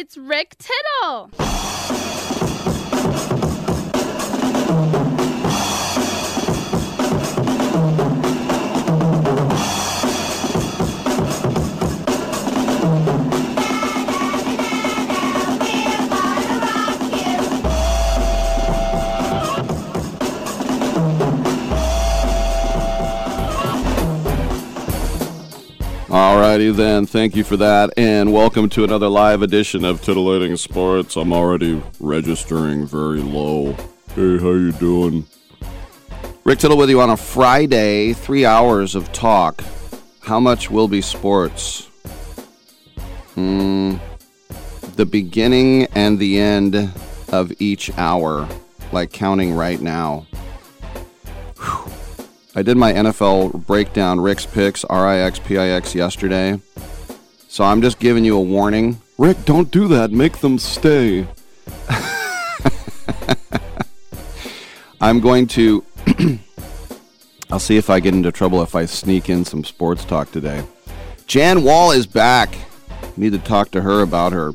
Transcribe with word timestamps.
It's 0.00 0.16
Rick 0.16 0.56
Tittle. 0.56 1.99
Alrighty 26.10 26.74
then, 26.74 27.06
thank 27.06 27.36
you 27.36 27.44
for 27.44 27.56
that, 27.58 27.90
and 27.96 28.32
welcome 28.32 28.68
to 28.70 28.82
another 28.82 29.08
live 29.08 29.42
edition 29.42 29.84
of 29.84 30.02
Titillating 30.02 30.56
Sports. 30.56 31.14
I'm 31.14 31.32
already 31.32 31.80
registering 32.00 32.84
very 32.84 33.20
low. 33.20 33.74
Hey, 34.16 34.36
how 34.38 34.50
you 34.50 34.72
doing? 34.72 35.24
Rick 36.42 36.58
Tittle 36.58 36.76
with 36.76 36.90
you 36.90 37.00
on 37.00 37.10
a 37.10 37.16
Friday, 37.16 38.12
three 38.12 38.44
hours 38.44 38.96
of 38.96 39.12
talk. 39.12 39.62
How 40.18 40.40
much 40.40 40.68
will 40.68 40.88
be 40.88 41.00
sports? 41.00 41.84
Hmm, 43.36 43.98
the 44.96 45.06
beginning 45.06 45.84
and 45.94 46.18
the 46.18 46.40
end 46.40 46.92
of 47.28 47.52
each 47.60 47.96
hour, 47.96 48.48
like 48.90 49.12
counting 49.12 49.54
right 49.54 49.80
now. 49.80 50.26
Whew. 51.56 51.99
I 52.54 52.62
did 52.62 52.76
my 52.76 52.92
NFL 52.92 53.66
breakdown, 53.66 54.20
Rick's 54.20 54.44
picks, 54.44 54.84
R 54.84 55.06
I 55.06 55.18
X 55.18 55.38
P 55.38 55.56
I 55.56 55.68
X, 55.68 55.94
yesterday. 55.94 56.60
So 57.46 57.62
I'm 57.62 57.80
just 57.80 58.00
giving 58.00 58.24
you 58.24 58.36
a 58.36 58.40
warning. 58.40 59.00
Rick, 59.18 59.44
don't 59.44 59.70
do 59.70 59.86
that. 59.88 60.10
Make 60.10 60.38
them 60.38 60.58
stay. 60.58 61.28
I'm 65.00 65.20
going 65.20 65.46
to. 65.48 65.84
I'll 67.50 67.60
see 67.60 67.76
if 67.76 67.90
I 67.90 68.00
get 68.00 68.14
into 68.14 68.32
trouble 68.32 68.62
if 68.62 68.74
I 68.74 68.84
sneak 68.84 69.28
in 69.28 69.44
some 69.44 69.64
sports 69.64 70.04
talk 70.04 70.32
today. 70.32 70.64
Jan 71.26 71.62
Wall 71.62 71.92
is 71.92 72.06
back. 72.06 72.52
Need 73.16 73.32
to 73.32 73.38
talk 73.38 73.70
to 73.72 73.82
her 73.82 74.02
about 74.02 74.32
her 74.32 74.52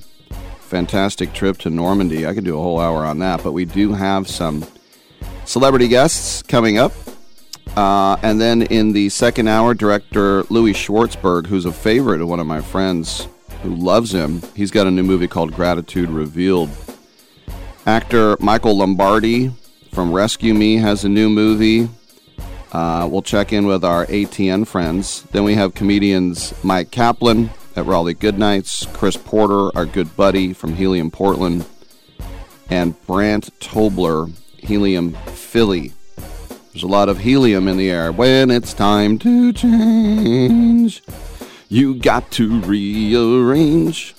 fantastic 0.59 1.34
trip 1.34 1.57
to 1.59 1.69
Normandy. 1.69 2.28
I 2.28 2.34
could 2.34 2.44
do 2.44 2.57
a 2.57 2.61
whole 2.61 2.79
hour 2.79 3.05
on 3.05 3.19
that, 3.19 3.44
but 3.44 3.53
we 3.53 3.66
do 3.66 3.94
have 3.94 4.28
some 4.28 4.66
celebrity 5.45 5.88
guests 5.88 6.41
coming 6.41 6.78
up. 6.78 6.91
Uh, 7.75 8.17
and 8.21 8.39
then 8.39 8.61
in 8.63 8.93
the 8.93 9.09
second 9.09 9.47
hour, 9.47 9.73
director 9.73 10.43
Louis 10.49 10.73
Schwartzberg, 10.73 11.47
who's 11.47 11.65
a 11.65 11.71
favorite 11.71 12.21
of 12.21 12.29
one 12.29 12.39
of 12.39 12.47
my 12.47 12.61
friends 12.61 13.27
who 13.63 13.75
loves 13.75 14.13
him, 14.13 14.41
he's 14.55 14.71
got 14.71 14.87
a 14.87 14.91
new 14.91 15.03
movie 15.03 15.27
called 15.27 15.53
Gratitude 15.53 16.09
Revealed. 16.09 16.69
Actor 17.85 18.37
Michael 18.39 18.77
Lombardi 18.77 19.51
from 19.91 20.11
Rescue 20.11 20.53
Me 20.53 20.77
has 20.77 21.03
a 21.03 21.09
new 21.09 21.29
movie. 21.29 21.89
Uh, 22.71 23.07
we'll 23.09 23.21
check 23.21 23.53
in 23.53 23.65
with 23.65 23.85
our 23.85 24.05
ATN 24.07 24.67
friends. 24.67 25.23
Then 25.31 25.43
we 25.43 25.55
have 25.55 25.73
comedians 25.73 26.53
Mike 26.63 26.91
Kaplan 26.91 27.49
at 27.75 27.85
Raleigh 27.85 28.13
Goodnights, 28.13 28.85
Chris 28.87 29.17
Porter, 29.17 29.75
our 29.77 29.85
good 29.85 30.15
buddy 30.15 30.53
from 30.53 30.73
Helium 30.75 31.11
Portland, 31.11 31.65
and 32.69 32.99
Brant 33.05 33.57
Tobler, 33.59 34.31
Helium 34.57 35.13
Philly. 35.27 35.93
There's 36.75 36.83
a 36.83 36.87
lot 36.87 37.07
of 37.07 37.19
helium 37.19 37.69
in 37.69 37.77
the 37.77 37.89
air. 37.89 38.11
When 38.11 38.51
it's 38.51 38.73
time 38.73 39.17
to 39.19 39.53
change, 39.53 41.01
you 41.69 41.95
got 41.95 42.29
to 42.31 42.59
rearrange 42.59 44.13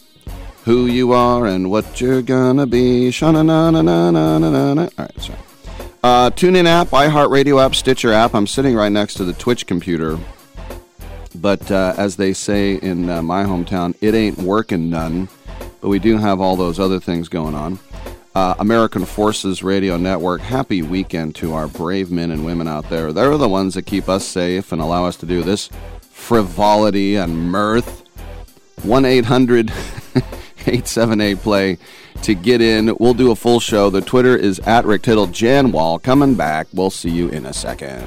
who 0.65 0.87
you 0.87 1.13
are 1.13 1.45
and 1.45 1.71
what 1.71 2.01
you're 2.01 2.23
gonna 2.23 2.67
be. 2.67 3.11
Sha-na-na-na-na-na-na-na. 3.11 4.83
All 4.85 4.91
right, 4.97 5.21
sorry. 5.21 5.39
Uh, 6.03 6.31
TuneIn 6.31 6.65
app, 6.65 6.89
iHeartRadio 6.89 7.63
app, 7.63 7.75
Stitcher 7.75 8.11
app. 8.11 8.35
I'm 8.35 8.47
sitting 8.47 8.75
right 8.75 8.91
next 8.91 9.17
to 9.17 9.25
the 9.25 9.35
Twitch 9.35 9.67
computer. 9.67 10.19
But 11.35 11.71
uh, 11.71 11.93
as 11.99 12.17
they 12.17 12.33
say 12.33 12.77
in 12.77 13.11
uh, 13.11 13.21
my 13.21 13.45
hometown, 13.45 13.95
it 14.01 14.15
ain't 14.15 14.39
working 14.39 14.89
none. 14.89 15.29
But 15.83 15.89
we 15.89 15.99
do 15.99 16.17
have 16.17 16.41
all 16.41 16.57
those 16.57 16.81
other 16.81 17.01
things 17.01 17.29
going 17.29 17.55
on. 17.55 17.79
Uh, 18.37 18.55
American 18.59 19.07
Forces 19.07 19.63
Radio 19.63 19.97
Network. 19.97 20.43
Happy 20.43 20.83
weekend 20.83 21.35
to 21.37 21.55
our 21.55 21.67
brave 21.67 22.11
men 22.11 22.31
and 22.31 22.45
women 22.45 22.69
out 22.69 22.91
there. 22.91 23.11
They're 23.11 23.39
the 23.39 23.49
ones 23.49 23.73
that 23.73 23.87
keep 23.87 24.11
us 24.11 24.27
safe 24.27 24.73
and 24.73 24.83
allow 24.83 25.07
us 25.07 25.17
to 25.17 25.27
do 25.27 25.43
this 25.43 25.71
frivolity 26.03 27.17
and 27.17 27.51
mirth. 27.51 28.05
1 28.83 29.07
800 29.07 29.71
878 30.67 31.39
play 31.39 31.79
to 32.25 32.35
get 32.35 32.61
in. 32.61 32.95
We'll 33.01 33.15
do 33.15 33.31
a 33.31 33.37
full 33.37 33.59
show. 33.59 33.89
The 33.89 34.03
Twitter 34.03 34.37
is 34.37 34.59
at 34.67 34.85
Rick 34.85 35.05
Tittle. 35.05 35.29
Jan 35.29 35.73
Wall 35.73 35.99
coming 35.99 36.35
back. 36.35 36.67
We'll 36.75 36.91
see 36.91 37.09
you 37.09 37.31
in 37.31 37.47
a 37.47 37.55
second. 37.55 38.07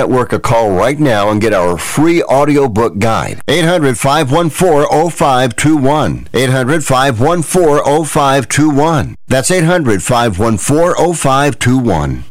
a 0.33 0.39
call 0.39 0.71
right 0.71 0.99
now 0.99 1.29
and 1.29 1.41
get 1.41 1.53
our 1.53 1.77
free 1.77 2.23
audiobook 2.23 2.99
guide. 2.99 3.41
800 3.47 3.97
514 3.97 5.11
0521. 5.11 6.27
800 6.33 6.83
514 6.83 8.05
0521. 8.05 9.15
That's 9.27 9.51
800 9.51 10.03
514 10.03 11.13
0521. 11.13 12.30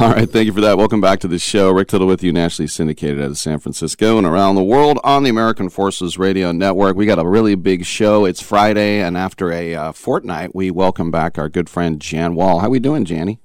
All 0.00 0.08
right, 0.08 0.28
thank 0.28 0.46
you 0.46 0.54
for 0.54 0.62
that. 0.62 0.78
Welcome 0.78 1.02
back 1.02 1.20
to 1.20 1.28
the 1.28 1.38
show. 1.38 1.70
Rick 1.70 1.88
Tittle 1.88 2.06
with 2.06 2.22
you, 2.22 2.32
nationally 2.32 2.66
syndicated 2.66 3.20
out 3.20 3.30
of 3.30 3.38
San 3.38 3.58
Francisco 3.58 4.16
and 4.16 4.26
around 4.26 4.54
the 4.54 4.62
world 4.62 4.98
on 5.04 5.22
the 5.22 5.28
American 5.28 5.68
Forces 5.68 6.18
Radio 6.18 6.50
Network. 6.50 6.96
We 6.96 7.04
got 7.04 7.18
a 7.18 7.26
really 7.26 7.54
big 7.56 7.84
show. 7.84 8.24
It's 8.24 8.40
Friday, 8.40 9.00
and 9.00 9.18
after 9.18 9.52
a 9.52 9.74
uh, 9.74 9.92
fortnight, 9.92 10.54
we 10.54 10.70
welcome 10.70 11.10
back 11.10 11.36
our 11.36 11.50
good 11.50 11.68
friend 11.68 12.00
Jan 12.00 12.34
Wall. 12.34 12.60
How 12.60 12.68
are 12.68 12.70
we 12.70 12.80
doing, 12.80 13.04
Janny? 13.04 13.38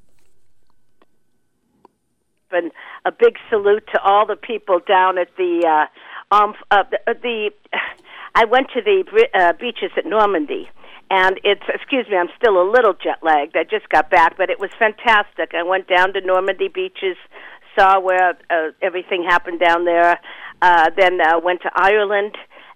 And 2.51 2.71
a 3.03 3.11
big 3.11 3.35
salute 3.49 3.83
to 3.93 4.01
all 4.01 4.25
the 4.25 4.37
people 4.37 4.79
down 4.87 5.17
at 5.17 5.27
the 5.37 5.87
uh, 6.31 6.35
um, 6.35 6.53
uh, 6.71 6.83
the, 6.89 7.11
uh, 7.11 7.13
the. 7.21 7.51
I 8.35 8.45
went 8.45 8.67
to 8.73 8.81
the 8.81 9.03
uh, 9.33 9.53
beaches 9.59 9.91
at 9.97 10.05
Normandy 10.05 10.69
and 11.09 11.39
it's 11.43 11.63
excuse 11.73 12.05
me 12.09 12.17
i'm 12.17 12.29
still 12.37 12.61
a 12.61 12.67
little 12.69 12.93
jet 12.93 13.19
lagged 13.21 13.55
i 13.55 13.63
just 13.63 13.87
got 13.89 14.09
back 14.09 14.37
but 14.37 14.49
it 14.49 14.59
was 14.59 14.69
fantastic. 14.77 15.53
I 15.53 15.63
went 15.63 15.87
down 15.87 16.13
to 16.13 16.21
normandy 16.21 16.67
beaches 16.67 17.17
saw 17.77 17.99
where 17.99 18.37
uh, 18.49 18.71
everything 18.81 19.23
happened 19.23 19.59
down 19.59 19.85
there 19.85 20.19
uh 20.61 20.89
then 20.97 21.19
uh, 21.21 21.39
went 21.39 21.61
to 21.61 21.71
ireland. 21.75 22.35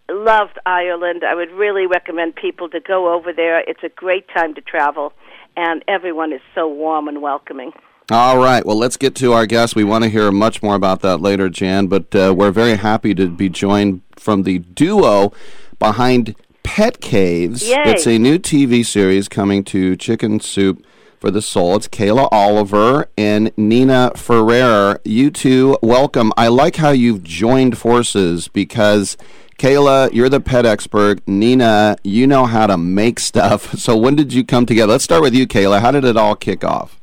Loved 0.09 0.59
ireland. 0.65 1.23
I 1.23 1.35
would 1.35 1.51
really 1.51 1.87
recommend 1.87 2.35
people 2.35 2.67
to 2.69 2.81
go 2.81 3.13
over 3.13 3.31
there. 3.31 3.61
It's 3.61 3.83
a 3.83 3.89
great 3.89 4.27
time 4.35 4.53
to 4.55 4.61
travel 4.61 5.13
and 5.55 5.83
everyone 5.87 6.33
is 6.33 6.41
so 6.55 6.67
warm 6.67 7.07
and 7.07 7.21
welcoming. 7.21 7.71
All 8.09 8.39
right. 8.39 8.65
Well, 8.65 8.75
let's 8.75 8.97
get 8.97 9.15
to 9.15 9.31
our 9.31 9.45
guest. 9.45 9.73
We 9.73 9.85
want 9.85 10.03
to 10.03 10.09
hear 10.09 10.31
much 10.31 10.61
more 10.61 10.75
about 10.75 10.99
that 11.01 11.21
later, 11.21 11.47
Jan, 11.47 11.87
but 11.87 12.13
uh, 12.13 12.33
we're 12.35 12.51
very 12.51 12.75
happy 12.75 13.15
to 13.15 13.29
be 13.29 13.47
joined 13.47 14.01
from 14.17 14.43
the 14.43 14.59
duo 14.59 15.31
behind 15.79 16.35
Pet 16.63 17.01
Caves. 17.01 17.67
Yay. 17.67 17.83
It's 17.85 18.07
a 18.07 18.17
new 18.17 18.39
TV 18.39 18.85
series 18.85 19.27
coming 19.27 19.63
to 19.65 19.95
Chicken 19.95 20.39
Soup 20.39 20.85
for 21.19 21.29
the 21.29 21.41
Soul. 21.41 21.75
It's 21.75 21.87
Kayla 21.87 22.27
Oliver 22.31 23.09
and 23.17 23.51
Nina 23.57 24.11
Ferrer. 24.15 24.99
You 25.03 25.31
two, 25.31 25.77
welcome. 25.81 26.31
I 26.37 26.47
like 26.47 26.77
how 26.77 26.91
you've 26.91 27.23
joined 27.23 27.77
forces 27.77 28.47
because 28.47 29.17
Kayla, 29.57 30.11
you're 30.13 30.29
the 30.29 30.39
pet 30.39 30.65
expert. 30.65 31.21
Nina, 31.27 31.97
you 32.03 32.25
know 32.25 32.45
how 32.45 32.67
to 32.67 32.77
make 32.77 33.19
stuff. 33.19 33.73
So 33.77 33.97
when 33.97 34.15
did 34.15 34.33
you 34.33 34.43
come 34.43 34.65
together? 34.65 34.93
Let's 34.93 35.03
start 35.03 35.21
with 35.21 35.33
you, 35.33 35.47
Kayla. 35.47 35.81
How 35.81 35.91
did 35.91 36.05
it 36.05 36.17
all 36.17 36.35
kick 36.35 36.63
off? 36.63 36.99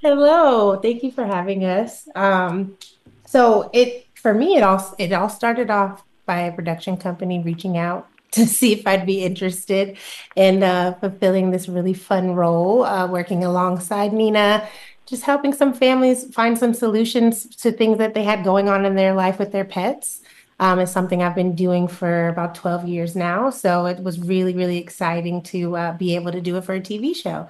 Hello, 0.00 0.76
thank 0.80 1.02
you 1.02 1.10
for 1.10 1.26
having 1.26 1.64
us. 1.64 2.08
Um, 2.14 2.76
so 3.24 3.70
it 3.72 4.06
for 4.14 4.32
me, 4.34 4.56
it 4.56 4.62
all 4.62 4.94
it 4.98 5.12
all 5.12 5.28
started 5.28 5.70
off 5.70 6.02
by 6.26 6.40
a 6.40 6.52
production 6.52 6.96
company 6.96 7.40
reaching 7.40 7.76
out 7.76 8.08
to 8.32 8.46
see 8.46 8.72
if 8.72 8.86
I'd 8.86 9.06
be 9.06 9.24
interested 9.24 9.96
in 10.34 10.62
uh, 10.62 10.94
fulfilling 11.00 11.50
this 11.50 11.68
really 11.68 11.94
fun 11.94 12.34
role, 12.34 12.84
uh, 12.84 13.06
working 13.06 13.44
alongside 13.44 14.12
Nina, 14.12 14.66
just 15.06 15.22
helping 15.22 15.52
some 15.52 15.72
families 15.72 16.32
find 16.34 16.58
some 16.58 16.74
solutions 16.74 17.46
to 17.56 17.72
things 17.72 17.98
that 17.98 18.14
they 18.14 18.24
had 18.24 18.44
going 18.44 18.68
on 18.68 18.84
in 18.84 18.94
their 18.94 19.14
life 19.14 19.38
with 19.38 19.52
their 19.52 19.64
pets. 19.64 20.20
Um, 20.58 20.78
is 20.78 20.90
something 20.90 21.22
I've 21.22 21.34
been 21.34 21.54
doing 21.54 21.86
for 21.86 22.28
about 22.28 22.54
12 22.54 22.88
years 22.88 23.14
now. 23.14 23.50
So 23.50 23.84
it 23.84 24.02
was 24.02 24.18
really, 24.18 24.54
really 24.54 24.78
exciting 24.78 25.42
to 25.42 25.76
uh, 25.76 25.92
be 25.92 26.14
able 26.14 26.32
to 26.32 26.40
do 26.40 26.56
it 26.56 26.64
for 26.64 26.72
a 26.72 26.80
TV 26.80 27.14
show. 27.14 27.46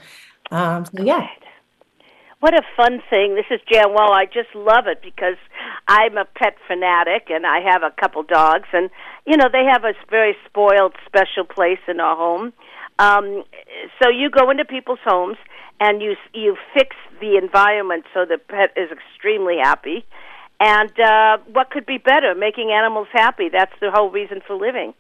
Um, 0.50 0.85
so, 0.87 1.04
yeah. 1.04 1.28
What 2.40 2.54
a 2.54 2.62
fun 2.76 3.00
thing. 3.09 3.37
This 3.37 3.47
is 3.50 3.61
Jan 3.73 3.92
Wall. 3.92 4.12
I 4.12 4.26
just 4.26 4.52
love 4.54 4.88
it 4.88 5.02
because 5.02 5.37
I'm 5.88 6.16
a 6.16 6.25
pet 6.25 6.57
fanatic 6.66 7.28
and 7.31 7.47
I 7.47 7.61
have 7.61 7.83
a 7.83 7.93
couple 8.00 8.23
dogs 8.23 8.69
and 8.73 8.90
you 9.26 9.37
know, 9.37 9.49
they 9.50 9.64
have 9.64 9.85
a 9.85 9.93
very 10.11 10.37
spoiled 10.47 10.95
special 11.07 11.45
place 11.45 11.81
in 11.88 12.00
our 12.00 12.16
home. 12.16 12.52
Um 12.99 13.45
so 14.02 14.09
you 14.09 14.31
go 14.31 14.50
into 14.50 14.64
people's 14.64 14.99
homes 15.05 15.37
and 15.81 16.02
you 16.02 16.16
you 16.35 16.57
fix 16.75 16.97
the 17.21 17.37
environment 17.37 18.05
so 18.12 18.25
the 18.25 18.38
pet 18.38 18.71
is 18.76 18.90
extremely 18.90 19.59
happy. 19.62 20.05
And 20.61 20.93
uh 20.99 21.38
what 21.52 21.71
could 21.71 21.87
be 21.87 21.99
better? 21.99 22.35
Making 22.35 22.73
animals 22.73 23.09
happy. 23.12 23.49
That's 23.49 23.75
the 23.81 23.90
whole 23.90 24.11
reason 24.11 24.40
for 24.47 24.57
living. 24.57 24.95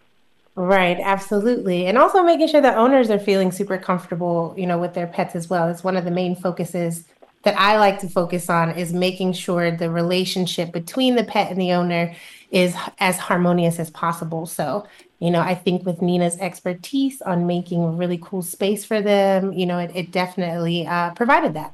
Right, 0.56 0.98
absolutely. 1.02 1.86
And 1.86 1.98
also 1.98 2.22
making 2.22 2.48
sure 2.48 2.62
that 2.62 2.78
owners 2.78 3.10
are 3.10 3.18
feeling 3.18 3.52
super 3.52 3.76
comfortable, 3.76 4.54
you 4.56 4.66
know, 4.66 4.78
with 4.78 4.94
their 4.94 5.06
pets 5.06 5.36
as 5.36 5.50
well. 5.50 5.68
It's 5.68 5.84
one 5.84 5.98
of 5.98 6.06
the 6.06 6.10
main 6.10 6.34
focuses 6.34 7.04
that 7.46 7.56
I 7.56 7.78
like 7.78 8.00
to 8.00 8.08
focus 8.08 8.50
on 8.50 8.72
is 8.72 8.92
making 8.92 9.32
sure 9.32 9.70
the 9.70 9.88
relationship 9.88 10.72
between 10.72 11.14
the 11.14 11.22
pet 11.22 11.48
and 11.48 11.60
the 11.60 11.72
owner 11.72 12.12
is 12.50 12.74
as 12.98 13.18
harmonious 13.18 13.78
as 13.78 13.88
possible. 13.88 14.46
So, 14.46 14.84
you 15.20 15.30
know, 15.30 15.40
I 15.40 15.54
think 15.54 15.86
with 15.86 16.02
Nina's 16.02 16.36
expertise 16.38 17.22
on 17.22 17.46
making 17.46 17.84
a 17.84 17.88
really 17.88 18.18
cool 18.20 18.42
space 18.42 18.84
for 18.84 19.00
them, 19.00 19.52
you 19.52 19.64
know, 19.64 19.78
it, 19.78 19.92
it 19.94 20.10
definitely 20.10 20.88
uh, 20.88 21.12
provided 21.14 21.54
that. 21.54 21.72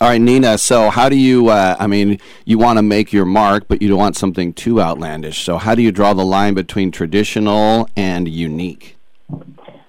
All 0.00 0.08
right, 0.08 0.20
Nina. 0.20 0.56
So, 0.56 0.88
how 0.88 1.08
do 1.08 1.16
you? 1.16 1.48
Uh, 1.48 1.76
I 1.80 1.88
mean, 1.88 2.20
you 2.44 2.58
want 2.58 2.78
to 2.78 2.82
make 2.82 3.12
your 3.12 3.26
mark, 3.26 3.66
but 3.66 3.82
you 3.82 3.88
don't 3.88 3.98
want 3.98 4.16
something 4.16 4.52
too 4.52 4.80
outlandish. 4.80 5.44
So, 5.44 5.58
how 5.58 5.74
do 5.74 5.82
you 5.82 5.90
draw 5.90 6.14
the 6.14 6.24
line 6.24 6.54
between 6.54 6.92
traditional 6.92 7.88
and 7.96 8.28
unique? 8.28 8.96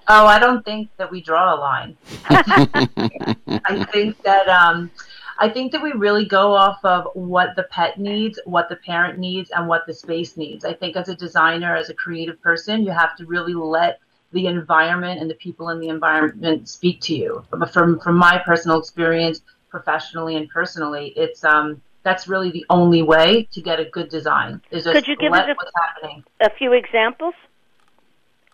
Oh, 0.08 0.26
I 0.26 0.38
don't 0.38 0.64
think 0.64 0.90
that 0.96 1.10
we 1.10 1.22
draw 1.22 1.54
a 1.54 1.56
line. 1.56 1.96
I 2.26 3.86
think 3.90 4.20
that 4.22 4.48
um, 4.48 4.90
I 5.38 5.48
think 5.48 5.72
that 5.72 5.82
we 5.82 5.92
really 5.92 6.26
go 6.26 6.54
off 6.54 6.84
of 6.84 7.08
what 7.14 7.56
the 7.56 7.64
pet 7.64 7.98
needs, 7.98 8.38
what 8.44 8.68
the 8.68 8.76
parent 8.76 9.18
needs, 9.18 9.50
and 9.50 9.66
what 9.66 9.86
the 9.86 9.94
space 9.94 10.36
needs. 10.36 10.64
I 10.64 10.74
think 10.74 10.96
as 10.96 11.08
a 11.08 11.16
designer, 11.16 11.74
as 11.74 11.90
a 11.90 11.94
creative 11.94 12.40
person, 12.42 12.82
you 12.82 12.90
have 12.90 13.16
to 13.16 13.26
really 13.26 13.54
let 13.54 14.00
the 14.32 14.46
environment 14.46 15.20
and 15.20 15.30
the 15.30 15.34
people 15.34 15.70
in 15.70 15.80
the 15.80 15.88
environment 15.88 16.68
speak 16.68 17.00
to 17.02 17.14
you. 17.14 17.44
But 17.50 17.72
from 17.72 17.98
from 18.00 18.16
my 18.16 18.42
personal 18.44 18.78
experience, 18.78 19.40
professionally 19.70 20.36
and 20.36 20.48
personally, 20.50 21.14
it's 21.16 21.44
um 21.44 21.80
that's 22.02 22.28
really 22.28 22.50
the 22.50 22.66
only 22.68 23.02
way 23.02 23.48
to 23.52 23.62
get 23.62 23.80
a 23.80 23.86
good 23.86 24.10
design. 24.10 24.60
Is 24.70 24.84
just 24.84 24.94
Could 24.94 25.08
you 25.08 25.16
give 25.16 25.32
let 25.32 25.48
us 25.48 25.50
a, 25.50 25.54
what's 25.54 25.72
happening. 25.76 26.24
a 26.40 26.50
few 26.50 26.72
examples? 26.74 27.34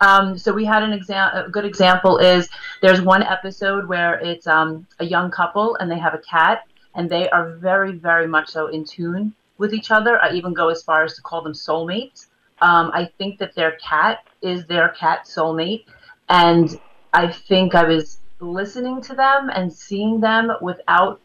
Um, 0.00 0.38
so 0.38 0.52
we 0.52 0.64
had 0.64 0.83
an 0.83 0.92
example. 0.92 1.45
A 1.45 1.49
good 1.49 1.64
example 1.64 2.19
is 2.19 2.49
there's 2.80 3.02
one 3.02 3.23
episode 3.23 3.87
where 3.87 4.14
it's 4.19 4.47
um, 4.47 4.87
a 4.99 5.04
young 5.04 5.30
couple 5.30 5.76
and 5.76 5.90
they 5.90 5.99
have 5.99 6.14
a 6.14 6.19
cat, 6.19 6.66
and 6.95 7.09
they 7.09 7.28
are 7.30 7.52
very, 7.57 7.92
very 7.92 8.26
much 8.26 8.49
so 8.49 8.69
in 8.69 8.85
tune 8.85 9.35
with 9.59 9.75
each 9.75 9.90
other. 9.90 10.21
I 10.21 10.33
even 10.33 10.54
go 10.54 10.69
as 10.69 10.83
far 10.83 11.04
as 11.04 11.14
to 11.16 11.23
call 11.23 11.42
them 11.42 11.52
soulmates. 11.52 12.26
Um, 12.62 12.90
I 12.92 13.11
think 13.19 13.38
that 13.38 13.54
their 13.54 13.73
cat 13.73 14.25
is 14.42 14.66
their 14.66 14.88
cat 14.90 15.26
soulmate, 15.26 15.85
and 16.28 16.78
I 17.12 17.28
think 17.28 17.75
I 17.75 17.85
was 17.85 18.19
listening 18.40 19.02
to 19.02 19.14
them 19.14 19.50
and 19.50 19.73
seeing 19.73 20.21
them 20.21 20.50
without. 20.61 21.21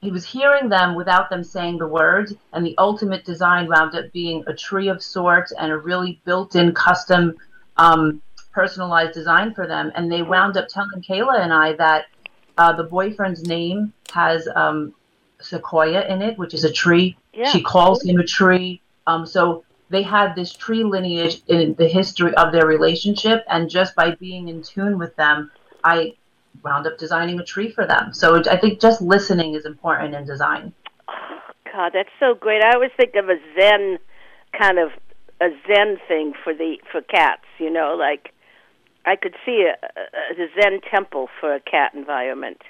He 0.00 0.12
was 0.12 0.24
hearing 0.24 0.68
them 0.68 0.94
without 0.94 1.28
them 1.28 1.42
saying 1.42 1.78
the 1.78 1.88
words, 1.88 2.32
and 2.52 2.64
the 2.64 2.76
ultimate 2.78 3.24
design 3.24 3.66
wound 3.66 3.96
up 3.96 4.12
being 4.12 4.44
a 4.46 4.54
tree 4.54 4.88
of 4.88 5.02
sorts 5.02 5.50
and 5.52 5.72
a 5.72 5.76
really 5.76 6.20
built-in 6.24 6.72
custom 6.72 7.34
um, 7.78 8.20
personalized 8.52 9.14
design 9.14 9.54
for 9.54 9.66
them. 9.66 9.92
And 9.94 10.10
they 10.10 10.22
wound 10.22 10.56
up 10.56 10.68
telling 10.68 11.02
Kayla 11.02 11.40
and 11.40 11.52
I 11.52 11.74
that 11.74 12.06
uh, 12.56 12.72
the 12.72 12.84
boyfriend's 12.84 13.44
name 13.44 13.92
has 14.12 14.48
um, 14.54 14.94
sequoia 15.40 16.06
in 16.08 16.22
it, 16.22 16.38
which 16.38 16.54
is 16.54 16.64
a 16.64 16.72
tree. 16.72 17.16
Yeah. 17.32 17.50
She 17.50 17.62
calls 17.62 18.04
him 18.04 18.18
a 18.18 18.24
tree. 18.24 18.80
Um, 19.06 19.26
so 19.26 19.64
they 19.90 20.02
had 20.02 20.34
this 20.34 20.52
tree 20.52 20.84
lineage 20.84 21.42
in 21.46 21.74
the 21.74 21.88
history 21.88 22.34
of 22.34 22.52
their 22.52 22.66
relationship. 22.66 23.44
And 23.48 23.70
just 23.70 23.94
by 23.94 24.14
being 24.16 24.48
in 24.48 24.62
tune 24.62 24.98
with 24.98 25.14
them, 25.16 25.50
I 25.84 26.14
wound 26.64 26.86
up 26.86 26.98
designing 26.98 27.38
a 27.38 27.44
tree 27.44 27.70
for 27.70 27.86
them. 27.86 28.12
So 28.12 28.42
I 28.50 28.56
think 28.56 28.80
just 28.80 29.00
listening 29.00 29.54
is 29.54 29.64
important 29.64 30.14
in 30.14 30.26
design. 30.26 30.72
God, 31.72 31.92
that's 31.94 32.08
so 32.18 32.34
great. 32.34 32.62
I 32.62 32.74
always 32.74 32.90
think 32.96 33.14
of 33.14 33.28
a 33.28 33.36
Zen 33.56 33.98
kind 34.58 34.78
of 34.78 34.90
a 35.40 35.48
Zen 35.66 35.98
thing 36.06 36.32
for 36.42 36.54
the 36.54 36.76
for 36.90 37.00
cats. 37.02 37.44
You 37.58 37.70
know, 37.70 37.96
like 37.98 38.32
I 39.04 39.16
could 39.16 39.34
see 39.44 39.66
a, 39.66 39.86
a, 39.86 40.42
a 40.42 40.48
Zen 40.60 40.80
temple 40.90 41.28
for 41.40 41.54
a 41.54 41.60
cat 41.60 41.94
environment. 41.94 42.60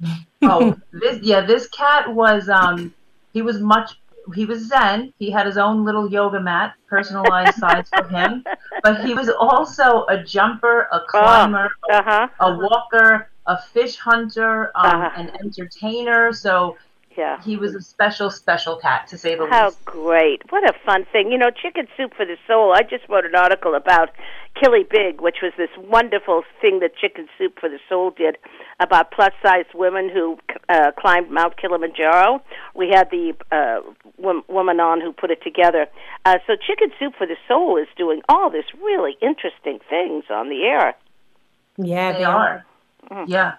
oh, 0.42 0.76
this 0.92 1.20
yeah, 1.22 1.40
this 1.40 1.68
cat 1.68 2.12
was 2.12 2.48
um 2.48 2.94
he 3.32 3.42
was 3.42 3.60
much 3.60 3.92
he 4.34 4.44
was 4.44 4.68
zen. 4.68 5.12
He 5.18 5.30
had 5.30 5.46
his 5.46 5.58
own 5.58 5.84
little 5.84 6.10
yoga 6.10 6.40
mat, 6.40 6.74
personalized 6.88 7.58
size 7.58 7.88
for 7.88 8.06
him. 8.08 8.44
But 8.82 9.04
he 9.04 9.14
was 9.14 9.28
also 9.28 10.04
a 10.08 10.22
jumper, 10.22 10.88
a 10.92 11.00
climber, 11.08 11.70
uh-huh. 11.92 12.28
a 12.40 12.56
walker, 12.56 13.28
a 13.46 13.60
fish 13.60 13.96
hunter, 13.96 14.70
um, 14.76 15.02
Uh-huh. 15.02 15.10
an 15.16 15.30
entertainer. 15.40 16.32
So 16.32 16.76
Yeah. 17.16 17.40
he 17.42 17.56
was 17.56 17.74
a 17.74 17.80
special, 17.80 18.30
special 18.30 18.76
cat 18.76 19.06
to 19.08 19.18
say 19.18 19.34
the 19.34 19.46
How 19.46 19.66
least. 19.66 19.78
How 19.84 19.92
great. 19.92 20.42
What 20.50 20.68
a 20.68 20.72
fun 20.84 21.04
thing. 21.12 21.30
You 21.30 21.38
know, 21.38 21.50
Chicken 21.50 21.86
Soup 21.96 22.12
for 22.14 22.24
the 22.24 22.36
Soul. 22.46 22.72
I 22.74 22.82
just 22.82 23.08
wrote 23.08 23.24
an 23.24 23.34
article 23.34 23.74
about 23.74 24.10
Kili 24.56 24.88
Big, 24.88 25.20
which 25.20 25.36
was 25.42 25.52
this 25.56 25.70
wonderful 25.78 26.42
thing 26.60 26.80
that 26.80 26.96
Chicken 26.96 27.26
Soup 27.38 27.58
for 27.58 27.68
the 27.68 27.78
Soul 27.88 28.10
did 28.10 28.36
about 28.80 29.10
plus 29.10 29.32
size 29.42 29.64
women 29.74 30.10
who 30.12 30.38
uh, 30.68 30.92
climbed 30.98 31.30
Mount 31.30 31.56
Kilimanjaro. 31.56 32.42
We 32.74 32.90
had 32.94 33.10
the 33.10 33.34
uh, 33.50 33.80
wom- 34.18 34.44
woman 34.48 34.80
on 34.80 35.00
who 35.00 35.12
put 35.12 35.30
it 35.30 35.42
together. 35.42 35.86
Uh, 36.24 36.38
so 36.46 36.54
Chicken 36.54 36.90
Soup 36.98 37.14
for 37.16 37.26
the 37.26 37.36
Soul 37.48 37.78
is 37.78 37.88
doing 37.96 38.22
all 38.28 38.50
this 38.50 38.66
really 38.82 39.16
interesting 39.20 39.78
things 39.88 40.24
on 40.30 40.48
the 40.48 40.62
air. 40.64 40.94
Yeah, 41.78 42.12
They 42.12 42.24
are. 42.24 42.64
Yeah. 43.26 43.54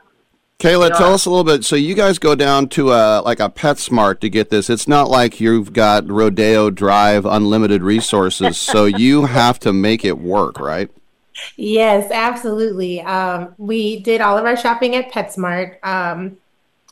Kayla, 0.63 0.89
Yeah. 0.91 0.95
tell 0.95 1.13
us 1.13 1.25
a 1.25 1.29
little 1.29 1.43
bit. 1.43 1.65
So 1.65 1.75
you 1.75 1.93
guys 1.93 2.19
go 2.19 2.35
down 2.35 2.69
to 2.69 2.93
a 2.93 3.21
like 3.21 3.41
a 3.41 3.49
PetSmart 3.49 4.21
to 4.21 4.29
get 4.29 4.49
this. 4.49 4.69
It's 4.69 4.87
not 4.87 5.09
like 5.09 5.41
you've 5.41 5.73
got 5.73 6.09
Rodeo 6.09 6.69
Drive 6.69 7.25
unlimited 7.25 7.83
resources, 7.83 8.57
so 8.57 8.85
you 9.03 9.25
have 9.25 9.59
to 9.59 9.73
make 9.73 10.05
it 10.05 10.19
work, 10.19 10.61
right? 10.61 10.89
Yes, 11.57 12.09
absolutely. 12.11 13.01
Um, 13.01 13.53
we 13.57 13.99
did 13.99 14.21
all 14.21 14.37
of 14.37 14.45
our 14.45 14.55
shopping 14.55 14.95
at 14.95 15.11
PetSmart. 15.11 15.83
Um, 15.83 16.37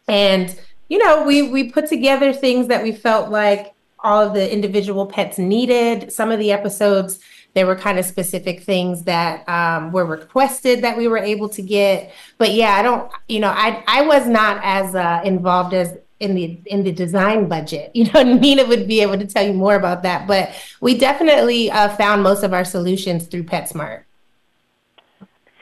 and, 0.07 0.53
you 0.89 0.97
know, 0.97 1.23
we, 1.23 1.43
we 1.43 1.71
put 1.71 1.87
together 1.87 2.33
things 2.33 2.67
that 2.67 2.83
we 2.83 2.91
felt 2.91 3.29
like 3.29 3.73
all 3.99 4.21
of 4.21 4.33
the 4.33 4.51
individual 4.51 5.05
pets 5.05 5.37
needed. 5.37 6.11
Some 6.11 6.29
of 6.31 6.39
the 6.39 6.51
episodes, 6.51 7.19
there 7.53 7.67
were 7.67 7.75
kind 7.75 7.99
of 7.99 8.05
specific 8.05 8.63
things 8.63 9.03
that 9.03 9.47
um, 9.49 9.91
were 9.91 10.05
requested 10.05 10.83
that 10.83 10.97
we 10.97 11.07
were 11.07 11.17
able 11.17 11.49
to 11.49 11.61
get. 11.61 12.13
But 12.37 12.53
yeah, 12.53 12.75
I 12.75 12.81
don't, 12.81 13.11
you 13.27 13.39
know, 13.39 13.49
I, 13.49 13.83
I 13.87 14.03
was 14.03 14.27
not 14.27 14.61
as 14.63 14.95
uh, 14.95 15.21
involved 15.25 15.73
as 15.73 15.97
in 16.21 16.35
the 16.35 16.61
in 16.67 16.83
the 16.83 16.91
design 16.91 17.49
budget. 17.49 17.91
You 18.01 18.09
know, 18.11 18.23
Nina 18.23 18.65
would 18.65 18.87
be 18.87 19.01
able 19.01 19.17
to 19.17 19.27
tell 19.27 19.45
you 19.45 19.53
more 19.53 19.75
about 19.75 20.03
that. 20.03 20.27
But 20.27 20.53
we 20.79 20.97
definitely 20.97 21.69
uh, 21.69 21.89
found 21.95 22.23
most 22.23 22.43
of 22.43 22.53
our 22.53 22.63
solutions 22.63 23.27
through 23.27 23.43
PetSmart. 23.43 24.03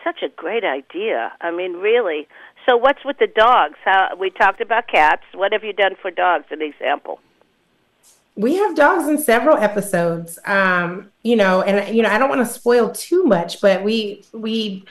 Such 0.03 0.21
a 0.21 0.29
great 0.29 0.63
idea. 0.63 1.33
I 1.41 1.51
mean, 1.51 1.73
really. 1.73 2.27
So, 2.67 2.77
what's 2.77 3.03
with 3.03 3.17
the 3.17 3.27
dogs? 3.27 3.77
How 3.83 4.15
we 4.15 4.29
talked 4.29 4.61
about 4.61 4.87
cats. 4.87 5.23
What 5.33 5.51
have 5.53 5.63
you 5.63 5.73
done 5.73 5.95
for 6.01 6.11
dogs? 6.11 6.45
An 6.51 6.61
example. 6.61 7.19
We 8.39 8.55
have 8.55 8.75
dogs 8.75 9.07
in 9.09 9.17
several 9.17 9.57
episodes. 9.57 10.39
Um, 10.45 11.11
you 11.23 11.35
know, 11.35 11.61
and 11.61 11.95
you 11.95 12.01
know, 12.01 12.09
I 12.09 12.17
don't 12.17 12.29
want 12.29 12.45
to 12.45 12.51
spoil 12.51 12.91
too 12.91 13.23
much, 13.25 13.61
but 13.61 13.83
we 13.83 14.23
we 14.31 14.85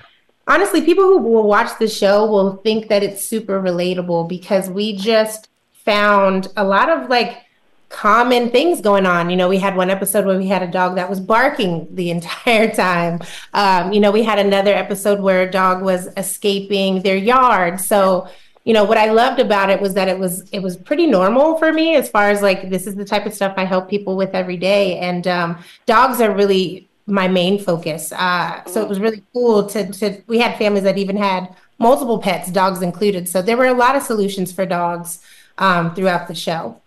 honestly, 0.46 0.82
people 0.82 1.04
who 1.04 1.18
will 1.18 1.46
watch 1.46 1.78
the 1.78 1.88
show 1.88 2.26
will 2.26 2.56
think 2.56 2.88
that 2.88 3.02
it's 3.02 3.24
super 3.24 3.60
relatable 3.60 4.28
because 4.28 4.68
we 4.68 4.96
just 4.96 5.48
found 5.72 6.48
a 6.56 6.64
lot 6.64 6.90
of 6.90 7.08
like 7.08 7.44
common 7.88 8.50
things 8.50 8.80
going 8.80 9.06
on. 9.06 9.30
You 9.30 9.36
know, 9.36 9.48
we 9.48 9.58
had 9.58 9.76
one 9.76 9.90
episode 9.90 10.26
where 10.26 10.38
we 10.38 10.46
had 10.46 10.62
a 10.62 10.66
dog 10.66 10.96
that 10.96 11.08
was 11.08 11.20
barking 11.20 11.88
the 11.94 12.10
entire 12.16 12.70
time. 12.70 13.20
Um, 13.54 13.92
you 13.92 14.00
know, 14.00 14.10
we 14.10 14.22
had 14.22 14.38
another 14.38 14.74
episode 14.74 15.20
where 15.20 15.42
a 15.42 15.50
dog 15.50 15.82
was 15.82 16.08
escaping 16.16 17.02
their 17.02 17.16
yard. 17.16 17.80
So, 17.80 18.28
you 18.68 18.74
know, 18.74 18.84
what 18.84 18.98
I 18.98 19.10
loved 19.10 19.40
about 19.40 19.70
it 19.70 19.80
was 19.80 19.94
that 19.94 20.08
it 20.08 20.18
was 20.18 20.46
it 20.50 20.58
was 20.58 20.76
pretty 20.76 21.06
normal 21.06 21.56
for 21.56 21.72
me 21.72 21.96
as 21.96 22.10
far 22.10 22.28
as 22.28 22.42
like 22.42 22.68
this 22.68 22.86
is 22.86 22.96
the 22.96 23.04
type 23.04 23.24
of 23.24 23.32
stuff 23.32 23.54
I 23.56 23.64
help 23.64 23.88
people 23.88 24.14
with 24.14 24.34
every 24.34 24.58
day. 24.58 24.98
And 24.98 25.26
um, 25.26 25.64
dogs 25.86 26.20
are 26.20 26.30
really 26.34 26.86
my 27.06 27.28
main 27.28 27.58
focus. 27.58 28.12
Uh, 28.12 28.62
so 28.66 28.82
it 28.82 28.88
was 28.88 29.00
really 29.00 29.22
cool 29.32 29.66
to 29.68 29.90
to 29.92 30.20
we 30.26 30.38
had 30.38 30.58
families 30.58 30.84
that 30.84 30.98
even 30.98 31.16
had 31.16 31.56
multiple 31.78 32.18
pets, 32.18 32.50
dogs 32.50 32.82
included. 32.82 33.26
So 33.26 33.40
there 33.40 33.56
were 33.56 33.68
a 33.68 33.72
lot 33.72 33.96
of 33.96 34.02
solutions 34.02 34.52
for 34.52 34.66
dogs 34.66 35.22
um, 35.56 35.94
throughout 35.94 36.28
the 36.28 36.34
show. 36.34 36.78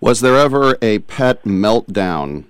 Was 0.00 0.22
there 0.22 0.38
ever 0.38 0.78
a 0.80 1.00
pet 1.00 1.44
meltdown? 1.44 2.44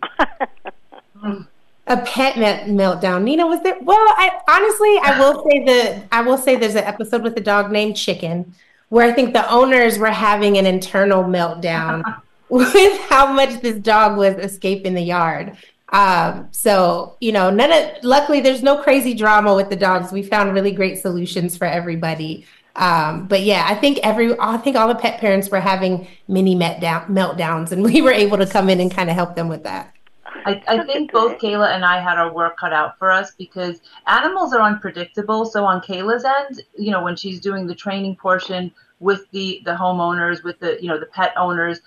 A 1.88 1.96
pet 1.96 2.38
melt- 2.38 2.68
meltdown. 2.68 3.24
Nina, 3.24 3.46
was 3.46 3.60
there? 3.62 3.76
Well, 3.80 3.98
I 3.98 4.30
honestly, 4.48 4.98
I 5.02 5.18
will 5.18 5.44
say 5.44 5.64
the 5.64 6.02
I 6.12 6.22
will 6.22 6.38
say 6.38 6.56
there's 6.56 6.76
an 6.76 6.84
episode 6.84 7.22
with 7.22 7.36
a 7.36 7.40
dog 7.40 7.72
named 7.72 7.96
Chicken 7.96 8.54
where 8.88 9.08
I 9.08 9.12
think 9.12 9.32
the 9.32 9.50
owners 9.50 9.98
were 9.98 10.10
having 10.10 10.58
an 10.58 10.66
internal 10.66 11.24
meltdown 11.24 12.20
with 12.48 13.00
how 13.08 13.32
much 13.32 13.62
this 13.62 13.78
dog 13.78 14.16
was 14.16 14.34
escaping 14.36 14.94
the 14.94 15.02
yard. 15.02 15.56
Um, 15.88 16.48
so 16.52 17.16
you 17.20 17.32
know, 17.32 17.50
none 17.50 17.72
of 17.72 18.04
luckily 18.04 18.40
there's 18.40 18.62
no 18.62 18.82
crazy 18.82 19.14
drama 19.14 19.54
with 19.54 19.68
the 19.68 19.76
dogs. 19.76 20.12
We 20.12 20.22
found 20.22 20.54
really 20.54 20.72
great 20.72 20.98
solutions 20.98 21.56
for 21.56 21.66
everybody. 21.66 22.46
Um, 22.76 23.26
but 23.26 23.42
yeah, 23.42 23.66
I 23.68 23.74
think 23.74 23.98
every 24.02 24.38
I 24.38 24.56
think 24.56 24.76
all 24.76 24.88
the 24.88 24.94
pet 24.94 25.20
parents 25.20 25.50
were 25.50 25.60
having 25.60 26.06
mini 26.28 26.54
meltdown 26.54 27.06
meltdowns, 27.08 27.72
and 27.72 27.82
we 27.82 28.02
were 28.02 28.12
able 28.12 28.38
to 28.38 28.46
come 28.46 28.70
in 28.70 28.80
and 28.80 28.90
kind 28.90 29.10
of 29.10 29.16
help 29.16 29.34
them 29.34 29.48
with 29.48 29.64
that. 29.64 29.94
I, 30.44 30.62
I 30.68 30.84
think 30.84 31.12
both 31.12 31.38
Kayla 31.38 31.74
and 31.74 31.84
I 31.84 32.00
had 32.00 32.18
our 32.18 32.32
work 32.32 32.56
cut 32.58 32.72
out 32.72 32.98
for 32.98 33.10
us 33.10 33.32
because 33.36 33.80
animals 34.06 34.52
are 34.52 34.62
unpredictable. 34.62 35.44
So 35.44 35.64
on 35.64 35.80
Kayla's 35.80 36.24
end, 36.24 36.62
you 36.76 36.90
know, 36.90 37.02
when 37.02 37.16
she's 37.16 37.40
doing 37.40 37.66
the 37.66 37.74
training 37.74 38.16
portion 38.16 38.72
with 39.00 39.28
the 39.30 39.62
the 39.64 39.72
homeowners, 39.72 40.42
with 40.42 40.58
the 40.60 40.78
you 40.80 40.88
know 40.88 40.98
the 40.98 41.06
pet 41.06 41.32
owners, 41.36 41.80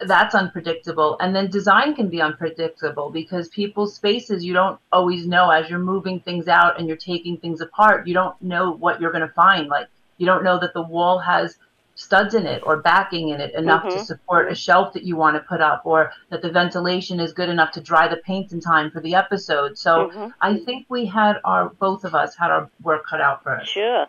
that's 0.00 0.34
unpredictable. 0.34 1.16
And 1.20 1.34
then 1.34 1.50
design 1.50 1.94
can 1.94 2.08
be 2.08 2.20
unpredictable 2.22 3.10
because 3.10 3.48
people's 3.48 3.94
spaces 3.94 4.44
you 4.44 4.52
don't 4.52 4.78
always 4.92 5.26
know 5.26 5.50
as 5.50 5.68
you're 5.68 5.78
moving 5.78 6.20
things 6.20 6.48
out 6.48 6.78
and 6.78 6.88
you're 6.88 6.96
taking 6.96 7.36
things 7.36 7.60
apart. 7.60 8.06
You 8.06 8.14
don't 8.14 8.40
know 8.40 8.72
what 8.72 9.00
you're 9.00 9.12
going 9.12 9.26
to 9.26 9.34
find. 9.34 9.68
Like 9.68 9.88
you 10.18 10.26
don't 10.26 10.44
know 10.44 10.58
that 10.60 10.74
the 10.74 10.82
wall 10.82 11.18
has 11.18 11.58
studs 12.00 12.34
in 12.34 12.46
it 12.46 12.62
or 12.64 12.78
backing 12.78 13.28
in 13.28 13.42
it 13.42 13.54
enough 13.54 13.84
Mhm. 13.84 13.90
to 13.90 13.98
support 13.98 14.50
a 14.50 14.54
shelf 14.54 14.94
that 14.94 15.02
you 15.02 15.16
want 15.16 15.36
to 15.36 15.42
put 15.42 15.60
up 15.60 15.82
or 15.84 16.10
that 16.30 16.40
the 16.40 16.48
ventilation 16.50 17.20
is 17.20 17.34
good 17.34 17.50
enough 17.50 17.70
to 17.72 17.80
dry 17.80 18.08
the 18.08 18.16
paint 18.16 18.52
in 18.52 18.60
time 18.60 18.90
for 18.90 19.00
the 19.00 19.14
episode. 19.14 19.76
So 19.76 20.08
Mhm. 20.08 20.32
I 20.40 20.56
think 20.56 20.86
we 20.88 21.04
had 21.04 21.38
our 21.44 21.68
both 21.78 22.04
of 22.04 22.14
us 22.14 22.34
had 22.38 22.50
our 22.50 22.70
work 22.82 23.06
cut 23.06 23.20
out 23.20 23.42
for 23.42 23.54
us. 23.54 23.68
Sure. 23.68 24.06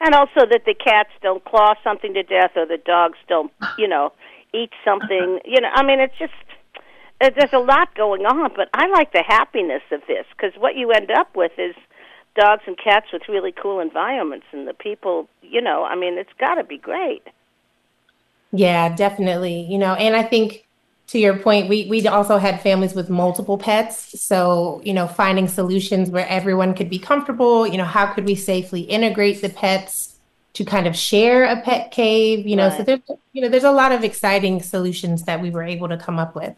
And 0.00 0.14
also 0.14 0.46
that 0.46 0.64
the 0.64 0.72
cats 0.72 1.10
don't 1.20 1.44
claw 1.44 1.74
something 1.84 2.14
to 2.14 2.22
death 2.22 2.56
or 2.56 2.64
the 2.64 2.78
dogs 2.78 3.18
don't, 3.28 3.52
you 3.78 3.86
know, 3.86 4.12
eat 4.54 4.72
something. 4.82 5.40
You 5.44 5.60
know, 5.60 5.70
I 5.74 5.82
mean, 5.82 6.00
it's 6.00 6.16
just 6.16 6.32
there's 7.20 7.52
a 7.52 7.58
lot 7.58 7.94
going 7.94 8.24
on, 8.24 8.52
but 8.56 8.70
I 8.72 8.86
like 8.86 9.12
the 9.12 9.22
happiness 9.22 9.82
of 9.90 10.00
this 10.06 10.26
because 10.30 10.58
what 10.58 10.74
you 10.74 10.90
end 10.90 11.10
up 11.10 11.36
with 11.36 11.52
is 11.58 11.74
dogs 12.36 12.62
and 12.66 12.76
cats 12.78 13.06
with 13.12 13.22
really 13.28 13.52
cool 13.52 13.80
environments, 13.80 14.46
and 14.52 14.66
the 14.68 14.74
people, 14.74 15.28
you 15.42 15.60
know, 15.60 15.84
I 15.84 15.96
mean, 15.96 16.18
it's 16.18 16.32
got 16.38 16.56
to 16.56 16.64
be 16.64 16.78
great. 16.78 17.22
Yeah, 18.52 18.94
definitely. 18.94 19.62
You 19.62 19.78
know, 19.78 19.94
and 19.94 20.14
I 20.14 20.22
think 20.22 20.66
to 21.08 21.18
your 21.18 21.38
point, 21.38 21.68
we 21.68 21.86
we 21.88 22.06
also 22.06 22.38
had 22.38 22.60
families 22.60 22.94
with 22.94 23.08
multiple 23.10 23.58
pets. 23.58 24.20
So, 24.20 24.80
you 24.84 24.92
know, 24.92 25.06
finding 25.06 25.48
solutions 25.48 26.10
where 26.10 26.26
everyone 26.28 26.74
could 26.74 26.90
be 26.90 26.98
comfortable, 26.98 27.66
you 27.66 27.78
know, 27.78 27.84
how 27.84 28.12
could 28.12 28.24
we 28.24 28.34
safely 28.34 28.82
integrate 28.82 29.40
the 29.40 29.48
pets 29.48 30.16
to 30.54 30.64
kind 30.64 30.86
of 30.86 30.96
share 30.96 31.44
a 31.44 31.60
pet 31.60 31.90
cave, 31.90 32.46
you 32.46 32.56
know, 32.56 32.70
so 32.70 32.82
there's 32.82 33.00
you 33.34 33.42
know, 33.42 33.48
there's 33.48 33.64
a 33.64 33.70
lot 33.70 33.92
of 33.92 34.02
exciting 34.02 34.62
solutions 34.62 35.24
that 35.24 35.42
we 35.42 35.50
were 35.50 35.62
able 35.62 35.88
to 35.88 35.98
come 35.98 36.18
up 36.18 36.34
with. 36.34 36.54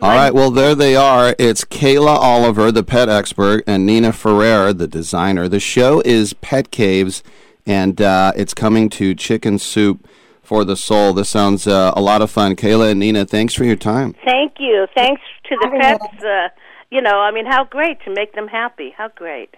All 0.00 0.10
right, 0.14 0.32
well, 0.32 0.52
there 0.52 0.76
they 0.76 0.94
are. 0.94 1.34
It's 1.40 1.64
Kayla 1.64 2.06
Oliver, 2.16 2.70
the 2.70 2.84
pet 2.84 3.08
expert, 3.08 3.64
and 3.66 3.84
Nina 3.84 4.12
Ferrer, 4.12 4.72
the 4.72 4.86
designer. 4.86 5.48
The 5.48 5.58
show 5.58 6.00
is 6.04 6.34
Pet 6.34 6.70
Caves, 6.70 7.24
and 7.66 8.00
uh, 8.00 8.30
it's 8.36 8.54
coming 8.54 8.90
to 8.90 9.12
Chicken 9.16 9.58
Soup 9.58 10.06
for 10.40 10.64
the 10.64 10.76
Soul. 10.76 11.14
This 11.14 11.28
sounds 11.28 11.66
uh, 11.66 11.92
a 11.96 12.00
lot 12.00 12.22
of 12.22 12.30
fun. 12.30 12.54
Kayla 12.54 12.92
and 12.92 13.00
Nina, 13.00 13.24
thanks 13.24 13.54
for 13.54 13.64
your 13.64 13.74
time. 13.74 14.14
Thank 14.24 14.54
you. 14.60 14.86
Thanks 14.94 15.20
to 15.46 15.56
the 15.62 15.68
pets. 15.80 16.22
Uh, 16.24 16.48
you 16.90 17.02
know, 17.02 17.18
I 17.18 17.32
mean, 17.32 17.46
how 17.46 17.64
great 17.64 18.00
to 18.04 18.10
make 18.14 18.34
them 18.34 18.46
happy. 18.46 18.94
How 18.96 19.08
great. 19.08 19.56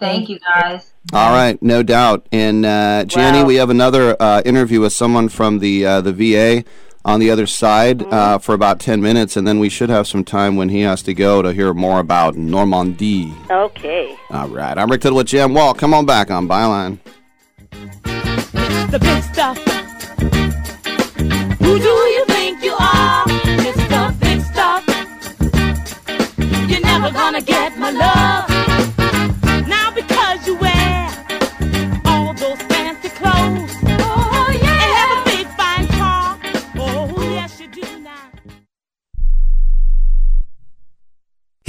Thank 0.00 0.30
you 0.30 0.38
guys. 0.40 0.94
All 1.12 1.32
right, 1.32 1.60
no 1.62 1.82
doubt. 1.82 2.26
And 2.32 2.64
uh, 2.64 3.04
Janny, 3.06 3.42
Wow. 3.42 3.44
we 3.44 3.56
have 3.56 3.68
another 3.70 4.16
uh, 4.20 4.40
interview 4.44 4.80
with 4.80 4.94
someone 4.94 5.28
from 5.28 5.58
the 5.58 5.84
uh, 5.86 6.00
the 6.00 6.12
VA 6.12 6.64
on 7.04 7.20
the 7.20 7.30
other 7.30 7.46
side 7.46 8.02
uh, 8.12 8.38
for 8.38 8.54
about 8.54 8.80
ten 8.80 9.00
minutes, 9.00 9.36
and 9.36 9.46
then 9.46 9.58
we 9.58 9.68
should 9.68 9.90
have 9.90 10.06
some 10.06 10.24
time 10.24 10.56
when 10.56 10.68
he 10.68 10.80
has 10.82 11.02
to 11.02 11.14
go 11.14 11.42
to 11.42 11.52
hear 11.52 11.74
more 11.74 12.00
about 12.00 12.36
Normandy. 12.36 13.32
Okay. 13.50 14.16
All 14.30 14.48
right, 14.48 14.76
I'm 14.76 14.90
Rick 14.90 15.00
Tittle 15.02 15.16
with 15.18 15.26
Jan 15.28 15.54
Wall. 15.54 15.74
Come 15.74 15.94
on 15.94 16.06
back 16.06 16.30
on 16.30 16.48
Byline. 16.48 16.98
the 17.70 18.98
big 19.00 19.22
stuff. 19.22 19.58
Who 21.58 21.78
do 21.78 21.88
you 21.88 22.24
think 22.26 22.62
you 22.62 22.72
are? 22.78 23.24
Mr. 23.64 24.20
Big 24.20 24.40
Stuff. 24.42 24.84
You're 26.70 26.80
never 26.82 27.10
gonna 27.10 27.40
get 27.40 27.78
my 27.78 27.90
love. 27.90 28.51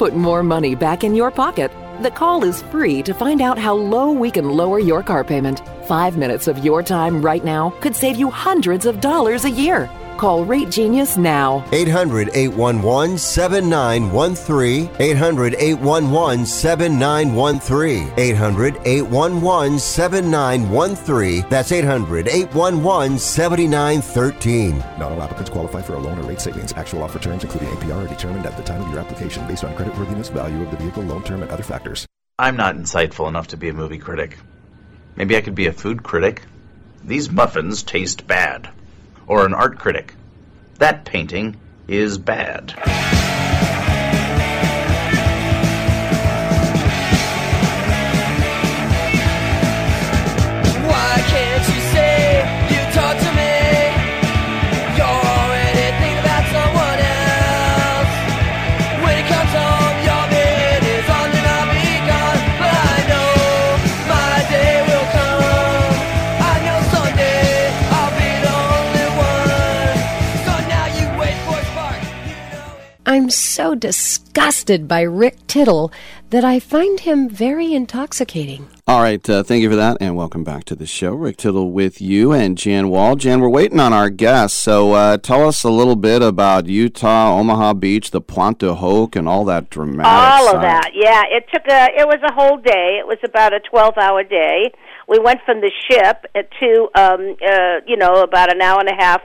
Put 0.00 0.16
more 0.16 0.42
money 0.42 0.74
back 0.74 1.04
in 1.04 1.14
your 1.14 1.30
pocket. 1.30 1.70
The 2.00 2.10
call 2.10 2.42
is 2.42 2.62
free 2.72 3.02
to 3.02 3.12
find 3.12 3.42
out 3.42 3.58
how 3.58 3.74
low 3.74 4.10
we 4.10 4.30
can 4.30 4.48
lower 4.48 4.78
your 4.78 5.02
car 5.02 5.22
payment. 5.22 5.60
Five 5.86 6.16
minutes 6.16 6.48
of 6.48 6.64
your 6.64 6.82
time 6.82 7.20
right 7.20 7.44
now 7.44 7.74
could 7.82 7.94
save 7.94 8.16
you 8.16 8.30
hundreds 8.30 8.86
of 8.86 9.02
dollars 9.02 9.44
a 9.44 9.50
year. 9.50 9.90
Call 10.20 10.44
Rate 10.44 10.68
Genius 10.68 11.16
now. 11.16 11.64
800 11.72 12.28
811 12.34 13.16
7913. 13.16 14.90
800 15.00 15.54
811 15.54 16.44
7913. 16.44 18.12
800 18.18 18.76
811 18.84 19.78
7913. 19.78 21.46
That's 21.48 21.72
800 21.72 22.28
811 22.28 23.18
7913. 23.18 24.78
Not 24.98 25.12
all 25.12 25.22
applicants 25.22 25.48
qualify 25.48 25.80
for 25.80 25.94
a 25.94 25.98
loan 25.98 26.18
or 26.18 26.24
rate 26.24 26.42
savings. 26.42 26.74
Actual 26.74 27.02
offer 27.02 27.18
terms, 27.18 27.42
including 27.42 27.70
APR, 27.70 28.04
are 28.04 28.06
determined 28.06 28.44
at 28.44 28.58
the 28.58 28.62
time 28.62 28.82
of 28.82 28.90
your 28.90 29.00
application 29.00 29.48
based 29.48 29.64
on 29.64 29.74
creditworthiness, 29.74 30.30
value 30.30 30.62
of 30.62 30.70
the 30.70 30.76
vehicle, 30.76 31.02
loan 31.02 31.22
term, 31.22 31.40
and 31.40 31.50
other 31.50 31.62
factors. 31.62 32.04
I'm 32.38 32.58
not 32.58 32.76
insightful 32.76 33.26
enough 33.26 33.46
to 33.48 33.56
be 33.56 33.70
a 33.70 33.72
movie 33.72 33.96
critic. 33.96 34.36
Maybe 35.16 35.34
I 35.38 35.40
could 35.40 35.54
be 35.54 35.68
a 35.68 35.72
food 35.72 36.02
critic. 36.02 36.42
These 37.02 37.30
muffins 37.30 37.82
taste 37.82 38.26
bad. 38.26 38.68
Or 39.30 39.46
an 39.46 39.54
art 39.54 39.78
critic. 39.78 40.14
That 40.78 41.04
painting 41.04 41.56
is 41.86 42.18
bad. 42.18 42.72
Why 50.82 51.22
can't 51.28 51.49
spark. 73.30 73.66
I'm 73.66 73.74
so 73.74 73.74
disgusted 73.74 74.88
by 74.88 75.02
Rick 75.02 75.46
Tittle 75.46 75.92
that 76.30 76.44
I 76.44 76.60
find 76.60 77.00
him 77.00 77.28
very 77.28 77.72
intoxicating. 77.74 78.68
All 78.86 79.00
right, 79.00 79.28
uh, 79.28 79.42
thank 79.42 79.62
you 79.62 79.70
for 79.70 79.76
that, 79.76 79.98
and 80.00 80.16
welcome 80.16 80.44
back 80.44 80.64
to 80.64 80.74
the 80.74 80.86
show. 80.86 81.12
Rick 81.12 81.38
Tittle 81.38 81.70
with 81.70 82.00
you 82.00 82.32
and 82.32 82.56
Jan 82.58 82.88
Wall. 82.88 83.16
Jan, 83.16 83.40
we're 83.40 83.48
waiting 83.48 83.78
on 83.80 83.92
our 83.92 84.10
guests, 84.10 84.58
so 84.58 84.92
uh, 84.92 85.16
tell 85.16 85.46
us 85.46 85.62
a 85.64 85.70
little 85.70 85.96
bit 85.96 86.22
about 86.22 86.66
Utah, 86.66 87.36
Omaha 87.38 87.74
Beach, 87.74 88.10
the 88.10 88.20
Pointe 88.20 88.58
du 88.58 88.74
Hoc, 88.74 89.14
and 89.16 89.28
all 89.28 89.44
that 89.44 89.70
dramatic. 89.70 90.10
all 90.12 90.46
of 90.48 90.62
side. 90.62 90.64
that 90.64 90.90
yeah 90.94 91.22
it 91.28 91.44
took 91.52 91.66
a 91.68 91.88
it 91.96 92.06
was 92.06 92.20
a 92.28 92.32
whole 92.32 92.56
day 92.58 92.98
it 93.00 93.06
was 93.06 93.18
about 93.24 93.52
a 93.52 93.60
12 93.60 93.94
hour 93.98 94.22
day 94.24 94.72
we 95.08 95.18
went 95.18 95.40
from 95.44 95.60
the 95.60 95.70
ship 95.88 96.26
to 96.60 96.88
um 96.94 97.36
uh 97.46 97.80
you 97.86 97.96
know 97.96 98.22
about 98.22 98.52
an 98.52 98.60
hour 98.60 98.80
and 98.80 98.88
a 98.88 98.94
half 98.94 99.20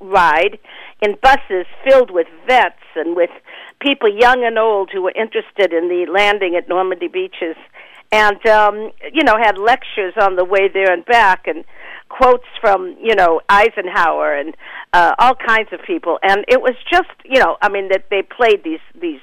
ride 0.00 0.58
in 1.02 1.16
buses 1.22 1.66
filled 1.84 2.10
with 2.10 2.26
vets 2.46 2.82
and 2.94 3.16
with 3.16 3.30
people 3.86 4.08
young 4.08 4.44
and 4.44 4.58
old 4.58 4.90
who 4.92 5.02
were 5.02 5.12
interested 5.14 5.72
in 5.72 5.88
the 5.88 6.06
landing 6.12 6.56
at 6.56 6.68
Normandy 6.68 7.06
beaches 7.06 7.56
and 8.10 8.44
um 8.46 8.90
you 9.12 9.22
know 9.22 9.36
had 9.40 9.58
lectures 9.58 10.14
on 10.20 10.36
the 10.36 10.44
way 10.44 10.68
there 10.72 10.92
and 10.92 11.04
back 11.04 11.46
and 11.46 11.64
quotes 12.08 12.46
from 12.60 12.96
you 13.00 13.14
know 13.14 13.40
Eisenhower 13.48 14.34
and 14.34 14.56
uh 14.92 15.14
all 15.18 15.34
kinds 15.34 15.68
of 15.72 15.80
people. 15.86 16.18
And 16.22 16.44
it 16.48 16.60
was 16.60 16.74
just 16.90 17.10
you 17.24 17.38
know 17.38 17.56
I 17.62 17.68
mean 17.68 17.88
that 17.90 18.06
they 18.10 18.22
played 18.22 18.64
these 18.64 18.84
these 19.00 19.20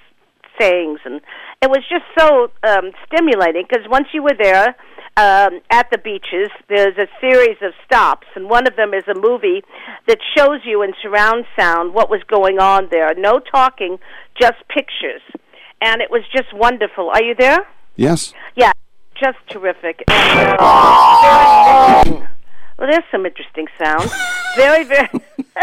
sayings 0.59 0.99
and 1.03 1.19
it 1.61 1.69
was 1.69 1.83
just 1.89 2.05
so 2.17 2.51
um 2.63 2.91
stimulating 3.07 3.65
because 3.67 3.85
once 3.89 4.07
you 4.13 4.23
were 4.23 4.37
there 4.37 4.75
um 5.17 5.59
at 5.69 5.89
the 5.91 5.97
beaches 5.97 6.49
there's 6.69 6.97
a 6.97 7.07
series 7.21 7.57
of 7.61 7.71
stops 7.85 8.27
and 8.35 8.49
one 8.49 8.65
of 8.67 8.75
them 8.75 8.93
is 8.93 9.03
a 9.07 9.19
movie 9.19 9.63
that 10.07 10.17
shows 10.35 10.59
you 10.65 10.81
in 10.81 10.93
surround 11.01 11.45
sound 11.57 11.93
what 11.93 12.09
was 12.09 12.21
going 12.27 12.59
on 12.59 12.87
there 12.89 13.13
no 13.15 13.39
talking 13.39 13.97
just 14.39 14.57
pictures 14.69 15.21
and 15.81 16.01
it 16.01 16.09
was 16.09 16.23
just 16.31 16.53
wonderful 16.53 17.09
are 17.09 17.23
you 17.23 17.35
there 17.35 17.67
Yes. 17.95 18.33
yeah, 18.55 18.71
just 19.21 19.37
terrific. 19.49 20.03
And, 20.07 20.57
uh, 20.59 22.03
very 22.03 22.09
moving. 22.09 22.27
Well, 22.77 22.89
there's 22.89 23.03
some 23.11 23.25
interesting 23.25 23.67
sounds. 23.81 24.11
Very, 24.55 24.83
very. 24.83 25.09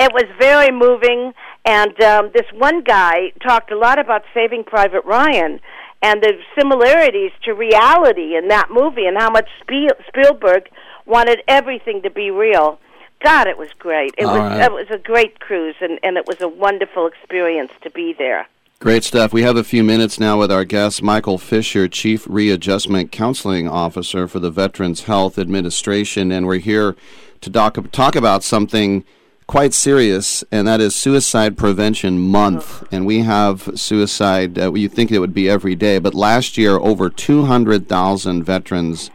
it 0.00 0.12
was 0.12 0.24
very 0.38 0.70
moving, 0.70 1.34
and 1.66 2.00
um, 2.02 2.30
this 2.32 2.46
one 2.54 2.82
guy 2.82 3.32
talked 3.46 3.70
a 3.70 3.76
lot 3.76 3.98
about 3.98 4.22
Saving 4.32 4.64
Private 4.64 5.04
Ryan 5.04 5.60
and 6.02 6.22
the 6.22 6.34
similarities 6.58 7.32
to 7.44 7.52
reality 7.52 8.36
in 8.36 8.48
that 8.48 8.70
movie, 8.70 9.06
and 9.06 9.16
how 9.18 9.30
much 9.30 9.48
Spiel- 9.60 9.96
Spielberg 10.08 10.68
wanted 11.06 11.42
everything 11.46 12.02
to 12.02 12.10
be 12.10 12.30
real. 12.30 12.78
God, 13.22 13.46
it 13.46 13.58
was 13.58 13.68
great. 13.78 14.14
It 14.16 14.24
All 14.24 14.32
was 14.32 14.40
right. 14.40 14.62
it 14.62 14.72
was 14.72 14.86
a 14.90 14.98
great 14.98 15.40
cruise, 15.40 15.76
and, 15.80 15.98
and 16.02 16.16
it 16.16 16.26
was 16.26 16.40
a 16.40 16.48
wonderful 16.48 17.06
experience 17.06 17.72
to 17.82 17.90
be 17.90 18.14
there. 18.16 18.48
Great 18.78 19.04
stuff. 19.04 19.30
We 19.30 19.42
have 19.42 19.58
a 19.58 19.64
few 19.64 19.84
minutes 19.84 20.18
now 20.18 20.38
with 20.38 20.50
our 20.50 20.64
guest, 20.64 21.02
Michael 21.02 21.36
Fisher, 21.36 21.86
Chief 21.86 22.26
Readjustment 22.26 23.12
Counseling 23.12 23.68
Officer 23.68 24.26
for 24.26 24.38
the 24.38 24.50
Veterans 24.50 25.02
Health 25.02 25.38
Administration, 25.38 26.32
and 26.32 26.46
we're 26.46 26.56
here 26.56 26.96
to 27.42 27.50
talk 27.50 28.16
about 28.16 28.42
something 28.42 29.04
quite 29.50 29.74
serious, 29.74 30.44
and 30.52 30.68
that 30.68 30.80
is 30.80 30.94
Suicide 30.94 31.58
Prevention 31.58 32.20
Month. 32.20 32.84
And 32.92 33.04
we 33.04 33.22
have 33.22 33.68
suicide, 33.74 34.56
uh, 34.56 34.72
you 34.74 34.88
think 34.88 35.10
it 35.10 35.18
would 35.18 35.34
be 35.34 35.50
every 35.50 35.74
day, 35.74 35.98
but 35.98 36.14
last 36.14 36.56
year 36.56 36.76
over 36.76 37.10
200,000 37.10 38.44
veterans 38.44 39.10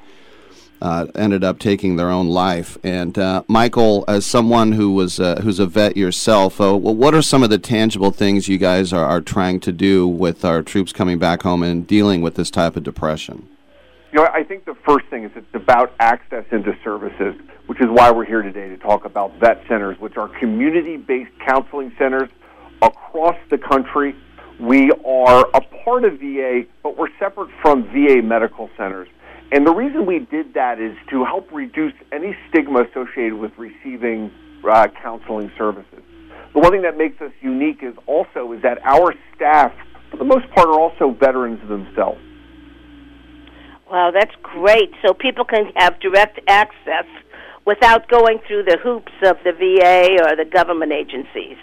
uh, 0.82 1.08
ended 1.16 1.46
up 1.46 1.58
taking 1.58 1.96
their 1.96 2.10
own 2.10 2.28
life. 2.28 2.78
And 2.84 3.18
uh, 3.18 3.44
Michael, 3.48 4.04
as 4.10 4.26
someone 4.26 4.74
who 4.74 4.92
was 4.92 5.22
uh, 5.22 5.40
who's 5.42 5.60
a 5.60 5.66
vet 5.66 5.96
yourself, 5.96 6.60
uh, 6.60 6.76
well, 6.76 6.94
what 6.94 7.16
are 7.16 7.22
some 7.22 7.42
of 7.42 7.50
the 7.50 7.58
tangible 7.58 8.12
things 8.12 8.50
you 8.50 8.58
guys 8.58 8.92
are, 8.92 9.06
are 9.06 9.22
trying 9.22 9.62
to 9.62 9.72
do 9.72 10.06
with 10.06 10.44
our 10.44 10.62
troops 10.62 10.92
coming 10.92 11.18
back 11.18 11.44
home 11.44 11.64
and 11.64 11.88
dealing 11.88 12.22
with 12.22 12.36
this 12.36 12.52
type 12.52 12.76
of 12.76 12.84
depression? 12.84 13.48
Know, 14.16 14.30
I 14.34 14.46
think 14.46 14.64
the 14.64 14.78
first 14.88 15.08
thing 15.08 15.26
is 15.26 15.32
it's 15.36 15.46
about 15.54 15.92
access 16.00 16.46
into 16.50 16.72
services, 16.86 17.36
which 17.66 17.82
is 17.82 17.88
why 17.90 18.12
we're 18.12 18.24
here 18.24 18.42
today 18.42 18.70
to 18.70 18.78
talk 18.78 19.04
about 19.04 19.38
vet 19.42 19.62
centers, 19.68 20.00
which 20.00 20.16
are 20.16 20.30
community-based 20.40 21.32
counseling 21.46 21.92
centers 21.98 22.30
across 22.82 23.36
the 23.50 23.58
country. 23.58 24.16
We 24.58 24.90
are 25.06 25.46
a 25.54 25.60
part 25.84 26.06
of 26.06 26.22
VA, 26.22 26.62
but 26.82 26.98
we're 26.98 27.10
separate 27.20 27.50
from 27.62 27.84
VA 27.92 28.22
medical 28.24 28.70
centers. 28.78 29.10
And 29.52 29.68
the 29.68 29.74
reason 29.74 30.06
we 30.06 30.20
did 30.20 30.54
that 30.54 30.80
is 30.80 30.96
to 31.10 31.26
help 31.26 31.52
reduce 31.52 31.94
any 32.14 32.38
stigma 32.48 32.84
associated 32.84 33.34
with 33.34 33.52
receiving 33.58 34.32
uh, 34.64 34.88
counseling 35.04 35.52
services. 35.58 36.04
The 36.54 36.62
one 36.62 36.72
thing 36.72 36.84
that 36.84 36.98
makes 36.98 37.22
us 37.22 37.34
unique 37.42 37.84
is 37.84 37.96
also 38.08 38.54
is 38.54 38.62
that 38.62 38.80
our 38.86 39.14
staff, 39.36 39.74
for 40.10 40.16
the 40.16 40.24
most 40.24 40.50
part, 40.52 40.70
are 40.70 40.80
also 40.80 41.12
veterans 41.12 41.60
themselves. 41.68 42.22
Wow, 43.90 44.12
that's 44.12 44.36
great. 44.42 44.92
So 45.06 45.14
people 45.14 45.46
can 45.46 45.72
have 45.76 46.00
direct 46.00 46.40
access 46.48 47.06
without 47.66 48.08
going 48.10 48.40
through 48.48 48.64
the 48.64 48.78
hoops 48.82 49.12
of 49.24 49.38
the 49.44 49.52
VA 49.52 50.24
or 50.24 50.36
the 50.36 50.50
government 50.50 50.92
agencies. 50.92 51.58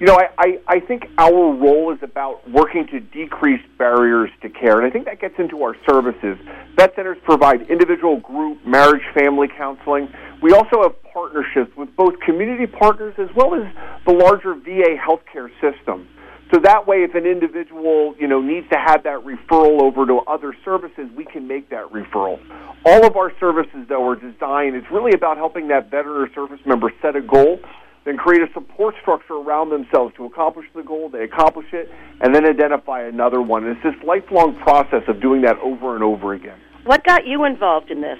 You 0.00 0.06
know, 0.06 0.16
I, 0.16 0.28
I, 0.38 0.58
I 0.68 0.80
think 0.80 1.06
our 1.18 1.52
role 1.52 1.92
is 1.92 1.98
about 2.02 2.48
working 2.48 2.86
to 2.88 3.00
decrease 3.00 3.60
barriers 3.78 4.30
to 4.42 4.48
care, 4.48 4.78
and 4.78 4.86
I 4.86 4.90
think 4.90 5.06
that 5.06 5.20
gets 5.20 5.34
into 5.38 5.60
our 5.64 5.74
services. 5.90 6.38
Vet 6.76 6.94
centers 6.94 7.18
provide 7.24 7.62
individual, 7.68 8.20
group, 8.20 8.64
marriage, 8.64 9.02
family 9.12 9.48
counseling. 9.48 10.08
We 10.40 10.52
also 10.52 10.82
have 10.82 10.94
partnerships 11.12 11.76
with 11.76 11.88
both 11.96 12.14
community 12.20 12.68
partners 12.68 13.14
as 13.18 13.28
well 13.34 13.56
as 13.56 13.66
the 14.06 14.12
larger 14.12 14.54
VA 14.54 14.94
healthcare 14.96 15.50
system. 15.60 16.06
So 16.52 16.60
that 16.64 16.86
way, 16.86 17.04
if 17.04 17.14
an 17.14 17.26
individual, 17.26 18.14
you 18.18 18.26
know, 18.26 18.40
needs 18.40 18.66
to 18.70 18.78
have 18.78 19.02
that 19.04 19.20
referral 19.20 19.82
over 19.82 20.06
to 20.06 20.20
other 20.26 20.56
services, 20.64 21.10
we 21.14 21.26
can 21.26 21.46
make 21.46 21.68
that 21.68 21.84
referral. 21.92 22.40
All 22.86 23.04
of 23.04 23.16
our 23.16 23.32
services, 23.38 23.84
though, 23.88 24.08
are 24.08 24.16
designed, 24.16 24.74
it's 24.74 24.90
really 24.90 25.12
about 25.12 25.36
helping 25.36 25.68
that 25.68 25.90
veteran 25.90 26.22
or 26.22 26.32
service 26.34 26.60
member 26.64 26.90
set 27.02 27.16
a 27.16 27.20
goal, 27.20 27.60
then 28.06 28.16
create 28.16 28.40
a 28.40 28.50
support 28.54 28.94
structure 29.02 29.34
around 29.34 29.68
themselves 29.68 30.14
to 30.16 30.24
accomplish 30.24 30.66
the 30.74 30.82
goal, 30.82 31.10
they 31.10 31.24
accomplish 31.24 31.66
it, 31.72 31.90
and 32.22 32.34
then 32.34 32.46
identify 32.46 33.02
another 33.02 33.42
one. 33.42 33.64
And 33.64 33.76
it's 33.76 33.84
this 33.84 34.02
lifelong 34.06 34.58
process 34.60 35.02
of 35.06 35.20
doing 35.20 35.42
that 35.42 35.58
over 35.58 35.96
and 35.96 36.02
over 36.02 36.32
again. 36.32 36.58
What 36.84 37.04
got 37.04 37.26
you 37.26 37.44
involved 37.44 37.90
in 37.90 38.00
this? 38.00 38.18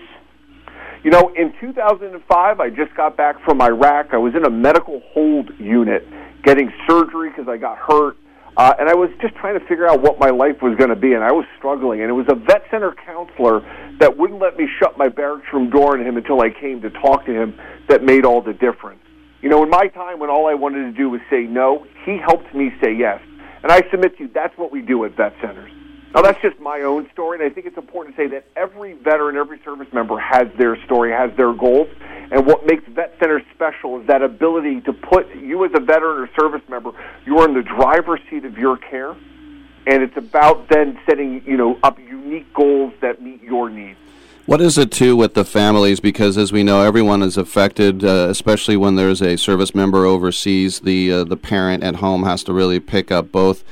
You 1.03 1.12
know, 1.12 1.33
in 1.35 1.55
2005, 1.61 2.61
I 2.61 2.69
just 2.69 2.95
got 2.95 3.17
back 3.17 3.43
from 3.45 3.62
Iraq. 3.62 4.09
I 4.12 4.19
was 4.19 4.35
in 4.35 4.45
a 4.45 4.51
medical 4.51 5.01
hold 5.14 5.49
unit 5.59 6.07
getting 6.42 6.72
surgery 6.87 7.31
because 7.31 7.48
I 7.48 7.57
got 7.57 7.79
hurt. 7.79 8.16
Uh, 8.57 8.74
and 8.81 8.88
I 8.88 8.94
was 8.94 9.09
just 9.20 9.37
trying 9.37 9.59
to 9.59 9.64
figure 9.66 9.87
out 9.87 10.03
what 10.03 10.18
my 10.18 10.31
life 10.31 10.61
was 10.62 10.77
going 10.77 10.90
to 10.90 10.96
be, 10.96 11.12
and 11.12 11.22
I 11.22 11.31
was 11.31 11.46
struggling. 11.57 12.01
And 12.01 12.11
it 12.11 12.12
was 12.12 12.27
a 12.29 12.35
vet 12.35 12.64
center 12.72 12.92
counselor 13.07 13.61
that 14.01 14.18
wouldn't 14.18 14.40
let 14.40 14.57
me 14.57 14.66
shut 14.81 14.98
my 14.98 15.09
barracks 15.09 15.46
room 15.53 15.70
door 15.70 15.96
on 15.96 16.05
him 16.05 16.16
until 16.16 16.40
I 16.40 16.51
came 16.51 16.81
to 16.83 16.90
talk 16.90 17.24
to 17.27 17.33
him 17.33 17.57
that 17.88 18.03
made 18.03 18.24
all 18.24 18.42
the 18.42 18.53
difference. 18.53 19.01
You 19.42 19.48
know, 19.48 19.62
in 19.62 19.70
my 19.70 19.87
time 19.87 20.18
when 20.18 20.29
all 20.29 20.48
I 20.48 20.55
wanted 20.55 20.90
to 20.90 20.92
do 20.92 21.09
was 21.09 21.20
say 21.31 21.42
no, 21.42 21.87
he 22.05 22.16
helped 22.18 22.53
me 22.53 22.72
say 22.83 22.92
yes. 22.92 23.22
And 23.62 23.70
I 23.70 23.83
submit 23.92 24.16
to 24.18 24.24
you, 24.24 24.31
that's 24.35 24.57
what 24.59 24.72
we 24.72 24.83
do 24.83 25.05
at 25.05 25.16
vet 25.16 25.35
centers. 25.40 25.70
Now, 26.14 26.23
that's 26.23 26.40
just 26.40 26.59
my 26.59 26.81
own 26.83 27.09
story, 27.12 27.38
and 27.38 27.51
I 27.51 27.53
think 27.53 27.66
it's 27.66 27.77
important 27.77 28.16
to 28.16 28.23
say 28.23 28.27
that 28.29 28.47
every 28.57 28.94
veteran, 28.94 29.37
every 29.37 29.61
service 29.62 29.88
member 29.92 30.18
has 30.18 30.49
their 30.57 30.83
story, 30.85 31.12
has 31.12 31.31
their 31.37 31.53
goals, 31.53 31.88
And 32.31 32.47
what 32.47 32.66
makes 32.66 32.83
vet 32.88 33.14
centers 33.21 33.42
special 33.55 34.01
is 34.01 34.07
that 34.07 34.23
ability 34.23 34.81
to 34.83 34.92
put 34.92 35.35
you 35.37 35.64
as 35.64 35.71
a 35.75 35.81
veteran 35.81 36.18
or 36.18 36.31
service 36.38 36.66
member, 36.68 36.92
you're 37.27 37.47
in 37.47 37.55
the 37.55 37.62
driver's 37.62 38.21
seat 38.31 38.44
of 38.47 38.57
your 38.57 38.79
care, 38.79 39.11
and 39.11 40.03
it's 40.03 40.16
about 40.16 40.68
then 40.68 40.99
setting 41.07 41.42
you 41.47 41.57
know 41.57 41.79
up 41.83 41.99
unique 41.99 42.53
goals 42.55 42.92
that 43.01 43.23
meet 43.23 43.42
your 43.42 43.71
needs. 43.71 43.99
What 44.44 44.62
is 44.62 44.79
it 44.79 44.90
too 44.90 45.14
with 45.14 45.35
the 45.35 45.44
families? 45.44 46.01
Because 46.01 46.38
as 46.38 46.53
we 46.53 46.62
know, 46.62 46.83
everyone 46.83 47.23
is 47.23 47.37
affected, 47.37 48.03
uh, 48.03 48.29
especially 48.31 48.79
when 48.79 48.97
there's 48.97 49.21
a 49.21 49.37
service 49.37 49.75
member 49.75 50.07
overseas. 50.07 50.81
The 50.81 51.12
uh, 51.12 51.25
the 51.25 51.37
parent 51.37 51.83
at 51.83 51.97
home 51.97 52.25
has 52.25 52.44
to 52.44 52.53
really 52.53 52.81
pick 52.81 53.11
up 53.11 53.31
both 53.31 53.62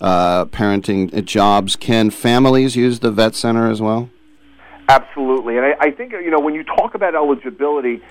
uh, 0.00 0.46
parenting 0.46 1.24
jobs. 1.24 1.76
Can 1.76 2.10
families 2.10 2.76
use 2.76 3.00
the 3.00 3.10
vet 3.10 3.34
center 3.34 3.70
as 3.70 3.80
well? 3.80 4.10
Absolutely, 4.88 5.56
and 5.56 5.66
I, 5.66 5.74
I 5.80 5.90
think 5.90 6.12
you 6.12 6.30
know 6.30 6.40
when 6.40 6.54
you 6.54 6.64
talk 6.64 6.94
about 6.94 7.14
eligibility, 7.14 8.02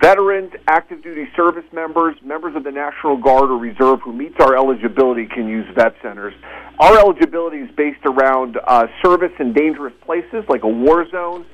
veterans, 0.00 0.52
active 0.68 1.02
duty 1.02 1.28
service 1.36 1.64
members, 1.72 2.16
members 2.22 2.56
of 2.56 2.64
the 2.64 2.70
National 2.70 3.16
Guard 3.16 3.50
or 3.50 3.58
Reserve 3.58 4.00
who 4.02 4.12
meets 4.12 4.36
our 4.40 4.56
eligibility 4.56 5.26
can 5.26 5.48
use 5.48 5.66
vet 5.74 5.94
centers. 6.02 6.34
Our 6.78 6.98
eligibility 6.98 7.58
is 7.58 7.70
based 7.76 8.04
around 8.06 8.58
uh, 8.66 8.86
service 9.04 9.32
in 9.38 9.52
dangerous 9.52 9.92
places 10.04 10.44
like 10.48 10.62
a 10.62 10.68
war 10.68 11.08
zone 11.10 11.44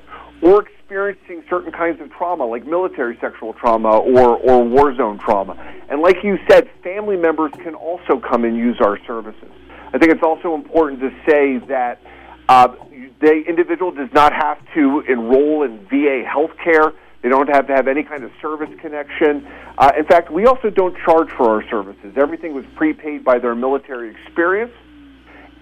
or 0.41 0.61
experiencing 0.61 1.43
certain 1.49 1.71
kinds 1.71 1.99
of 1.99 2.11
trauma 2.11 2.45
like 2.45 2.65
military 2.65 3.17
sexual 3.19 3.53
trauma 3.53 3.89
or, 3.89 4.37
or 4.37 4.63
war 4.63 4.95
zone 4.95 5.19
trauma. 5.19 5.53
And 5.89 6.01
like 6.01 6.17
you 6.23 6.37
said, 6.49 6.69
family 6.83 7.17
members 7.17 7.51
can 7.63 7.75
also 7.75 8.19
come 8.19 8.45
and 8.45 8.55
use 8.55 8.77
our 8.79 8.97
services. 9.05 9.51
I 9.93 9.97
think 9.97 10.11
it's 10.11 10.23
also 10.23 10.53
important 10.55 10.99
to 11.01 11.09
say 11.27 11.57
that 11.67 12.01
uh, 12.49 12.75
the 13.19 13.43
individual 13.47 13.91
does 13.91 14.09
not 14.13 14.33
have 14.33 14.59
to 14.73 15.01
enroll 15.07 15.63
in 15.63 15.79
VA 15.87 16.23
health 16.27 16.51
care. 16.63 16.93
They 17.21 17.29
don't 17.29 17.49
have 17.49 17.67
to 17.67 17.73
have 17.73 17.87
any 17.87 18.03
kind 18.03 18.23
of 18.23 18.31
service 18.41 18.69
connection. 18.79 19.47
Uh, 19.77 19.91
in 19.97 20.05
fact, 20.05 20.31
we 20.31 20.45
also 20.45 20.69
don't 20.69 20.95
charge 21.03 21.29
for 21.31 21.49
our 21.49 21.67
services. 21.69 22.13
Everything 22.15 22.53
was 22.53 22.65
prepaid 22.75 23.23
by 23.23 23.39
their 23.39 23.55
military 23.55 24.11
experience. 24.11 24.71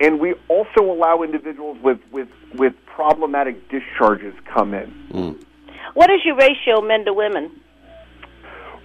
And 0.01 0.19
we 0.19 0.33
also 0.49 0.81
allow 0.81 1.21
individuals 1.23 1.77
with, 1.81 1.99
with, 2.11 2.27
with 2.55 2.73
problematic 2.85 3.69
discharges 3.69 4.33
come 4.53 4.73
in. 4.73 4.91
Mm. 5.11 5.43
What 5.93 6.09
is 6.09 6.19
your 6.25 6.35
ratio 6.35 6.81
men 6.81 7.05
to 7.05 7.13
women? 7.13 7.61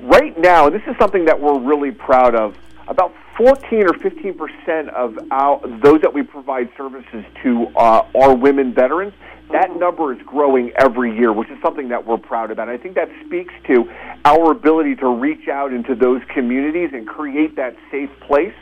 Right 0.01 0.39
now, 0.39 0.71
this 0.71 0.83
is 0.87 0.95
something 0.99 1.25
that 1.25 1.41
we're 1.41 1.59
really 1.59 1.91
proud 1.91 2.35
of. 2.35 2.57
About 2.87 3.13
14 3.41 3.89
or 3.89 3.95
15 3.95 4.35
percent 4.35 4.91
of 4.91 5.19
our, 5.31 5.61
those 5.83 6.03
that 6.03 6.13
we 6.13 6.23
provide 6.23 6.69
services 6.77 7.25
to 7.43 7.69
uh, 7.75 8.07
are 8.15 8.37
women 8.37 8.75
veterans. 8.75 9.15
That 9.51 9.75
number 9.77 10.13
is 10.13 10.21
growing 10.27 10.73
every 10.79 11.17
year, 11.17 11.33
which 11.33 11.49
is 11.49 11.57
something 11.63 11.89
that 11.89 12.07
we're 12.07 12.19
proud 12.19 12.51
about. 12.51 12.69
I 12.69 12.77
think 12.77 12.97
that 12.97 13.09
speaks 13.25 13.55
to 13.67 13.91
our 14.27 14.53
ability 14.53 14.97
to 14.97 15.09
reach 15.09 15.49
out 15.49 15.73
into 15.73 15.95
those 15.95 16.21
communities 16.35 16.91
and 16.93 17.07
create 17.07 17.57
that 17.57 17.77
safe 17.91 18.11
place 18.21 18.53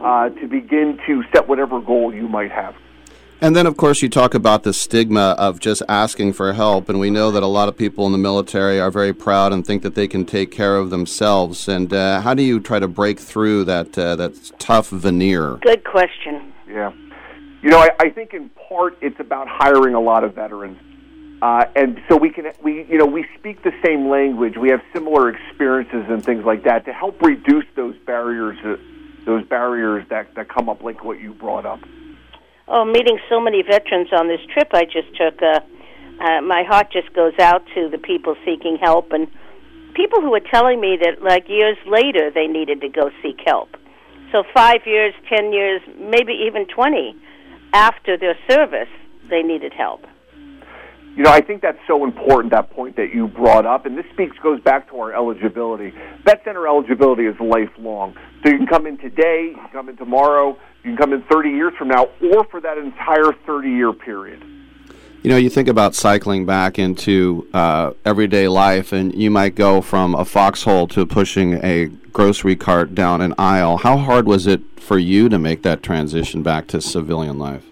uh, 0.00 0.30
to 0.30 0.48
begin 0.48 0.98
to 1.06 1.22
set 1.32 1.46
whatever 1.48 1.80
goal 1.80 2.12
you 2.12 2.26
might 2.26 2.50
have. 2.50 2.74
And 3.38 3.54
then, 3.54 3.66
of 3.66 3.76
course, 3.76 4.00
you 4.00 4.08
talk 4.08 4.32
about 4.32 4.62
the 4.62 4.72
stigma 4.72 5.34
of 5.36 5.60
just 5.60 5.82
asking 5.90 6.32
for 6.32 6.54
help. 6.54 6.88
And 6.88 6.98
we 6.98 7.10
know 7.10 7.30
that 7.30 7.42
a 7.42 7.46
lot 7.46 7.68
of 7.68 7.76
people 7.76 8.06
in 8.06 8.12
the 8.12 8.18
military 8.18 8.80
are 8.80 8.90
very 8.90 9.12
proud 9.12 9.52
and 9.52 9.66
think 9.66 9.82
that 9.82 9.94
they 9.94 10.08
can 10.08 10.24
take 10.24 10.50
care 10.50 10.78
of 10.78 10.88
themselves. 10.88 11.68
And 11.68 11.92
uh, 11.92 12.22
how 12.22 12.32
do 12.32 12.42
you 12.42 12.60
try 12.60 12.78
to 12.78 12.88
break 12.88 13.20
through 13.20 13.64
that, 13.64 13.98
uh, 13.98 14.16
that 14.16 14.52
tough 14.58 14.88
veneer? 14.88 15.56
Good 15.56 15.84
question. 15.84 16.54
Yeah. 16.66 16.92
You 17.60 17.68
know, 17.68 17.78
I, 17.78 17.90
I 18.00 18.08
think 18.08 18.32
in 18.32 18.48
part 18.68 18.96
it's 19.02 19.20
about 19.20 19.48
hiring 19.48 19.94
a 19.94 20.00
lot 20.00 20.24
of 20.24 20.34
veterans. 20.34 20.78
Uh, 21.42 21.66
and 21.76 22.00
so 22.08 22.16
we 22.16 22.30
can, 22.30 22.50
we, 22.62 22.84
you 22.84 22.96
know, 22.96 23.04
we 23.04 23.26
speak 23.38 23.62
the 23.62 23.72
same 23.84 24.08
language. 24.08 24.56
We 24.56 24.70
have 24.70 24.80
similar 24.94 25.28
experiences 25.28 26.06
and 26.08 26.24
things 26.24 26.46
like 26.46 26.64
that 26.64 26.86
to 26.86 26.92
help 26.94 27.20
reduce 27.20 27.66
those 27.74 27.94
barriers, 28.06 28.56
uh, 28.64 28.76
those 29.26 29.46
barriers 29.46 30.06
that, 30.08 30.34
that 30.36 30.48
come 30.48 30.70
up, 30.70 30.82
like 30.82 31.04
what 31.04 31.20
you 31.20 31.34
brought 31.34 31.66
up. 31.66 31.80
Oh, 32.68 32.84
meeting 32.84 33.18
so 33.28 33.40
many 33.40 33.62
veterans 33.62 34.08
on 34.12 34.26
this 34.26 34.40
trip 34.52 34.70
I 34.72 34.84
just 34.84 35.14
took, 35.16 35.40
uh, 35.40 35.60
uh, 36.18 36.40
my 36.40 36.64
heart 36.64 36.90
just 36.92 37.12
goes 37.12 37.34
out 37.38 37.62
to 37.76 37.88
the 37.88 37.98
people 37.98 38.34
seeking 38.44 38.76
help 38.82 39.12
and 39.12 39.28
people 39.94 40.20
who 40.20 40.34
are 40.34 40.42
telling 40.52 40.80
me 40.80 40.98
that, 41.00 41.22
like, 41.22 41.48
years 41.48 41.78
later 41.86 42.30
they 42.34 42.48
needed 42.48 42.80
to 42.80 42.88
go 42.88 43.10
seek 43.22 43.38
help. 43.46 43.68
So, 44.32 44.42
five 44.52 44.80
years, 44.84 45.14
ten 45.28 45.52
years, 45.52 45.80
maybe 45.96 46.32
even 46.44 46.66
20 46.66 47.14
after 47.72 48.18
their 48.18 48.36
service, 48.50 48.90
they 49.30 49.42
needed 49.42 49.72
help. 49.72 50.04
You 51.16 51.22
know, 51.22 51.30
I 51.30 51.40
think 51.40 51.62
that's 51.62 51.78
so 51.86 52.04
important, 52.04 52.52
that 52.52 52.70
point 52.70 52.96
that 52.96 53.14
you 53.14 53.28
brought 53.28 53.64
up, 53.64 53.86
and 53.86 53.96
this 53.96 54.04
speaks 54.12 54.36
goes 54.42 54.60
back 54.60 54.90
to 54.90 54.96
our 54.98 55.14
eligibility. 55.14 55.94
Vet 56.24 56.42
center 56.44 56.66
eligibility 56.66 57.26
is 57.26 57.36
lifelong. 57.40 58.14
So 58.42 58.50
you 58.50 58.58
can 58.58 58.66
come 58.66 58.86
in 58.86 58.98
today, 58.98 59.52
you 59.52 59.56
can 59.56 59.70
come 59.72 59.88
in 59.88 59.96
tomorrow, 59.96 60.58
you 60.86 60.92
can 60.92 60.96
come 60.96 61.12
in 61.12 61.22
30 61.22 61.50
years 61.50 61.74
from 61.76 61.88
now, 61.88 62.04
or 62.32 62.44
for 62.44 62.60
that 62.60 62.78
entire 62.78 63.32
30 63.44 63.68
year 63.70 63.92
period. 63.92 64.40
You 65.22 65.30
know, 65.30 65.36
you 65.36 65.50
think 65.50 65.66
about 65.66 65.96
cycling 65.96 66.46
back 66.46 66.78
into 66.78 67.48
uh, 67.52 67.94
everyday 68.04 68.46
life, 68.46 68.92
and 68.92 69.12
you 69.12 69.28
might 69.28 69.56
go 69.56 69.80
from 69.80 70.14
a 70.14 70.24
foxhole 70.24 70.86
to 70.88 71.04
pushing 71.04 71.54
a 71.54 71.86
grocery 72.12 72.54
cart 72.54 72.94
down 72.94 73.20
an 73.20 73.34
aisle. 73.36 73.78
How 73.78 73.96
hard 73.96 74.28
was 74.28 74.46
it 74.46 74.60
for 74.78 74.96
you 74.96 75.28
to 75.28 75.40
make 75.40 75.64
that 75.64 75.82
transition 75.82 76.44
back 76.44 76.68
to 76.68 76.80
civilian 76.80 77.36
life? 77.36 77.64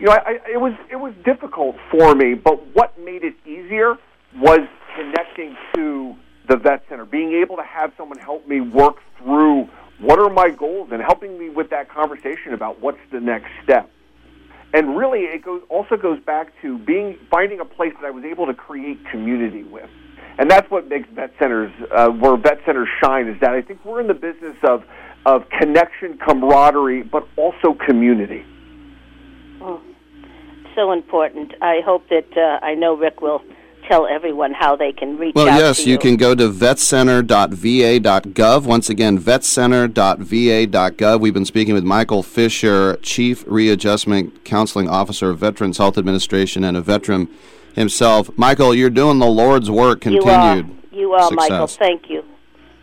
You 0.00 0.06
know, 0.06 0.12
I, 0.12 0.16
I, 0.16 0.38
it 0.54 0.60
was 0.60 0.72
it 0.90 0.96
was 0.96 1.14
difficult 1.24 1.76
for 1.88 2.16
me, 2.16 2.34
but 2.34 2.66
what 2.74 2.98
made 2.98 3.22
it 3.22 3.34
easier 3.46 3.94
was 4.38 4.66
connecting 4.96 5.56
to 5.76 6.16
the 6.48 6.56
vet 6.56 6.82
center, 6.88 7.04
being 7.04 7.34
able 7.34 7.54
to 7.56 7.62
have 7.62 7.92
someone 7.96 8.18
help 8.18 8.48
me 8.48 8.60
work 8.60 8.96
through 9.18 9.68
what 10.04 10.18
are 10.18 10.28
my 10.28 10.50
goals 10.50 10.90
and 10.92 11.00
helping 11.02 11.38
me 11.38 11.48
with 11.48 11.70
that 11.70 11.88
conversation 11.88 12.52
about 12.52 12.80
what's 12.80 12.98
the 13.10 13.20
next 13.20 13.48
step. 13.62 13.90
And 14.74 14.96
really, 14.96 15.20
it 15.20 15.42
goes 15.44 15.62
also 15.68 15.96
goes 15.96 16.20
back 16.20 16.52
to 16.62 16.78
being 16.78 17.16
finding 17.30 17.60
a 17.60 17.64
place 17.64 17.92
that 18.00 18.06
I 18.06 18.10
was 18.10 18.24
able 18.24 18.46
to 18.46 18.54
create 18.54 18.98
community 19.10 19.62
with, 19.62 19.88
and 20.36 20.50
that's 20.50 20.68
what 20.70 20.88
makes 20.88 21.08
vet 21.14 21.32
centers 21.38 21.72
uh, 21.94 22.08
where 22.08 22.36
vet 22.36 22.58
centers 22.66 22.88
shine. 23.02 23.28
Is 23.28 23.40
that 23.40 23.50
I 23.50 23.62
think 23.62 23.84
we're 23.84 24.00
in 24.00 24.08
the 24.08 24.14
business 24.14 24.56
of 24.64 24.82
of 25.26 25.48
connection, 25.48 26.18
camaraderie, 26.18 27.02
but 27.02 27.26
also 27.36 27.72
community. 27.86 28.44
Oh, 29.60 29.80
so 30.74 30.90
important. 30.90 31.54
I 31.62 31.80
hope 31.84 32.08
that 32.08 32.36
uh, 32.36 32.64
I 32.64 32.74
know 32.74 32.96
Rick 32.96 33.20
will 33.22 33.42
tell 33.88 34.06
everyone 34.06 34.52
how 34.52 34.76
they 34.76 34.92
can 34.92 35.18
reach 35.18 35.34
well, 35.34 35.48
out 35.48 35.58
yes, 35.58 35.78
to 35.78 35.84
you. 35.84 35.92
you 35.92 35.98
can 35.98 36.16
go 36.16 36.34
to 36.34 36.48
vetcenter.va.gov. 36.48 38.64
Once 38.64 38.90
again, 38.90 39.18
vetcenter.va.gov. 39.18 41.20
We've 41.20 41.34
been 41.34 41.44
speaking 41.44 41.74
with 41.74 41.84
Michael 41.84 42.22
Fisher, 42.22 42.96
Chief 43.02 43.44
Readjustment 43.46 44.44
Counseling 44.44 44.88
Officer 44.88 45.30
of 45.30 45.38
Veterans 45.38 45.78
Health 45.78 45.98
Administration 45.98 46.64
and 46.64 46.76
a 46.76 46.80
veteran 46.80 47.28
himself. 47.74 48.30
Michael, 48.36 48.74
you're 48.74 48.90
doing 48.90 49.18
the 49.18 49.26
Lord's 49.26 49.70
work. 49.70 50.00
Continued. 50.00 50.70
You 50.92 51.12
are, 51.12 51.20
you 51.20 51.22
are. 51.26 51.30
Michael. 51.30 51.66
Thank 51.66 52.10
you. 52.10 52.24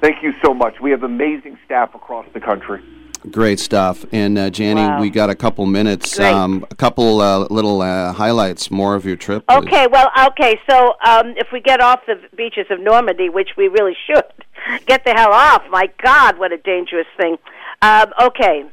Thank 0.02 0.24
you 0.24 0.34
so 0.44 0.54
much. 0.54 0.80
We 0.82 0.92
have 0.92 1.04
amazing 1.04 1.58
staff 1.66 1.94
across 1.94 2.26
the 2.34 2.40
country. 2.40 2.82
Great 3.30 3.60
stuff. 3.60 4.04
And 4.12 4.38
uh, 4.38 4.50
Janny, 4.50 4.88
Wow. 4.88 5.00
we 5.02 5.10
got 5.12 5.30
a 5.30 5.36
couple 5.36 5.66
minutes. 5.68 6.20
Um, 6.20 6.66
a 6.72 6.76
couple 6.76 7.22
uh, 7.22 7.40
little 7.50 7.82
uh, 7.82 8.14
highlights 8.14 8.72
more 8.72 8.96
of 8.96 9.06
your 9.06 9.16
trip. 9.16 9.46
please. 9.48 9.58
Okay, 9.58 9.88
well, 9.92 10.10
okay. 10.30 10.60
So 10.70 10.94
um, 11.06 11.34
if 11.38 11.48
we 11.54 11.60
get 11.62 11.82
off 11.82 12.00
the 12.08 12.20
beaches 12.36 12.66
of 12.72 12.80
Normandy, 12.80 13.30
which 13.30 13.50
we 13.58 13.68
really 13.68 13.96
should, 14.08 14.24
get 14.88 15.06
the 15.06 15.12
hell 15.14 15.32
off. 15.32 15.62
My 15.70 15.88
God, 16.04 16.40
what 16.40 16.52
a 16.52 16.58
dangerous 16.58 17.08
thing. 17.18 17.38
Um, 17.84 18.08
okay. 18.24 18.64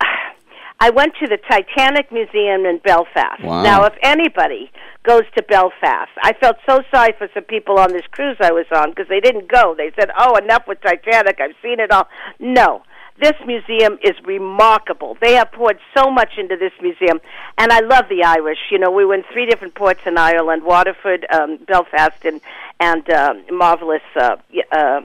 I 0.82 0.88
went 0.88 1.12
to 1.20 1.26
the 1.26 1.36
Titanic 1.36 2.10
Museum 2.10 2.64
in 2.64 2.78
Belfast. 2.82 3.42
Wow. 3.44 3.62
Now, 3.62 3.84
if 3.84 3.92
anybody 4.02 4.70
goes 5.02 5.24
to 5.36 5.42
Belfast, 5.42 6.10
I 6.22 6.32
felt 6.40 6.56
so 6.66 6.80
sorry 6.90 7.12
for 7.18 7.28
some 7.34 7.44
people 7.44 7.78
on 7.78 7.92
this 7.92 8.06
cruise 8.12 8.38
I 8.40 8.50
was 8.52 8.64
on 8.74 8.90
because 8.90 9.08
they 9.08 9.20
didn't 9.20 9.46
go. 9.48 9.74
They 9.76 9.92
said, 9.98 10.10
"Oh, 10.18 10.36
enough 10.36 10.66
with 10.66 10.80
Titanic. 10.80 11.38
I've 11.38 11.54
seen 11.62 11.80
it 11.80 11.90
all." 11.90 12.08
No. 12.38 12.82
This 13.20 13.34
museum 13.46 13.98
is 14.02 14.14
remarkable. 14.24 15.18
They 15.20 15.34
have 15.34 15.52
poured 15.52 15.78
so 15.96 16.10
much 16.10 16.38
into 16.38 16.56
this 16.56 16.72
museum, 16.80 17.20
and 17.58 17.70
I 17.70 17.80
love 17.80 18.06
the 18.08 18.24
Irish. 18.24 18.58
You 18.70 18.78
know, 18.78 18.90
we 18.90 19.04
were 19.04 19.14
in 19.14 19.24
three 19.32 19.44
different 19.44 19.74
ports 19.74 20.00
in 20.06 20.16
Ireland: 20.16 20.62
Waterford, 20.64 21.26
um, 21.30 21.58
Belfast, 21.66 22.24
and 22.24 22.40
and 22.80 23.08
um, 23.10 23.44
marvelous. 23.50 24.02
Uh, 24.16 24.36
uh, 24.72 25.00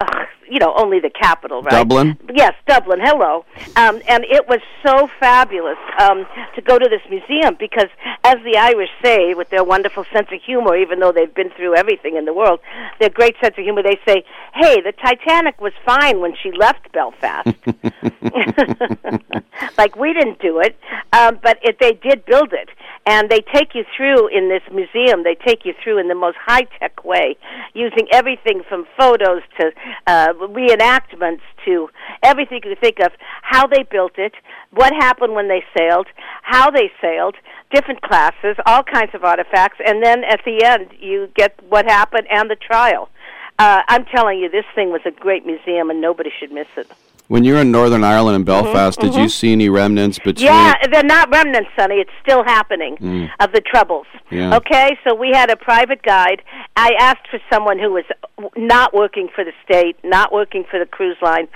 ugh, 0.00 0.26
you 0.52 0.58
know 0.58 0.74
only 0.76 1.00
the 1.00 1.08
capital, 1.08 1.62
right? 1.62 1.70
Dublin? 1.70 2.18
Yes, 2.34 2.52
Dublin. 2.68 3.00
Hello, 3.02 3.46
um, 3.76 4.02
and 4.06 4.24
it 4.28 4.46
was 4.46 4.60
so 4.86 5.08
fabulous 5.18 5.78
um, 5.98 6.26
to 6.54 6.60
go 6.60 6.78
to 6.78 6.88
this 6.90 7.00
museum 7.08 7.56
because, 7.58 7.88
as 8.22 8.36
the 8.44 8.58
Irish 8.58 8.90
say, 9.02 9.32
with 9.32 9.48
their 9.48 9.64
wonderful 9.64 10.04
sense 10.12 10.28
of 10.30 10.40
humor, 10.44 10.76
even 10.76 11.00
though 11.00 11.10
they've 11.10 11.34
been 11.34 11.50
through 11.56 11.74
everything 11.74 12.16
in 12.16 12.26
the 12.26 12.34
world, 12.34 12.60
their 13.00 13.08
great 13.08 13.34
sense 13.42 13.54
of 13.56 13.64
humor, 13.64 13.82
they 13.82 13.98
say, 14.06 14.24
"Hey, 14.54 14.82
the 14.82 14.92
Titanic 14.92 15.58
was 15.58 15.72
fine 15.86 16.20
when 16.20 16.34
she 16.42 16.52
left 16.52 16.92
Belfast." 16.92 17.48
like 19.78 19.96
we 19.96 20.12
didn't 20.12 20.38
do 20.40 20.60
it, 20.60 20.78
um, 21.12 21.38
but 21.42 21.58
it, 21.62 21.78
they 21.80 21.92
did 21.92 22.24
build 22.24 22.52
it, 22.52 22.68
and 23.06 23.30
they 23.30 23.40
take 23.54 23.74
you 23.74 23.84
through 23.96 24.28
in 24.28 24.48
this 24.48 24.62
museum. 24.72 25.24
They 25.24 25.34
take 25.34 25.64
you 25.64 25.74
through 25.82 25.98
in 25.98 26.08
the 26.08 26.14
most 26.14 26.36
high 26.38 26.66
tech 26.78 27.04
way, 27.04 27.36
using 27.74 28.06
everything 28.12 28.62
from 28.68 28.86
photos 28.98 29.42
to 29.58 29.72
uh, 30.06 30.32
reenactments 30.48 31.42
to 31.64 31.88
everything 32.22 32.60
you 32.64 32.70
could 32.70 32.80
think 32.80 32.98
of. 33.00 33.12
How 33.42 33.66
they 33.66 33.82
built 33.82 34.18
it, 34.18 34.32
what 34.70 34.92
happened 34.92 35.34
when 35.34 35.48
they 35.48 35.64
sailed, 35.76 36.06
how 36.42 36.70
they 36.70 36.90
sailed, 37.00 37.36
different 37.72 38.02
classes, 38.02 38.56
all 38.66 38.82
kinds 38.82 39.14
of 39.14 39.24
artifacts, 39.24 39.78
and 39.84 40.02
then 40.02 40.24
at 40.24 40.40
the 40.44 40.64
end 40.64 40.88
you 40.98 41.28
get 41.34 41.58
what 41.68 41.86
happened 41.86 42.26
and 42.30 42.50
the 42.50 42.56
trial. 42.56 43.08
Uh, 43.58 43.82
I'm 43.88 44.04
telling 44.06 44.38
you, 44.38 44.48
this 44.48 44.64
thing 44.74 44.90
was 44.90 45.02
a 45.04 45.10
great 45.10 45.46
museum, 45.46 45.90
and 45.90 46.00
nobody 46.00 46.30
should 46.38 46.50
miss 46.52 46.68
it. 46.76 46.90
When 47.32 47.44
you 47.44 47.54
were 47.54 47.60
in 47.60 47.72
Northern 47.72 48.04
Ireland 48.04 48.36
and 48.36 48.44
Belfast, 48.44 49.00
did 49.00 49.14
you 49.14 49.24
mhm. 49.24 49.30
see 49.30 49.52
any 49.52 49.70
remnants 49.70 50.18
between? 50.18 50.48
Yeah, 50.48 50.74
they're 50.92 51.02
not 51.02 51.30
remnants, 51.32 51.70
Sonny. 51.78 51.94
It's 51.94 52.10
still 52.22 52.44
happening 52.44 52.98
Mm. 52.98 53.30
of 53.40 53.52
the 53.52 53.62
troubles. 53.62 54.04
Yeah. 54.28 54.54
Okay, 54.56 54.98
so 55.02 55.14
we 55.14 55.30
had 55.32 55.50
a 55.50 55.56
private 55.56 56.02
guide. 56.02 56.42
I 56.76 56.90
asked 56.98 57.26
for 57.30 57.40
someone 57.50 57.78
who 57.78 57.90
was 57.90 58.04
not 58.54 58.92
working 58.92 59.28
for 59.34 59.44
the 59.44 59.52
state, 59.64 59.96
not 60.04 60.30
working 60.30 60.64
for 60.70 60.78
the 60.78 60.84
cruise 60.84 61.16
line. 61.22 61.48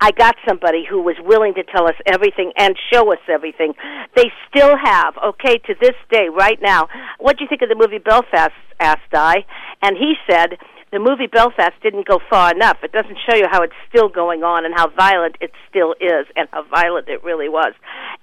I 0.00 0.12
got 0.12 0.36
somebody 0.46 0.84
who 0.88 1.02
was 1.02 1.16
willing 1.24 1.54
to 1.54 1.64
tell 1.64 1.88
us 1.88 1.96
everything 2.06 2.52
and 2.56 2.76
show 2.92 3.12
us 3.12 3.18
everything. 3.28 3.74
They 4.14 4.30
still 4.48 4.76
have, 4.76 5.18
okay, 5.18 5.58
to 5.66 5.74
this 5.80 5.96
day, 6.12 6.28
right 6.28 6.62
now. 6.62 6.86
What 7.18 7.38
do 7.38 7.42
you 7.42 7.48
think 7.48 7.62
of 7.62 7.68
the 7.68 7.74
movie 7.74 7.98
Belfast? 7.98 8.54
asked 8.80 9.14
I, 9.14 9.44
and 9.82 9.96
he 9.96 10.14
said 10.28 10.58
the 10.94 11.00
movie 11.00 11.26
Belfast 11.26 11.74
didn't 11.82 12.06
go 12.06 12.20
far 12.30 12.54
enough. 12.54 12.78
It 12.84 12.92
doesn't 12.92 13.18
show 13.28 13.34
you 13.34 13.46
how 13.50 13.62
it's 13.62 13.74
still 13.88 14.08
going 14.08 14.44
on 14.44 14.64
and 14.64 14.72
how 14.72 14.88
violent 14.94 15.36
it 15.40 15.50
still 15.68 15.94
is 16.00 16.26
and 16.36 16.48
how 16.52 16.62
violent 16.70 17.08
it 17.08 17.24
really 17.24 17.48
was. 17.48 17.74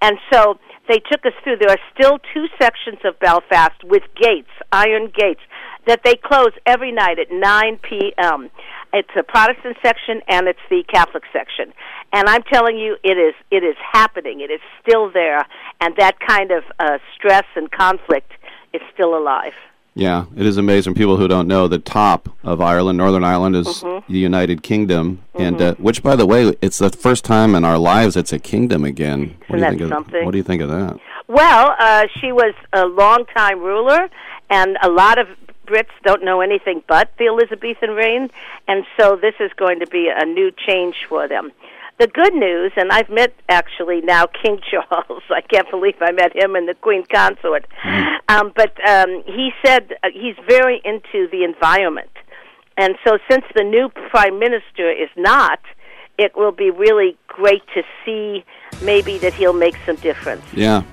And 0.02 0.18
so 0.32 0.58
they 0.88 1.00
took 1.12 1.26
us 1.26 1.34
through. 1.44 1.58
There 1.58 1.70
are 1.70 1.84
still 1.94 2.18
two 2.34 2.46
sections 2.60 3.00
of 3.04 3.20
Belfast 3.20 3.76
with 3.84 4.04
gates, 4.16 4.50
iron 4.72 5.12
gates, 5.14 5.42
that 5.86 6.00
they 6.06 6.16
close 6.16 6.52
every 6.66 6.94
night 6.94 7.20
at 7.20 7.28
9 7.30 7.80
p.m. 7.84 8.50
It's 8.94 9.12
a 9.20 9.24
Protestant 9.24 9.76
section 9.84 10.22
and 10.30 10.48
it's 10.48 10.64
the 10.70 10.84
Catholic 10.88 11.24
section. 11.34 11.74
And 12.14 12.30
I'm 12.30 12.44
telling 12.44 12.78
you, 12.78 12.96
it 13.04 13.18
is 13.18 13.36
it 13.52 13.64
is 13.64 13.76
happening. 13.92 14.40
It 14.40 14.52
is 14.52 14.62
still 14.82 15.12
there, 15.12 15.46
and 15.80 15.96
that 15.98 16.20
kind 16.26 16.52
of 16.52 16.64
uh, 16.80 17.00
stress 17.16 17.46
and 17.56 17.72
conflict 17.72 18.32
is 18.74 18.82
still 18.94 19.18
alive. 19.18 19.54
Yeah, 19.94 20.26
it 20.38 20.46
is 20.46 20.58
amazing. 20.58 20.94
People 20.94 21.18
who 21.18 21.28
don't 21.28 21.48
know, 21.50 21.68
the 21.68 21.78
top 21.78 22.30
of 22.44 22.62
Ireland, 22.62 22.98
Northern 22.98 23.26
Ireland, 23.26 23.58
is 23.58 23.68
Mhm. 23.84 24.04
the 24.08 24.18
United 24.20 24.64
Kingdom, 24.64 25.20
and 25.36 25.58
Mhm. 25.58 25.72
uh, 25.72 25.76
which, 25.80 26.02
by 26.02 26.16
the 26.16 26.26
way, 26.26 26.54
it's 26.62 26.78
the 26.80 26.90
first 26.90 27.26
time 27.26 27.56
in 27.56 27.66
our 27.66 27.78
lives 27.78 28.16
it's 28.16 28.32
a 28.32 28.40
kingdom 28.40 28.86
again. 28.86 29.36
What 29.48 29.58
do 29.58 29.58
Isn't 29.58 29.58
you 29.58 29.60
that 29.60 29.70
think 29.70 29.82
of 29.82 29.90
something? 29.90 30.26
What 30.26 30.32
do 30.32 30.38
you 30.38 30.44
think 30.44 30.62
of 30.62 30.70
that? 30.70 30.98
Well, 31.28 31.76
uh, 31.78 32.08
she 32.20 32.32
was 32.32 32.54
a 32.72 32.86
long-time 32.86 33.60
ruler, 33.60 34.10
and 34.50 34.78
a 34.82 34.90
lot 34.90 35.18
of 35.18 35.28
Brits 35.68 35.92
don't 36.04 36.24
know 36.24 36.42
anything 36.42 36.84
but 36.88 37.10
the 37.18 37.28
Elizabethan 37.28 37.92
reign, 37.92 38.30
and 38.68 38.86
so 38.98 39.16
this 39.16 39.36
is 39.40 39.52
going 39.54 39.80
to 39.80 39.88
be 39.88 40.10
a 40.10 40.26
new 40.26 40.52
change 40.52 41.06
for 41.08 41.28
them. 41.28 41.52
The 42.00 42.08
good 42.08 42.34
news, 42.34 42.72
and 42.76 42.92
I've 42.92 43.10
met 43.10 43.34
actually 43.48 44.02
now 44.02 44.26
King 44.26 44.60
Charles. 44.72 45.24
I 45.30 45.42
can't 45.42 45.70
believe 45.70 45.96
I 46.02 46.12
met 46.12 46.36
him 46.36 46.56
and 46.56 46.68
the 46.68 46.74
Queen 46.76 47.04
Consort. 47.14 47.66
Um, 48.28 48.52
but 48.56 48.74
um, 48.88 49.24
he 49.26 49.52
said 49.64 49.94
uh, 50.04 50.08
he's 50.14 50.36
very 50.48 50.82
into 50.84 51.28
the 51.32 51.44
environment, 51.44 52.12
and 52.78 52.96
so 53.06 53.18
since 53.30 53.44
the 53.56 53.64
new 53.64 53.90
prime 54.10 54.40
minister 54.40 54.90
is 54.90 55.10
not, 55.16 55.60
it 56.18 56.36
will 56.36 56.52
be 56.52 56.70
really 56.70 57.18
great 57.28 57.64
to 57.74 57.84
see 58.06 58.44
maybe 58.84 59.18
that 59.20 59.34
he'll 59.34 59.54
make 59.54 59.76
some 59.86 59.96
difference. 59.98 60.44
Yeah. 60.54 60.84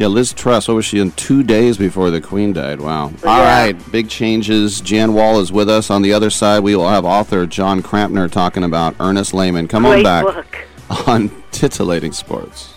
Yeah, 0.00 0.06
Liz 0.06 0.32
Truss, 0.32 0.66
what 0.66 0.76
was 0.76 0.86
she 0.86 0.98
in 0.98 1.10
two 1.10 1.42
days 1.42 1.76
before 1.76 2.08
the 2.10 2.22
Queen 2.22 2.54
died? 2.54 2.80
Wow. 2.80 3.12
All 3.22 3.36
Yeah. 3.36 3.64
right, 3.64 3.92
big 3.92 4.08
changes. 4.08 4.80
Jan 4.80 5.12
Wall 5.12 5.40
is 5.40 5.52
with 5.52 5.68
us. 5.68 5.90
On 5.90 6.00
the 6.00 6.10
other 6.10 6.30
side, 6.30 6.60
we 6.60 6.74
will 6.74 6.88
have 6.88 7.04
author 7.04 7.44
Jon 7.44 7.82
Krampner 7.82 8.30
talking 8.30 8.64
about 8.64 8.94
Ernest 8.98 9.34
Lehman. 9.34 9.68
Come 9.68 9.84
on 9.84 10.02
back 10.02 10.24
book. 10.24 10.56
on 11.06 11.30
Titillating 11.52 12.12
Sports. 12.12 12.70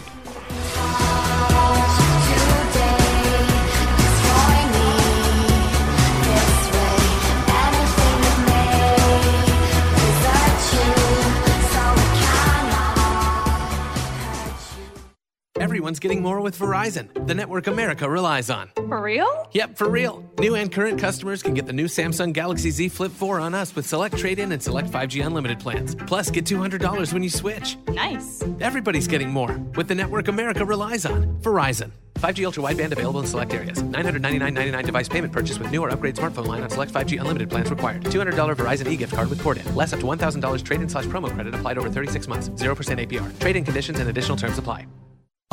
Everyone's 15.64 16.02
getting 16.02 16.22
more 16.22 16.42
with 16.42 16.60
Verizon, 16.60 17.26
the 17.26 17.34
network 17.34 17.68
America 17.68 18.10
relies 18.10 18.50
on. 18.50 18.70
For 18.76 19.02
real? 19.02 19.48
Yep, 19.54 19.78
for 19.78 19.88
real. 19.88 20.22
New 20.38 20.56
and 20.56 20.70
current 20.70 21.00
customers 21.00 21.42
can 21.42 21.54
get 21.54 21.66
the 21.66 21.72
new 21.72 21.86
Samsung 21.86 22.34
Galaxy 22.34 22.70
Z 22.70 22.90
Flip 22.90 23.14
4 23.14 23.40
on 23.40 23.56
us 23.56 23.74
with 23.74 23.88
select 23.88 24.18
trade 24.18 24.40
in 24.40 24.52
and 24.52 24.62
select 24.62 24.92
5G 24.92 25.26
unlimited 25.26 25.62
plans. 25.62 25.96
Plus, 25.96 26.30
get 26.30 26.44
$200 26.44 27.14
when 27.14 27.24
you 27.24 27.30
switch. 27.30 27.78
Nice. 27.88 28.44
Everybody's 28.60 29.08
getting 29.08 29.30
more 29.30 29.58
with 29.78 29.88
the 29.88 29.96
network 29.96 30.28
America 30.28 30.66
relies 30.66 31.06
on. 31.06 31.38
Verizon. 31.40 31.92
5G 32.16 32.44
ultra 32.44 32.62
wideband 32.62 32.92
available 32.92 33.22
in 33.22 33.26
select 33.26 33.54
areas. 33.54 33.82
$999.99 33.82 34.86
device 34.86 35.08
payment 35.08 35.32
purchase 35.32 35.60
with 35.60 35.72
new 35.72 35.82
or 35.82 35.90
upgrade 35.92 36.18
smartphone 36.18 36.46
line 36.46 36.64
on 36.64 36.70
select 36.70 36.92
5G 36.92 37.22
unlimited 37.22 37.50
plans 37.50 37.70
required. 37.70 38.04
$200 38.04 38.34
Verizon 38.58 38.92
e-gift 38.92 39.14
card 39.16 39.30
with 39.30 39.40
port 39.42 39.58
in. 39.58 39.76
Less 39.76 39.94
up 39.94 40.02
to 40.02 40.06
$1,000 40.08 40.66
trade 40.66 40.82
in 40.82 40.90
slash 40.90 41.06
promo 41.06 41.34
credit 41.34 41.56
applied 41.56 41.78
over 41.78 41.90
36 41.90 42.28
months. 42.28 42.50
0% 42.50 43.08
APR. 43.08 43.40
Trade 43.40 43.56
in 43.56 43.64
conditions 43.64 44.02
and 44.02 44.10
additional 44.10 44.36
terms 44.36 44.58
apply. 44.58 44.88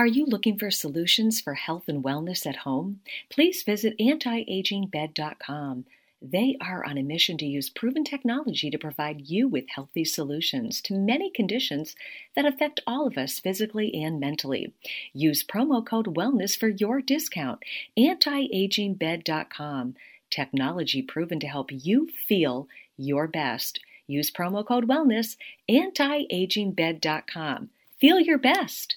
Are 0.00 0.06
you 0.06 0.24
looking 0.24 0.58
for 0.58 0.70
solutions 0.70 1.42
for 1.42 1.52
health 1.52 1.86
and 1.86 2.02
wellness 2.02 2.46
at 2.46 2.64
home? 2.64 3.00
Please 3.28 3.62
visit 3.62 3.98
antiagingbed.com. 3.98 5.84
They 6.22 6.56
are 6.58 6.82
on 6.86 6.96
a 6.96 7.02
mission 7.02 7.36
to 7.36 7.44
use 7.44 7.68
proven 7.68 8.02
technology 8.02 8.70
to 8.70 8.78
provide 8.78 9.28
you 9.28 9.46
with 9.46 9.68
healthy 9.68 10.06
solutions 10.06 10.80
to 10.84 10.94
many 10.94 11.28
conditions 11.28 11.96
that 12.34 12.46
affect 12.46 12.80
all 12.86 13.06
of 13.06 13.18
us 13.18 13.40
physically 13.40 13.92
and 13.92 14.18
mentally. 14.18 14.72
Use 15.12 15.44
promo 15.44 15.84
code 15.84 16.16
WELLNESS 16.16 16.56
for 16.56 16.68
your 16.68 17.02
discount. 17.02 17.62
Antiagingbed.com. 17.98 19.96
Technology 20.30 21.02
proven 21.02 21.40
to 21.40 21.46
help 21.46 21.68
you 21.70 22.08
feel 22.26 22.68
your 22.96 23.28
best. 23.28 23.80
Use 24.06 24.30
promo 24.30 24.66
code 24.66 24.88
WELLNESS. 24.88 25.36
Antiagingbed.com. 25.68 27.68
Feel 28.00 28.18
your 28.18 28.38
best 28.38 28.96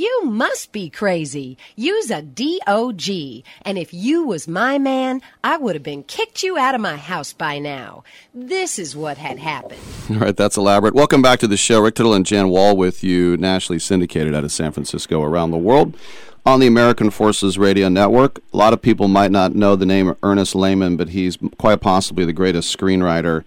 You 0.00 0.22
must 0.24 0.72
be 0.72 0.88
crazy. 0.88 1.58
Use 1.76 2.10
a 2.10 2.22
DOG. 2.22 3.44
And 3.60 3.76
if 3.76 3.92
you 3.92 4.24
was 4.24 4.48
my 4.48 4.78
man, 4.78 5.20
I 5.44 5.58
would 5.58 5.74
have 5.74 5.82
been 5.82 6.04
kicked 6.04 6.42
you 6.42 6.56
out 6.56 6.74
of 6.74 6.80
my 6.80 6.96
house 6.96 7.34
by 7.34 7.58
now. 7.58 8.02
This 8.32 8.78
is 8.78 8.96
what 8.96 9.18
had 9.18 9.38
happened. 9.38 9.82
All 10.08 10.16
right, 10.16 10.34
that's 10.34 10.56
elaborate. 10.56 10.94
Welcome 10.94 11.20
back 11.20 11.38
to 11.40 11.46
the 11.46 11.58
show. 11.58 11.82
Rick 11.82 11.96
Tittle 11.96 12.14
and 12.14 12.24
Jan 12.24 12.48
Wall 12.48 12.78
with 12.78 13.04
you, 13.04 13.36
nationally 13.36 13.78
syndicated 13.78 14.34
out 14.34 14.42
of 14.42 14.50
San 14.52 14.72
Francisco, 14.72 15.22
around 15.22 15.50
the 15.50 15.58
world, 15.58 15.94
on 16.46 16.60
the 16.60 16.66
American 16.66 17.10
Forces 17.10 17.58
Radio 17.58 17.90
Network. 17.90 18.38
A 18.54 18.56
lot 18.56 18.72
of 18.72 18.80
people 18.80 19.06
might 19.06 19.30
not 19.30 19.54
know 19.54 19.76
the 19.76 19.84
name 19.84 20.16
Ernest 20.22 20.54
Lehman, 20.54 20.96
but 20.96 21.10
he's 21.10 21.36
quite 21.58 21.82
possibly 21.82 22.24
the 22.24 22.32
greatest 22.32 22.74
screenwriter 22.74 23.44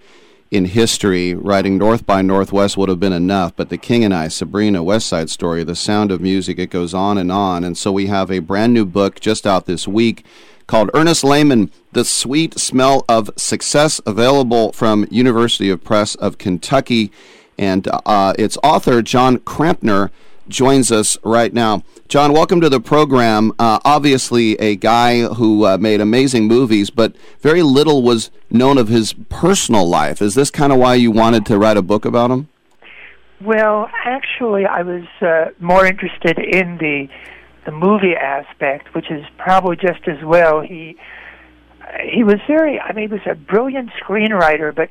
in 0.54 0.66
history. 0.66 1.34
Writing 1.34 1.80
North 1.80 2.06
by 2.06 2.22
Northwest 2.22 2.78
would 2.78 2.88
have 2.88 3.00
been 3.00 3.12
enough, 3.12 3.56
but 3.56 3.70
The 3.70 3.78
King 3.78 4.04
and 4.04 4.14
I, 4.14 4.28
Sabrina, 4.28 4.84
West 4.84 5.08
Side 5.08 5.32
Story, 5.32 5.64
The 5.64 5.76
Sound 5.76 6.12
of 6.12 6.22
Music, 6.22 6.60
it 6.60 6.70
goes 6.70 6.94
on 6.94 7.18
and 7.18 7.32
on. 7.32 7.64
And 7.64 7.76
so 7.76 7.92
we 7.92 8.06
have 8.06 8.30
a 8.30 8.38
brand 8.38 8.72
new 8.72 8.86
book 8.86 9.20
just 9.20 9.48
out 9.48 9.66
this 9.66 9.88
week 9.88 10.24
called 10.68 10.92
Ernest 10.94 11.24
Lehman, 11.24 11.72
The 11.94 12.06
Sweet 12.06 12.60
Smell 12.60 13.04
of 13.10 13.32
Success, 13.36 14.00
available 14.06 14.72
from 14.74 15.08
University 15.10 15.72
of 15.72 15.84
Press 15.84 16.14
of 16.16 16.38
Kentucky. 16.38 17.12
And 17.58 17.88
uh, 18.06 18.36
its 18.38 18.56
author, 18.64 19.02
Jon 19.02 19.40
Krampner, 19.40 20.12
joins 20.48 20.92
us 20.92 21.18
right 21.24 21.54
now. 21.54 21.84
John, 22.08 22.34
welcome 22.34 22.62
to 22.62 22.70
the 22.70 22.80
program. 22.80 23.52
Uh, 23.58 23.80
obviously, 23.84 24.60
a 24.60 24.76
guy 24.76 25.22
who 25.22 25.66
uh, 25.66 25.78
made 25.78 26.02
amazing 26.02 26.48
movies, 26.48 26.90
but 26.90 27.16
very 27.40 27.64
little 27.64 28.04
was 28.04 28.30
known 28.50 28.78
of 28.78 28.88
his 28.88 29.14
personal 29.30 29.88
life. 29.88 30.22
Is 30.22 30.36
this 30.36 30.52
kind 30.52 30.72
of 30.72 30.80
why 30.80 30.96
you 30.96 31.12
wanted 31.12 31.46
to 31.48 31.58
write 31.58 31.78
a 31.78 31.82
book 31.82 32.06
about 32.06 32.32
him? 32.32 32.50
Well, 33.42 33.90
actually, 34.06 34.66
I 34.66 34.84
was 34.84 35.04
uh, 35.22 35.46
more 35.60 35.86
interested 35.86 36.40
in 36.40 36.78
the 36.78 37.10
the 37.66 37.72
movie 37.72 38.16
aspect, 38.16 38.94
which 38.94 39.10
is 39.10 39.26
probably 39.38 39.78
just 39.78 40.08
as 40.08 40.24
well. 40.24 40.62
He 40.62 40.98
he 42.04 42.24
was 42.24 42.40
very. 42.48 42.80
I 42.80 42.94
mean, 42.94 43.10
he 43.10 43.14
was 43.14 43.26
a 43.26 43.36
brilliant 43.36 43.90
screenwriter, 44.02 44.74
but 44.74 44.90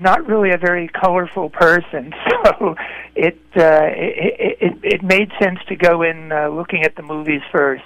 not 0.00 0.26
really 0.26 0.50
a 0.50 0.58
very 0.58 0.88
colorful 0.88 1.50
person. 1.50 2.12
So 2.44 2.74
it 3.14 3.38
uh, 3.56 3.86
it, 3.94 4.56
it 4.60 4.78
it 4.82 5.02
made 5.04 5.30
sense 5.40 5.60
to 5.68 5.76
go 5.76 6.02
in 6.02 6.32
uh, 6.32 6.48
looking 6.48 6.82
at 6.82 6.96
the 6.96 7.02
movies 7.02 7.40
first. 7.52 7.84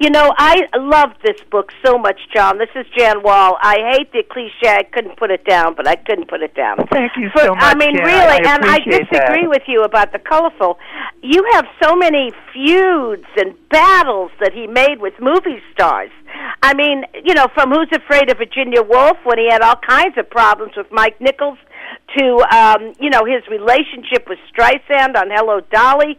You 0.00 0.10
know, 0.10 0.32
I 0.36 0.62
love 0.76 1.10
this 1.24 1.40
book 1.50 1.70
so 1.84 1.96
much, 1.98 2.20
John. 2.34 2.58
This 2.58 2.68
is 2.76 2.86
Jan 2.96 3.22
Wall. 3.22 3.56
I 3.60 3.76
hate 3.92 4.12
the 4.12 4.22
cliche. 4.30 4.68
I 4.68 4.82
couldn't 4.84 5.16
put 5.16 5.30
it 5.30 5.44
down, 5.44 5.74
but 5.74 5.88
I 5.88 5.96
couldn't 5.96 6.28
put 6.28 6.42
it 6.42 6.54
down. 6.54 6.76
Thank 6.92 7.12
you 7.16 7.30
But, 7.34 7.44
so 7.46 7.54
much. 7.54 7.62
I 7.62 7.74
mean, 7.74 7.96
Jan. 7.96 8.06
really, 8.06 8.46
I 8.46 8.54
and 8.54 8.64
I 8.64 8.78
disagree 8.78 9.42
that. 9.42 9.48
with 9.48 9.62
you 9.66 9.82
about 9.82 10.12
the 10.12 10.18
colorful. 10.20 10.78
You 11.22 11.44
have 11.52 11.66
so 11.82 11.96
many 11.96 12.32
feuds 12.52 13.26
and 13.36 13.54
battles 13.70 14.30
that 14.40 14.52
he 14.52 14.66
made 14.66 15.00
with 15.00 15.14
movie 15.20 15.60
stars. 15.72 16.10
I 16.62 16.74
mean, 16.74 17.04
you 17.24 17.34
know, 17.34 17.46
from 17.54 17.70
Who's 17.70 17.90
Afraid 17.92 18.30
of 18.30 18.38
Virginia 18.38 18.82
Woolf 18.82 19.18
when 19.24 19.38
he 19.38 19.48
had 19.50 19.62
all 19.62 19.76
kinds 19.76 20.18
of 20.18 20.28
problems 20.30 20.72
with 20.76 20.86
Mike 20.90 21.20
Nichols 21.20 21.58
to, 22.18 22.44
um, 22.50 22.92
you 23.00 23.10
know, 23.10 23.24
his 23.24 23.46
relationship 23.48 24.28
with 24.28 24.38
Streisand 24.52 25.16
on 25.16 25.30
Hello 25.30 25.60
Dolly 25.70 26.18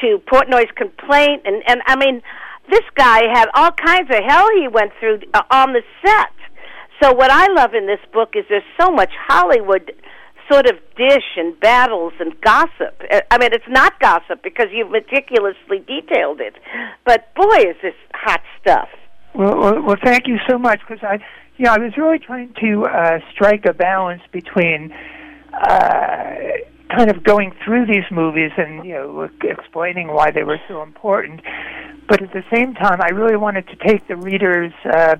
to 0.00 0.18
Portnoy's 0.30 0.70
complaint. 0.76 1.42
And, 1.44 1.62
and 1.66 1.82
I 1.86 1.96
mean, 1.96 2.22
this 2.70 2.84
guy 2.96 3.22
had 3.32 3.48
all 3.54 3.70
kinds 3.72 4.10
of 4.10 4.20
hell 4.26 4.48
he 4.58 4.68
went 4.68 4.92
through 4.98 5.20
uh, 5.34 5.42
on 5.50 5.72
the 5.72 5.82
set. 6.04 6.32
So 7.02 7.12
what 7.12 7.30
I 7.30 7.52
love 7.52 7.74
in 7.74 7.86
this 7.86 8.00
book 8.12 8.30
is 8.34 8.44
there's 8.48 8.62
so 8.80 8.90
much 8.90 9.10
Hollywood 9.28 9.92
sort 10.50 10.66
of 10.66 10.76
dish 10.96 11.36
and 11.36 11.58
battles 11.60 12.12
and 12.20 12.40
gossip. 12.40 13.02
Uh, 13.10 13.20
I 13.30 13.38
mean, 13.38 13.50
it's 13.52 13.68
not 13.68 13.98
gossip 14.00 14.42
because 14.42 14.66
you've 14.72 14.90
meticulously 14.90 15.80
detailed 15.86 16.40
it, 16.40 16.54
but 17.04 17.34
boy, 17.34 17.58
is 17.58 17.76
this 17.82 17.94
hot 18.14 18.40
stuff. 18.60 18.88
Well, 19.36 19.58
well, 19.58 19.82
well 19.82 19.96
thank 20.02 20.26
you 20.26 20.38
so 20.48 20.58
much 20.58 20.80
because 20.80 21.02
I, 21.02 21.18
yeah, 21.58 21.72
I 21.74 21.78
was 21.78 21.92
really 21.96 22.18
trying 22.18 22.54
to 22.60 22.84
uh, 22.84 23.18
strike 23.32 23.66
a 23.66 23.74
balance 23.74 24.22
between 24.32 24.92
uh, 25.52 26.34
kind 26.94 27.10
of 27.10 27.22
going 27.22 27.52
through 27.64 27.86
these 27.86 28.04
movies 28.10 28.52
and 28.56 28.84
you 28.86 28.94
know 28.94 29.28
explaining 29.42 30.08
why 30.08 30.30
they 30.30 30.42
were 30.42 30.58
so 30.68 30.82
important, 30.82 31.40
but 32.08 32.22
at 32.22 32.32
the 32.32 32.44
same 32.52 32.74
time, 32.74 33.00
I 33.02 33.08
really 33.08 33.36
wanted 33.36 33.68
to 33.68 33.76
take 33.76 34.08
the 34.08 34.16
readers, 34.16 34.72
uh, 34.84 35.16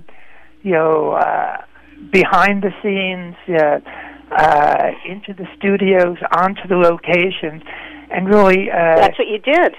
you 0.62 0.72
know, 0.72 1.12
uh, 1.12 1.62
behind 2.10 2.62
the 2.62 2.72
scenes, 2.82 3.36
uh, 3.48 3.80
uh, 4.34 4.90
into 5.06 5.34
the 5.34 5.46
studios, 5.56 6.16
onto 6.32 6.66
the 6.68 6.76
locations, 6.76 7.62
and 8.10 8.28
really. 8.28 8.70
Uh, 8.70 8.96
That's 8.96 9.18
what 9.18 9.28
you 9.28 9.38
did. 9.38 9.74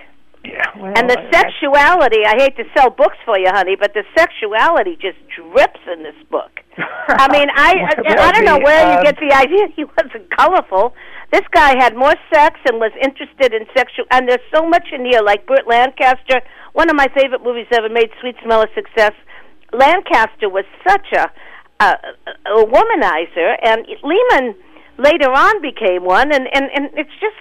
Yeah, 0.48 0.64
well, 0.80 0.93
and 0.95 1.10
the 1.10 1.20
sexuality, 1.32 2.24
I 2.24 2.39
hate 2.39 2.56
to 2.56 2.64
sell 2.76 2.89
books 2.89 3.18
for 3.26 3.38
you, 3.38 3.52
honey, 3.52 3.76
but 3.76 3.93
the 3.93 4.04
sexuality 4.16 4.95
just 4.95 5.18
drips 5.36 5.80
in 5.91 6.04
this 6.04 6.16
book. 6.32 6.64
I 6.78 7.28
mean, 7.28 7.50
I 7.52 7.76
I, 8.08 8.30
I 8.30 8.32
don't 8.32 8.45
know 8.45 8.60
where 8.64 8.91
you 8.91 8.98
um, 9.00 9.04
get 9.04 9.18
the 9.20 9.36
idea 9.36 9.68
he 9.76 9.84
wasn't 9.84 10.32
colorful. 10.32 10.93
This 11.32 11.43
guy 11.52 11.76
had 11.78 11.98
more 11.98 12.16
sex 12.34 12.60
and 12.66 12.80
was 12.80 12.93
interested 13.04 13.54
in 13.54 13.68
sexual. 13.76 14.06
And 14.12 14.30
there's 14.30 14.45
so 14.56 14.66
much 14.66 14.88
in 14.93 15.04
here, 15.04 15.22
like 15.22 15.45
Burt 15.45 15.68
Lancaster, 15.68 16.41
one 16.72 16.89
of 16.89 16.95
my 16.95 17.08
favorite 17.14 17.43
movies 17.43 17.68
ever 17.74 17.89
made, 17.89 18.10
Sweet 18.22 18.36
Smell 18.43 18.62
of 18.62 18.70
Success. 18.74 19.12
Lancaster 19.74 20.48
was 20.48 20.64
such 20.88 21.12
a 21.14 21.28
a, 21.80 21.93
a 22.45 22.66
womanizer, 22.66 23.56
and 23.62 23.86
Lehman 24.04 24.56
later 24.98 25.30
on 25.30 25.62
became 25.62 26.04
one, 26.04 26.34
and 26.34 26.48
and 26.54 26.66
and 26.74 26.89
it's 26.93 27.14
just 27.20 27.38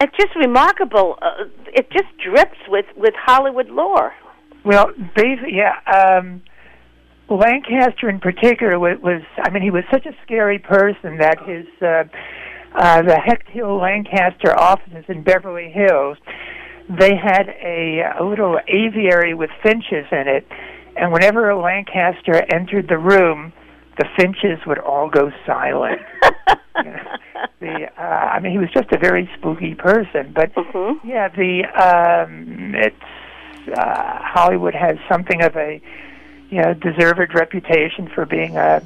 it's 0.00 0.16
just 0.16 0.34
remarkable. 0.36 1.18
Uh, 1.20 1.44
it 1.66 1.90
just 1.90 2.08
drips 2.18 2.58
with 2.68 2.86
with 2.96 3.14
Hollywood 3.16 3.68
lore. 3.68 4.12
Well, 4.64 4.92
basically, 5.14 5.56
yeah. 5.56 5.74
Um, 5.86 6.42
Lancaster, 7.28 8.08
in 8.08 8.18
particular, 8.18 8.78
was, 8.78 8.98
was 9.02 9.22
I 9.38 9.50
mean, 9.50 9.62
he 9.62 9.70
was 9.70 9.84
such 9.90 10.04
a 10.04 10.12
scary 10.24 10.58
person 10.58 11.18
that 11.18 11.38
his 11.46 11.66
uh, 11.80 12.04
uh, 12.74 13.02
the 13.02 13.16
Hecht 13.16 13.48
Hill 13.48 13.76
Lancaster 13.76 14.58
offices 14.58 15.04
in 15.08 15.22
Beverly 15.22 15.70
Hills, 15.70 16.18
they 16.88 17.16
had 17.16 17.48
a, 17.48 18.02
a 18.18 18.24
little 18.24 18.58
aviary 18.68 19.34
with 19.34 19.50
finches 19.62 20.06
in 20.10 20.28
it, 20.28 20.46
and 20.96 21.12
whenever 21.12 21.50
a 21.50 21.60
Lancaster 21.60 22.42
entered 22.52 22.88
the 22.88 22.98
room, 22.98 23.52
the 23.98 24.06
finches 24.16 24.58
would 24.66 24.78
all 24.78 25.08
go 25.08 25.30
silent. 25.46 26.00
You 26.84 26.92
know? 26.92 27.16
the 27.60 27.88
uh, 27.98 28.02
I 28.02 28.40
mean, 28.40 28.52
he 28.52 28.58
was 28.58 28.70
just 28.72 28.90
a 28.92 28.98
very 28.98 29.28
spooky 29.36 29.74
person. 29.74 30.32
But 30.34 30.54
Mm-hmm. 30.54 31.06
yeah, 31.06 31.28
the 31.28 31.64
um, 31.76 32.74
it's 32.74 32.96
uh, 33.76 34.18
Hollywood 34.22 34.74
has 34.74 34.96
something 35.08 35.42
of 35.42 35.56
a 35.56 35.82
you 36.48 36.62
know 36.62 36.72
deserved 36.72 37.34
reputation 37.34 38.08
for 38.14 38.24
being 38.24 38.56
a 38.56 38.82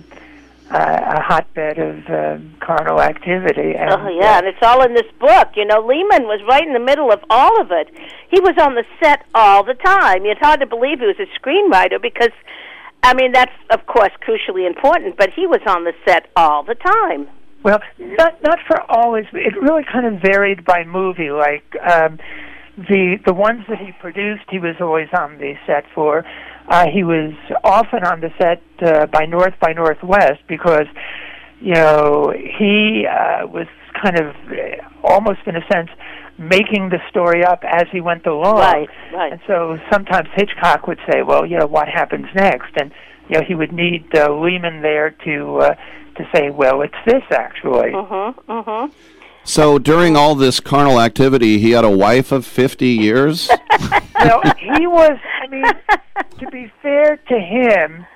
a, 0.73 0.77
a 0.79 1.21
hotbed 1.23 1.79
of 1.79 1.97
um, 2.09 2.55
carnal 2.61 3.01
activity. 3.01 3.77
And, 3.77 3.91
Oh 3.93 4.09
yeah, 4.09 4.39
and 4.39 4.47
it's 4.49 4.63
all 4.63 4.83
in 4.83 4.95
this 4.95 5.11
book. 5.21 5.51
You 5.55 5.67
know, 5.67 5.81
Lehman 5.87 6.25
was 6.25 6.41
right 6.49 6.67
in 6.67 6.73
the 6.73 6.81
middle 6.81 7.13
of 7.13 7.21
all 7.31 7.61
of 7.61 7.71
it. 7.71 7.91
He 8.31 8.41
was 8.41 8.55
on 8.59 8.75
the 8.75 8.85
set 9.01 9.25
all 9.35 9.63
the 9.63 9.75
time. 9.75 10.25
It's 10.25 10.41
hard 10.41 10.61
to 10.61 10.67
believe 10.67 10.99
he 10.99 11.07
was 11.07 11.21
a 11.21 11.29
screenwriter 11.39 12.01
because, 12.03 12.33
I 13.05 13.13
mean, 13.13 13.33
that's 13.33 13.53
of 13.71 13.87
course 13.87 14.11
crucially 14.27 14.67
important. 14.67 15.17
But 15.19 15.31
he 15.37 15.47
was 15.47 15.61
on 15.67 15.85
the 15.85 15.93
set 16.09 16.31
all 16.37 16.65
the 16.65 16.75
time. 16.75 17.29
Well, 17.63 17.81
not 17.99 18.43
not 18.43 18.59
for 18.67 18.81
always. 18.91 19.27
It 19.33 19.55
really 19.61 19.85
kind 19.85 20.07
of 20.07 20.23
varied 20.23 20.65
by 20.65 20.85
movie. 20.85 21.31
Like 21.31 21.65
um, 21.83 22.19
the 22.77 23.19
the 23.27 23.35
ones 23.35 23.65
that 23.69 23.79
he 23.79 23.93
produced, 24.01 24.45
he 24.51 24.59
was 24.59 24.77
always 24.81 25.09
on 25.17 25.39
the 25.39 25.55
set 25.67 25.85
for. 25.95 26.25
Uh, 26.69 26.87
he 26.89 27.05
was 27.05 27.35
often 27.63 28.05
on 28.05 28.21
the 28.21 28.31
set 28.41 28.63
uh, 28.83 29.07
by 29.07 29.27
North 29.27 29.55
by 29.61 29.75
Northwest 29.75 30.41
because 30.49 30.87
you 31.61 31.75
know 31.75 32.33
he 32.35 33.07
uh, 33.07 33.47
was 33.47 33.67
kind 34.03 34.19
of 34.19 34.35
uh, 34.49 35.07
almost 35.07 35.41
in 35.47 35.57
a 35.57 35.67
sense 35.71 35.91
making 36.39 36.91
the 36.91 36.99
story 37.11 37.45
up 37.45 37.63
as 37.65 37.85
he 37.93 38.01
went 38.01 38.27
along. 38.27 38.59
Right, 38.59 38.89
right. 39.13 39.33
And 39.33 39.41
so 39.47 39.79
sometimes 39.91 40.29
Hitchcock 40.35 40.87
would 40.87 41.01
say, 41.11 41.23
"Well, 41.23 41.47
you 41.47 41.59
know, 41.59 41.67
what 41.67 41.89
happens 41.89 42.27
next?" 42.35 42.73
And 42.77 42.93
you 43.29 43.39
know, 43.39 43.45
he 43.47 43.55
would 43.55 43.73
need 43.73 44.07
uh, 44.15 44.33
Lehman 44.33 44.83
there 44.83 45.11
to 45.25 45.59
uh, 45.59 45.75
to 46.17 46.29
say, 46.35 46.51
"Well, 46.51 46.83
it's 46.83 46.95
this 47.07 47.23
actually." 47.31 47.93
Mm-hmm. 47.93 48.51
Mm-hmm. 48.51 48.93
So 49.45 49.79
during 49.79 50.17
all 50.17 50.35
this 50.35 50.59
carnal 50.59 51.01
activity, 51.01 51.59
he 51.59 51.73
had 51.73 51.85
a 51.85 51.91
wife 51.91 52.33
of 52.33 52.47
50 52.47 52.87
years? 52.87 53.51
no, 54.25 54.41
he 54.59 54.87
was. 54.87 55.19
I 55.43 55.47
mean, 55.49 55.65
to 56.39 56.51
be 56.51 56.73
fair 56.81 57.19
to 57.29 57.39
him, 57.39 58.07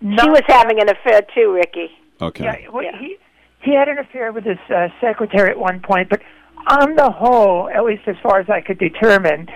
She 0.00 0.30
was 0.30 0.42
having 0.46 0.80
an 0.80 0.88
affair 0.88 1.22
too, 1.34 1.52
Ricky. 1.52 1.90
Okay. 2.20 2.44
Yeah, 2.44 2.68
well, 2.70 2.84
he 3.00 3.16
he 3.60 3.74
had 3.74 3.88
an 3.88 3.98
affair 3.98 4.32
with 4.32 4.44
his 4.44 4.58
uh, 4.70 4.88
secretary 5.00 5.50
at 5.50 5.58
one 5.58 5.80
point, 5.80 6.08
but 6.08 6.22
on 6.66 6.96
the 6.96 7.10
whole, 7.10 7.68
at 7.68 7.84
least 7.84 8.02
as 8.06 8.16
far 8.22 8.40
as 8.40 8.48
I 8.48 8.60
could 8.60 8.78
determine, 8.78 9.48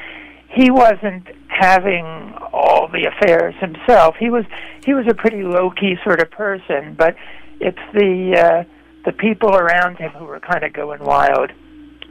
he 0.54 0.70
wasn't 0.70 1.26
having 1.48 2.04
all 2.52 2.88
the 2.88 3.06
affairs 3.06 3.54
himself. 3.60 4.16
He 4.18 4.30
was 4.30 4.44
he 4.84 4.94
was 4.94 5.06
a 5.08 5.14
pretty 5.14 5.42
low 5.42 5.70
key 5.70 5.96
sort 6.04 6.20
of 6.20 6.30
person, 6.30 6.94
but 6.94 7.16
it's 7.60 7.78
the 7.94 8.36
uh, 8.36 8.64
the 9.04 9.12
people 9.12 9.54
around 9.54 9.96
him 9.98 10.10
who 10.10 10.24
were 10.24 10.40
kind 10.40 10.64
of 10.64 10.72
going 10.72 11.02
wild. 11.02 11.50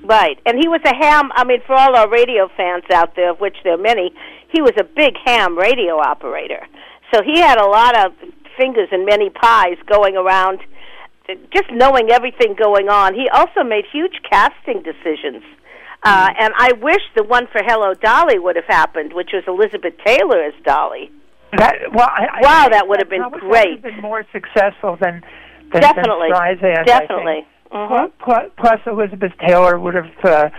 Right, 0.03 0.39
and 0.47 0.57
he 0.57 0.67
was 0.67 0.81
a 0.83 0.95
ham. 0.95 1.31
I 1.35 1.43
mean, 1.43 1.61
for 1.67 1.75
all 1.75 1.95
our 1.95 2.09
radio 2.09 2.49
fans 2.57 2.83
out 2.91 3.15
there, 3.15 3.31
of 3.31 3.39
which 3.39 3.57
there 3.63 3.73
are 3.73 3.77
many, 3.77 4.11
he 4.49 4.61
was 4.61 4.73
a 4.79 4.83
big 4.83 5.13
ham 5.23 5.57
radio 5.57 5.99
operator. 5.99 6.65
So 7.13 7.21
he 7.21 7.39
had 7.39 7.59
a 7.59 7.67
lot 7.67 7.95
of 7.97 8.13
fingers 8.57 8.89
in 8.91 9.05
many 9.05 9.29
pies 9.29 9.77
going 9.85 10.15
around, 10.17 10.59
just 11.53 11.71
knowing 11.71 12.09
everything 12.11 12.55
going 12.61 12.89
on. 12.89 13.13
He 13.13 13.29
also 13.29 13.63
made 13.63 13.85
huge 13.91 14.19
casting 14.29 14.81
decisions. 14.83 15.43
Uh, 16.03 16.29
and 16.39 16.51
I 16.57 16.73
wish 16.73 17.01
the 17.15 17.23
one 17.23 17.47
for 17.51 17.61
Hello 17.63 17.93
Dolly 17.93 18.39
would 18.39 18.55
have 18.55 18.65
happened, 18.65 19.13
which 19.13 19.29
was 19.33 19.43
Elizabeth 19.47 19.93
Taylor 20.05 20.41
as 20.41 20.53
Dolly. 20.65 21.11
That 21.57 21.75
well, 21.93 22.07
I, 22.09 22.25
I 22.25 22.39
Wow, 22.41 22.61
think 22.61 22.71
that 22.73 22.87
would 22.87 22.99
have 22.99 23.09
been 23.09 23.29
great. 23.29 23.71
Would 23.71 23.81
been 23.83 24.01
more 24.01 24.25
successful 24.31 24.97
than 24.99 25.21
than, 25.71 25.81
Definitely. 25.81 26.29
than 26.31 26.41
Streisand. 26.57 26.75
Think. 26.75 26.87
Definitely. 26.87 27.47
Mhm. 27.71 28.11
Plus, 28.19 28.49
plus, 28.57 28.79
Elizabeth 28.87 29.31
Taylor 29.45 29.79
would 29.79 29.93
have 29.95 30.11
uh, 30.25 30.49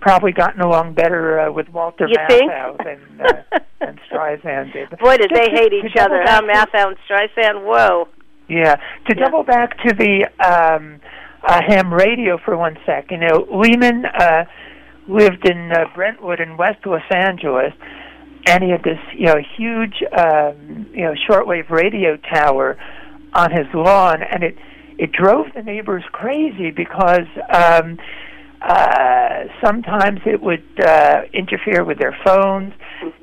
probably 0.00 0.32
gotten 0.32 0.60
along 0.60 0.94
better 0.94 1.40
uh, 1.40 1.52
with 1.52 1.68
Walter 1.70 2.06
You 2.08 2.16
think? 2.28 2.50
Matthau 2.50 2.76
than 2.84 3.20
uh, 3.26 3.58
than 3.80 3.98
Streisand 4.10 4.72
did. 4.72 4.90
Boy, 4.98 5.16
did 5.16 5.30
Just 5.30 5.42
they 5.42 5.48
to- 5.48 5.56
hate 5.56 5.68
to 5.70 5.86
each 5.86 5.96
other, 5.98 6.22
huh? 6.24 6.42
Matthau 6.42 6.88
and 6.88 6.96
Streisand. 7.10 7.64
Whoa. 7.66 8.08
Yeah. 8.48 8.76
To 9.08 9.14
double 9.14 9.44
back 9.44 9.78
to 9.84 9.94
the 9.94 10.26
um, 10.44 11.00
uh, 11.46 11.60
ham 11.66 11.92
radio 11.92 12.38
for 12.44 12.56
one 12.56 12.76
sec, 12.86 13.10
you 13.10 13.18
know, 13.18 13.46
Lehman 13.50 14.04
uh, 14.04 14.44
lived 15.08 15.48
in 15.48 15.72
uh, 15.72 15.84
Brentwood 15.94 16.40
in 16.40 16.56
West 16.56 16.84
Los 16.86 17.02
Angeles, 17.10 17.72
and 18.46 18.62
he 18.62 18.70
had 18.70 18.82
this, 18.82 18.98
you 19.16 19.26
know, 19.26 19.40
huge, 19.56 20.02
um, 20.16 20.86
you 20.92 21.02
know, 21.02 21.14
shortwave 21.28 21.70
radio 21.70 22.16
tower 22.16 22.76
on 23.34 23.50
his 23.50 23.66
lawn, 23.74 24.22
and 24.22 24.42
it 24.42 24.56
it 24.98 25.10
drove 25.12 25.46
the 25.54 25.62
neighbors 25.62 26.04
crazy 26.12 26.70
because 26.70 27.26
um, 27.52 27.98
uh, 28.60 29.44
sometimes 29.64 30.20
it 30.26 30.40
would 30.40 30.64
uh, 30.84 31.22
interfere 31.32 31.82
with 31.84 31.98
their 31.98 32.16
phones, 32.24 32.72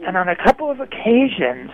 and 0.05 0.17
on 0.17 0.27
a 0.27 0.35
couple 0.35 0.69
of 0.69 0.79
occasions, 0.79 1.69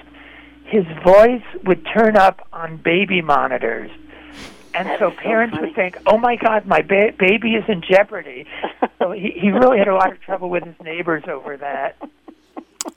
his 0.66 0.86
voice 1.04 1.44
would 1.64 1.86
turn 1.86 2.18
up 2.18 2.48
on 2.52 2.78
baby 2.78 3.22
monitors. 3.22 3.92
And 4.74 4.90
so 5.00 5.10
parents 5.10 5.58
would 5.60 5.74
think, 5.74 5.98
"Oh 6.06 6.18
my 6.18 6.36
God, 6.36 6.66
my 6.66 6.82
ba- 6.82 7.14
baby 7.18 7.56
is 7.56 7.64
in 7.70 7.82
jeopardy." 7.82 8.46
so 9.00 9.12
he, 9.12 9.32
he 9.32 9.52
really 9.52 9.78
had 9.78 9.88
a 9.88 9.96
lot 9.96 10.12
of 10.12 10.20
trouble 10.22 10.50
with 10.50 10.66
his 10.66 10.76
neighbors 10.84 11.24
over 11.28 11.56
that. 11.58 11.96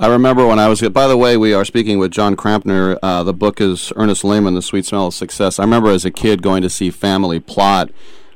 I 0.01 0.09
remember 0.09 0.47
when 0.47 0.59
I 0.59 0.69
was. 0.69 0.81
By 0.81 1.07
the 1.07 1.16
way, 1.16 1.37
we 1.37 1.55
are 1.55 1.64
speaking 1.64 1.99
with 1.99 2.11
Jon 2.11 2.37
Krampner. 2.37 2.99
Uh, 3.01 3.23
the 3.23 3.33
book 3.33 3.61
is 3.61 3.93
Ernest 3.97 4.25
Lehman, 4.25 4.55
The 4.55 4.62
Sweet 4.62 4.87
Smell 4.87 5.07
of 5.07 5.14
Success. 5.14 5.59
I 5.59 5.62
remember 5.62 5.91
as 5.91 6.05
a 6.05 6.11
kid 6.11 6.43
going 6.43 6.62
to 6.62 6.71
see 6.71 6.91
Family 6.91 7.39
Plot, 7.39 7.91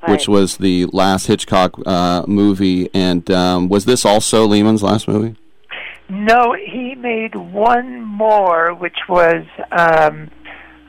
which 0.07 0.29
was 0.29 0.59
the 0.59 0.87
last 0.87 1.27
Hitchcock 1.27 1.81
uh, 1.85 2.25
movie. 2.29 2.91
And 2.95 3.29
um, 3.31 3.69
was 3.69 3.85
this 3.85 4.05
also 4.05 4.47
Lehman's 4.47 4.83
last 4.83 5.09
movie? 5.09 5.37
No, 6.13 6.53
he 6.53 6.95
made 6.95 7.35
one 7.35 8.03
more, 8.03 8.75
which 8.75 8.99
was 9.09 9.47
um, 9.71 10.31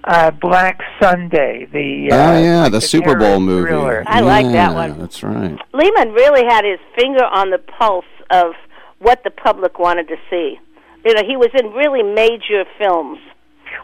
uh, 0.03 0.31
Black 0.31 0.81
Sunday. 1.01 1.65
The 1.71 2.09
uh, 2.11 2.15
oh 2.15 2.43
yeah, 2.43 2.63
like 2.63 2.73
the, 2.73 2.81
Super 2.81 3.15
Bowl 3.15 3.39
movie. 3.39 3.69
thriller. 3.69 4.03
I 4.05 4.19
like 4.19 4.51
that 4.51 4.73
one. 4.73 4.99
That's 4.99 5.23
right. 5.23 5.57
Lehman 5.73 6.11
really 6.11 6.43
had 6.43 6.65
his 6.65 6.79
finger 6.97 7.23
on 7.23 7.51
the 7.51 7.57
pulse 7.57 8.03
of 8.31 8.51
what 8.99 9.23
the 9.23 9.29
public 9.29 9.79
wanted 9.79 10.09
to 10.09 10.17
see. 10.29 10.59
You 11.05 11.13
know, 11.13 11.23
he 11.25 11.37
was 11.37 11.51
in 11.57 11.71
really 11.71 12.03
major 12.03 12.65
films. 12.77 13.19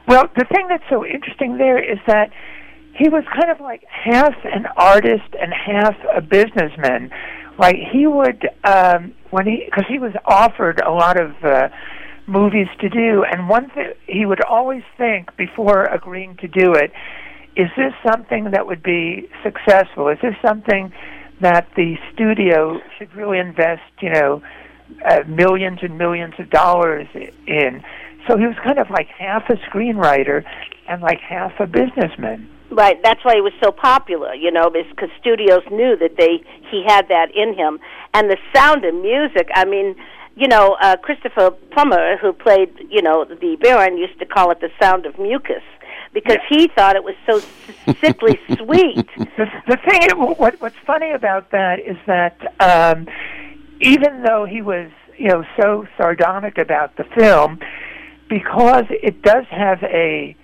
Well, 0.09 0.29
the 0.35 0.43
thing 0.43 0.67
that's 0.67 0.83
so 0.89 1.05
interesting 1.05 1.57
there 1.57 1.81
is 1.81 1.99
that 2.05 2.31
he 2.97 3.07
was 3.07 3.23
kind 3.33 3.49
of 3.49 3.61
like 3.61 3.85
half 3.87 4.35
an 4.43 4.65
artist 4.75 5.33
and 5.39 5.53
half 5.53 5.95
a 6.13 6.19
businessman. 6.19 7.11
Like 7.59 7.75
he 7.91 8.07
would, 8.07 8.47
um, 8.63 9.13
when 9.31 9.45
he, 9.45 9.65
because 9.65 9.85
he 9.89 9.99
was 9.99 10.13
offered 10.25 10.79
a 10.79 10.91
lot 10.91 11.19
of 11.19 11.31
uh, 11.43 11.67
movies 12.25 12.67
to 12.79 12.89
do, 12.89 13.25
and 13.29 13.49
one 13.49 13.69
thing 13.71 13.91
he 14.07 14.25
would 14.25 14.41
always 14.41 14.83
think 14.97 15.35
before 15.35 15.83
agreeing 15.83 16.37
to 16.37 16.47
do 16.47 16.73
it 16.73 16.91
is 17.55 17.67
this 17.75 17.93
something 18.07 18.51
that 18.51 18.65
would 18.65 18.81
be 18.81 19.27
successful? 19.43 20.07
Is 20.07 20.17
this 20.21 20.35
something 20.41 20.93
that 21.41 21.67
the 21.75 21.95
studio 22.13 22.79
should 22.97 23.13
really 23.13 23.39
invest, 23.39 23.81
you 24.01 24.09
know, 24.11 24.41
uh, 25.05 25.23
millions 25.27 25.79
and 25.81 25.97
millions 25.97 26.35
of 26.39 26.49
dollars 26.49 27.07
in? 27.13 27.83
So 28.27 28.37
he 28.37 28.45
was 28.45 28.55
kind 28.63 28.79
of 28.79 28.89
like 28.89 29.07
half 29.07 29.49
a 29.49 29.55
screenwriter 29.69 30.43
and 30.87 31.01
like 31.01 31.19
half 31.19 31.51
a 31.59 31.67
businessman. 31.67 32.49
Right, 32.71 33.01
that's 33.03 33.23
why 33.25 33.35
he 33.35 33.41
was 33.41 33.53
so 33.63 33.71
popular, 33.71 34.33
you 34.35 34.51
know, 34.51 34.69
because 34.69 35.09
studios 35.19 35.63
knew 35.71 35.97
that 35.97 36.17
they 36.17 36.43
he 36.69 36.83
had 36.87 37.07
that 37.07 37.35
in 37.35 37.55
him, 37.55 37.79
and 38.13 38.29
the 38.29 38.37
sound 38.53 38.85
of 38.85 38.93
music. 38.93 39.49
I 39.55 39.65
mean, 39.65 39.95
you 40.35 40.47
know, 40.47 40.77
uh, 40.79 40.95
Christopher 40.97 41.51
Plummer, 41.71 42.17
who 42.17 42.31
played, 42.31 42.71
you 42.89 43.01
know, 43.01 43.25
the 43.25 43.57
Baron, 43.59 43.97
used 43.97 44.19
to 44.19 44.25
call 44.25 44.51
it 44.51 44.61
the 44.61 44.69
sound 44.79 45.07
of 45.07 45.17
mucus 45.17 45.63
because 46.13 46.37
he 46.47 46.67
thought 46.75 46.95
it 46.95 47.03
was 47.03 47.15
so 47.25 47.39
sickly 47.99 48.39
sweet. 48.57 49.07
The, 49.17 49.47
the 49.67 49.77
thing, 49.77 50.09
what 50.37 50.61
what's 50.61 50.77
funny 50.85 51.11
about 51.11 51.51
that 51.51 51.79
is 51.79 51.97
that 52.05 52.37
um, 52.59 53.07
even 53.81 54.23
though 54.23 54.45
he 54.45 54.61
was, 54.61 54.91
you 55.17 55.27
know, 55.27 55.43
so 55.59 55.87
sardonic 55.97 56.57
about 56.57 56.95
the 56.97 57.03
film, 57.17 57.59
because 58.29 58.85
it 58.89 59.21
does 59.23 59.45
have 59.49 59.81
a 59.83 60.35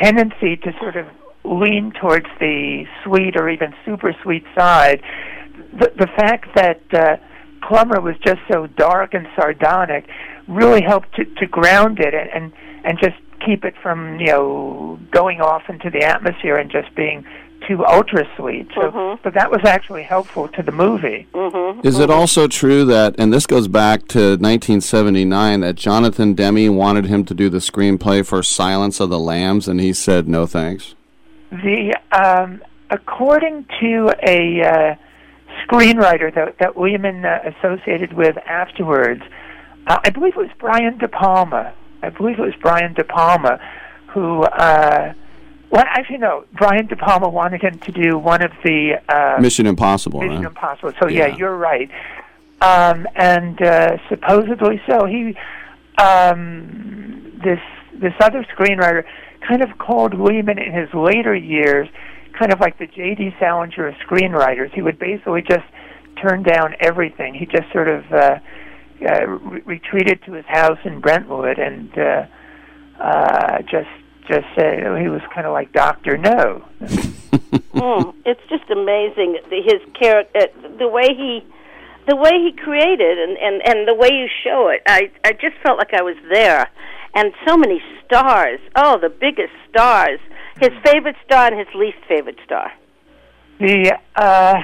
tendency 0.00 0.56
to 0.56 0.72
sort 0.78 0.96
of 0.96 1.06
lean 1.44 1.92
towards 2.00 2.26
the 2.40 2.84
sweet 3.04 3.36
or 3.36 3.48
even 3.48 3.74
super 3.84 4.14
sweet 4.22 4.44
side, 4.54 5.02
the, 5.78 5.92
the 5.98 6.06
fact 6.16 6.48
that 6.54 6.80
uh, 6.92 7.16
Plummer 7.66 8.00
was 8.00 8.16
just 8.24 8.40
so 8.50 8.66
dark 8.66 9.14
and 9.14 9.26
sardonic 9.36 10.06
really 10.48 10.82
helped 10.82 11.14
to, 11.16 11.24
to 11.24 11.46
ground 11.46 11.98
it 12.00 12.14
and, 12.14 12.30
and 12.30 12.52
and 12.84 12.98
just 12.98 13.16
keep 13.44 13.64
it 13.64 13.74
from 13.82 14.18
you 14.20 14.26
know 14.26 14.98
going 15.10 15.40
off 15.40 15.62
into 15.68 15.88
the 15.90 16.02
atmosphere 16.04 16.56
and 16.56 16.70
just 16.70 16.94
being 16.94 17.24
too 17.66 17.82
ultra 17.86 18.24
sweet. 18.36 18.68
So, 18.74 18.90
Mhm. 18.90 19.18
but 19.22 19.32
that 19.34 19.50
was 19.50 19.62
actually 19.64 20.02
helpful 20.02 20.48
to 20.48 20.62
the 20.62 20.70
movie. 20.72 21.26
Mm-hmm. 21.32 21.86
Is 21.86 21.98
it 21.98 22.10
also 22.10 22.46
true 22.46 22.84
that, 22.84 23.14
and 23.18 23.32
this 23.32 23.46
goes 23.46 23.68
back 23.68 24.06
to 24.08 24.36
1979, 24.36 25.60
that 25.60 25.74
Jonathan 25.76 26.34
Demme 26.34 26.74
wanted 26.76 27.06
him 27.06 27.24
to 27.24 27.32
do 27.32 27.48
the 27.48 27.58
screenplay 27.58 28.26
for 28.26 28.42
Silence 28.42 29.00
of 29.00 29.08
the 29.08 29.18
Lambs, 29.18 29.66
and 29.66 29.80
he 29.80 29.94
said 29.94 30.28
no 30.28 30.44
thanks? 30.44 30.94
The 31.62 31.94
um, 32.12 32.62
according 32.90 33.66
to 33.80 34.12
a 34.26 34.62
uh, 34.62 34.94
screenwriter 35.66 36.34
that 36.34 36.58
that 36.58 36.78
Lehman 36.78 37.24
uh, 37.24 37.52
associated 37.56 38.12
with 38.12 38.36
afterwards. 38.38 39.22
Uh, 39.86 39.98
I 40.02 40.10
believe 40.10 40.32
it 40.34 40.38
was 40.38 40.50
Brian 40.58 40.96
De 40.98 41.08
Palma. 41.08 41.74
I 42.02 42.08
believe 42.10 42.38
it 42.38 42.42
was 42.42 42.54
Brian 42.60 42.94
De 42.94 43.04
Palma 43.04 43.60
who. 44.08 44.42
Uh, 44.42 45.12
well, 45.70 45.84
actually, 45.86 46.18
no. 46.18 46.44
Brian 46.52 46.86
De 46.86 46.94
Palma 46.96 47.28
wanted 47.28 47.62
him 47.62 47.78
to 47.80 47.92
do 47.92 48.16
one 48.16 48.42
of 48.42 48.52
the 48.62 49.00
uh, 49.08 49.40
Mission 49.40 49.66
Impossible. 49.66 50.20
Mission 50.20 50.36
right? 50.36 50.46
Impossible. 50.46 50.92
So 51.00 51.08
yeah, 51.08 51.26
Yeah. 51.26 51.36
you're 51.36 51.56
right. 51.56 51.90
Um, 52.60 53.06
and 53.16 53.60
uh, 53.60 53.96
supposedly 54.08 54.80
so. 54.86 55.04
He 55.06 55.36
um, 55.98 57.32
this 57.44 57.60
this 57.92 58.14
other 58.20 58.44
screenwriter 58.56 59.04
kind 59.46 59.62
of 59.62 59.78
called 59.78 60.14
Lehman 60.14 60.58
in 60.58 60.72
his 60.72 60.88
later 60.94 61.34
years, 61.34 61.88
kind 62.38 62.52
of 62.52 62.60
like 62.60 62.78
the 62.78 62.86
J.D. 62.86 63.34
Salinger 63.38 63.88
of 63.88 63.94
screenwriters. 64.06 64.72
He 64.74 64.82
would 64.82 64.98
basically 64.98 65.42
just 65.42 65.64
turn 66.20 66.42
down 66.42 66.74
everything. 66.80 67.34
He 67.34 67.46
just 67.46 67.70
sort 67.72 67.88
of 67.88 68.04
uh, 68.12 68.38
uh, 69.02 69.26
re- 69.26 69.62
retreated 69.64 70.22
to 70.24 70.32
his 70.32 70.46
house 70.46 70.78
in 70.84 71.00
Brentwood 71.00 71.58
and 71.58 71.96
uh, 71.98 72.26
uh, 73.00 73.62
just 73.62 73.90
just 74.28 74.46
said 74.56 74.80
he 75.00 75.08
was 75.08 75.20
kind 75.34 75.46
of 75.46 75.52
like 75.52 75.72
Doctor 75.72 76.16
No. 76.16 76.64
mm, 76.80 78.14
it's 78.24 78.40
just 78.48 78.70
amazing 78.70 79.38
the, 79.50 79.60
his 79.62 79.82
character, 79.98 80.38
uh, 80.38 80.78
the 80.78 80.88
way 80.88 81.08
he, 81.08 81.44
the 82.08 82.16
way 82.16 82.30
he 82.32 82.52
created, 82.56 83.18
and 83.18 83.36
and 83.36 83.62
and 83.66 83.88
the 83.88 83.94
way 83.94 84.08
you 84.12 84.28
show 84.42 84.68
it. 84.68 84.82
I 84.86 85.10
I 85.24 85.32
just 85.32 85.56
felt 85.62 85.78
like 85.78 85.92
I 85.92 86.02
was 86.02 86.16
there, 86.32 86.70
and 87.14 87.32
so 87.46 87.56
many 87.56 87.80
stars. 88.04 88.60
Oh, 88.76 88.98
the 89.00 89.08
biggest 89.08 89.52
stars. 89.70 90.20
His 90.60 90.70
favorite 90.84 91.16
star 91.24 91.48
and 91.48 91.58
his 91.58 91.68
least 91.74 91.98
favorite 92.08 92.38
star. 92.44 92.70
The 93.60 93.96
uh, 94.16 94.54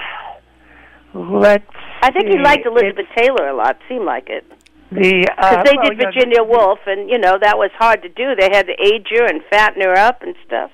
let's. 1.15 1.65
I 2.03 2.11
think 2.11 2.29
he 2.29 2.39
liked 2.39 2.67
Elizabeth 2.67 3.07
Taylor 3.17 3.49
a 3.49 3.57
lot. 3.57 3.77
Seemed 3.89 4.05
like 4.05 4.29
it. 4.29 4.45
The 4.93 5.27
Because 5.29 5.57
uh, 5.57 5.63
they 5.65 5.75
well, 5.77 5.91
did 5.91 5.99
Virginia 5.99 6.43
Woolf, 6.43 6.81
and 6.87 7.09
you 7.09 7.19
know 7.19 7.39
that 7.41 7.59
was 7.59 7.71
hard 7.79 8.03
to 8.03 8.09
do. 8.09 8.35
They 8.39 8.49
had 8.53 8.67
to 8.67 8.73
age 8.83 9.07
her 9.11 9.25
and 9.27 9.41
fatten 9.51 9.83
her 9.83 9.95
up 9.97 10.23
and 10.23 10.35
stuff. 10.47 10.71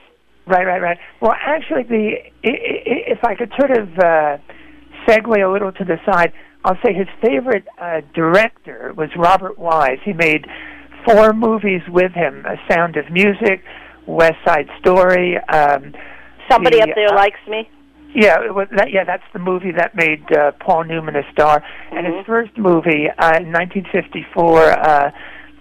Right, 0.47 0.64
right, 0.64 0.81
right. 0.81 0.99
Well, 1.20 1.35
actually, 1.39 1.83
the 1.83 2.16
i- 2.45 2.49
i- 2.49 3.05
if 3.12 3.24
I 3.24 3.35
could 3.35 3.53
sort 3.59 3.72
of 3.72 3.89
uh, 3.99 4.39
segue 5.07 5.45
a 5.45 5.51
little 5.53 5.72
to 5.72 5.85
the 5.85 5.99
side, 6.11 6.33
I'll 6.64 6.79
say 6.85 6.95
his 6.95 7.09
favorite 7.20 7.66
uh, 7.79 8.01
director 8.14 8.93
was 8.97 9.11
Robert 9.16 9.59
Wise. 9.59 9.99
He 10.05 10.12
made 10.12 10.47
four 11.07 11.32
movies 11.32 11.82
with 11.88 12.12
him: 12.12 12.44
A 12.46 12.57
Sound 12.70 12.96
of 12.96 13.11
Music, 13.11 13.62
West 14.07 14.38
Side 14.44 14.68
Story. 14.80 15.38
Um, 15.38 15.94
Somebody 16.50 16.78
the, 16.78 16.84
up 16.84 16.90
there 16.94 17.12
uh, 17.12 17.16
likes 17.16 17.40
me. 17.48 17.68
Yeah, 18.14 18.42
it 18.42 18.54
was 18.54 18.68
that, 18.74 18.90
yeah, 18.92 19.04
that's 19.04 19.24
the 19.32 19.38
movie 19.38 19.72
that 19.72 19.94
made 19.94 20.24
uh, 20.32 20.52
Paul 20.61 20.84
Newman 20.84 21.16
a 21.16 21.32
star. 21.32 21.62
And 21.90 22.07
his 22.07 22.24
first 22.24 22.57
movie 22.57 23.09
uh, 23.11 23.36
in 23.36 23.52
1954, 23.52 24.62
uh, 24.62 25.11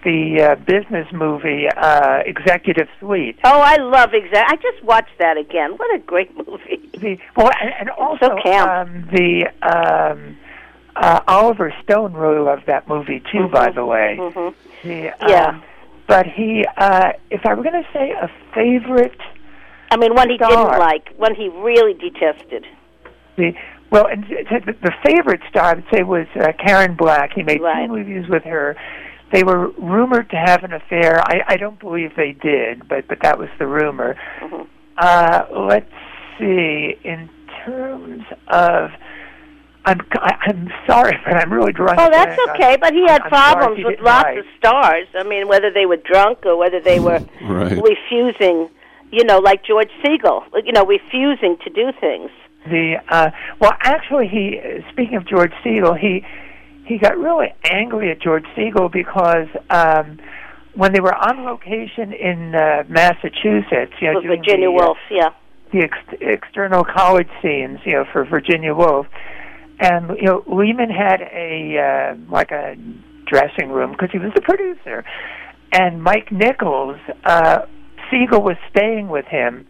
the 0.04 0.40
uh, 0.40 0.54
business 0.64 1.06
movie 1.12 1.66
uh, 1.68 2.20
Executive 2.24 2.88
Suite. 3.00 3.38
Oh, 3.44 3.60
I 3.60 3.76
love 3.76 4.10
exact. 4.14 4.52
I 4.52 4.56
just 4.56 4.82
watched 4.84 5.18
that 5.18 5.36
again. 5.36 5.72
What 5.72 5.94
a 5.94 5.98
great 5.98 6.34
movie. 6.48 6.88
The 6.92 7.18
well, 7.36 7.50
and, 7.60 7.74
and 7.80 7.90
also 7.90 8.30
um, 8.30 9.08
the 9.12 9.50
um, 9.62 10.38
uh, 10.96 11.20
Oliver 11.28 11.72
Stone 11.82 12.14
really 12.14 12.38
loved 12.40 12.66
that 12.66 12.88
movie 12.88 13.22
too. 13.32 13.48
By 13.48 13.70
the 13.70 13.84
way, 13.84 14.16
Mhm. 14.18 14.54
the, 14.82 15.12
Yeah. 15.28 15.46
um, 15.48 15.62
but 16.06 16.26
he, 16.26 16.64
uh, 16.76 17.12
if 17.30 17.44
I 17.44 17.54
were 17.54 17.62
going 17.62 17.82
to 17.82 17.88
say 17.92 18.10
a 18.12 18.28
favorite, 18.54 19.20
I 19.90 19.96
mean, 19.96 20.14
one 20.14 20.28
he 20.30 20.36
Star. 20.36 20.50
didn't 20.50 20.78
like, 20.78 21.10
one 21.16 21.34
he 21.34 21.48
really 21.48 21.94
detested. 21.94 22.66
the 23.36 23.54
well, 23.90 24.06
and 24.06 24.26
th- 24.26 24.48
th- 24.48 24.64
the 24.82 24.92
favorite 25.04 25.40
star 25.48 25.64
I 25.70 25.74
would 25.74 25.84
say 25.94 26.02
was 26.02 26.26
uh, 26.34 26.52
Karen 26.58 26.94
Black. 26.96 27.32
He 27.34 27.42
made 27.44 27.58
two 27.58 27.86
movies 27.88 28.28
with 28.28 28.42
her. 28.42 28.74
They 29.32 29.44
were 29.44 29.68
rumored 29.78 30.28
to 30.30 30.36
have 30.36 30.64
an 30.64 30.72
affair. 30.72 31.20
I, 31.24 31.42
I 31.48 31.56
don't 31.56 31.78
believe 31.78 32.16
they 32.16 32.32
did, 32.32 32.88
but 32.88 33.06
but 33.06 33.20
that 33.22 33.38
was 33.38 33.48
the 33.60 33.66
rumor. 33.66 34.16
Mm-hmm. 34.40 34.62
Uh, 34.98 35.42
let's 35.68 35.92
see. 36.38 36.96
In 37.04 37.28
terms 37.64 38.24
of, 38.48 38.90
I'm 39.86 40.00
I- 40.12 40.36
I'm 40.42 40.68
sorry, 40.86 41.16
but 41.24 41.34
I'm 41.36 41.52
really 41.52 41.72
drunk. 41.72 41.98
Oh, 41.98 42.08
a 42.08 42.10
that's 42.10 42.36
blank. 42.36 42.50
okay. 42.60 42.76
But 42.80 42.92
he 42.92 43.06
had 43.06 43.22
I'm 43.22 43.30
problems 43.30 43.78
he 43.78 43.84
with 43.84 44.00
lots 44.00 44.24
write. 44.26 44.38
of 44.38 44.44
stars. 44.58 45.06
I 45.18 45.22
mean, 45.22 45.48
whether 45.48 45.70
they 45.72 45.86
were 45.86 45.96
drunk 45.96 46.44
or 46.44 46.56
whether 46.56 46.80
they 46.80 47.00
were 47.00 47.20
Right. 47.42 47.80
refusing, 47.82 48.68
you 49.10 49.24
know, 49.24 49.38
like 49.38 49.64
George 49.64 49.90
Segal, 50.04 50.42
you 50.64 50.72
know, 50.72 50.84
refusing 50.84 51.56
to 51.64 51.70
do 51.70 51.92
things. 52.00 52.30
The 52.68 52.96
uh, 53.08 53.30
well, 53.60 53.72
actually, 53.80 54.26
he 54.28 54.60
speaking 54.92 55.16
of 55.16 55.26
George 55.26 55.52
Segal, 55.64 55.96
he 55.98 56.24
he 56.84 56.98
got 56.98 57.16
really 57.16 57.54
angry 57.64 58.10
at 58.10 58.20
George 58.20 58.44
Segal 58.56 58.90
because 58.92 59.46
um, 59.70 60.18
when 60.74 60.92
they 60.92 61.00
were 61.00 61.14
on 61.14 61.44
location 61.44 62.12
in 62.12 62.54
uh, 62.54 62.82
Massachusetts, 62.88 63.92
you 64.00 64.12
know, 64.12 64.20
doing 64.20 64.38
Virginia 64.40 64.68
the, 64.68 64.74
uh, 64.76 64.84
Woolf, 64.86 64.98
yeah. 65.10 65.30
the 65.72 65.80
ex- 65.84 66.18
external 66.20 66.84
college 66.84 67.28
scenes, 67.40 67.78
you 67.84 67.92
know, 67.92 68.04
for 68.12 68.24
Virginia 68.24 68.74
Woolf, 68.74 69.06
and 69.78 70.10
you 70.18 70.26
know, 70.26 70.42
Lehman 70.46 70.90
had 70.90 71.20
a 71.20 71.78
uh, 71.78 72.32
like 72.32 72.50
a 72.50 72.76
dressing 73.26 73.70
room 73.70 73.92
because 73.92 74.10
he 74.12 74.18
was 74.18 74.32
the 74.34 74.40
producer, 74.40 75.04
and 75.72 76.02
Mike 76.02 76.30
Nichols, 76.30 76.98
uh, 77.24 77.60
Segal 78.10 78.42
was 78.42 78.56
staying 78.70 79.08
with 79.08 79.26
him, 79.26 79.66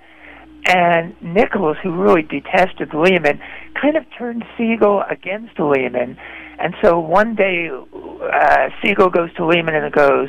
and 0.66 1.14
Nichols, 1.20 1.76
who 1.82 1.90
really 1.90 2.22
detested 2.22 2.94
Lehman, 2.94 3.40
kind 3.80 3.96
of 3.96 4.04
turned 4.16 4.44
Segal 4.59 5.11
against 5.11 5.59
Lehman, 5.59 6.16
and 6.59 6.74
so 6.82 6.98
one 6.98 7.34
day 7.34 7.68
uh, 7.70 8.68
Segal 8.82 9.12
goes 9.12 9.32
to 9.34 9.46
Lehman 9.46 9.74
and 9.74 9.92
goes. 9.92 10.28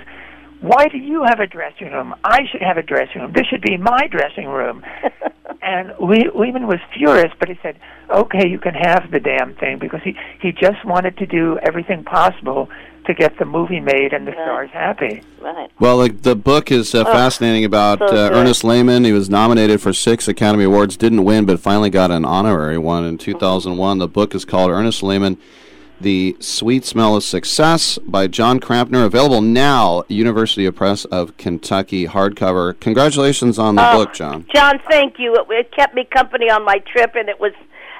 Why 0.61 0.87
do 0.87 0.97
you 0.97 1.23
have 1.23 1.39
a 1.39 1.47
dressing 1.47 1.91
room? 1.91 2.15
I 2.23 2.41
should 2.51 2.61
have 2.61 2.77
a 2.77 2.83
dressing 2.83 3.21
room. 3.21 3.31
This 3.33 3.45
should 3.47 3.61
be 3.61 3.77
my 3.77 4.07
dressing 4.07 4.47
room. 4.47 4.83
and 5.61 5.93
Le- 5.99 6.35
Lehman 6.37 6.67
was 6.67 6.79
furious, 6.95 7.31
but 7.39 7.49
he 7.49 7.59
said, 7.61 7.77
"Okay, 8.09 8.47
you 8.47 8.57
can 8.59 8.73
have 8.73 9.11
the 9.11 9.19
damn 9.19 9.53
thing," 9.55 9.77
because 9.77 10.01
he 10.03 10.17
he 10.41 10.51
just 10.51 10.83
wanted 10.83 11.17
to 11.17 11.25
do 11.25 11.59
everything 11.61 12.03
possible 12.03 12.69
to 13.05 13.13
get 13.13 13.37
the 13.39 13.45
movie 13.45 13.79
made 13.79 14.13
and 14.13 14.27
the 14.27 14.33
stars 14.33 14.69
happy. 14.71 15.21
Right. 15.41 15.71
Well, 15.79 15.99
the, 15.99 16.09
the 16.09 16.35
book 16.35 16.71
is 16.71 16.93
uh, 16.93 17.05
Oh, 17.07 17.11
fascinating 17.11 17.63
about 17.63 17.99
so 17.99 18.07
uh. 18.07 18.29
Ernest 18.33 18.63
Lehman. 18.63 19.05
He 19.05 19.13
was 19.13 19.29
nominated 19.29 19.81
for 19.81 19.93
six 19.93 20.27
Academy 20.27 20.65
Awards, 20.65 20.97
didn't 20.97 21.23
win, 21.23 21.45
but 21.45 21.59
finally 21.59 21.89
got 21.89 22.11
an 22.11 22.25
honorary 22.25 22.77
one 22.77 23.05
in 23.05 23.17
2001. 23.17 23.97
The 23.99 24.07
book 24.09 24.35
is 24.35 24.43
called 24.43 24.71
Ernest 24.71 25.01
Lehman, 25.03 25.37
The 25.99 26.37
Sweet 26.39 26.85
Smell 26.85 27.15
of 27.15 27.23
Success 27.23 27.97
by 27.99 28.27
Jon 28.27 28.59
Krampner. 28.59 29.05
Available 29.05 29.41
now, 29.41 30.03
University 30.07 30.65
of 30.65 30.75
Press 30.75 31.05
of 31.05 31.35
Kentucky 31.37 32.05
hardcover. 32.07 32.79
Congratulations 32.79 33.57
on 33.57 33.75
the 33.75 33.91
Oh, 33.91 33.97
book, 33.97 34.13
John. 34.13 34.45
John, 34.53 34.79
thank 34.89 35.17
you. 35.17 35.33
It, 35.35 35.47
it 35.49 35.71
kept 35.71 35.95
me 35.95 36.03
company 36.05 36.49
on 36.49 36.63
my 36.63 36.79
trip, 36.79 37.15
and 37.15 37.29
it 37.29 37.39
was 37.39 37.53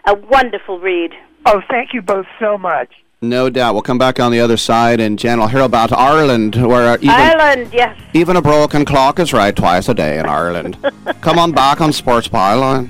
a 0.06 0.14
wonderful 0.16 0.80
read. 0.80 1.12
Oh, 1.46 1.62
thank 1.70 1.94
you 1.94 2.02
both 2.02 2.28
so 2.40 2.58
much. 2.58 2.94
No 3.20 3.50
doubt. 3.50 3.74
We'll 3.74 3.82
come 3.82 3.98
back 3.98 4.20
on 4.20 4.32
the 4.32 4.40
other 4.40 4.58
side, 4.58 5.00
and 5.00 5.18
Jan 5.18 5.40
will 5.40 5.48
hear 5.48 5.62
about 5.62 5.92
Ireland, 5.92 6.56
where 6.56 6.92
uh, 6.92 6.98
even, 6.98 7.10
Ireland, 7.10 7.70
yes. 7.74 8.00
even 8.14 8.36
a 8.36 8.44
broken 8.44 8.86
clock 8.86 9.18
is 9.18 9.34
right 9.34 9.56
twice 9.56 9.90
a 9.90 9.96
day 9.96 10.20
in 10.20 10.28
Ireland. 10.28 10.78
come 11.22 11.40
on 11.40 11.52
back 11.52 11.82
on 11.82 11.92
Sports 11.92 12.28
Byline. 12.28 12.90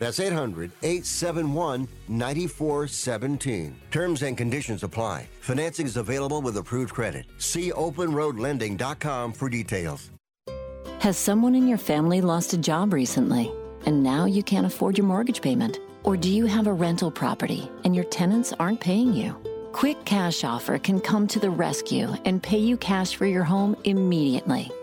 That's 0.00 0.18
800 0.18 0.72
871 0.82 1.86
9417. 2.08 3.76
Terms 3.92 4.22
and 4.22 4.36
conditions 4.36 4.82
apply. 4.82 5.28
Financing 5.42 5.86
is 5.86 5.96
available 5.96 6.42
with 6.42 6.56
approved 6.56 6.92
credit. 6.92 7.26
See 7.38 7.70
openroadlending.com 7.70 9.34
for 9.34 9.48
details. 9.48 10.10
Has 11.00 11.16
someone 11.16 11.54
in 11.54 11.68
your 11.68 11.78
family 11.78 12.20
lost 12.20 12.52
a 12.52 12.58
job 12.58 12.92
recently 12.92 13.52
and 13.86 14.02
now 14.02 14.24
you 14.24 14.42
can't 14.42 14.66
afford 14.66 14.98
your 14.98 15.06
mortgage 15.06 15.40
payment? 15.40 15.78
Or 16.02 16.16
do 16.16 16.30
you 16.30 16.46
have 16.46 16.66
a 16.66 16.72
rental 16.72 17.10
property 17.10 17.70
and 17.84 17.94
your 17.94 18.04
tenants 18.04 18.52
aren't 18.58 18.80
paying 18.80 19.12
you? 19.12 19.36
Quick 19.72 20.04
Cash 20.04 20.44
Offer 20.44 20.78
can 20.78 21.00
come 21.00 21.26
to 21.28 21.38
the 21.38 21.50
rescue 21.50 22.08
and 22.24 22.42
pay 22.42 22.58
you 22.58 22.76
cash 22.76 23.14
for 23.16 23.26
your 23.26 23.44
home 23.44 23.76
immediately. 23.84 24.70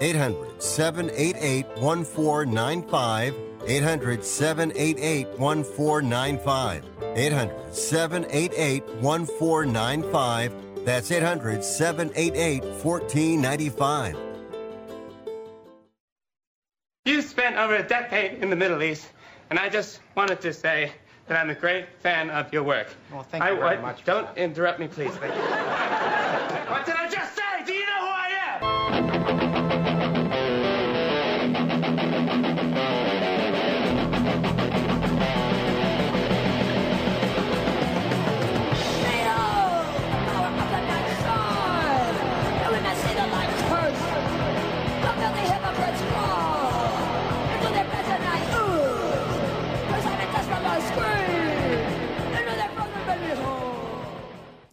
800 0.00 0.62
788 0.62 1.66
1495. 1.78 3.34
800 3.66 4.24
788 4.24 5.38
1495. 5.38 6.84
800 7.16 7.74
788 7.74 8.84
1495. 9.00 10.52
That's 10.84 11.10
800 11.10 11.64
788 11.64 12.62
1495. 12.84 14.16
You 17.04 17.22
spent 17.22 17.56
over 17.56 17.76
a 17.76 17.82
decade 17.82 18.42
in 18.42 18.50
the 18.50 18.56
Middle 18.56 18.82
East, 18.82 19.08
and 19.50 19.58
I 19.58 19.68
just 19.68 20.00
wanted 20.16 20.40
to 20.40 20.52
say 20.52 20.92
that 21.28 21.38
I'm 21.40 21.50
a 21.50 21.54
great 21.54 21.86
fan 22.00 22.30
of 22.30 22.52
your 22.52 22.62
work. 22.62 22.88
Well, 23.12 23.22
thank 23.22 23.42
I, 23.44 23.50
you 23.50 23.56
very 23.56 23.76
I- 23.76 23.80
much. 23.80 24.04
Don't 24.04 24.28
interrupt 24.36 24.78
me, 24.80 24.88
please. 24.88 25.12
Thank 25.16 25.34
you. 25.34 25.40
what 26.70 26.84
did 26.84 26.94
I 26.96 27.08
just 27.10 27.36
say? 27.36 27.42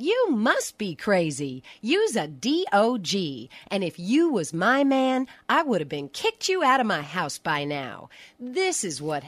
You 0.03 0.31
must 0.31 0.77
be 0.77 0.95
crazy. 0.95 1.63
Use 1.79 2.17
a 2.17 2.27
DOG. 2.27 3.15
And 3.71 3.85
if 3.85 3.97
you 3.97 4.29
was 4.29 4.53
my 4.53 4.83
man, 4.83 5.27
I 5.47 5.63
would 5.63 5.79
have 5.79 5.87
been 5.87 6.09
kicked 6.09 6.49
you 6.49 6.61
out 6.61 6.81
of 6.81 6.85
my 6.85 7.01
house 7.01 7.37
by 7.37 7.63
now. 7.63 8.09
This 8.37 8.83
is 8.83 9.01
what. 9.01 9.23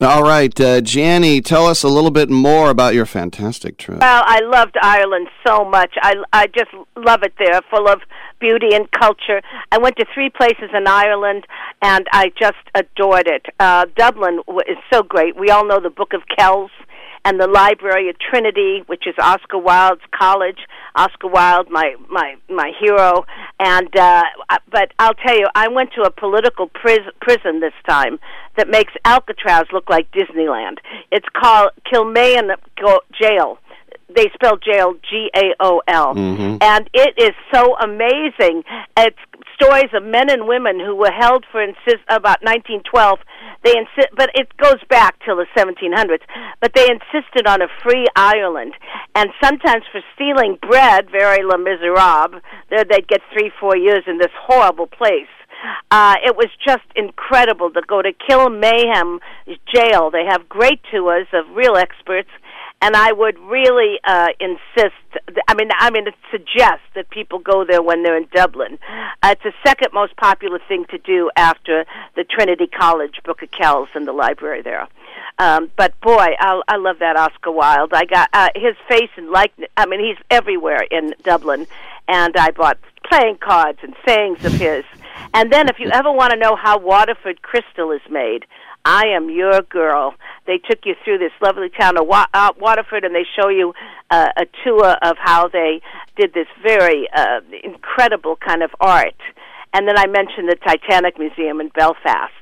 All 0.00 0.22
right, 0.22 0.58
uh, 0.58 0.80
Janny, 0.80 1.44
tell 1.44 1.66
us 1.66 1.82
a 1.82 1.88
little 1.88 2.10
bit 2.10 2.30
more 2.30 2.70
about 2.70 2.94
your 2.94 3.04
fantastic 3.04 3.76
trip. 3.76 4.00
Well, 4.00 4.22
I 4.26 4.40
loved 4.40 4.76
Ireland 4.80 5.28
so 5.46 5.62
much. 5.66 5.92
I, 6.00 6.14
I 6.32 6.46
just 6.46 6.70
love 6.96 7.22
it 7.22 7.34
there, 7.38 7.60
full 7.70 7.86
of 7.86 8.00
beauty 8.40 8.74
and 8.74 8.90
culture. 8.92 9.42
I 9.72 9.76
went 9.76 9.96
to 9.96 10.06
three 10.14 10.30
places 10.30 10.70
in 10.72 10.86
Ireland, 10.86 11.46
and 11.82 12.06
I 12.12 12.32
just 12.38 12.56
adored 12.74 13.26
it. 13.26 13.44
Uh, 13.60 13.84
Dublin 13.94 14.40
is 14.66 14.78
so 14.90 15.02
great. 15.02 15.38
We 15.38 15.50
all 15.50 15.66
know 15.66 15.80
the 15.80 15.90
Book 15.90 16.14
of 16.14 16.22
Kells 16.34 16.70
and 17.26 17.40
the 17.40 17.48
Library 17.48 18.08
of 18.08 18.16
Trinity, 18.20 18.82
which 18.86 19.04
is 19.06 19.14
Oscar 19.20 19.58
Wilde's 19.58 20.00
college. 20.16 20.60
Oscar 20.94 21.26
Wilde, 21.28 21.68
my 21.70 21.96
my 22.08 22.36
my 22.48 22.70
hero, 22.80 23.26
and 23.60 23.94
uh, 23.96 24.22
but 24.70 24.92
I'll 25.00 25.14
tell 25.26 25.36
you, 25.36 25.46
I 25.54 25.66
went 25.68 25.90
to 25.96 26.02
a 26.02 26.10
political 26.10 26.68
pris- 26.68 27.12
prison 27.20 27.60
this 27.60 27.74
time 27.88 28.18
that 28.56 28.68
makes 28.68 28.92
Alcatraz 29.04 29.64
look 29.72 29.90
like 29.90 30.10
Disneyland. 30.12 30.78
It's 31.10 31.26
called 31.38 31.70
Kilmainham 31.92 32.54
Jail. 33.20 33.58
They 34.14 34.30
spell 34.34 34.56
jail 34.56 34.94
G 35.10 35.30
A 35.34 35.46
O 35.60 35.82
L, 35.88 36.14
Mhm. 36.14 36.62
and 36.62 36.88
it 36.94 37.14
is 37.18 37.32
so 37.52 37.76
amazing. 37.82 38.62
It's 38.96 39.18
stories 39.60 39.90
of 39.94 40.04
men 40.04 40.30
and 40.30 40.46
women 40.46 40.78
who 40.78 40.94
were 40.94 41.10
held 41.10 41.44
for 41.50 41.60
insist 41.60 42.04
about 42.08 42.38
1912. 42.42 43.18
They 43.66 43.74
insist, 43.76 44.14
but 44.14 44.30
it 44.34 44.56
goes 44.58 44.78
back 44.88 45.18
till 45.24 45.34
the 45.34 45.46
1700s. 45.58 46.22
But 46.60 46.70
they 46.76 46.86
insisted 46.86 47.48
on 47.48 47.62
a 47.62 47.66
free 47.82 48.06
Ireland, 48.14 48.74
and 49.16 49.30
sometimes 49.42 49.82
for 49.90 50.00
stealing 50.14 50.56
bread, 50.62 51.10
very 51.10 51.42
Les 51.42 51.58
Miserables, 51.58 52.40
there 52.70 52.84
they'd 52.84 53.08
get 53.08 53.22
three, 53.32 53.50
four 53.58 53.76
years 53.76 54.04
in 54.06 54.18
this 54.18 54.30
horrible 54.38 54.86
place. 54.86 55.26
Uh, 55.90 56.14
it 56.24 56.36
was 56.36 56.46
just 56.64 56.86
incredible 56.94 57.72
to 57.72 57.82
go 57.88 58.02
to 58.02 58.12
Kilmainham 58.12 59.18
jail. 59.74 60.12
They 60.12 60.26
have 60.30 60.48
great 60.48 60.78
tours 60.92 61.26
of 61.32 61.44
real 61.56 61.76
experts, 61.76 62.30
and 62.82 62.94
I 62.94 63.12
would 63.12 63.38
really 63.38 63.98
uh, 64.04 64.28
insist. 64.38 64.94
I 65.48 65.54
mean, 65.54 65.70
I 65.78 65.90
mean, 65.90 66.04
suggest 66.30 66.82
that 66.94 67.08
people 67.10 67.38
go 67.38 67.64
there 67.64 67.82
when 67.82 68.02
they're 68.02 68.16
in 68.16 68.28
Dublin. 68.32 68.78
Uh, 69.22 69.30
it's 69.32 69.42
the 69.42 69.52
second 69.64 69.92
most 69.92 70.16
popular 70.16 70.60
thing 70.68 70.84
to 70.90 70.98
do 70.98 71.30
after 71.36 71.84
the 72.16 72.24
Trinity 72.24 72.66
College 72.66 73.20
Book 73.24 73.42
of 73.42 73.50
Kells 73.50 73.88
and 73.94 74.06
the 74.06 74.12
library 74.12 74.62
there. 74.62 74.88
Um, 75.38 75.70
but 75.76 75.98
boy, 76.00 76.28
I, 76.38 76.62
I 76.68 76.76
love 76.76 76.98
that 77.00 77.16
Oscar 77.16 77.50
Wilde. 77.50 77.92
I 77.92 78.04
got 78.04 78.28
uh, 78.32 78.48
his 78.54 78.74
face 78.88 79.10
and 79.16 79.30
likeness. 79.30 79.68
I 79.76 79.86
mean, 79.86 80.00
he's 80.00 80.22
everywhere 80.30 80.86
in 80.90 81.14
Dublin, 81.22 81.66
and 82.08 82.36
I 82.36 82.50
bought 82.50 82.78
playing 83.04 83.38
cards 83.38 83.78
and 83.82 83.94
sayings 84.06 84.44
of 84.44 84.52
his. 84.52 84.84
And 85.34 85.52
then, 85.52 85.68
if 85.68 85.78
you 85.78 85.90
ever 85.90 86.12
want 86.12 86.32
to 86.32 86.38
know 86.38 86.56
how 86.56 86.78
Waterford 86.78 87.42
crystal 87.42 87.90
is 87.90 88.00
made, 88.10 88.46
I 88.86 89.08
am 89.16 89.28
your 89.30 89.62
girl. 89.62 90.14
They 90.46 90.58
took 90.58 90.86
you 90.86 90.94
through 91.04 91.18
this 91.18 91.32
lovely 91.42 91.70
town 91.70 91.98
of 91.98 92.06
Wa- 92.06 92.28
uh, 92.32 92.52
Waterford, 92.56 93.02
and 93.02 93.12
they 93.12 93.26
show 93.34 93.48
you 93.48 93.74
uh, 94.12 94.28
a 94.36 94.46
tour 94.64 94.96
of 95.02 95.16
how 95.18 95.48
they 95.48 95.82
did 96.16 96.32
this 96.32 96.46
very 96.62 97.08
uh, 97.12 97.40
incredible 97.64 98.36
kind 98.36 98.62
of 98.62 98.70
art. 98.80 99.16
And 99.74 99.88
then 99.88 99.98
I 99.98 100.06
mentioned 100.06 100.48
the 100.48 100.54
Titanic 100.54 101.18
Museum 101.18 101.60
in 101.60 101.68
Belfast, 101.70 102.32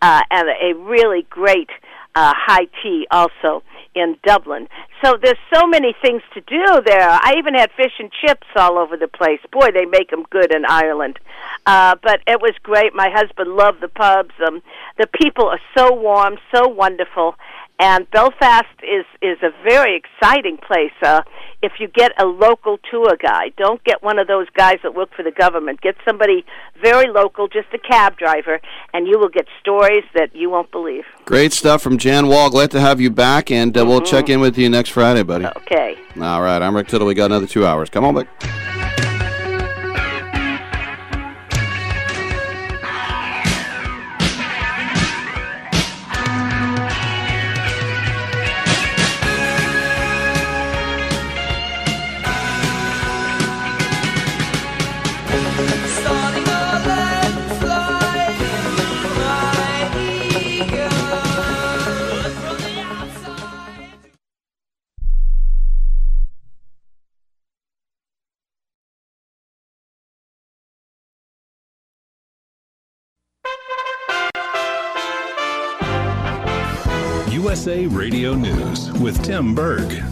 uh, 0.00 0.22
and 0.30 0.48
a 0.48 0.72
really 0.78 1.26
great 1.28 1.68
uh, 2.14 2.32
high 2.34 2.68
tea 2.82 3.06
also 3.10 3.62
in 3.94 4.16
Dublin. 4.24 4.68
So 5.04 5.16
there's 5.22 5.38
so 5.52 5.66
many 5.66 5.94
things 6.00 6.22
to 6.34 6.40
do 6.40 6.64
there. 6.84 7.08
I 7.10 7.34
even 7.38 7.54
had 7.54 7.70
fish 7.72 7.92
and 7.98 8.10
chips 8.10 8.46
all 8.56 8.78
over 8.78 8.96
the 8.96 9.08
place. 9.08 9.40
Boy, 9.50 9.68
they 9.72 9.84
make 9.84 10.10
them 10.10 10.24
good 10.30 10.54
in 10.54 10.64
Ireland. 10.64 11.18
Uh, 11.66 11.96
but 12.02 12.20
it 12.26 12.40
was 12.40 12.54
great. 12.62 12.94
My 12.94 13.10
husband 13.10 13.54
loved 13.54 13.80
the 13.80 13.88
pubs. 13.88 14.34
Um, 14.46 14.62
the 14.98 15.06
people 15.06 15.46
are 15.48 15.60
so 15.76 15.92
warm, 15.92 16.38
so 16.54 16.68
wonderful. 16.68 17.34
And 17.78 18.08
Belfast 18.12 18.66
is 18.82 19.04
is 19.20 19.38
a 19.42 19.50
very 19.68 19.96
exciting 19.96 20.56
place. 20.58 20.92
Uh, 21.02 21.22
if 21.62 21.72
you 21.80 21.88
get 21.88 22.12
a 22.20 22.26
local 22.26 22.78
tour 22.90 23.16
guide, 23.20 23.54
don't 23.56 23.82
get 23.84 24.02
one 24.02 24.18
of 24.20 24.26
those 24.28 24.46
guys 24.56 24.76
that 24.82 24.94
work 24.94 25.10
for 25.16 25.22
the 25.24 25.30
government. 25.32 25.80
Get 25.80 25.96
somebody 26.06 26.44
very 26.80 27.08
local, 27.08 27.48
just 27.48 27.68
a 27.72 27.78
cab 27.78 28.16
driver, 28.16 28.60
and 28.92 29.06
you 29.08 29.18
will 29.18 29.28
get 29.28 29.46
stories 29.60 30.04
that 30.14 30.34
you 30.34 30.48
won't 30.50 30.70
believe. 30.70 31.04
Great 31.24 31.52
stuff 31.52 31.82
from 31.82 31.98
Jan 31.98 32.28
Wall. 32.28 32.50
Glad 32.50 32.70
to 32.72 32.80
have 32.80 33.00
you 33.00 33.10
back, 33.10 33.50
and 33.50 33.76
uh, 33.76 33.84
we'll 33.84 34.00
Mhm. 34.00 34.06
check 34.10 34.28
in 34.28 34.40
with 34.40 34.56
you 34.58 34.68
next 34.68 34.90
Friday, 34.90 35.22
buddy. 35.22 35.46
Okay. 35.46 35.96
All 36.20 36.42
right, 36.42 36.62
I'm 36.62 36.76
Rick 36.76 36.88
Tittle. 36.88 37.06
We 37.06 37.14
got 37.14 37.26
another 37.26 37.46
two 37.46 37.66
hours. 37.66 37.90
Come 37.90 38.04
on 38.04 38.14
back. 38.14 38.81
USA 77.62 77.86
Radio 77.86 78.34
News 78.34 78.90
with 78.94 79.22
Tim 79.22 79.54
Berg. 79.54 80.02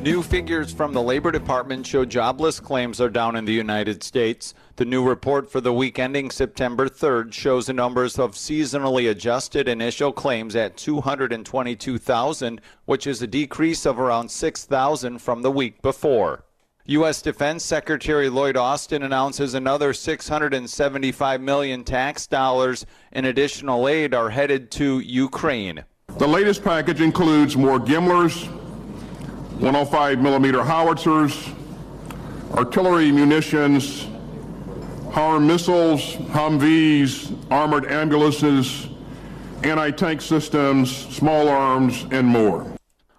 New 0.00 0.22
figures 0.22 0.72
from 0.72 0.92
the 0.92 1.02
Labor 1.02 1.32
Department 1.32 1.84
show 1.84 2.04
jobless 2.04 2.60
claims 2.60 3.00
are 3.00 3.10
down 3.10 3.34
in 3.34 3.44
the 3.44 3.52
United 3.52 4.04
States. 4.04 4.54
The 4.76 4.84
new 4.84 5.02
report 5.02 5.50
for 5.50 5.60
the 5.60 5.72
week 5.72 5.98
ending 5.98 6.30
September 6.30 6.88
3rd 6.88 7.32
shows 7.32 7.66
the 7.66 7.72
numbers 7.72 8.16
of 8.16 8.36
seasonally 8.36 9.10
adjusted 9.10 9.66
initial 9.66 10.12
claims 10.12 10.54
at 10.54 10.76
222,000, 10.76 12.60
which 12.84 13.08
is 13.08 13.20
a 13.20 13.26
decrease 13.26 13.86
of 13.86 13.98
around 13.98 14.30
6,000 14.30 15.18
from 15.18 15.42
the 15.42 15.50
week 15.50 15.82
before. 15.82 16.44
U.S. 16.84 17.22
Defense 17.22 17.64
Secretary 17.64 18.28
Lloyd 18.28 18.56
Austin 18.56 19.02
announces 19.02 19.54
another 19.54 19.92
675 19.92 21.40
million 21.40 21.82
tax 21.82 22.28
dollars 22.28 22.86
in 23.10 23.24
additional 23.24 23.88
aid 23.88 24.14
are 24.14 24.30
headed 24.30 24.70
to 24.70 25.00
Ukraine. 25.00 25.84
The 26.18 26.28
latest 26.28 26.62
package 26.62 27.00
includes 27.00 27.56
more 27.56 27.78
HIMARS, 27.78 28.46
105 29.60 30.20
millimeter 30.20 30.62
howitzers, 30.62 31.48
artillery 32.52 33.10
munitions, 33.10 34.06
harm 35.12 35.46
missiles, 35.46 36.00
Humvees, 36.32 37.34
armored 37.50 37.86
ambulances, 37.86 38.88
anti-tank 39.62 40.20
systems, 40.20 40.94
small 40.94 41.48
arms, 41.48 42.06
and 42.10 42.26
more. 42.26 42.66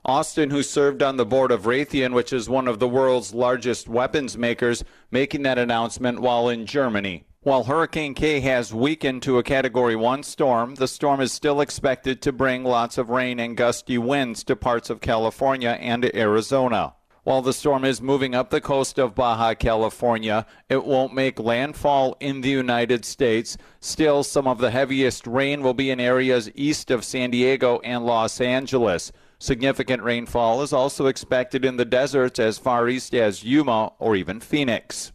Austin, 0.06 0.50
who 0.50 0.64
served 0.64 1.04
on 1.04 1.18
the 1.18 1.26
board 1.26 1.52
of 1.52 1.64
Raytheon, 1.64 2.14
which 2.14 2.34
is 2.34 2.50
one 2.50 2.68
of 2.68 2.80
the 2.80 2.88
world's 2.88 3.34
largest 3.34 3.88
weapons 3.88 4.38
makers, 4.38 4.84
making 5.12 5.44
that 5.44 5.58
announcement 5.58 6.20
while 6.20 6.50
in 6.50 6.66
Germany. 6.66 7.24
While 7.44 7.64
Hurricane 7.64 8.14
Kay 8.14 8.40
has 8.42 8.72
weakened 8.72 9.24
to 9.24 9.40
a 9.40 9.44
Category 9.44 9.96
1 9.96 10.22
storm, 10.22 10.76
the 10.76 10.88
storm 10.88 11.20
is 11.22 11.34
still 11.34 11.60
expected 11.60 12.22
to 12.22 12.32
bring 12.32 12.64
lots 12.64 13.00
of 13.00 13.10
rain 13.10 13.40
and 13.40 13.58
gusty 13.58 13.98
winds 13.98 14.44
to 14.44 14.56
parts 14.56 14.92
of 14.92 15.02
California 15.02 15.72
and 15.82 16.06
Arizona. 16.16 16.94
While 17.24 17.42
the 17.42 17.52
storm 17.52 17.84
is 17.84 18.00
moving 18.00 18.36
up 18.36 18.52
the 18.52 18.62
coast 18.62 19.00
of 19.00 19.16
Baja 19.16 19.56
California, 19.56 20.46
it 20.70 20.86
won't 20.86 21.16
make 21.16 21.40
landfall 21.40 22.16
in 22.20 22.42
the 22.42 22.50
United 22.50 23.06
States. 23.06 23.58
Still, 23.80 24.22
some 24.22 24.46
of 24.48 24.60
the 24.60 24.70
heaviest 24.70 25.26
rain 25.26 25.64
will 25.64 25.74
be 25.74 25.90
in 25.90 26.00
areas 26.00 26.52
east 26.54 26.92
of 26.92 27.04
San 27.04 27.32
Diego 27.32 27.80
and 27.84 28.06
Los 28.06 28.40
Angeles. 28.40 29.12
Significant 29.40 30.04
rainfall 30.04 30.62
is 30.62 30.74
also 30.74 31.08
expected 31.08 31.66
in 31.66 31.78
the 31.78 31.86
deserts 31.86 32.38
as 32.38 32.60
far 32.60 32.88
east 32.88 33.16
as 33.16 33.44
Yuma 33.44 33.94
or 33.98 34.16
even 34.16 34.40
Phoenix. 34.40 35.12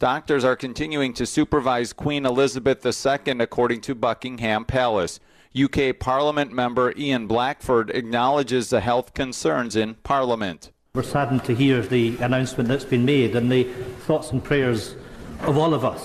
Doctors 0.00 0.44
are 0.44 0.56
continuing 0.56 1.12
to 1.12 1.26
supervise 1.26 1.92
Queen 1.92 2.24
Elizabeth 2.24 2.86
II, 2.86 3.38
according 3.38 3.82
to 3.82 3.94
Buckingham 3.94 4.64
Palace. 4.64 5.20
UK 5.54 5.98
Parliament 6.00 6.54
member 6.54 6.94
Ian 6.96 7.26
Blackford 7.26 7.90
acknowledges 7.90 8.70
the 8.70 8.80
health 8.80 9.12
concerns 9.12 9.76
in 9.76 9.96
Parliament. 9.96 10.72
We're 10.94 11.02
saddened 11.02 11.44
to 11.44 11.54
hear 11.54 11.82
the 11.82 12.16
announcement 12.16 12.70
that's 12.70 12.86
been 12.86 13.04
made, 13.04 13.36
and 13.36 13.52
the 13.52 13.64
thoughts 14.06 14.30
and 14.30 14.42
prayers 14.42 14.94
of 15.42 15.58
all 15.58 15.74
of 15.74 15.84
us 15.84 16.02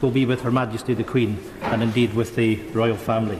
will 0.00 0.10
be 0.10 0.26
with 0.26 0.40
Her 0.40 0.50
Majesty 0.50 0.94
the 0.94 1.04
Queen 1.04 1.38
and 1.62 1.84
indeed 1.84 2.14
with 2.14 2.34
the 2.34 2.56
royal 2.72 2.96
family. 2.96 3.38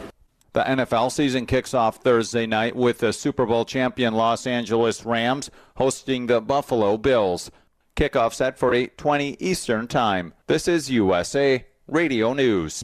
The 0.53 0.63
NFL 0.63 1.11
season 1.11 1.45
kicks 1.45 1.73
off 1.73 1.97
Thursday 1.97 2.45
night 2.45 2.77
with 2.77 2.99
the 2.99 3.11
Super 3.11 3.45
Bowl 3.45 3.65
champion 3.65 4.13
Los 4.13 4.47
Angeles 4.47 5.05
Rams 5.05 5.51
hosting 5.75 6.27
the 6.27 6.39
Buffalo 6.39 6.95
Bills. 6.95 7.51
Kickoff 7.97 8.31
set 8.31 8.59
for 8.59 8.75
8:20 8.75 9.37
Eastern 9.39 9.87
Time. 9.87 10.33
This 10.45 10.67
is 10.67 10.91
USA 10.91 11.65
Radio 11.87 12.33
News. 12.33 12.83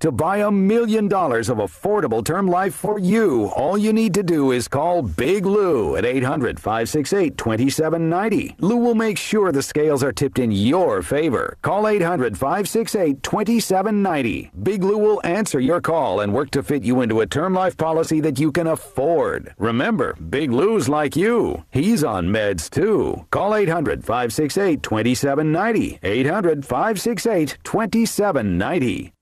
To 0.00 0.10
buy 0.10 0.38
a 0.38 0.50
million 0.50 1.08
dollars 1.08 1.48
of 1.48 1.58
affordable 1.58 2.24
term 2.24 2.46
life 2.46 2.74
for 2.74 2.98
you, 2.98 3.46
all 3.56 3.76
you 3.76 3.92
need 3.92 4.14
to 4.14 4.22
do 4.22 4.52
is 4.52 4.68
call 4.68 5.02
Big 5.02 5.44
Lou 5.44 5.96
at 5.96 6.04
800 6.04 6.58
568 6.58 7.36
2790. 7.36 8.56
Lou 8.60 8.76
will 8.76 8.94
make 8.94 9.18
sure 9.18 9.52
the 9.52 9.62
scales 9.62 10.02
are 10.02 10.12
tipped 10.12 10.38
in 10.38 10.50
your 10.50 11.02
favor. 11.02 11.56
Call 11.62 11.86
800 11.86 12.38
568 12.38 13.22
2790. 13.22 14.50
Big 14.62 14.82
Lou 14.82 14.98
will 14.98 15.20
answer 15.24 15.60
your 15.60 15.80
call 15.80 16.20
and 16.20 16.32
work 16.32 16.50
to 16.52 16.62
fit 16.62 16.82
you 16.82 17.02
into 17.02 17.20
a 17.20 17.26
term 17.26 17.52
life 17.54 17.76
policy 17.76 18.20
that 18.20 18.38
you 18.38 18.50
can 18.50 18.66
afford. 18.66 19.54
Remember, 19.58 20.14
Big 20.14 20.50
Lou's 20.52 20.88
like 20.88 21.16
you. 21.16 21.64
He's 21.70 22.02
on 22.02 22.28
meds 22.28 22.70
too. 22.70 23.26
Call 23.30 23.54
800 23.54 24.04
568 24.04 24.82
2790. 24.82 25.98
800 26.02 26.64
568 26.64 27.58
2790. 27.64 29.12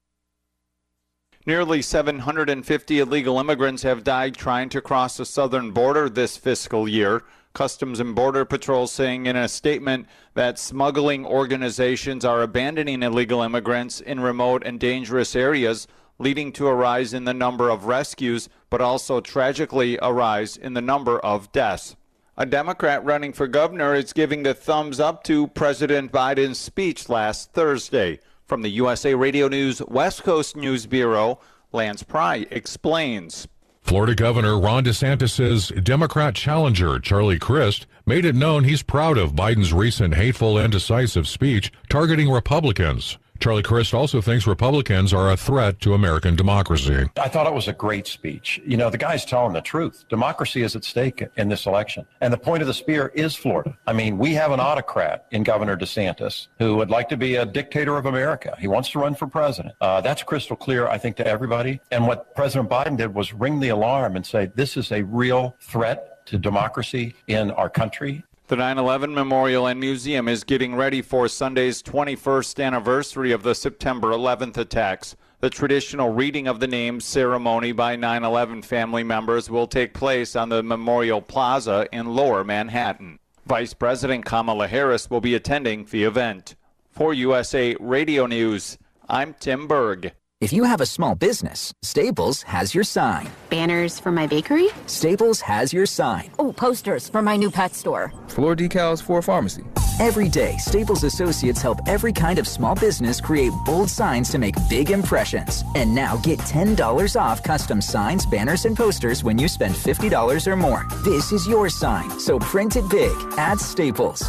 Nearly 1.48 1.80
750 1.80 2.98
illegal 3.00 3.40
immigrants 3.40 3.82
have 3.82 4.04
died 4.04 4.36
trying 4.36 4.68
to 4.68 4.82
cross 4.82 5.16
the 5.16 5.24
southern 5.24 5.70
border 5.70 6.10
this 6.10 6.36
fiscal 6.36 6.86
year. 6.86 7.22
Customs 7.54 8.00
and 8.00 8.14
Border 8.14 8.44
Patrol 8.44 8.86
saying 8.86 9.24
in 9.24 9.34
a 9.34 9.48
statement 9.48 10.08
that 10.34 10.58
smuggling 10.58 11.24
organizations 11.24 12.22
are 12.22 12.42
abandoning 12.42 13.02
illegal 13.02 13.40
immigrants 13.40 13.98
in 13.98 14.20
remote 14.20 14.62
and 14.66 14.78
dangerous 14.78 15.34
areas, 15.34 15.88
leading 16.18 16.52
to 16.52 16.68
a 16.68 16.74
rise 16.74 17.14
in 17.14 17.24
the 17.24 17.32
number 17.32 17.70
of 17.70 17.86
rescues, 17.86 18.50
but 18.68 18.82
also 18.82 19.18
tragically 19.22 19.98
a 20.02 20.12
rise 20.12 20.54
in 20.54 20.74
the 20.74 20.82
number 20.82 21.18
of 21.20 21.50
deaths. 21.52 21.96
A 22.36 22.44
Democrat 22.44 23.02
running 23.06 23.32
for 23.32 23.46
governor 23.46 23.94
is 23.94 24.12
giving 24.12 24.42
the 24.42 24.52
thumbs 24.52 25.00
up 25.00 25.24
to 25.24 25.46
President 25.46 26.12
Biden's 26.12 26.58
speech 26.58 27.08
last 27.08 27.54
Thursday. 27.54 28.20
From 28.48 28.62
the 28.62 28.70
USA 28.70 29.14
Radio 29.14 29.46
News 29.46 29.82
West 29.88 30.22
Coast 30.22 30.56
News 30.56 30.86
Bureau, 30.86 31.38
Lance 31.70 32.02
Pry 32.02 32.46
explains. 32.50 33.46
Florida 33.82 34.14
Governor 34.14 34.58
Ron 34.58 34.84
DeSantis' 34.84 35.84
Democrat 35.84 36.34
challenger, 36.34 36.98
Charlie 36.98 37.38
Crist, 37.38 37.86
made 38.06 38.24
it 38.24 38.34
known 38.34 38.64
he's 38.64 38.82
proud 38.82 39.18
of 39.18 39.34
Biden's 39.34 39.74
recent 39.74 40.14
hateful 40.14 40.56
and 40.56 40.72
decisive 40.72 41.28
speech 41.28 41.70
targeting 41.90 42.30
Republicans. 42.30 43.18
Charlie 43.40 43.62
Crist 43.62 43.94
also 43.94 44.20
thinks 44.20 44.46
Republicans 44.46 45.12
are 45.12 45.30
a 45.30 45.36
threat 45.36 45.80
to 45.80 45.94
American 45.94 46.34
democracy. 46.34 47.08
I 47.16 47.28
thought 47.28 47.46
it 47.46 47.54
was 47.54 47.68
a 47.68 47.72
great 47.72 48.08
speech. 48.08 48.60
You 48.66 48.76
know, 48.76 48.90
the 48.90 48.98
guy's 48.98 49.24
telling 49.24 49.52
the 49.52 49.60
truth. 49.60 50.04
Democracy 50.08 50.62
is 50.62 50.74
at 50.74 50.84
stake 50.84 51.24
in 51.36 51.48
this 51.48 51.66
election. 51.66 52.04
And 52.20 52.32
the 52.32 52.38
point 52.38 52.62
of 52.62 52.66
the 52.66 52.74
spear 52.74 53.12
is 53.14 53.36
Florida. 53.36 53.78
I 53.86 53.92
mean, 53.92 54.18
we 54.18 54.34
have 54.34 54.50
an 54.50 54.58
autocrat 54.58 55.26
in 55.30 55.44
Governor 55.44 55.76
DeSantis 55.76 56.48
who 56.58 56.76
would 56.76 56.90
like 56.90 57.08
to 57.10 57.16
be 57.16 57.36
a 57.36 57.46
dictator 57.46 57.96
of 57.96 58.06
America. 58.06 58.56
He 58.58 58.66
wants 58.66 58.90
to 58.90 58.98
run 58.98 59.14
for 59.14 59.28
president. 59.28 59.74
Uh, 59.80 60.00
that's 60.00 60.24
crystal 60.24 60.56
clear, 60.56 60.88
I 60.88 60.98
think, 60.98 61.16
to 61.16 61.26
everybody. 61.26 61.80
And 61.92 62.06
what 62.06 62.34
President 62.34 62.68
Biden 62.68 62.96
did 62.96 63.14
was 63.14 63.32
ring 63.32 63.60
the 63.60 63.68
alarm 63.68 64.16
and 64.16 64.26
say, 64.26 64.50
this 64.56 64.76
is 64.76 64.90
a 64.90 65.02
real 65.02 65.54
threat 65.60 66.26
to 66.26 66.38
democracy 66.38 67.14
in 67.26 67.50
our 67.52 67.70
country. 67.70 68.24
The 68.48 68.56
9 68.56 68.78
11 68.78 69.12
Memorial 69.12 69.66
and 69.66 69.78
Museum 69.78 70.26
is 70.26 70.42
getting 70.42 70.74
ready 70.74 71.02
for 71.02 71.28
Sunday's 71.28 71.82
21st 71.82 72.64
anniversary 72.64 73.30
of 73.30 73.42
the 73.42 73.54
September 73.54 74.08
11th 74.08 74.56
attacks. 74.56 75.16
The 75.40 75.50
traditional 75.50 76.14
reading 76.14 76.48
of 76.48 76.58
the 76.58 76.66
names 76.66 77.04
ceremony 77.04 77.72
by 77.72 77.94
9 77.96 78.24
11 78.24 78.62
family 78.62 79.04
members 79.04 79.50
will 79.50 79.66
take 79.66 79.92
place 79.92 80.34
on 80.34 80.48
the 80.48 80.62
Memorial 80.62 81.20
Plaza 81.20 81.88
in 81.92 82.14
lower 82.14 82.42
Manhattan. 82.42 83.18
Vice 83.44 83.74
President 83.74 84.24
Kamala 84.24 84.66
Harris 84.66 85.10
will 85.10 85.20
be 85.20 85.34
attending 85.34 85.84
the 85.84 86.04
event. 86.04 86.56
For 86.90 87.12
USA 87.12 87.76
Radio 87.78 88.24
News, 88.24 88.78
I'm 89.10 89.34
Tim 89.34 89.66
Berg. 89.68 90.14
If 90.40 90.52
you 90.52 90.62
have 90.62 90.80
a 90.80 90.86
small 90.86 91.16
business, 91.16 91.72
Staples 91.82 92.42
has 92.42 92.72
your 92.72 92.84
sign. 92.84 93.28
Banners 93.50 93.98
for 93.98 94.12
my 94.12 94.28
bakery? 94.28 94.68
Staples 94.86 95.40
has 95.40 95.72
your 95.72 95.84
sign. 95.84 96.30
Oh, 96.38 96.52
posters 96.52 97.08
for 97.08 97.20
my 97.22 97.36
new 97.36 97.50
pet 97.50 97.74
store. 97.74 98.12
Floor 98.28 98.54
decals 98.54 99.02
for 99.02 99.18
a 99.18 99.22
pharmacy. 99.22 99.64
Every 99.98 100.28
day, 100.28 100.56
Staples 100.58 101.02
associates 101.02 101.60
help 101.60 101.80
every 101.88 102.12
kind 102.12 102.38
of 102.38 102.46
small 102.46 102.76
business 102.76 103.20
create 103.20 103.52
bold 103.64 103.90
signs 103.90 104.28
to 104.30 104.38
make 104.38 104.54
big 104.70 104.92
impressions. 104.92 105.64
And 105.74 105.92
now 105.92 106.18
get 106.18 106.38
$10 106.38 107.20
off 107.20 107.42
custom 107.42 107.82
signs, 107.82 108.24
banners, 108.24 108.64
and 108.64 108.76
posters 108.76 109.24
when 109.24 109.38
you 109.38 109.48
spend 109.48 109.74
$50 109.74 110.46
or 110.46 110.54
more. 110.54 110.86
This 111.02 111.32
is 111.32 111.48
your 111.48 111.68
sign, 111.68 112.10
so 112.20 112.38
print 112.38 112.76
it 112.76 112.88
big 112.88 113.16
at 113.38 113.58
Staples. 113.58 114.22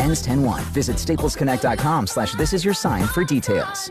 Ends 0.00 0.26
10-1. 0.26 0.62
Visit 0.72 0.96
staplesconnect.com 0.96 2.06
slash 2.06 2.32
this 2.32 2.54
is 2.54 2.64
your 2.64 2.74
sign 2.74 3.06
for 3.06 3.24
details. 3.24 3.90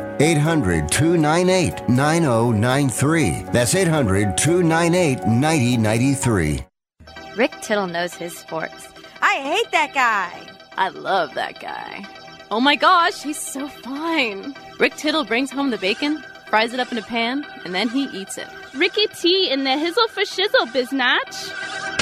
800 0.21 0.91
298 0.91 1.89
9093. 1.89 3.43
That's 3.51 3.73
800 3.73 4.37
298 4.37 5.25
9093. 5.25 6.65
Rick 7.35 7.51
Tittle 7.61 7.87
knows 7.87 8.13
his 8.13 8.37
sports. 8.37 8.89
I 9.21 9.35
hate 9.41 9.71
that 9.71 9.93
guy. 9.95 10.31
I 10.77 10.89
love 10.89 11.33
that 11.33 11.59
guy. 11.59 12.05
Oh 12.51 12.61
my 12.61 12.75
gosh, 12.75 13.23
he's 13.23 13.39
so 13.39 13.67
fine. 13.67 14.53
Rick 14.79 14.95
Tittle 14.95 15.23
brings 15.23 15.49
home 15.49 15.71
the 15.71 15.77
bacon, 15.77 16.23
fries 16.47 16.73
it 16.73 16.79
up 16.79 16.91
in 16.91 16.99
a 16.99 17.01
pan, 17.01 17.43
and 17.65 17.73
then 17.73 17.89
he 17.89 18.03
eats 18.05 18.37
it. 18.37 18.47
Ricky 18.75 19.07
T 19.07 19.49
in 19.49 19.63
the 19.63 19.71
hizzle 19.71 20.07
for 20.09 20.21
shizzle, 20.21 20.67
biznatch. 20.67 22.00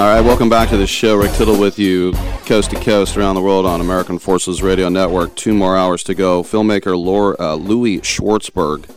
All 0.00 0.06
right, 0.06 0.22
welcome 0.22 0.48
back 0.48 0.70
to 0.70 0.78
the 0.78 0.86
show. 0.86 1.14
Rick 1.14 1.32
Tittle 1.32 1.60
with 1.60 1.78
you, 1.78 2.14
coast 2.46 2.70
to 2.70 2.80
coast 2.80 3.18
around 3.18 3.34
the 3.34 3.42
world 3.42 3.66
on 3.66 3.82
American 3.82 4.18
Forces 4.18 4.62
Radio 4.62 4.88
Network. 4.88 5.34
Two 5.34 5.52
more 5.52 5.76
hours 5.76 6.02
to 6.04 6.14
go. 6.14 6.42
Filmmaker 6.42 6.98
Laura, 6.98 7.36
uh, 7.38 7.54
Louis 7.56 8.00
Schwartzberg. 8.00 8.88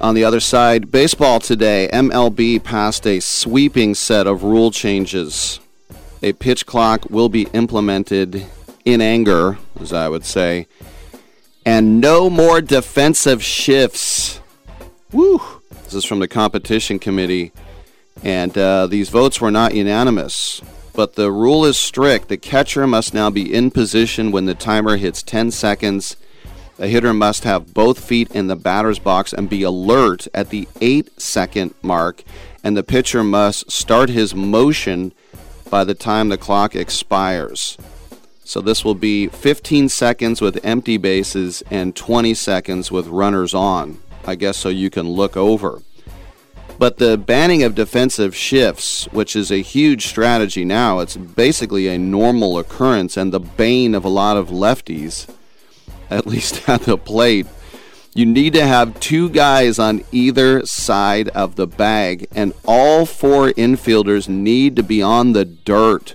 On 0.00 0.14
the 0.14 0.22
other 0.22 0.38
side, 0.38 0.92
baseball 0.92 1.40
today. 1.40 1.90
MLB 1.92 2.62
passed 2.62 3.08
a 3.08 3.18
sweeping 3.18 3.92
set 3.96 4.28
of 4.28 4.44
rule 4.44 4.70
changes. 4.70 5.58
A 6.22 6.32
pitch 6.32 6.64
clock 6.64 7.10
will 7.10 7.28
be 7.28 7.48
implemented 7.52 8.46
in 8.84 9.00
anger, 9.00 9.58
as 9.80 9.92
I 9.92 10.08
would 10.08 10.24
say, 10.24 10.68
and 11.66 12.00
no 12.00 12.30
more 12.30 12.60
defensive 12.60 13.42
shifts. 13.42 14.40
Woo! 15.10 15.40
This 15.82 15.94
is 15.94 16.04
from 16.04 16.20
the 16.20 16.28
competition 16.28 17.00
committee. 17.00 17.52
And 18.22 18.56
uh, 18.56 18.86
these 18.86 19.08
votes 19.08 19.40
were 19.40 19.50
not 19.50 19.74
unanimous. 19.74 20.60
But 20.92 21.14
the 21.14 21.30
rule 21.30 21.64
is 21.64 21.78
strict. 21.78 22.28
The 22.28 22.36
catcher 22.36 22.86
must 22.86 23.14
now 23.14 23.30
be 23.30 23.54
in 23.54 23.70
position 23.70 24.32
when 24.32 24.46
the 24.46 24.54
timer 24.54 24.96
hits 24.96 25.22
10 25.22 25.52
seconds. 25.52 26.16
The 26.76 26.88
hitter 26.88 27.14
must 27.14 27.44
have 27.44 27.72
both 27.74 27.98
feet 28.02 28.30
in 28.32 28.46
the 28.48 28.56
batter's 28.56 28.98
box 28.98 29.32
and 29.32 29.48
be 29.48 29.62
alert 29.62 30.26
at 30.34 30.50
the 30.50 30.66
8 30.80 31.20
second 31.20 31.74
mark. 31.82 32.24
And 32.64 32.76
the 32.76 32.82
pitcher 32.82 33.22
must 33.22 33.70
start 33.70 34.08
his 34.10 34.34
motion 34.34 35.12
by 35.70 35.84
the 35.84 35.94
time 35.94 36.28
the 36.28 36.38
clock 36.38 36.74
expires. 36.74 37.76
So 38.44 38.60
this 38.60 38.84
will 38.84 38.94
be 38.94 39.28
15 39.28 39.88
seconds 39.88 40.40
with 40.40 40.64
empty 40.64 40.96
bases 40.96 41.62
and 41.70 41.94
20 41.94 42.32
seconds 42.34 42.90
with 42.90 43.06
runners 43.06 43.54
on. 43.54 43.98
I 44.24 44.34
guess 44.34 44.56
so 44.56 44.68
you 44.68 44.90
can 44.90 45.08
look 45.08 45.36
over. 45.36 45.82
But 46.78 46.98
the 46.98 47.18
banning 47.18 47.64
of 47.64 47.74
defensive 47.74 48.36
shifts, 48.36 49.06
which 49.06 49.34
is 49.34 49.50
a 49.50 49.62
huge 49.62 50.06
strategy 50.06 50.64
now, 50.64 51.00
it's 51.00 51.16
basically 51.16 51.88
a 51.88 51.98
normal 51.98 52.56
occurrence 52.56 53.16
and 53.16 53.32
the 53.32 53.40
bane 53.40 53.96
of 53.96 54.04
a 54.04 54.08
lot 54.08 54.36
of 54.36 54.50
lefties, 54.50 55.28
at 56.08 56.26
least 56.26 56.68
at 56.68 56.82
the 56.82 56.96
plate. 56.96 57.48
You 58.14 58.26
need 58.26 58.52
to 58.54 58.66
have 58.66 58.98
two 59.00 59.28
guys 59.28 59.78
on 59.78 60.04
either 60.12 60.64
side 60.66 61.28
of 61.30 61.56
the 61.56 61.66
bag, 61.66 62.26
and 62.32 62.52
all 62.64 63.06
four 63.06 63.50
infielders 63.50 64.28
need 64.28 64.76
to 64.76 64.82
be 64.82 65.02
on 65.02 65.32
the 65.32 65.44
dirt. 65.44 66.14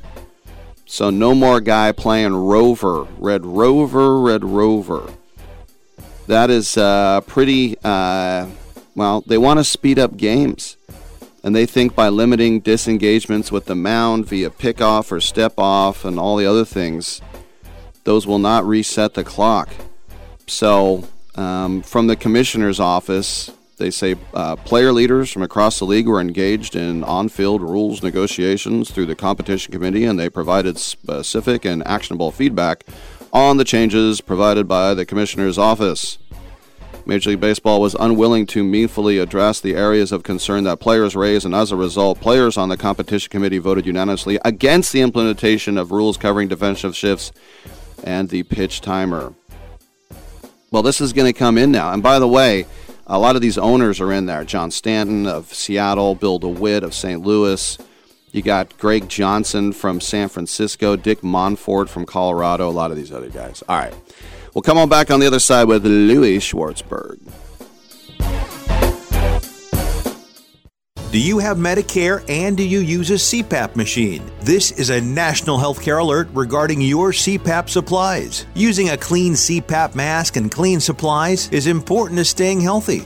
So 0.86 1.10
no 1.10 1.36
more 1.36 1.60
guy 1.60 1.92
playing 1.92 2.34
rover, 2.34 3.04
red 3.18 3.46
rover, 3.46 4.20
red 4.20 4.44
rover. 4.44 5.14
That 6.28 6.50
is 6.50 6.78
uh, 6.78 7.22
pretty. 7.22 7.78
Uh, 7.84 8.48
well, 8.96 9.22
they 9.22 9.38
want 9.38 9.60
to 9.60 9.64
speed 9.64 10.00
up 10.00 10.18
games. 10.18 10.78
And 11.44 11.54
they 11.56 11.66
think 11.66 11.94
by 11.94 12.08
limiting 12.08 12.62
disengagements 12.62 13.52
with 13.52 13.66
the 13.66 13.76
mound 13.76 14.28
via 14.28 14.50
pickoff 14.50 15.12
or 15.12 15.20
step 15.20 15.56
off 15.58 16.06
and 16.06 16.18
all 16.18 16.38
the 16.38 16.46
other 16.46 16.64
things, 16.64 17.22
those 18.06 18.26
will 18.26 18.40
not 18.40 18.66
reset 18.66 19.14
the 19.14 19.24
clock. 19.24 19.70
So, 20.48 21.08
um, 21.36 21.82
from 21.82 22.08
the 22.08 22.16
commissioner's 22.16 22.80
office, 22.80 23.52
they 23.78 23.90
say 23.90 24.16
uh, 24.34 24.56
player 24.58 24.94
leaders 24.94 25.32
from 25.32 25.42
across 25.42 25.80
the 25.80 25.86
league 25.86 26.08
were 26.08 26.22
engaged 26.22 26.76
in 26.76 27.04
on 27.04 27.28
field 27.28 27.62
rules 27.62 28.04
negotiations 28.04 28.92
through 28.92 29.08
the 29.08 29.16
competition 29.16 29.74
committee, 29.74 30.06
and 30.06 30.20
they 30.20 30.30
provided 30.30 30.78
specific 30.78 31.66
and 31.66 31.86
actionable 31.86 32.32
feedback 32.32 32.86
on 33.34 33.58
the 33.58 33.66
changes 33.66 34.22
provided 34.22 34.68
by 34.68 34.94
the 34.94 35.06
commissioner's 35.06 35.58
office. 35.58 36.20
Major 37.06 37.32
League 37.32 37.42
Baseball 37.42 37.82
was 37.82 37.96
unwilling 38.00 38.46
to 38.48 38.64
meaningfully 38.64 39.18
address 39.18 39.60
the 39.60 39.76
areas 39.76 40.12
of 40.12 40.24
concern 40.24 40.64
that 40.64 40.80
players 40.80 41.16
raised, 41.16 41.46
and 41.46 41.54
as 41.54 41.72
a 41.72 41.76
result, 41.76 42.22
players 42.22 42.58
on 42.58 42.70
the 42.70 42.78
competition 42.78 43.30
committee 43.30 43.58
voted 43.58 43.86
unanimously 43.86 44.40
against 44.46 44.94
the 44.94 45.02
implementation 45.02 45.78
of 45.78 45.92
rules 45.92 46.16
covering 46.16 46.48
defensive 46.48 46.96
shifts 46.96 47.32
and 48.04 48.30
the 48.30 48.44
pitch 48.44 48.80
timer. 48.82 49.34
Well, 50.72 50.82
this 50.82 51.02
is 51.02 51.14
going 51.14 51.32
to 51.32 51.38
come 51.38 51.58
in 51.58 51.72
now. 51.72 51.92
And 51.92 52.02
by 52.02 52.20
the 52.20 52.28
way, 52.28 52.66
a 53.06 53.20
lot 53.20 53.36
of 53.36 53.42
these 53.42 53.58
owners 53.58 54.00
are 54.00 54.12
in 54.12 54.26
there. 54.26 54.46
John 54.46 54.72
Stanton 54.72 55.28
of 55.28 55.54
Seattle, 55.54 56.16
Bill 56.16 56.40
DeWitt 56.40 56.84
of 56.84 56.94
St. 56.94 57.22
Louis. 57.22 57.78
You 58.32 58.42
got 58.42 58.78
Greg 58.80 59.10
Johnson 59.10 59.74
from 59.74 60.02
San 60.02 60.30
Francisco, 60.30 60.96
Dick 60.96 61.22
Monfort 61.22 61.90
from 61.90 62.06
Colorado, 62.06 62.68
a 62.68 62.72
lot 62.72 62.90
of 62.90 62.98
these 62.98 63.12
other 63.12 63.30
guys. 63.30 63.62
All 63.70 63.78
right. 63.78 63.94
We'll 64.54 64.62
come 64.62 64.78
on 64.78 64.88
back 64.90 65.10
on 65.10 65.20
the 65.20 65.28
other 65.28 65.40
side 65.40 65.68
with 65.68 65.86
Louis 65.86 66.40
Schwartzberg. 66.40 67.20
Do 71.14 71.20
you 71.20 71.38
have 71.38 71.58
Medicare 71.58 72.24
and 72.28 72.58
do 72.58 72.64
you 72.64 72.80
use 72.80 73.12
a 73.12 73.14
CPAP 73.14 73.76
machine? 73.76 74.32
This 74.42 74.72
is 74.72 74.90
a 74.90 75.00
national 75.00 75.60
healthcare 75.60 76.02
alert 76.02 76.28
regarding 76.34 76.82
your 76.82 77.12
CPAP 77.12 77.70
supplies. 77.70 78.48
Using 78.56 78.90
a 78.90 78.98
clean 78.98 79.34
CPAP 79.34 79.94
mask 79.94 80.38
and 80.38 80.52
clean 80.52 80.80
supplies 80.80 81.50
is 81.50 81.68
important 81.68 82.18
to 82.18 82.26
staying 82.26 82.62
healthy. 82.62 83.06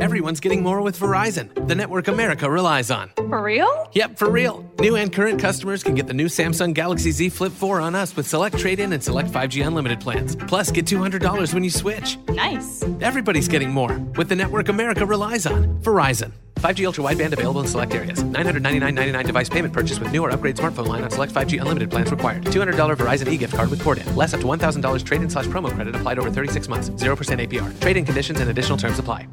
Everyone's 0.00 0.38
getting 0.38 0.62
more 0.62 0.80
with 0.80 0.96
Verizon, 0.96 1.66
the 1.66 1.74
network 1.74 2.06
America 2.06 2.48
relies 2.48 2.88
on. 2.88 3.10
For 3.16 3.42
real? 3.42 3.90
Yep, 3.94 4.16
for 4.16 4.30
real. 4.30 4.64
New 4.78 4.94
and 4.94 5.12
current 5.12 5.40
customers 5.40 5.82
can 5.82 5.96
get 5.96 6.06
the 6.06 6.14
new 6.14 6.26
Samsung 6.26 6.72
Galaxy 6.72 7.10
Z 7.10 7.30
Flip 7.30 7.52
4 7.52 7.80
on 7.80 7.96
us 7.96 8.14
with 8.14 8.24
select 8.24 8.56
trade 8.58 8.78
in 8.78 8.92
and 8.92 9.02
select 9.02 9.28
5G 9.28 9.66
unlimited 9.66 9.98
plans. 9.98 10.36
Plus, 10.36 10.70
get 10.70 10.86
$200 10.86 11.52
when 11.52 11.64
you 11.64 11.70
switch. 11.70 12.16
Nice. 12.28 12.84
Everybody's 13.00 13.48
getting 13.48 13.70
more 13.70 13.98
with 14.16 14.28
the 14.28 14.36
network 14.36 14.68
America 14.68 15.04
relies 15.04 15.46
on. 15.46 15.66
Verizon. 15.80 16.30
5G 16.60 16.86
ultra 16.86 17.02
wideband 17.02 17.32
available 17.32 17.60
in 17.62 17.66
select 17.66 17.92
areas. 17.92 18.22
999.99 18.22 19.26
device 19.26 19.48
payment 19.48 19.74
purchase 19.74 19.98
with 19.98 20.12
new 20.12 20.22
or 20.22 20.30
upgrade 20.30 20.56
smartphone 20.56 20.86
line 20.86 21.02
on 21.02 21.10
select 21.10 21.34
5G 21.34 21.60
unlimited 21.60 21.90
plans 21.90 22.12
required. 22.12 22.44
$200 22.44 22.96
Verizon 22.96 23.32
e-gift 23.32 23.52
card 23.52 23.68
with 23.68 23.80
port 23.80 23.98
in. 23.98 24.14
Less 24.14 24.32
up 24.32 24.38
to 24.40 24.46
$1,000 24.46 25.04
trade-in 25.04 25.28
slash 25.28 25.46
promo 25.46 25.72
credit 25.74 25.96
applied 25.96 26.20
over 26.20 26.30
36 26.30 26.68
months. 26.68 26.88
0% 26.90 27.48
APR. 27.48 27.80
Trade-in 27.80 28.04
conditions 28.04 28.38
and 28.38 28.48
additional 28.48 28.78
terms 28.78 29.00
apply. 29.00 29.26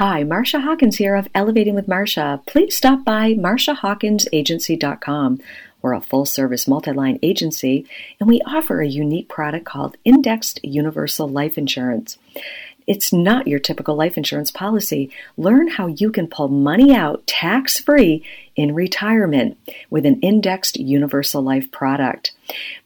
Hi, 0.00 0.24
Marsha 0.24 0.62
Hawkins 0.62 0.96
here 0.96 1.14
of 1.14 1.28
Elevating 1.34 1.74
with 1.74 1.86
Marsha. 1.86 2.40
Please 2.46 2.74
stop 2.74 3.04
by 3.04 3.34
marshahawkinsagency.com. 3.34 5.40
We're 5.82 5.92
a 5.92 6.00
full 6.00 6.24
service 6.24 6.66
multi 6.66 6.92
line 6.92 7.18
agency 7.22 7.84
and 8.18 8.26
we 8.26 8.40
offer 8.46 8.80
a 8.80 8.88
unique 8.88 9.28
product 9.28 9.66
called 9.66 9.98
Indexed 10.06 10.58
Universal 10.64 11.28
Life 11.28 11.58
Insurance. 11.58 12.16
It's 12.86 13.12
not 13.12 13.46
your 13.46 13.58
typical 13.58 13.94
life 13.94 14.16
insurance 14.16 14.50
policy. 14.50 15.10
Learn 15.36 15.68
how 15.68 15.88
you 15.88 16.10
can 16.10 16.28
pull 16.28 16.48
money 16.48 16.94
out 16.94 17.26
tax 17.26 17.78
free 17.78 18.24
in 18.56 18.74
retirement 18.74 19.58
with 19.90 20.06
an 20.06 20.18
indexed 20.20 20.80
universal 20.80 21.42
life 21.42 21.70
product. 21.70 22.32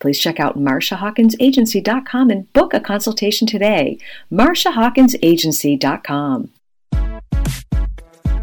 Please 0.00 0.18
check 0.18 0.40
out 0.40 0.58
marshahawkinsagency.com 0.58 2.30
and 2.30 2.52
book 2.52 2.74
a 2.74 2.80
consultation 2.80 3.46
today. 3.46 3.98
marshahawkinsagency.com. 4.32 6.50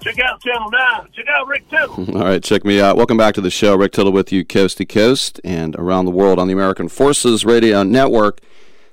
check 0.00 0.18
out 0.20 0.40
Channel 0.40 0.70
9. 0.70 1.08
Check 1.12 1.26
out 1.28 1.46
Rick 1.46 1.68
Tittle. 1.68 2.16
All 2.16 2.24
right, 2.24 2.42
check 2.42 2.64
me 2.64 2.80
out. 2.80 2.96
Welcome 2.96 3.16
back 3.16 3.34
to 3.34 3.40
the 3.40 3.50
show. 3.50 3.76
Rick 3.76 3.92
Tittle 3.92 4.12
with 4.12 4.32
you 4.32 4.44
coast 4.44 4.78
to 4.78 4.86
coast 4.86 5.40
and 5.44 5.76
around 5.76 6.06
the 6.06 6.10
world 6.10 6.38
on 6.38 6.46
the 6.46 6.52
American 6.52 6.88
Forces 6.88 7.44
Radio 7.44 7.82
Network. 7.82 8.40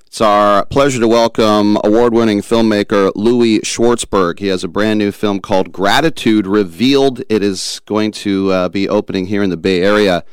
It's 0.06 0.20
our 0.20 0.64
pleasure 0.66 1.00
to 1.00 1.08
welcome 1.08 1.76
award 1.84 2.14
winning 2.14 2.40
filmmaker 2.40 3.12
Louis 3.14 3.60
Schwartzberg. 3.60 4.38
He 4.38 4.46
has 4.46 4.64
a 4.64 4.68
brand 4.68 4.98
new 4.98 5.12
film 5.12 5.40
called 5.40 5.72
Gratitude 5.72 6.46
Revealed. 6.46 7.22
It 7.28 7.42
is 7.42 7.80
going 7.84 8.12
to 8.12 8.50
uh, 8.50 8.68
be 8.68 8.88
opening 8.88 9.26
here 9.26 9.42
in 9.42 9.50
the 9.50 9.56
Bay 9.56 9.82
Area 9.82 10.24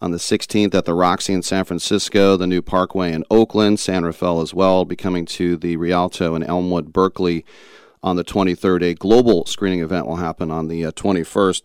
on 0.00 0.12
the 0.12 0.18
16th 0.18 0.74
at 0.74 0.84
the 0.84 0.94
Roxy 0.94 1.32
in 1.32 1.42
San 1.42 1.64
Francisco, 1.64 2.36
the 2.36 2.46
new 2.46 2.62
Parkway 2.62 3.12
in 3.12 3.24
Oakland, 3.30 3.80
San 3.80 4.04
Rafael 4.04 4.40
as 4.40 4.54
well, 4.54 4.84
be 4.84 4.96
coming 4.96 5.26
to 5.26 5.56
the 5.56 5.76
Rialto 5.76 6.34
in 6.34 6.42
Elmwood, 6.42 6.92
Berkeley 6.92 7.44
on 8.02 8.16
the 8.16 8.24
23rd. 8.24 8.82
A 8.82 8.94
global 8.94 9.46
screening 9.46 9.80
event 9.80 10.06
will 10.06 10.16
happen 10.16 10.50
on 10.50 10.68
the 10.68 10.86
uh, 10.86 10.92
21st. 10.92 11.62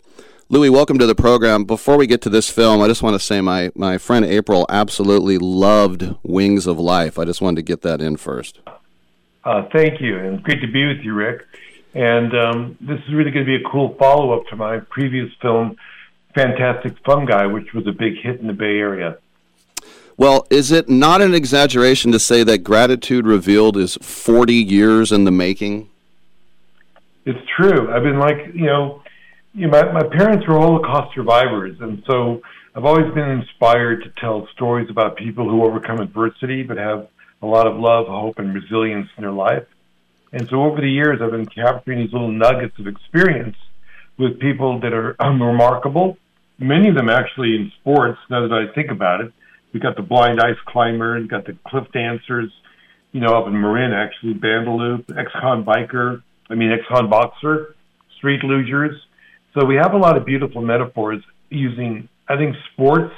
Louis, 0.50 0.70
welcome 0.70 1.00
to 1.00 1.06
the 1.06 1.16
program. 1.16 1.64
Before 1.64 1.98
we 1.98 2.06
get 2.06 2.22
to 2.24 2.30
this 2.30 2.50
film, 2.50 2.82
I 2.82 2.88
just 2.88 3.02
want 3.02 3.16
to 3.16 3.20
say 3.20 3.42
my, 3.42 3.72
my 3.76 3.98
friend 3.98 4.24
April 4.26 4.66
absolutely 4.70 5.38
loved 5.38 6.16
Wings 6.22 6.68
of 6.68 6.78
Life. 6.78 7.18
I 7.18 7.26
just 7.26 7.42
wanted 7.42 7.56
to 7.58 7.62
get 7.64 7.82
that 7.82 8.02
in 8.02 8.18
first. 8.18 8.60
Uh, 9.44 9.64
thank 9.74 10.00
you, 10.00 10.18
and 10.20 10.44
great 10.44 10.62
to 10.62 10.68
be 10.68 10.86
with 10.88 11.00
you, 11.00 11.14
Rick. 11.14 11.46
And 11.96 12.34
um, 12.36 12.78
this 12.82 13.00
is 13.08 13.14
really 13.14 13.32
going 13.32 13.46
to 13.46 13.58
be 13.58 13.64
a 13.64 13.70
cool 13.70 13.96
follow 14.00 14.38
up 14.38 14.48
to 14.48 14.56
my 14.56 14.80
previous 14.80 15.32
film, 15.42 15.78
Fantastic 16.36 16.98
Fungi, 17.06 17.46
which 17.46 17.74
was 17.74 17.88
a 17.88 17.92
big 17.92 18.18
hit 18.22 18.40
in 18.40 18.48
the 18.48 18.54
Bay 18.54 18.78
Area. 18.78 19.18
Well, 20.18 20.46
is 20.50 20.72
it 20.72 20.88
not 20.88 21.22
an 21.22 21.34
exaggeration 21.34 22.12
to 22.12 22.20
say 22.20 22.44
that 22.44 22.60
Gratitude 22.60 23.26
Revealed 23.26 23.78
is 23.78 23.98
40 24.02 24.54
years 24.54 25.12
in 25.12 25.24
the 25.24 25.32
making? 25.32 25.90
It's 27.26 27.40
true. 27.58 27.92
I've 27.94 28.04
been 28.04 28.20
like, 28.20 28.54
you 28.54 28.66
know, 28.66 29.02
you 29.54 29.68
know, 29.68 29.72
my, 29.72 29.92
my 29.92 30.08
parents 30.08 30.46
were 30.48 30.56
Holocaust 30.60 31.14
survivors, 31.16 31.78
and 31.80 32.04
so 32.08 32.42
I've 32.76 32.86
always 32.86 33.14
been 33.14 33.30
inspired 33.30 34.04
to 34.04 34.12
tell 34.20 34.48
stories 34.54 34.90
about 34.90 35.16
people 35.16 35.48
who 35.50 35.64
overcome 35.64 36.00
adversity 36.00 36.64
but 36.64 36.78
have 36.78 37.08
a 37.42 37.46
lot 37.46 37.68
of 37.68 37.78
love, 37.78 38.08
hope, 38.08 38.40
and 38.40 38.54
resilience 38.54 39.08
in 39.18 39.22
their 39.22 39.32
life. 39.32 39.66
And 40.32 40.48
so 40.50 40.64
over 40.64 40.82
the 40.82 40.90
years, 40.90 41.20
I've 41.22 41.32
been 41.32 41.46
capturing 41.46 42.00
these 42.00 42.12
little 42.12 42.32
nuggets 42.32 42.78
of 42.80 42.88
experience 42.88 43.56
with 44.18 44.40
people 44.40 44.80
that 44.82 44.94
are 44.94 45.16
um, 45.20 45.42
remarkable. 45.52 46.18
Many 46.58 46.90
of 46.90 46.96
them 46.96 47.10
actually 47.10 47.56
in 47.56 47.72
sports. 47.80 48.20
Now 48.30 48.48
that 48.48 48.54
I 48.54 48.74
think 48.74 48.90
about 48.90 49.22
it, 49.22 49.32
we've 49.72 49.84
got 49.84 49.96
the 49.96 50.02
blind 50.02 50.40
ice 50.42 50.58
climber, 50.66 51.20
we 51.20 51.28
got 51.28 51.46
the 51.46 51.58
cliff 51.68 51.86
dancers, 51.94 52.52
you 53.12 53.22
know, 53.22 53.36
up 53.38 53.48
in 53.48 53.54
Marin 53.54 53.94
actually, 53.94 54.34
Bandaloop, 54.34 55.16
ex-con 55.18 55.64
biker, 55.64 56.24
I 56.50 56.56
mean 56.56 56.72
ex-con 56.72 57.10
boxer, 57.10 57.76
street 58.18 58.44
losers. 58.44 59.00
So 59.54 59.66
we 59.66 59.76
have 59.76 59.94
a 59.94 59.98
lot 59.98 60.18
of 60.18 60.26
beautiful 60.26 60.62
metaphors 60.62 61.24
using, 61.50 62.10
I 62.28 62.38
think, 62.38 62.56
sports 62.74 63.14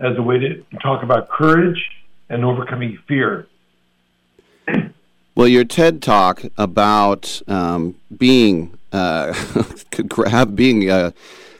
as 0.00 0.16
a 0.16 0.22
way 0.22 0.38
to 0.38 0.64
talk 0.82 1.02
about 1.02 1.28
courage 1.28 1.82
and 2.28 2.44
overcoming 2.44 2.98
fear. 3.06 3.46
Well, 5.34 5.48
your 5.48 5.64
TED 5.64 6.02
talk 6.02 6.44
about 6.56 7.42
um, 7.46 7.96
being 8.16 8.76
uh, 8.92 9.34
being 10.54 10.90
uh, 10.90 11.10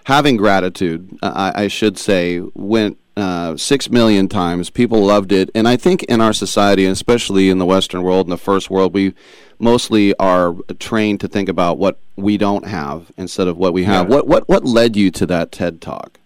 having 0.04 0.36
gratitude, 0.36 1.18
I, 1.22 1.64
I, 1.64 1.68
should 1.68 1.98
say, 1.98 2.40
went 2.54 2.98
uh, 3.16 3.56
six 3.56 3.90
million 3.90 4.28
times. 4.28 4.70
People 4.70 5.04
loved 5.04 5.32
it, 5.32 5.50
and 5.54 5.66
I 5.66 5.76
think 5.76 6.02
in 6.04 6.20
our 6.20 6.32
society, 6.32 6.84
especially 6.84 7.48
in 7.48 7.58
the 7.58 7.66
Western 7.66 8.02
world, 8.02 8.26
in 8.26 8.30
the 8.30 8.36
first 8.36 8.70
world, 8.70 8.92
we 8.92 9.14
mostly 9.58 10.14
are 10.16 10.54
trained 10.78 11.20
to 11.20 11.28
think 11.28 11.48
about 11.48 11.78
what 11.78 11.98
we 12.16 12.36
don't 12.36 12.66
have 12.66 13.10
instead 13.16 13.48
of 13.48 13.56
what 13.56 13.72
we 13.72 13.84
have. 13.84 14.08
Yeah. 14.08 14.16
What 14.16 14.26
what 14.26 14.48
what 14.48 14.64
led 14.64 14.96
you 14.96 15.10
to 15.12 15.26
that 15.26 15.52
TED 15.52 15.80
talk? 15.80 16.18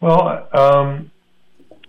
Well, 0.00 0.48
um, 0.52 1.10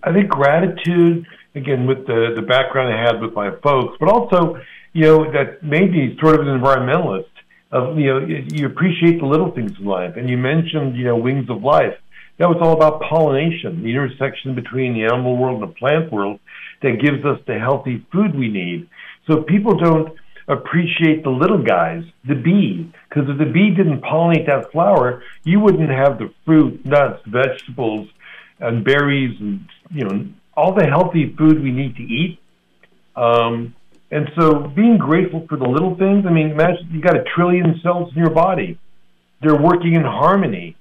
I 0.04 0.14
think 0.14 0.30
gratitude 0.30 1.26
again 1.56 1.88
with 1.88 2.08
the 2.08 2.34
the 2.36 2.42
background 2.42 2.94
I 2.94 3.02
had 3.02 3.22
with 3.22 3.34
my 3.34 3.52
folks, 3.62 3.98
but 4.00 4.10
also 4.10 4.62
you 4.94 5.04
know 5.04 5.32
that 5.32 5.62
made 5.64 5.92
me 5.92 6.18
sort 6.20 6.36
of 6.36 6.48
an 6.48 6.48
environmentalist. 6.48 7.26
Of 7.70 8.00
you 8.00 8.06
know 8.06 8.26
you 8.26 8.66
appreciate 8.66 9.20
the 9.20 9.26
little 9.26 9.52
things 9.52 9.74
in 9.78 9.86
life, 9.86 10.16
and 10.16 10.30
you 10.30 10.38
mentioned 10.38 10.96
you 10.96 11.04
know 11.04 11.18
wings 11.18 11.50
of 11.50 11.64
life. 11.64 11.98
That 12.38 12.50
was 12.50 12.58
all 12.62 12.74
about 12.74 13.02
pollination, 13.02 13.84
the 13.84 13.90
intersection 13.90 14.54
between 14.54 14.94
the 14.94 15.06
animal 15.06 15.38
world 15.38 15.62
and 15.62 15.70
the 15.70 15.76
plant 15.76 16.12
world 16.12 16.40
that 16.82 17.02
gives 17.02 17.26
us 17.26 17.40
the 17.48 17.58
healthy 17.58 18.06
food 18.12 18.36
we 18.38 18.50
need. 18.50 18.88
So 19.30 19.42
people 19.42 19.76
don't 19.76 20.16
appreciate 20.48 21.24
the 21.24 21.30
little 21.30 21.62
guys, 21.62 22.04
the 22.28 22.36
bee, 22.36 22.92
because 23.10 23.30
if 23.30 23.38
the 23.38 23.52
bee 23.52 23.72
didn't 23.76 24.02
pollinate 24.02 24.46
that 24.48 24.72
flower, 24.72 25.24
you 25.44 25.60
wouldn't 25.60 25.90
have 25.90 26.20
the 26.20 26.32
fruit, 26.46 26.86
nuts, 26.86 27.22
vegetables, 27.26 28.08
and 28.60 28.84
berries, 28.84 29.36
and 29.40 29.68
you 29.92 30.06
know 30.06 30.28
all 30.56 30.74
the 30.74 30.86
healthy 30.86 31.36
food 31.38 31.62
we 31.62 31.72
need 31.72 31.96
to 31.96 32.04
eat. 32.04 32.40
Um, 33.16 33.76
and 34.10 34.30
so 34.40 34.60
being 34.68 34.98
grateful 34.98 35.46
for 35.50 35.58
the 35.58 35.68
little 35.68 35.98
things, 35.98 36.26
I 36.26 36.32
mean, 36.32 36.52
imagine 36.52 36.88
you 36.92 37.02
got 37.02 37.18
a 37.18 37.24
trillion 37.36 37.80
cells 37.84 38.12
in 38.14 38.20
your 38.20 38.32
body. 38.32 38.80
They're 39.42 39.62
working 39.62 39.96
in 39.96 40.04
harmony. 40.04 40.77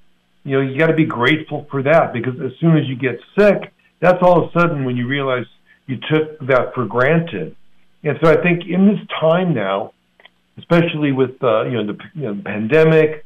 You 0.46 0.52
know, 0.52 0.60
you 0.60 0.78
got 0.78 0.86
to 0.86 0.94
be 0.94 1.04
grateful 1.04 1.66
for 1.72 1.82
that 1.82 2.12
because 2.12 2.34
as 2.40 2.52
soon 2.60 2.76
as 2.76 2.86
you 2.86 2.94
get 2.94 3.18
sick, 3.36 3.72
that's 4.00 4.18
all 4.22 4.44
of 4.44 4.50
a 4.50 4.60
sudden 4.60 4.84
when 4.84 4.96
you 4.96 5.08
realize 5.08 5.44
you 5.86 5.96
took 5.96 6.38
that 6.46 6.72
for 6.72 6.86
granted. 6.86 7.56
And 8.04 8.16
so 8.22 8.30
I 8.30 8.40
think 8.40 8.62
in 8.68 8.86
this 8.86 9.00
time 9.20 9.54
now, 9.54 9.92
especially 10.56 11.10
with 11.10 11.42
uh, 11.42 11.64
you 11.64 11.72
know 11.72 11.86
the 11.92 11.98
you 12.14 12.22
know, 12.22 12.40
pandemic, 12.44 13.24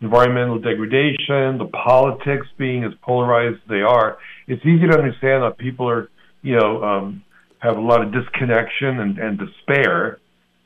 environmental 0.00 0.58
degradation, 0.58 1.58
the 1.58 1.68
politics 1.72 2.46
being 2.56 2.84
as 2.84 2.92
polarized 3.02 3.56
as 3.56 3.68
they 3.68 3.82
are, 3.82 4.16
it's 4.48 4.64
easy 4.64 4.86
to 4.86 4.96
understand 4.96 5.42
that 5.42 5.58
people 5.58 5.86
are, 5.86 6.08
you 6.40 6.56
know, 6.56 6.82
um, 6.82 7.22
have 7.58 7.76
a 7.76 7.80
lot 7.80 8.00
of 8.00 8.12
disconnection 8.12 9.00
and, 9.00 9.18
and 9.18 9.38
despair. 9.38 10.20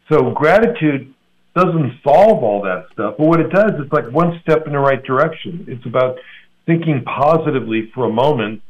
So 0.09 0.31
gratitude 0.31 1.13
doesn't 1.57 2.01
solve 2.05 2.45
all 2.45 2.61
that 2.63 2.87
stuff, 2.93 3.15
but 3.17 3.27
what 3.27 3.41
it 3.41 3.51
does 3.51 3.73
is 3.81 3.91
like 3.91 4.11
one 4.11 4.39
step 4.43 4.67
in 4.67 4.75
the 4.75 4.79
right 4.79 5.03
direction. 5.03 5.65
It's 5.67 5.87
about 5.87 6.19
thinking 6.67 7.03
positively 7.03 7.91
for 7.95 8.05
a 8.05 8.13
moment 8.13 8.63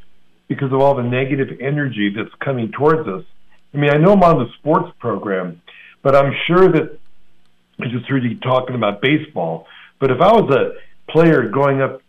because 0.46 0.72
of 0.72 0.80
all 0.80 0.94
the 0.94 1.02
negative 1.02 1.58
energy 1.60 2.14
that's 2.14 2.32
coming 2.38 2.70
towards 2.70 3.08
us. 3.08 3.24
I 3.74 3.78
mean, 3.78 3.90
I 3.90 3.96
know 3.96 4.12
I'm 4.12 4.22
on 4.22 4.38
the 4.38 4.52
sports 4.58 4.92
program, 5.00 5.60
but 6.02 6.14
I'm 6.14 6.32
sure 6.46 6.68
that 6.68 6.96
I 7.80 7.88
just 7.88 8.06
heard 8.06 8.22
you 8.22 8.38
talking 8.38 8.76
about 8.76 9.02
baseball. 9.02 9.66
But 9.98 10.12
if 10.12 10.20
I 10.20 10.30
was 10.32 10.48
a 10.54 11.12
player 11.12 11.48
going 11.48 11.82
up 11.82 12.00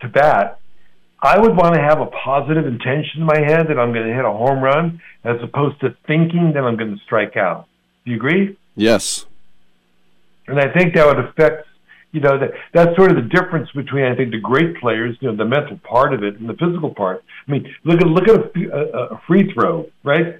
to 0.00 0.08
bat, 0.08 0.58
I 1.20 1.38
would 1.38 1.54
want 1.54 1.74
to 1.74 1.80
have 1.80 2.00
a 2.00 2.06
positive 2.06 2.66
intention 2.66 3.20
in 3.20 3.26
my 3.26 3.38
head 3.38 3.68
that 3.68 3.78
I'm 3.78 3.92
going 3.92 4.06
to 4.06 4.14
hit 4.14 4.24
a 4.24 4.32
home 4.32 4.60
run 4.64 5.02
as 5.24 5.36
opposed 5.42 5.78
to 5.80 5.94
thinking 6.06 6.52
that 6.54 6.64
I'm 6.64 6.78
going 6.78 6.96
to 6.96 7.04
strike 7.04 7.36
out. 7.36 7.66
Do 8.06 8.12
you 8.12 8.16
agree? 8.16 8.56
Yes. 8.74 9.26
And 10.46 10.58
I 10.58 10.72
think 10.72 10.94
that 10.94 11.06
would 11.06 11.18
affect, 11.18 11.66
you 12.12 12.20
know, 12.20 12.38
that 12.38 12.50
that's 12.74 12.96
sort 12.96 13.10
of 13.10 13.16
the 13.16 13.28
difference 13.28 13.70
between 13.72 14.04
I 14.04 14.14
think 14.14 14.32
the 14.32 14.40
great 14.40 14.76
players, 14.78 15.16
you 15.20 15.30
know, 15.30 15.36
the 15.36 15.44
mental 15.44 15.78
part 15.78 16.12
of 16.12 16.22
it 16.22 16.38
and 16.38 16.48
the 16.48 16.54
physical 16.54 16.94
part. 16.94 17.24
I 17.46 17.50
mean, 17.50 17.74
look 17.84 18.00
at 18.00 18.06
look 18.06 18.28
at 18.28 18.36
a, 18.36 18.70
a, 18.70 19.06
a 19.14 19.22
free 19.26 19.52
throw, 19.52 19.86
right? 20.04 20.38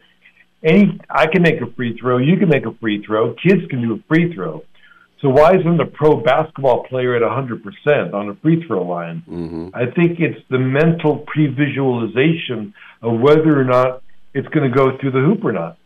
Any 0.62 1.00
I 1.10 1.26
can 1.26 1.42
make 1.42 1.60
a 1.60 1.70
free 1.74 1.96
throw, 1.98 2.18
you 2.18 2.36
can 2.36 2.48
make 2.48 2.66
a 2.66 2.74
free 2.74 3.04
throw, 3.04 3.34
kids 3.34 3.62
can 3.70 3.82
do 3.82 3.94
a 3.94 3.98
free 4.08 4.34
throw. 4.34 4.64
So 5.22 5.28
why 5.28 5.54
isn't 5.54 5.80
a 5.80 5.86
pro 5.86 6.16
basketball 6.16 6.82
player 6.82 7.14
at 7.14 7.22
100% 7.22 8.12
on 8.12 8.28
a 8.28 8.34
free 8.34 8.64
throw 8.66 8.82
line? 8.82 9.22
Mm-hmm. 9.28 9.68
I 9.72 9.86
think 9.86 10.18
it's 10.18 10.40
the 10.50 10.58
mental 10.58 11.18
pre-visualization 11.28 12.74
of 13.02 13.20
whether 13.20 13.58
or 13.58 13.62
not 13.62 14.02
it's 14.34 14.48
going 14.48 14.68
to 14.68 14.76
go 14.76 14.98
through 14.98 15.12
the 15.12 15.20
hoop 15.20 15.44
or 15.44 15.52
not. 15.52 15.78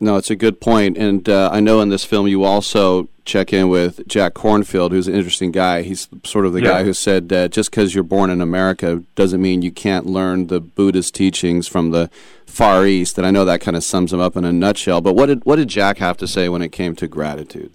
No, 0.00 0.16
it's 0.16 0.30
a 0.30 0.36
good 0.36 0.60
point, 0.60 0.96
and 0.96 1.28
uh, 1.28 1.50
I 1.52 1.60
know 1.60 1.80
in 1.80 1.88
this 1.88 2.04
film 2.04 2.28
you 2.28 2.44
also 2.44 3.08
check 3.28 3.52
in 3.52 3.68
with 3.68 4.06
Jack 4.08 4.34
Kornfield, 4.34 4.90
who's 4.90 5.06
an 5.06 5.14
interesting 5.14 5.52
guy. 5.52 5.82
He's 5.82 6.08
sort 6.24 6.46
of 6.46 6.52
the 6.52 6.62
yeah. 6.62 6.68
guy 6.68 6.84
who 6.84 6.92
said 6.92 7.32
uh, 7.32 7.48
just 7.48 7.70
because 7.70 7.94
you're 7.94 8.02
born 8.02 8.30
in 8.30 8.40
America 8.40 9.04
doesn't 9.14 9.40
mean 9.40 9.62
you 9.62 9.70
can't 9.70 10.06
learn 10.06 10.46
the 10.46 10.60
Buddhist 10.60 11.14
teachings 11.14 11.68
from 11.68 11.90
the 11.90 12.10
Far 12.46 12.86
East. 12.86 13.18
And 13.18 13.26
I 13.26 13.30
know 13.30 13.44
that 13.44 13.60
kind 13.60 13.76
of 13.76 13.84
sums 13.84 14.12
him 14.12 14.20
up 14.20 14.36
in 14.36 14.44
a 14.44 14.52
nutshell. 14.52 15.00
But 15.00 15.14
what 15.14 15.26
did 15.26 15.44
what 15.44 15.56
did 15.56 15.68
Jack 15.68 15.98
have 15.98 16.16
to 16.16 16.26
say 16.26 16.48
when 16.48 16.62
it 16.62 16.72
came 16.72 16.96
to 16.96 17.06
gratitude? 17.06 17.72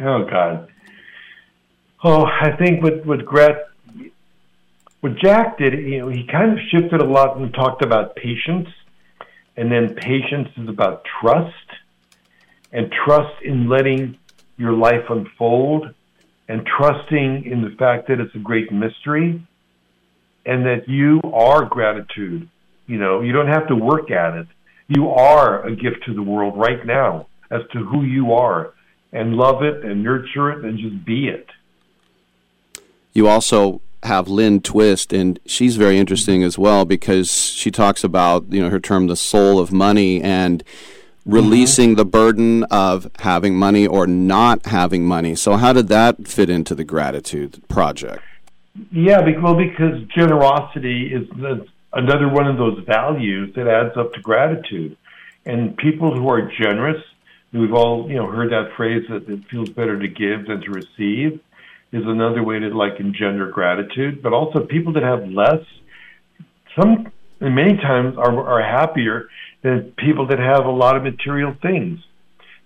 Oh 0.00 0.24
God. 0.24 0.68
Oh, 2.02 2.24
I 2.24 2.56
think 2.56 2.82
what 2.82 3.06
what 3.06 3.24
Gret, 3.24 3.68
what 5.00 5.16
Jack 5.16 5.58
did, 5.58 5.74
you 5.74 6.00
know, 6.00 6.08
he 6.08 6.26
kind 6.26 6.52
of 6.52 6.58
shifted 6.70 7.00
a 7.00 7.04
lot 7.04 7.36
and 7.36 7.54
talked 7.54 7.82
about 7.82 8.16
patience, 8.16 8.68
and 9.60 9.70
then 9.70 9.94
patience 9.94 10.48
is 10.56 10.70
about 10.70 11.04
trust, 11.20 11.68
and 12.72 12.90
trust 13.04 13.42
in 13.44 13.68
letting 13.68 14.16
your 14.56 14.72
life 14.72 15.04
unfold, 15.10 15.94
and 16.48 16.66
trusting 16.66 17.44
in 17.44 17.60
the 17.60 17.76
fact 17.78 18.08
that 18.08 18.20
it's 18.20 18.34
a 18.34 18.38
great 18.38 18.72
mystery, 18.72 19.46
and 20.46 20.64
that 20.64 20.88
you 20.88 21.20
are 21.34 21.66
gratitude. 21.66 22.48
You 22.86 22.96
know, 22.96 23.20
you 23.20 23.32
don't 23.32 23.48
have 23.48 23.68
to 23.68 23.76
work 23.76 24.10
at 24.10 24.34
it. 24.34 24.46
You 24.88 25.10
are 25.10 25.66
a 25.66 25.76
gift 25.76 26.06
to 26.06 26.14
the 26.14 26.22
world 26.22 26.56
right 26.56 26.86
now 26.86 27.26
as 27.50 27.60
to 27.74 27.84
who 27.84 28.02
you 28.02 28.32
are 28.32 28.72
and 29.12 29.34
love 29.34 29.62
it 29.62 29.84
and 29.84 30.02
nurture 30.02 30.52
it 30.52 30.64
and 30.64 30.78
just 30.78 31.04
be 31.04 31.28
it. 31.28 31.46
You 33.12 33.28
also 33.28 33.82
have 34.04 34.28
Lynn 34.28 34.60
Twist, 34.60 35.12
and 35.12 35.38
she's 35.46 35.76
very 35.76 35.98
interesting 35.98 36.42
as 36.42 36.58
well 36.58 36.84
because 36.84 37.32
she 37.32 37.70
talks 37.70 38.04
about 38.04 38.50
you 38.50 38.62
know 38.62 38.70
her 38.70 38.80
term 38.80 39.06
the 39.06 39.16
soul 39.16 39.58
of 39.58 39.72
money 39.72 40.22
and 40.22 40.62
releasing 41.26 41.90
mm-hmm. 41.90 41.96
the 41.96 42.04
burden 42.04 42.64
of 42.64 43.10
having 43.20 43.54
money 43.54 43.86
or 43.86 44.06
not 44.06 44.66
having 44.66 45.04
money. 45.04 45.34
So 45.34 45.56
how 45.56 45.72
did 45.72 45.88
that 45.88 46.26
fit 46.26 46.48
into 46.48 46.74
the 46.74 46.84
gratitude 46.84 47.62
project? 47.68 48.22
Yeah, 48.90 49.20
well, 49.40 49.54
because 49.54 50.02
generosity 50.14 51.12
is 51.12 51.28
another 51.92 52.28
one 52.28 52.46
of 52.46 52.56
those 52.56 52.82
values 52.86 53.54
that 53.56 53.66
adds 53.66 53.96
up 53.96 54.12
to 54.14 54.20
gratitude, 54.20 54.96
and 55.44 55.76
people 55.76 56.14
who 56.14 56.28
are 56.30 56.50
generous 56.60 57.02
We've 57.52 57.72
all, 57.72 58.08
you 58.08 58.16
know, 58.16 58.30
heard 58.30 58.52
that 58.52 58.76
phrase 58.76 59.04
that 59.08 59.28
it 59.28 59.44
feels 59.50 59.70
better 59.70 59.98
to 59.98 60.06
give 60.06 60.46
than 60.46 60.60
to 60.60 60.70
receive 60.70 61.40
is 61.92 62.02
another 62.06 62.42
way 62.42 62.58
to 62.58 62.68
like 62.68 63.00
engender 63.00 63.50
gratitude. 63.50 64.22
But 64.22 64.32
also 64.32 64.60
people 64.60 64.92
that 64.94 65.02
have 65.02 65.28
less, 65.28 65.64
some 66.80 67.10
and 67.40 67.54
many 67.54 67.76
times 67.76 68.16
are, 68.18 68.46
are 68.46 68.62
happier 68.62 69.28
than 69.62 69.94
people 69.98 70.26
that 70.28 70.38
have 70.38 70.66
a 70.66 70.70
lot 70.70 70.96
of 70.96 71.02
material 71.02 71.54
things. 71.62 71.98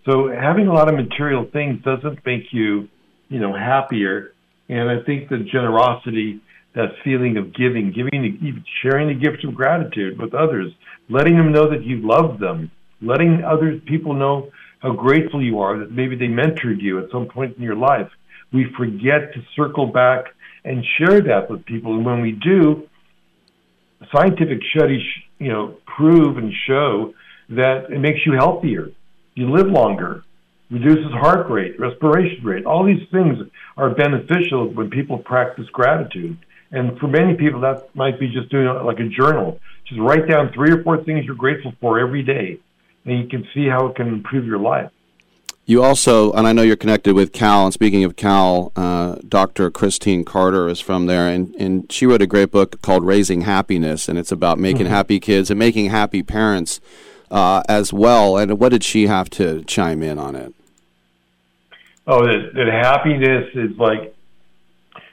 So 0.04 0.28
having 0.28 0.66
a 0.66 0.72
lot 0.72 0.88
of 0.88 0.94
material 0.94 1.48
things 1.52 1.82
doesn't 1.82 2.24
make 2.26 2.52
you, 2.52 2.88
you 3.28 3.40
know, 3.40 3.54
happier. 3.54 4.32
And 4.68 4.90
I 4.90 5.02
think 5.04 5.28
the 5.28 5.38
generosity, 5.38 6.40
that 6.74 6.88
feeling 7.04 7.36
of 7.36 7.54
giving, 7.54 7.92
giving, 7.92 8.64
sharing 8.82 9.08
the 9.08 9.14
gift 9.14 9.44
of 9.44 9.54
gratitude 9.54 10.18
with 10.20 10.34
others, 10.34 10.72
letting 11.08 11.36
them 11.36 11.52
know 11.52 11.70
that 11.70 11.84
you 11.84 12.00
love 12.02 12.38
them, 12.38 12.70
letting 13.00 13.42
other 13.44 13.78
people 13.86 14.12
know 14.12 14.50
how 14.80 14.92
grateful 14.92 15.42
you 15.42 15.60
are 15.60 15.78
that 15.78 15.92
maybe 15.92 16.16
they 16.16 16.26
mentored 16.26 16.80
you 16.80 17.02
at 17.02 17.10
some 17.10 17.26
point 17.26 17.56
in 17.56 17.62
your 17.62 17.76
life. 17.76 18.08
We 18.54 18.66
forget 18.76 19.34
to 19.34 19.42
circle 19.56 19.88
back 19.88 20.26
and 20.64 20.84
share 20.96 21.20
that 21.20 21.50
with 21.50 21.66
people. 21.66 21.94
And 21.94 22.06
when 22.06 22.22
we 22.22 22.32
do, 22.32 22.88
scientific 24.14 24.60
studies, 24.74 25.02
you 25.38 25.52
know, 25.52 25.76
prove 25.96 26.38
and 26.38 26.52
show 26.66 27.12
that 27.50 27.90
it 27.90 27.98
makes 27.98 28.20
you 28.24 28.32
healthier. 28.32 28.90
you 29.34 29.50
live 29.50 29.66
longer, 29.66 30.22
reduces 30.70 31.12
heart 31.12 31.50
rate, 31.50 31.78
respiration 31.78 32.44
rate. 32.44 32.64
All 32.64 32.84
these 32.84 33.06
things 33.10 33.36
are 33.76 33.90
beneficial 33.90 34.68
when 34.72 34.90
people 34.90 35.18
practice 35.18 35.66
gratitude. 35.72 36.38
And 36.70 36.98
for 36.98 37.08
many 37.08 37.34
people, 37.34 37.60
that 37.60 37.94
might 37.94 38.18
be 38.18 38.28
just 38.28 38.48
doing 38.50 38.66
like 38.84 38.98
a 39.00 39.08
journal. 39.08 39.58
Just 39.88 40.00
write 40.00 40.28
down 40.28 40.52
three 40.54 40.72
or 40.72 40.82
four 40.82 41.02
things 41.04 41.24
you're 41.26 41.34
grateful 41.34 41.72
for 41.80 41.98
every 42.00 42.22
day, 42.22 42.58
and 43.04 43.18
you 43.18 43.28
can 43.28 43.46
see 43.52 43.66
how 43.68 43.86
it 43.88 43.96
can 43.96 44.08
improve 44.08 44.46
your 44.46 44.58
life. 44.58 44.90
You 45.66 45.82
also, 45.82 46.30
and 46.32 46.46
I 46.46 46.52
know 46.52 46.60
you're 46.60 46.76
connected 46.76 47.14
with 47.14 47.32
Cal. 47.32 47.64
And 47.64 47.72
speaking 47.72 48.04
of 48.04 48.16
Cal, 48.16 48.70
uh, 48.76 49.16
Dr. 49.26 49.70
Christine 49.70 50.22
Carter 50.24 50.68
is 50.68 50.78
from 50.78 51.06
there, 51.06 51.26
and, 51.26 51.54
and 51.54 51.90
she 51.90 52.04
wrote 52.04 52.20
a 52.20 52.26
great 52.26 52.50
book 52.50 52.82
called 52.82 53.04
Raising 53.04 53.42
Happiness, 53.42 54.08
and 54.08 54.18
it's 54.18 54.30
about 54.32 54.58
making 54.58 54.82
Mm-hmm. 54.82 54.94
happy 54.94 55.20
kids 55.20 55.50
and 55.50 55.58
making 55.58 55.88
happy 55.88 56.22
parents 56.22 56.80
uh, 57.30 57.62
as 57.66 57.92
well. 57.94 58.36
And 58.36 58.58
what 58.58 58.70
did 58.70 58.84
she 58.84 59.06
have 59.06 59.30
to 59.30 59.64
chime 59.64 60.02
in 60.02 60.18
on 60.18 60.36
it? 60.36 60.54
Oh, 62.06 62.26
that, 62.26 62.50
that 62.54 62.66
happiness 62.66 63.48
is 63.54 63.78
like, 63.78 64.14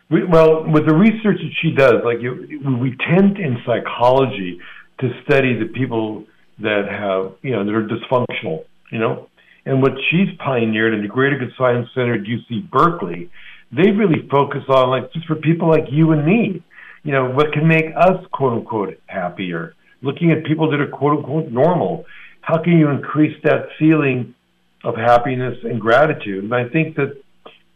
we, 0.09 0.25
well, 0.25 0.69
with 0.69 0.85
the 0.85 0.93
research 0.93 1.37
that 1.37 1.53
she 1.61 1.71
does, 1.71 2.03
like 2.03 2.19
you, 2.19 2.59
we 2.81 2.97
tend 2.97 3.37
in 3.37 3.59
psychology 3.65 4.59
to 4.99 5.21
study 5.23 5.57
the 5.57 5.67
people 5.67 6.25
that 6.59 6.89
have, 6.89 7.35
you 7.41 7.51
know, 7.51 7.63
that 7.63 7.73
are 7.73 7.87
dysfunctional, 7.87 8.65
you 8.91 8.99
know, 8.99 9.29
and 9.65 9.81
what 9.81 9.93
she's 10.09 10.29
pioneered 10.43 10.93
in 10.93 11.01
the 11.01 11.07
Greater 11.07 11.37
Good 11.37 11.51
Science 11.57 11.87
Center 11.93 12.15
at 12.15 12.21
UC 12.21 12.69
Berkeley, 12.69 13.29
they 13.71 13.91
really 13.91 14.27
focus 14.29 14.63
on 14.69 14.89
like 14.89 15.13
just 15.13 15.27
for 15.27 15.35
people 15.35 15.69
like 15.69 15.85
you 15.91 16.11
and 16.11 16.25
me, 16.25 16.63
you 17.03 17.11
know, 17.11 17.29
what 17.29 17.53
can 17.53 17.67
make 17.67 17.85
us 17.95 18.25
quote 18.31 18.53
unquote 18.53 18.99
happier. 19.07 19.75
Looking 20.01 20.31
at 20.31 20.45
people 20.45 20.69
that 20.71 20.79
are 20.79 20.87
quote 20.87 21.19
unquote 21.19 21.51
normal, 21.51 22.05
how 22.41 22.61
can 22.61 22.77
you 22.77 22.89
increase 22.89 23.37
that 23.43 23.67
feeling 23.77 24.33
of 24.83 24.95
happiness 24.95 25.57
and 25.63 25.79
gratitude? 25.79 26.43
And 26.43 26.55
I 26.55 26.67
think 26.69 26.95
that 26.95 27.21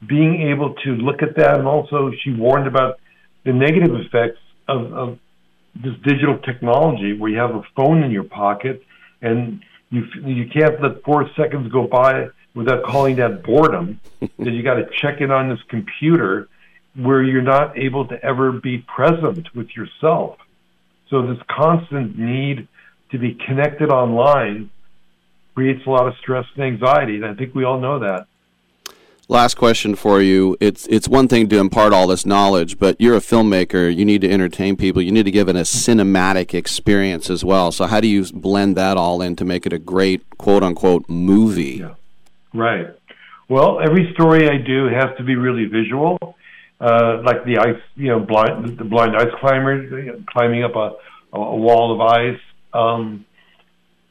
being 0.08 0.50
able 0.52 0.74
to 0.84 0.90
look 0.92 1.22
at 1.22 1.36
that, 1.38 1.60
and 1.60 1.68
also 1.68 2.12
she 2.24 2.32
warned 2.34 2.68
about 2.68 3.00
the 3.46 3.54
negative 3.54 3.92
effects 3.94 4.40
of, 4.68 4.92
of 4.94 5.20
this 5.76 5.94
digital 6.04 6.40
technology, 6.40 7.18
where 7.18 7.30
you 7.30 7.38
have 7.38 7.52
a 7.52 7.62
phone 7.76 8.04
in 8.04 8.10
your 8.10 8.24
pocket 8.24 8.82
and 9.22 9.62
you 9.96 10.08
you 10.26 10.50
can't 10.50 10.82
let 10.82 11.04
four 11.04 11.30
seconds 11.36 11.72
go 11.72 11.88
by 11.88 12.28
without 12.54 12.84
calling 12.84 13.16
that 13.18 13.44
boredom. 13.44 14.00
that 14.20 14.52
you 14.52 14.64
got 14.64 14.76
to 14.76 14.88
check 15.02 15.22
in 15.22 15.32
on 15.32 15.50
this 15.50 15.60
computer, 15.70 16.48
where 16.96 17.22
you're 17.24 17.42
not 17.42 17.78
able 17.78 18.08
to 18.08 18.24
ever 18.24 18.52
be 18.52 18.80
present 18.80 19.54
with 19.54 19.76
yourself. 19.76 20.38
So 21.10 21.26
this 21.28 21.38
constant 21.50 22.18
need 22.18 22.68
to 23.12 23.20
be 23.20 23.36
connected 23.36 23.90
online 23.90 24.70
creates 25.54 25.86
a 25.86 25.90
lot 25.90 26.08
of 26.08 26.16
stress 26.18 26.46
and 26.56 26.66
anxiety, 26.66 27.16
and 27.16 27.26
I 27.26 27.34
think 27.34 27.56
we 27.56 27.64
all 27.64 27.80
know 27.80 28.00
that. 28.00 28.28
Last 29.28 29.56
question 29.56 29.96
for 29.96 30.22
you. 30.22 30.56
It's 30.60 30.86
it's 30.86 31.08
one 31.08 31.28
thing 31.28 31.50
to 31.50 31.58
impart 31.58 31.94
all 31.94 32.06
this 32.06 32.28
knowledge, 32.28 32.78
but 32.78 32.96
you're 33.02 33.16
a 33.16 33.20
filmmaker. 33.22 33.94
You 33.94 34.06
need 34.06 34.22
to 34.22 34.30
entertain 34.30 34.76
people. 34.76 35.02
You 35.02 35.12
need 35.12 35.24
to 35.24 35.32
give 35.32 35.50
it 35.50 35.56
a 35.56 35.62
cinematic 35.62 36.54
experience 36.54 37.32
as 37.32 37.44
well. 37.44 37.72
So 37.72 37.88
how 37.88 38.00
do 38.00 38.08
you 38.08 38.24
blend 38.32 38.78
that 38.78 38.98
all 38.98 39.24
in 39.24 39.36
to 39.38 39.46
make 39.46 39.66
it 39.66 39.74
a 39.74 39.80
great 39.80 40.38
quote 40.38 40.62
unquote 40.62 41.10
movie? 41.10 41.84
Right. 42.54 42.88
Well, 43.50 43.80
every 43.80 44.12
story 44.14 44.48
I 44.48 44.58
do 44.58 44.88
has 44.88 45.18
to 45.18 45.24
be 45.24 45.36
really 45.36 45.66
visual, 45.66 46.20
uh, 46.80 47.22
like 47.24 47.46
the 47.46 47.58
ice, 47.58 47.82
you 47.96 48.10
know, 48.10 48.20
blind 48.20 48.78
the 48.78 48.84
blind 48.84 49.16
ice 49.18 49.34
climber 49.40 50.20
climbing 50.28 50.64
up 50.64 50.76
a, 50.76 50.94
a 51.34 51.56
wall 51.56 51.94
of 51.96 52.02
ice. 52.02 52.40
Um, 52.74 53.25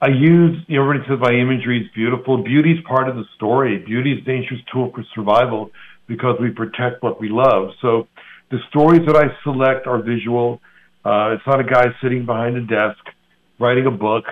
I 0.05 0.09
use, 0.09 0.63
you 0.69 0.77
know, 0.77 0.83
everybody 0.83 1.09
says 1.09 1.19
my 1.19 1.33
imagery 1.33 1.81
is 1.81 1.91
beautiful. 1.95 2.43
Beauty 2.43 2.73
is 2.73 2.79
part 2.87 3.09
of 3.09 3.17
the 3.17 3.25
story. 3.37 3.79
Beauty 3.79 4.13
is 4.13 4.25
dangerous 4.27 4.61
tool 4.71 4.93
for 4.95 5.03
survival 5.15 5.71
because 6.07 6.37
we 6.39 6.51
protect 6.51 7.03
what 7.03 7.19
we 7.19 7.31
love. 7.31 7.71
So 7.81 8.07
the 8.51 8.59
stories 8.69 9.01
that 9.07 9.17
I 9.17 9.29
select 9.45 9.87
are 9.87 10.03
visual. 10.03 10.61
Uh, 11.07 11.33
it's 11.33 11.47
not 11.47 11.59
a 11.59 11.65
guy 11.65 11.87
sitting 12.03 12.27
behind 12.27 12.55
a 12.55 12.67
desk 12.67 13.01
writing 13.59 13.87
a 13.87 13.91
book. 13.91 14.25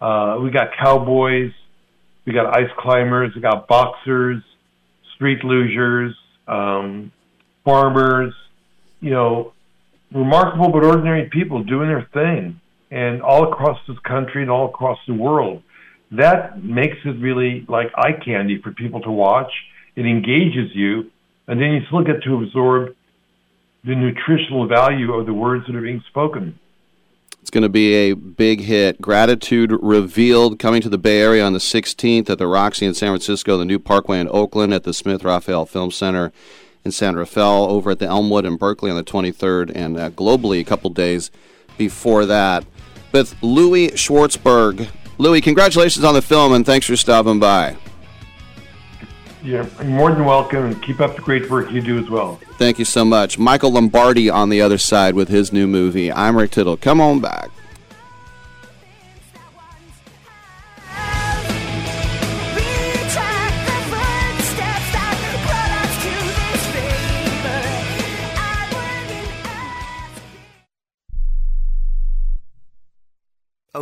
Uh, 0.00 0.38
we 0.42 0.50
got 0.50 0.68
cowboys, 0.82 1.52
we 2.24 2.32
got 2.32 2.56
ice 2.56 2.70
climbers, 2.78 3.32
we 3.34 3.42
got 3.42 3.68
boxers, 3.68 4.42
street 5.14 5.42
lugers, 5.42 6.12
um, 6.46 7.12
farmers, 7.66 8.32
you 9.02 9.10
know, 9.10 9.52
remarkable 10.10 10.72
but 10.72 10.84
ordinary 10.84 11.28
people 11.30 11.62
doing 11.64 11.88
their 11.90 12.08
thing 12.14 12.58
and 12.90 13.22
all 13.22 13.52
across 13.52 13.78
this 13.86 13.98
country 14.00 14.42
and 14.42 14.50
all 14.50 14.68
across 14.68 14.98
the 15.06 15.14
world. 15.14 15.62
That 16.12 16.62
makes 16.62 16.96
it 17.04 17.20
really 17.20 17.66
like 17.68 17.88
eye 17.96 18.12
candy 18.12 18.60
for 18.62 18.72
people 18.72 19.00
to 19.02 19.10
watch. 19.10 19.52
It 19.94 20.06
engages 20.06 20.74
you, 20.74 21.10
and 21.46 21.60
then 21.60 21.72
you 21.72 21.80
still 21.86 22.02
get 22.02 22.22
to 22.22 22.42
absorb 22.42 22.94
the 23.84 23.94
nutritional 23.94 24.66
value 24.66 25.12
of 25.12 25.26
the 25.26 25.34
words 25.34 25.66
that 25.66 25.76
are 25.76 25.82
being 25.82 26.02
spoken. 26.08 26.58
It's 27.40 27.50
going 27.50 27.62
to 27.62 27.68
be 27.68 27.94
a 27.94 28.12
big 28.14 28.60
hit. 28.60 29.00
Gratitude 29.00 29.72
Revealed 29.80 30.58
coming 30.58 30.82
to 30.82 30.88
the 30.88 30.98
Bay 30.98 31.20
Area 31.20 31.44
on 31.44 31.52
the 31.52 31.58
16th 31.58 32.28
at 32.28 32.38
the 32.38 32.46
Roxy 32.46 32.84
in 32.84 32.94
San 32.94 33.10
Francisco, 33.10 33.56
the 33.56 33.64
new 33.64 33.78
Parkway 33.78 34.20
in 34.20 34.28
Oakland, 34.28 34.74
at 34.74 34.84
the 34.84 34.92
Smith 34.92 35.24
Rafael 35.24 35.64
Film 35.64 35.90
Center 35.90 36.32
in 36.84 36.90
San 36.90 37.16
Rafael, 37.16 37.70
over 37.70 37.92
at 37.92 38.00
the 38.00 38.06
Elmwood 38.06 38.44
in 38.44 38.56
Berkeley 38.56 38.90
on 38.90 38.96
the 38.96 39.04
23rd, 39.04 39.72
and 39.74 39.96
uh, 39.96 40.10
globally 40.10 40.60
a 40.60 40.64
couple 40.64 40.90
days 40.90 41.30
before 41.78 42.26
that. 42.26 42.64
With 43.12 43.34
Louis 43.42 43.88
Schwartzberg. 43.90 44.88
Louis, 45.18 45.40
congratulations 45.40 46.04
on 46.04 46.14
the 46.14 46.22
film, 46.22 46.52
and 46.52 46.64
thanks 46.64 46.86
for 46.86 46.96
stopping 46.96 47.40
by. 47.40 47.76
You're 49.42 49.68
more 49.84 50.12
than 50.12 50.24
welcome, 50.24 50.64
and 50.64 50.82
keep 50.82 51.00
up 51.00 51.16
the 51.16 51.22
great 51.22 51.48
work 51.48 51.70
you 51.70 51.80
do 51.80 51.98
as 51.98 52.10
well. 52.10 52.40
Thank 52.58 52.78
you 52.78 52.84
so 52.84 53.04
much. 53.04 53.38
Michael 53.38 53.72
Lombardi 53.72 54.28
on 54.28 54.48
the 54.48 54.60
other 54.60 54.78
side 54.78 55.14
with 55.14 55.28
his 55.28 55.52
new 55.52 55.66
movie. 55.66 56.12
I'm 56.12 56.36
Rick 56.36 56.52
Tittle. 56.52 56.76
Come 56.76 57.00
on 57.00 57.20
back. 57.20 57.50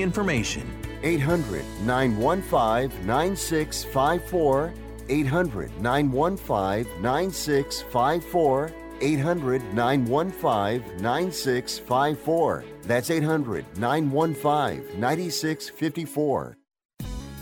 information. 0.00 0.66
800 1.02 1.62
915 1.84 3.06
9654. 3.06 4.72
800 5.10 5.80
915 5.80 7.02
9654. 7.02 8.72
800 9.00 9.74
915 9.74 11.02
9654. 11.02 12.64
That's 12.82 13.10
800 13.10 13.64
915 13.78 15.00
9654. 15.00 16.56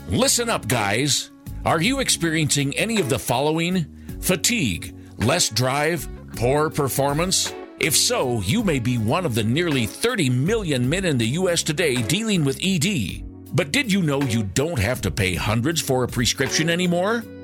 Listen 0.09 0.49
up, 0.49 0.67
guys. 0.67 1.31
Are 1.65 1.81
you 1.81 1.99
experiencing 1.99 2.77
any 2.77 2.99
of 2.99 3.09
the 3.09 3.19
following? 3.19 3.85
Fatigue, 4.21 4.95
less 5.17 5.49
drive, 5.49 6.07
poor 6.35 6.69
performance? 6.69 7.53
If 7.79 7.95
so, 7.95 8.41
you 8.41 8.63
may 8.63 8.79
be 8.79 8.97
one 8.97 9.23
of 9.23 9.35
the 9.35 9.43
nearly 9.43 9.85
30 9.85 10.31
million 10.31 10.89
men 10.89 11.05
in 11.05 11.19
the 11.19 11.27
U.S. 11.41 11.61
today 11.61 12.01
dealing 12.01 12.43
with 12.43 12.59
ED. 12.63 13.23
But 13.53 13.71
did 13.71 13.91
you 13.91 14.01
know 14.01 14.19
you 14.23 14.43
don't 14.43 14.79
have 14.79 14.99
to 15.01 15.11
pay 15.11 15.35
hundreds 15.35 15.79
for 15.79 16.03
a 16.03 16.07
prescription 16.07 16.71
anymore? 16.71 17.23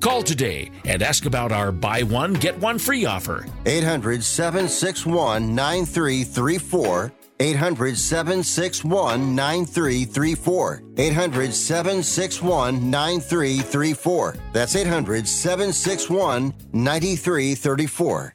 Call 0.00 0.22
today 0.22 0.70
and 0.84 1.02
ask 1.02 1.26
about 1.26 1.52
our 1.52 1.72
buy 1.72 2.02
one, 2.02 2.34
get 2.34 2.58
one 2.58 2.78
free 2.78 3.04
offer. 3.04 3.46
800 3.64 4.22
761 4.22 5.54
9334. 5.54 7.12
800 7.38 7.98
761 7.98 9.34
9334. 9.34 10.82
800 10.96 11.52
761 11.52 12.90
9334. 12.90 14.36
That's 14.52 14.76
800 14.76 15.28
761 15.28 16.54
9334. 16.72 18.34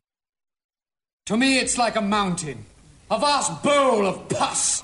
To 1.27 1.37
me, 1.37 1.59
it's 1.59 1.77
like 1.77 1.95
a 1.95 2.01
mountain, 2.01 2.65
a 3.09 3.19
vast 3.19 3.63
bowl 3.63 4.05
of 4.05 4.27
pus. 4.29 4.81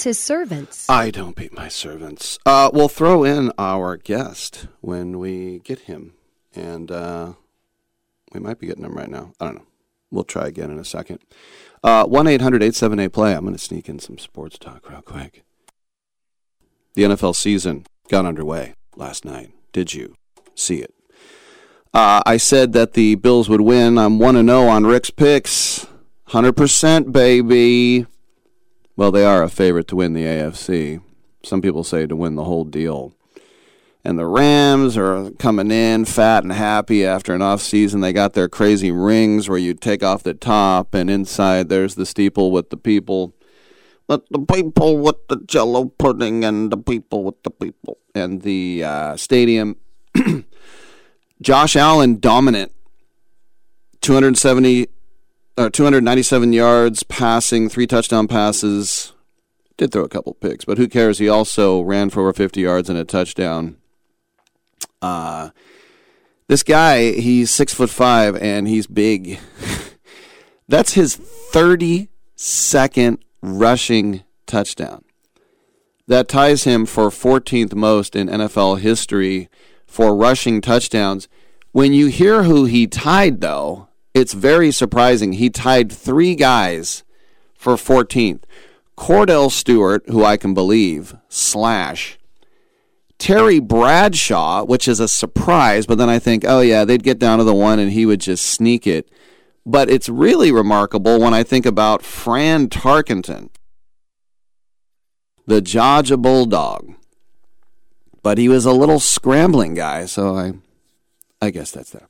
Beats 0.00 0.18
his 0.18 0.24
servants. 0.24 0.88
I 0.88 1.10
don't 1.10 1.36
beat 1.36 1.52
my 1.52 1.68
servants. 1.68 2.38
Uh, 2.46 2.70
we'll 2.72 2.88
throw 2.88 3.22
in 3.24 3.52
our 3.58 3.96
guest 3.98 4.66
when 4.80 5.18
we 5.18 5.58
get 5.60 5.80
him, 5.80 6.14
and 6.54 6.90
uh, 6.90 7.32
we 8.32 8.40
might 8.40 8.58
be 8.58 8.66
getting 8.66 8.84
him 8.84 8.94
right 8.94 9.10
now. 9.10 9.32
I 9.40 9.44
don't 9.46 9.56
know. 9.56 9.66
We'll 10.10 10.24
try 10.24 10.46
again 10.46 10.70
in 10.70 10.78
a 10.78 10.84
second. 10.84 11.20
Uh, 11.84 12.04
One 12.04 12.26
eight 12.26 12.40
hundred 12.40 12.62
eight 12.62 12.74
seven 12.74 12.98
eight 12.98 13.12
play. 13.12 13.34
I'm 13.34 13.42
going 13.42 13.54
to 13.54 13.58
sneak 13.58 13.88
in 13.88 13.98
some 13.98 14.16
sports 14.18 14.58
talk 14.58 14.88
real 14.90 15.02
quick. 15.02 15.44
The 16.94 17.02
NFL 17.02 17.36
season 17.36 17.84
got 18.08 18.24
underway 18.24 18.74
last 18.96 19.24
night. 19.24 19.50
Did 19.72 19.92
you 19.94 20.14
see 20.54 20.78
it? 20.78 20.94
Uh, 21.92 22.22
I 22.24 22.38
said 22.38 22.72
that 22.72 22.94
the 22.94 23.16
Bills 23.16 23.48
would 23.48 23.60
win. 23.60 23.98
I'm 23.98 24.18
one 24.18 24.34
to 24.34 24.42
zero 24.44 24.66
on 24.66 24.86
Rick's 24.86 25.10
picks. 25.10 25.86
Hundred 26.24 26.54
percent, 26.54 27.12
baby. 27.12 28.06
Well, 29.00 29.10
they 29.10 29.24
are 29.24 29.42
a 29.42 29.48
favorite 29.48 29.88
to 29.88 29.96
win 29.96 30.12
the 30.12 30.24
AFC. 30.24 31.00
Some 31.42 31.62
people 31.62 31.84
say 31.84 32.06
to 32.06 32.14
win 32.14 32.34
the 32.34 32.44
whole 32.44 32.64
deal. 32.64 33.14
And 34.04 34.18
the 34.18 34.26
Rams 34.26 34.94
are 34.98 35.30
coming 35.38 35.70
in 35.70 36.04
fat 36.04 36.42
and 36.42 36.52
happy 36.52 37.06
after 37.06 37.32
an 37.32 37.40
off 37.40 37.62
season. 37.62 38.02
They 38.02 38.12
got 38.12 38.34
their 38.34 38.46
crazy 38.46 38.90
rings 38.90 39.48
where 39.48 39.56
you 39.56 39.72
take 39.72 40.02
off 40.02 40.22
the 40.22 40.34
top, 40.34 40.92
and 40.92 41.08
inside 41.08 41.70
there's 41.70 41.94
the 41.94 42.04
steeple 42.04 42.50
with 42.50 42.68
the 42.68 42.76
people. 42.76 43.34
But 44.06 44.28
the 44.28 44.40
people 44.40 44.98
with 44.98 45.28
the 45.28 45.36
jello 45.46 45.86
pudding 45.86 46.44
and 46.44 46.70
the 46.70 46.76
people 46.76 47.24
with 47.24 47.42
the 47.42 47.52
people. 47.52 47.96
And 48.14 48.42
the 48.42 48.84
uh, 48.84 49.16
stadium. 49.16 49.76
Josh 51.40 51.74
Allen 51.74 52.20
dominant. 52.20 52.72
270 54.02 54.88
uh, 55.60 55.68
297 55.68 56.54
yards 56.54 57.02
passing, 57.02 57.68
three 57.68 57.86
touchdown 57.86 58.26
passes. 58.26 59.12
Did 59.76 59.92
throw 59.92 60.04
a 60.04 60.08
couple 60.08 60.32
picks, 60.32 60.64
but 60.64 60.78
who 60.78 60.88
cares? 60.88 61.18
He 61.18 61.28
also 61.28 61.82
ran 61.82 62.08
for 62.08 62.20
over 62.20 62.32
50 62.32 62.62
yards 62.62 62.88
and 62.88 62.98
a 62.98 63.04
touchdown. 63.04 63.76
Uh, 65.02 65.50
this 66.48 66.62
guy, 66.62 67.12
he's 67.12 67.50
six 67.50 67.74
foot 67.74 67.90
five 67.90 68.36
and 68.36 68.68
he's 68.68 68.86
big. 68.86 69.38
That's 70.68 70.94
his 70.94 71.18
32nd 71.52 73.18
rushing 73.42 74.22
touchdown. 74.46 75.04
That 76.06 76.28
ties 76.28 76.64
him 76.64 76.86
for 76.86 77.10
14th 77.10 77.74
most 77.74 78.16
in 78.16 78.28
NFL 78.28 78.80
history 78.80 79.50
for 79.86 80.16
rushing 80.16 80.62
touchdowns. 80.62 81.28
When 81.72 81.92
you 81.92 82.06
hear 82.06 82.44
who 82.44 82.64
he 82.64 82.86
tied, 82.86 83.42
though, 83.42 83.89
it's 84.14 84.32
very 84.32 84.72
surprising. 84.72 85.34
He 85.34 85.50
tied 85.50 85.90
three 85.92 86.34
guys 86.34 87.04
for 87.54 87.74
14th. 87.74 88.42
Kordell 88.96 89.50
Stewart, 89.50 90.02
who 90.08 90.24
I 90.24 90.36
can 90.36 90.52
believe, 90.52 91.16
slash 91.28 92.18
Terry 93.18 93.58
Bradshaw, 93.58 94.64
which 94.64 94.88
is 94.88 95.00
a 95.00 95.08
surprise, 95.08 95.86
but 95.86 95.98
then 95.98 96.08
I 96.08 96.18
think, 96.18 96.44
oh 96.46 96.60
yeah, 96.60 96.84
they'd 96.84 97.02
get 97.02 97.18
down 97.18 97.38
to 97.38 97.44
the 97.44 97.54
one 97.54 97.78
and 97.78 97.92
he 97.92 98.04
would 98.04 98.20
just 98.20 98.44
sneak 98.44 98.86
it. 98.86 99.10
But 99.64 99.90
it's 99.90 100.08
really 100.08 100.50
remarkable 100.50 101.20
when 101.20 101.34
I 101.34 101.42
think 101.42 101.66
about 101.66 102.02
Fran 102.02 102.68
Tarkenton, 102.68 103.50
the 105.46 105.60
Georgia 105.60 106.16
Bulldog. 106.16 106.94
But 108.22 108.38
he 108.38 108.48
was 108.48 108.66
a 108.66 108.72
little 108.72 109.00
scrambling 109.00 109.74
guy, 109.74 110.04
so 110.06 110.36
I 110.36 110.52
I 111.40 111.50
guess 111.50 111.70
that's 111.70 111.90
that. 111.90 112.09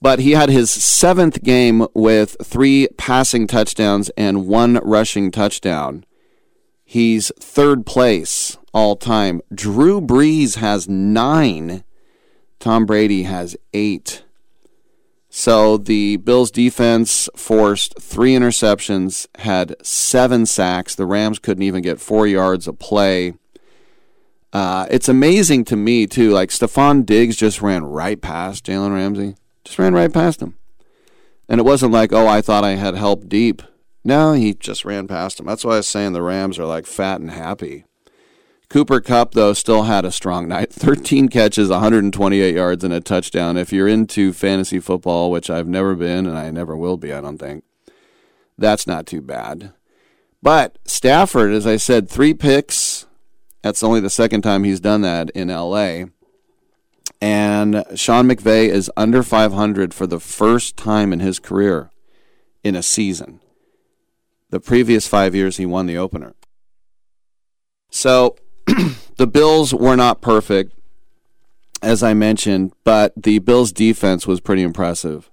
But 0.00 0.20
he 0.20 0.32
had 0.32 0.48
his 0.48 0.70
seventh 0.70 1.42
game 1.42 1.86
with 1.94 2.36
three 2.42 2.88
passing 2.96 3.46
touchdowns 3.46 4.10
and 4.16 4.46
one 4.46 4.74
rushing 4.84 5.30
touchdown. 5.30 6.04
He's 6.84 7.32
third 7.40 7.84
place 7.84 8.56
all 8.72 8.96
time. 8.96 9.42
Drew 9.52 10.00
Brees 10.00 10.56
has 10.56 10.88
nine. 10.88 11.84
Tom 12.60 12.86
Brady 12.86 13.24
has 13.24 13.56
eight. 13.74 14.24
So 15.30 15.76
the 15.76 16.16
Bills 16.16 16.50
defense 16.50 17.28
forced 17.36 18.00
three 18.00 18.32
interceptions, 18.32 19.26
had 19.38 19.74
seven 19.84 20.46
sacks. 20.46 20.94
The 20.94 21.06
Rams 21.06 21.38
couldn't 21.38 21.62
even 21.62 21.82
get 21.82 22.00
four 22.00 22.26
yards 22.26 22.66
of 22.66 22.78
play. 22.78 23.34
Uh, 24.52 24.86
it's 24.90 25.08
amazing 25.08 25.64
to 25.66 25.76
me 25.76 26.06
too. 26.06 26.30
Like 26.30 26.48
Stefon 26.48 27.04
Diggs 27.04 27.36
just 27.36 27.60
ran 27.60 27.84
right 27.84 28.20
past 28.20 28.64
Jalen 28.64 28.94
Ramsey, 28.94 29.34
just 29.68 29.78
ran 29.78 29.92
right 29.92 30.12
past 30.12 30.40
him, 30.40 30.56
and 31.46 31.60
it 31.60 31.64
wasn't 31.64 31.92
like, 31.92 32.10
oh, 32.10 32.26
I 32.26 32.40
thought 32.40 32.64
I 32.64 32.76
had 32.76 32.94
help 32.94 33.28
deep. 33.28 33.60
No, 34.02 34.32
he 34.32 34.54
just 34.54 34.86
ran 34.86 35.06
past 35.06 35.38
him. 35.38 35.44
That's 35.44 35.62
why 35.62 35.74
I 35.74 35.76
was 35.76 35.86
saying 35.86 36.14
the 36.14 36.22
Rams 36.22 36.58
are 36.58 36.64
like 36.64 36.86
fat 36.86 37.20
and 37.20 37.30
happy. 37.30 37.84
Cooper 38.70 39.02
Kupp, 39.02 39.32
though 39.32 39.52
still 39.52 39.82
had 39.82 40.06
a 40.06 40.10
strong 40.10 40.48
night. 40.48 40.72
13 40.72 41.28
catches, 41.28 41.68
128 41.68 42.54
yards, 42.54 42.82
and 42.82 42.94
a 42.94 43.00
touchdown. 43.00 43.58
If 43.58 43.70
you're 43.70 43.88
into 43.88 44.32
fantasy 44.32 44.80
football, 44.80 45.30
which 45.30 45.50
I've 45.50 45.68
never 45.68 45.94
been 45.94 46.26
and 46.26 46.38
I 46.38 46.50
never 46.50 46.74
will 46.74 46.96
be, 46.96 47.12
I 47.12 47.20
don't 47.20 47.36
think, 47.36 47.64
that's 48.56 48.86
not 48.86 49.06
too 49.06 49.20
bad. 49.20 49.74
But 50.42 50.78
Stafford, 50.86 51.52
as 51.52 51.66
I 51.66 51.76
said, 51.76 52.08
three 52.08 52.32
picks. 52.32 53.06
That's 53.62 53.82
only 53.82 54.00
the 54.00 54.08
second 54.08 54.40
time 54.40 54.64
he's 54.64 54.80
done 54.80 55.02
that 55.02 55.28
in 55.30 55.48
LA. 55.48 56.04
And 57.20 57.84
Sean 57.94 58.28
McVay 58.28 58.68
is 58.68 58.90
under 58.96 59.22
500 59.22 59.92
for 59.92 60.06
the 60.06 60.20
first 60.20 60.76
time 60.76 61.12
in 61.12 61.20
his 61.20 61.38
career 61.38 61.90
in 62.62 62.76
a 62.76 62.82
season. 62.82 63.40
The 64.50 64.60
previous 64.60 65.06
five 65.06 65.34
years, 65.34 65.56
he 65.56 65.66
won 65.66 65.86
the 65.86 65.98
opener. 65.98 66.34
So 67.90 68.36
the 69.16 69.26
Bills 69.26 69.74
were 69.74 69.96
not 69.96 70.20
perfect, 70.20 70.72
as 71.82 72.02
I 72.02 72.14
mentioned, 72.14 72.72
but 72.84 73.12
the 73.16 73.40
Bills' 73.40 73.72
defense 73.72 74.26
was 74.26 74.40
pretty 74.40 74.62
impressive 74.62 75.30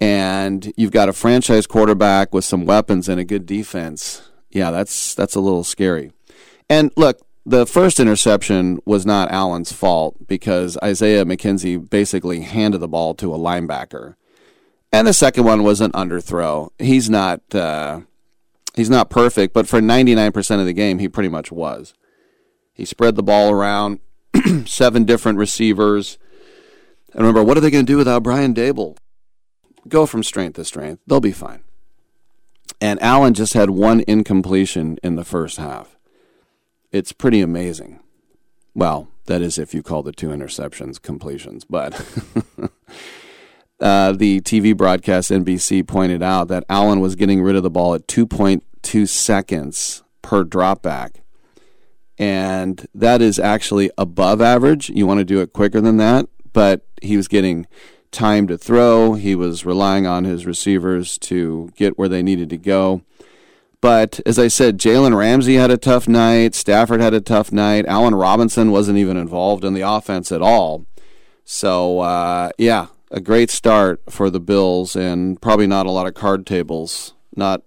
and 0.00 0.72
you've 0.76 0.92
got 0.92 1.08
a 1.08 1.12
franchise 1.12 1.66
quarterback 1.66 2.32
with 2.32 2.44
some 2.44 2.64
weapons 2.64 3.08
and 3.08 3.18
a 3.20 3.24
good 3.24 3.46
defense. 3.46 4.28
Yeah, 4.50 4.70
that's 4.70 5.14
that's 5.14 5.34
a 5.34 5.40
little 5.40 5.64
scary. 5.64 6.12
And 6.70 6.92
look, 6.96 7.20
the 7.48 7.66
first 7.66 7.98
interception 8.00 8.80
was 8.84 9.06
not 9.06 9.30
Allen's 9.30 9.72
fault 9.72 10.26
because 10.26 10.76
Isaiah 10.82 11.24
McKenzie 11.24 11.88
basically 11.88 12.40
handed 12.40 12.78
the 12.78 12.88
ball 12.88 13.14
to 13.16 13.34
a 13.34 13.38
linebacker. 13.38 14.16
And 14.92 15.06
the 15.06 15.12
second 15.12 15.44
one 15.44 15.62
was 15.62 15.80
an 15.80 15.92
underthrow. 15.92 16.70
He's 16.78 17.10
not 17.10 17.54
uh, 17.54 18.00
he's 18.74 18.90
not 18.90 19.10
perfect, 19.10 19.52
but 19.52 19.68
for 19.68 19.80
99% 19.80 20.60
of 20.60 20.66
the 20.66 20.72
game, 20.72 20.98
he 20.98 21.08
pretty 21.08 21.28
much 21.28 21.52
was. 21.52 21.94
He 22.72 22.84
spread 22.84 23.16
the 23.16 23.22
ball 23.22 23.50
around, 23.50 24.00
seven 24.66 25.04
different 25.04 25.38
receivers. 25.38 26.18
And 27.12 27.22
remember, 27.22 27.42
what 27.42 27.56
are 27.56 27.60
they 27.60 27.70
going 27.70 27.84
to 27.84 27.92
do 27.92 27.96
without 27.96 28.22
Brian 28.22 28.54
Daboll? 28.54 28.96
go 29.88 30.06
from 30.06 30.22
strength 30.22 30.56
to 30.56 30.64
strength. 30.64 31.02
They'll 31.06 31.20
be 31.20 31.32
fine. 31.32 31.62
And 32.80 33.02
Allen 33.02 33.34
just 33.34 33.54
had 33.54 33.70
one 33.70 34.04
incompletion 34.06 34.98
in 35.02 35.16
the 35.16 35.24
first 35.24 35.56
half. 35.56 35.97
It's 36.90 37.12
pretty 37.12 37.40
amazing. 37.40 38.00
Well, 38.74 39.08
that 39.26 39.42
is 39.42 39.58
if 39.58 39.74
you 39.74 39.82
call 39.82 40.02
the 40.02 40.12
two 40.12 40.28
interceptions 40.28 41.00
completions. 41.00 41.64
But 41.64 41.94
uh, 43.80 44.12
the 44.12 44.40
TV 44.40 44.76
broadcast 44.76 45.30
NBC 45.30 45.86
pointed 45.86 46.22
out 46.22 46.48
that 46.48 46.64
Allen 46.68 47.00
was 47.00 47.14
getting 47.14 47.42
rid 47.42 47.56
of 47.56 47.62
the 47.62 47.70
ball 47.70 47.94
at 47.94 48.06
2.2 48.06 49.08
seconds 49.08 50.02
per 50.22 50.44
dropback. 50.44 51.16
And 52.18 52.86
that 52.94 53.22
is 53.22 53.38
actually 53.38 53.90
above 53.96 54.40
average. 54.40 54.88
You 54.88 55.06
want 55.06 55.18
to 55.18 55.24
do 55.24 55.40
it 55.40 55.52
quicker 55.52 55.80
than 55.80 55.98
that. 55.98 56.26
But 56.52 56.86
he 57.02 57.16
was 57.16 57.28
getting 57.28 57.66
time 58.10 58.46
to 58.48 58.56
throw. 58.56 59.14
He 59.14 59.34
was 59.34 59.64
relying 59.64 60.06
on 60.06 60.24
his 60.24 60.46
receivers 60.46 61.18
to 61.18 61.70
get 61.76 61.98
where 61.98 62.08
they 62.08 62.22
needed 62.22 62.50
to 62.50 62.56
go. 62.56 63.02
But 63.80 64.20
as 64.26 64.38
I 64.38 64.48
said, 64.48 64.78
Jalen 64.78 65.16
Ramsey 65.16 65.54
had 65.54 65.70
a 65.70 65.76
tough 65.76 66.08
night. 66.08 66.54
Stafford 66.54 67.00
had 67.00 67.14
a 67.14 67.20
tough 67.20 67.52
night. 67.52 67.86
Allen 67.86 68.14
Robinson 68.14 68.70
wasn't 68.70 68.98
even 68.98 69.16
involved 69.16 69.64
in 69.64 69.74
the 69.74 69.82
offense 69.82 70.32
at 70.32 70.42
all. 70.42 70.84
So, 71.44 72.00
uh, 72.00 72.50
yeah, 72.58 72.88
a 73.10 73.20
great 73.20 73.50
start 73.50 74.02
for 74.10 74.30
the 74.30 74.40
Bills, 74.40 74.96
and 74.96 75.40
probably 75.40 75.66
not 75.66 75.86
a 75.86 75.90
lot 75.90 76.06
of 76.06 76.14
card 76.14 76.46
tables 76.46 77.14
not 77.36 77.62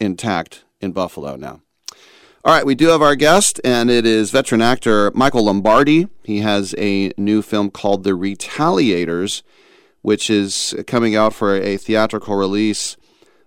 intact 0.00 0.64
in 0.80 0.92
Buffalo 0.92 1.36
now. 1.36 1.60
All 2.44 2.52
right, 2.52 2.66
we 2.66 2.74
do 2.74 2.88
have 2.88 3.00
our 3.00 3.14
guest, 3.14 3.60
and 3.64 3.90
it 3.90 4.04
is 4.04 4.30
veteran 4.30 4.60
actor 4.60 5.10
Michael 5.14 5.44
Lombardi. 5.44 6.08
He 6.24 6.40
has 6.40 6.74
a 6.76 7.12
new 7.16 7.40
film 7.40 7.70
called 7.70 8.02
The 8.02 8.10
Retaliators 8.10 9.42
which 10.04 10.28
is 10.28 10.74
coming 10.86 11.16
out 11.16 11.32
for 11.32 11.56
a 11.56 11.78
theatrical 11.78 12.36
release 12.36 12.98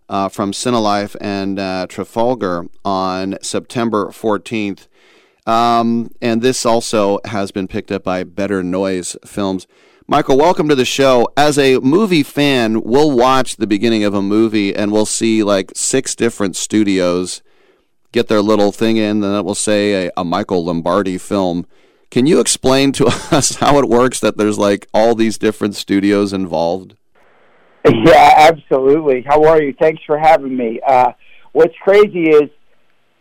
uh, 0.09 0.29
from 0.29 0.51
Cinelife 0.51 1.15
and 1.21 1.59
uh, 1.59 1.87
Trafalgar 1.87 2.67
on 2.85 3.37
September 3.41 4.07
14th. 4.07 4.87
Um, 5.45 6.11
and 6.21 6.41
this 6.41 6.65
also 6.65 7.19
has 7.25 7.51
been 7.51 7.67
picked 7.67 7.91
up 7.91 8.03
by 8.03 8.23
Better 8.23 8.63
Noise 8.63 9.15
Films. 9.25 9.67
Michael, 10.07 10.37
welcome 10.37 10.69
to 10.69 10.75
the 10.75 10.85
show. 10.85 11.27
As 11.35 11.57
a 11.57 11.79
movie 11.79 12.23
fan, 12.23 12.81
we'll 12.81 13.11
watch 13.11 13.57
the 13.57 13.67
beginning 13.67 14.03
of 14.03 14.13
a 14.13 14.21
movie 14.21 14.75
and 14.75 14.91
we'll 14.91 15.05
see 15.05 15.43
like 15.43 15.71
six 15.75 16.15
different 16.15 16.55
studios 16.55 17.41
get 18.11 18.27
their 18.27 18.41
little 18.41 18.71
thing 18.71 18.97
in, 18.97 19.03
and 19.17 19.23
then 19.23 19.35
it 19.35 19.45
will 19.45 19.55
say 19.55 20.07
a, 20.07 20.11
a 20.17 20.23
Michael 20.23 20.65
Lombardi 20.65 21.17
film. 21.17 21.65
Can 22.09 22.25
you 22.25 22.39
explain 22.39 22.91
to 22.93 23.05
us 23.31 23.55
how 23.55 23.77
it 23.79 23.89
works 23.89 24.19
that 24.19 24.37
there's 24.37 24.57
like 24.57 24.87
all 24.93 25.13
these 25.13 25.37
different 25.37 25.75
studios 25.75 26.33
involved? 26.33 26.95
Yeah, 28.05 28.49
absolutely. 28.51 29.23
How 29.25 29.43
are 29.45 29.61
you? 29.61 29.73
Thanks 29.79 30.01
for 30.05 30.17
having 30.17 30.55
me. 30.55 30.79
Uh, 30.85 31.11
what's 31.53 31.73
crazy 31.83 32.29
is 32.29 32.49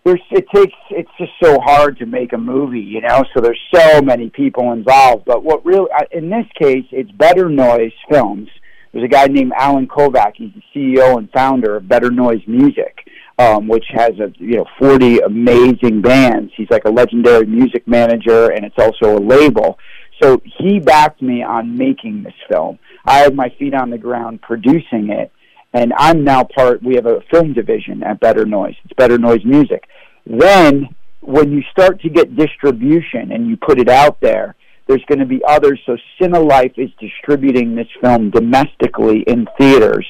there's 0.05 0.21
it 0.31 0.47
takes 0.55 0.75
it's 0.91 1.11
just 1.19 1.33
so 1.43 1.59
hard 1.61 1.99
to 1.99 2.07
make 2.07 2.33
a 2.33 2.39
movie, 2.39 2.81
you 2.81 3.01
know. 3.01 3.25
So 3.35 3.41
there's 3.41 3.61
so 3.75 4.01
many 4.03 4.31
people 4.31 4.73
involved. 4.73 5.25
But 5.25 5.43
what 5.43 5.65
really, 5.65 5.89
in 6.13 6.31
this 6.31 6.47
case, 6.61 6.85
it's 6.93 7.11
Better 7.13 7.49
Noise 7.49 7.93
Films. 8.11 8.49
There's 8.93 9.05
a 9.05 9.09
guy 9.09 9.27
named 9.27 9.53
Allen 9.57 9.89
Kovac. 9.89 10.33
He's 10.37 10.53
the 10.55 10.63
CEO 10.75 11.19
and 11.19 11.31
founder 11.33 11.77
of 11.77 11.89
Better 11.89 12.11
Noise 12.11 12.43
Music 12.47 13.07
um, 13.39 13.69
which 13.69 13.85
has 13.91 14.13
a 14.19 14.33
you 14.39 14.57
know 14.57 14.67
40 14.79 15.19
amazing 15.21 16.01
bands. 16.01 16.53
He's 16.57 16.71
like 16.71 16.85
a 16.85 16.91
legendary 16.91 17.47
music 17.47 17.87
manager, 17.87 18.51
and 18.51 18.65
it's 18.65 18.77
also 18.79 19.19
a 19.19 19.21
label. 19.21 19.79
So 20.23 20.41
he 20.59 20.81
backed 20.81 21.21
me 21.21 21.43
on 21.43 21.77
making 21.77 22.23
this 22.23 22.35
film. 22.49 22.79
I 23.07 23.19
have 23.19 23.35
my 23.35 23.49
feet 23.59 23.75
on 23.75 23.91
the 23.91 23.99
ground 23.99 24.43
producing 24.43 25.11
it, 25.11 25.31
and 25.73 25.93
I'm 25.97 26.25
now 26.25 26.45
part. 26.45 26.83
We 26.83 26.95
have 26.97 27.07
a 27.07 27.21
film 27.31 27.53
division 27.53 28.03
at 28.03 28.21
Better 28.21 28.45
Noise. 28.45 28.75
It's 28.85 28.95
Better 28.95 29.19
Noise 29.19 29.45
Music. 29.45 29.89
Then 30.27 30.89
when 31.21 31.53
you 31.53 31.63
start 31.71 32.01
to 32.03 32.09
get 32.09 32.37
distribution 32.37 33.33
and 33.33 33.49
you 33.49 33.57
put 33.57 33.79
it 33.79 33.89
out 33.89 34.21
there, 34.21 34.57
there's 34.87 35.05
going 35.09 35.19
to 35.19 35.27
be 35.27 35.43
others. 35.47 35.81
So 35.87 35.97
Cinelife 36.21 36.79
is 36.79 36.91
distributing 37.01 37.75
this 37.75 37.89
film 38.01 38.31
domestically 38.31 39.23
in 39.27 39.49
theaters 39.59 40.07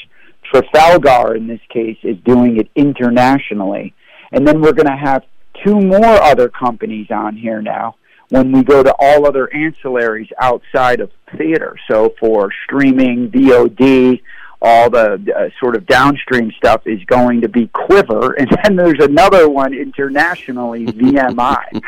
Trafalgar, 0.53 1.35
in 1.35 1.47
this 1.47 1.61
case, 1.69 1.99
is 2.03 2.17
doing 2.25 2.59
it 2.59 2.69
internationally. 2.75 3.95
And 4.33 4.47
then 4.47 4.61
we're 4.61 4.73
going 4.73 4.87
to 4.87 4.97
have 4.97 5.23
two 5.65 5.79
more 5.81 6.05
other 6.23 6.49
companies 6.49 7.09
on 7.11 7.37
here 7.37 7.63
now 7.63 7.97
when 8.29 8.53
we 8.53 8.63
go 8.63 8.83
to 8.83 8.95
all 8.99 9.27
other 9.27 9.49
ancillaries 9.55 10.31
outside 10.39 11.01
of 11.01 11.11
theater. 11.37 11.77
So 11.89 12.15
for 12.19 12.51
streaming, 12.65 13.31
VOD, 13.31 14.21
all 14.63 14.91
the 14.91 15.15
uh, 15.37 15.49
sort 15.61 15.77
of 15.77 15.87
downstream 15.87 16.51
stuff 16.57 16.87
is 16.87 17.03
going 17.05 17.43
to 17.43 17.49
be 17.49 17.69
Quiver, 17.69 18.33
and 18.39 18.49
then 18.63 18.77
there's 18.77 19.05
another 19.05 19.49
one 19.49 19.75
internationally, 19.75 20.87
VMI. 20.87 21.83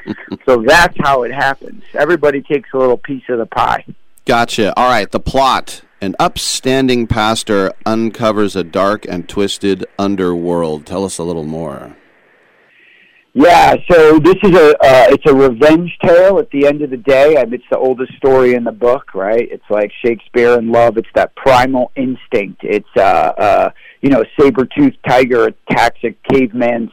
so 0.44 0.62
that's 0.62 0.96
how 1.00 1.22
it 1.22 1.32
happens. 1.32 1.82
Everybody 1.94 2.42
takes 2.42 2.70
a 2.74 2.78
little 2.78 2.98
piece 2.98 3.24
of 3.28 3.38
the 3.38 3.46
pie. 3.46 3.84
Gotcha. 4.24 4.74
All 4.78 4.88
right, 4.88 5.10
the 5.10 5.20
plot. 5.20 5.82
An 6.00 6.14
upstanding 6.20 7.08
pastor 7.08 7.72
uncovers 7.84 8.54
a 8.54 8.62
dark 8.62 9.04
and 9.08 9.28
twisted 9.28 9.84
underworld. 9.98 10.86
Tell 10.86 11.04
us 11.04 11.18
a 11.18 11.24
little 11.24 11.44
more. 11.44 11.96
Yeah, 13.34 13.76
so 13.90 14.18
this 14.18 14.36
is 14.42 14.56
a 14.56 14.70
uh, 14.70 15.06
it's 15.10 15.26
a 15.26 15.34
revenge 15.34 15.96
tale. 16.02 16.38
At 16.38 16.50
the 16.50 16.66
end 16.66 16.82
of 16.82 16.90
the 16.90 16.96
day, 16.96 17.36
I 17.36 17.44
mean, 17.44 17.54
it's 17.54 17.64
the 17.70 17.78
oldest 17.78 18.14
story 18.16 18.54
in 18.54 18.64
the 18.64 18.72
book, 18.72 19.14
right? 19.14 19.46
It's 19.50 19.68
like 19.68 19.92
Shakespeare 20.04 20.58
in 20.58 20.72
love. 20.72 20.96
It's 20.96 21.08
that 21.14 21.34
primal 21.36 21.92
instinct. 21.94 22.62
It's 22.64 22.88
uh, 22.96 23.00
uh, 23.00 23.70
you 24.00 24.10
know, 24.10 24.24
saber 24.40 24.66
toothed 24.66 24.98
tiger 25.06 25.44
attacks 25.46 25.98
a 26.04 26.16
caveman's 26.32 26.90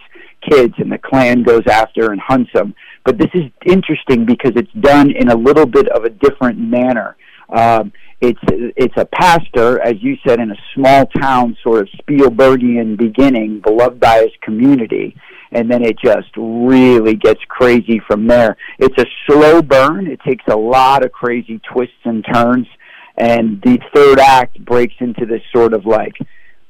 kids, 0.49 0.73
and 0.77 0.91
the 0.91 0.97
clan 0.97 1.43
goes 1.43 1.63
after 1.67 2.11
and 2.11 2.19
hunts 2.21 2.51
them. 2.53 2.75
But 3.05 3.17
this 3.17 3.31
is 3.33 3.45
interesting 3.65 4.25
because 4.25 4.53
it's 4.55 4.71
done 4.79 5.11
in 5.11 5.29
a 5.29 5.35
little 5.35 5.65
bit 5.65 5.87
of 5.89 6.03
a 6.03 6.09
different 6.09 6.59
manner. 6.59 7.15
Um, 7.49 7.93
it's 8.21 8.39
it's 8.49 8.95
a 8.97 9.05
pastor, 9.05 9.79
as 9.81 9.95
you 10.01 10.17
said, 10.25 10.39
in 10.39 10.51
a 10.51 10.55
small 10.73 11.05
town, 11.07 11.57
sort 11.61 11.81
of 11.81 11.89
Spielbergian 11.99 12.97
beginning, 12.97 13.59
beloved 13.59 13.99
by 13.99 14.19
his 14.19 14.31
community, 14.41 15.15
and 15.51 15.69
then 15.69 15.83
it 15.83 15.97
just 16.03 16.29
really 16.37 17.15
gets 17.15 17.41
crazy 17.47 18.01
from 18.07 18.27
there. 18.27 18.57
It's 18.79 18.97
a 18.97 19.05
slow 19.27 19.61
burn. 19.61 20.07
It 20.07 20.21
takes 20.21 20.45
a 20.47 20.55
lot 20.55 21.03
of 21.03 21.11
crazy 21.11 21.59
twists 21.71 21.93
and 22.03 22.25
turns, 22.33 22.67
and 23.17 23.61
the 23.61 23.79
third 23.93 24.19
act 24.19 24.63
breaks 24.63 24.95
into 24.99 25.25
this 25.25 25.41
sort 25.53 25.73
of 25.73 25.85
like 25.85 26.13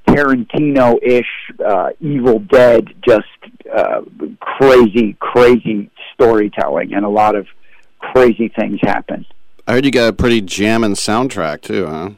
Tarantino-ish, 0.07 1.51
uh, 1.65 1.89
Evil 1.99 2.39
Dead, 2.39 2.87
just 3.07 3.25
uh, 3.73 4.01
crazy, 4.39 5.15
crazy 5.19 5.89
storytelling 6.13 6.93
and 6.93 7.05
a 7.05 7.09
lot 7.09 7.35
of 7.35 7.47
crazy 7.99 8.51
things 8.59 8.79
happen. 8.81 9.25
I 9.67 9.73
heard 9.73 9.85
you 9.85 9.91
got 9.91 10.09
a 10.09 10.13
pretty 10.13 10.41
jamming 10.41 10.93
soundtrack 10.93 11.61
too, 11.61 11.87
huh? 11.87 12.11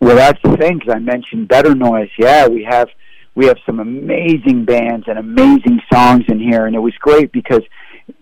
Well, 0.00 0.16
that's 0.16 0.40
the 0.42 0.56
thing 0.58 0.78
because 0.78 0.94
I 0.94 0.98
mentioned 0.98 1.48
Better 1.48 1.74
Noise. 1.74 2.10
Yeah, 2.18 2.48
we 2.48 2.64
have 2.64 2.88
we 3.34 3.46
have 3.46 3.56
some 3.64 3.80
amazing 3.80 4.64
bands 4.64 5.06
and 5.08 5.18
amazing 5.18 5.80
songs 5.92 6.24
in 6.28 6.38
here, 6.38 6.66
and 6.66 6.76
it 6.76 6.80
was 6.80 6.94
great 6.98 7.32
because 7.32 7.62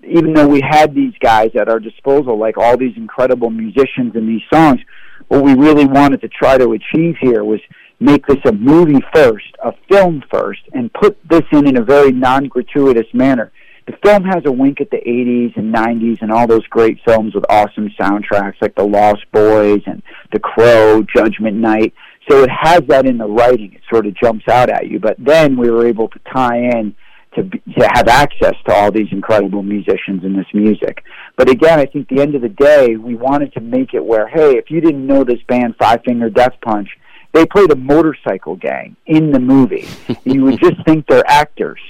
even 0.03 0.35
though 0.35 0.47
we 0.47 0.61
had 0.61 0.95
these 0.95 1.15
guys 1.21 1.51
at 1.57 1.69
our 1.69 1.81
disposal, 1.81 2.39
like 2.39 2.57
all 2.57 2.77
these 2.77 2.97
incredible 2.97 3.51
musicians 3.51 4.15
and 4.15 4.29
these 4.29 4.43
songs, 4.53 4.81
what 5.29 5.43
we 5.43 5.55
really 5.55 5.87
wanted 5.87 6.21
to 6.21 6.29
try 6.29 6.57
to 6.57 6.73
achieve 6.73 7.17
here 7.21 7.45
was 7.45 7.61
make 7.99 8.27
this 8.27 8.39
a 8.45 8.53
movie 8.53 9.05
first, 9.13 9.47
a 9.63 9.73
film 9.89 10.23
first, 10.31 10.63
and 10.73 10.93
put 10.93 11.19
this 11.29 11.43
in 11.53 11.67
in 11.67 11.77
a 11.77 11.83
very 11.83 12.13
non-gratuitous 12.13 13.07
manner. 13.13 13.51
The 13.87 13.97
film 14.03 14.25
has 14.25 14.43
a 14.47 14.53
wink 14.53 14.81
at 14.81 14.91
the 14.91 14.97
80s 14.97 15.57
and 15.57 15.75
90s 15.75 16.23
and 16.23 16.33
all 16.33 16.47
those 16.47 16.67
great 16.69 16.99
films 17.05 17.35
with 17.35 17.45
awesome 17.51 17.91
soundtracks 18.01 18.61
like 18.61 18.75
The 18.75 18.85
Lost 18.85 19.25
Boys 19.31 19.83
and 19.87 20.03
The 20.33 20.39
Crow, 20.39 21.03
Judgment 21.03 21.57
Night. 21.57 21.93
So 22.31 22.43
it 22.43 22.51
has 22.51 22.81
that 22.89 23.07
in 23.07 23.19
the 23.19 23.27
writing. 23.27 23.75
It 23.75 23.83
sort 23.91 24.07
of 24.07 24.15
jumps 24.17 24.49
out 24.49 24.71
at 24.71 24.87
you. 24.89 24.99
But 24.99 25.17
then 25.19 25.57
we 25.59 25.71
were 25.71 25.87
able 25.87 26.09
to 26.09 26.19
tie 26.33 26.57
in 26.57 26.95
to, 27.35 27.43
be, 27.43 27.59
to 27.79 27.89
have 27.95 28.09
access 28.09 28.55
to 28.67 28.75
all 28.75 28.91
these 28.91 29.09
incredible 29.11 29.63
musicians 29.63 30.25
and 30.25 30.39
this 30.39 30.47
music. 30.55 31.05
But 31.37 31.51
again, 31.51 31.79
I 31.79 31.87
think 31.87 32.09
the 32.09 32.21
end 32.21 32.35
of 32.35 32.43
the 32.43 32.49
day, 32.49 32.97
we 32.97 33.15
wanted 33.15 33.53
to 33.55 33.61
make 33.61 33.93
it 33.93 34.05
where, 34.05 34.29
hey, 34.29 34.57
if 34.57 34.71
you 34.71 34.81
didn't 34.81 35.07
know 35.07 35.25
this 35.25 35.43
band 35.49 35.77
Five 35.79 36.03
Finger 36.05 36.31
Death 36.31 36.55
Punch, 36.63 36.89
they 37.33 37.45
played 37.45 37.71
a 37.73 37.77
motorcycle 37.77 38.57
gang 38.57 38.97
in 39.07 39.33
the 39.33 39.41
movie. 39.41 39.89
you 40.25 40.45
would 40.45 40.61
just 40.61 40.83
think 40.85 41.07
they're 41.07 41.29
actors, 41.29 41.81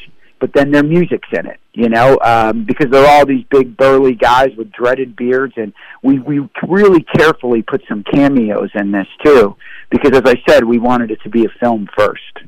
but 0.44 0.52
then 0.52 0.70
their 0.70 0.82
music's 0.82 1.28
in 1.32 1.46
it, 1.46 1.58
you 1.72 1.88
know, 1.88 2.18
um, 2.22 2.66
because 2.66 2.90
they're 2.90 3.08
all 3.08 3.24
these 3.24 3.46
big 3.50 3.78
burly 3.78 4.14
guys 4.14 4.50
with 4.58 4.70
dreaded 4.72 5.16
beards, 5.16 5.54
and 5.56 5.72
we 6.02 6.18
we 6.18 6.46
really 6.68 7.02
carefully 7.16 7.62
put 7.62 7.82
some 7.88 8.04
cameos 8.12 8.68
in 8.74 8.92
this 8.92 9.06
too, 9.24 9.56
because 9.88 10.10
as 10.12 10.20
I 10.26 10.34
said, 10.46 10.64
we 10.64 10.78
wanted 10.78 11.10
it 11.10 11.22
to 11.22 11.30
be 11.30 11.46
a 11.46 11.48
film 11.58 11.88
first. 11.96 12.40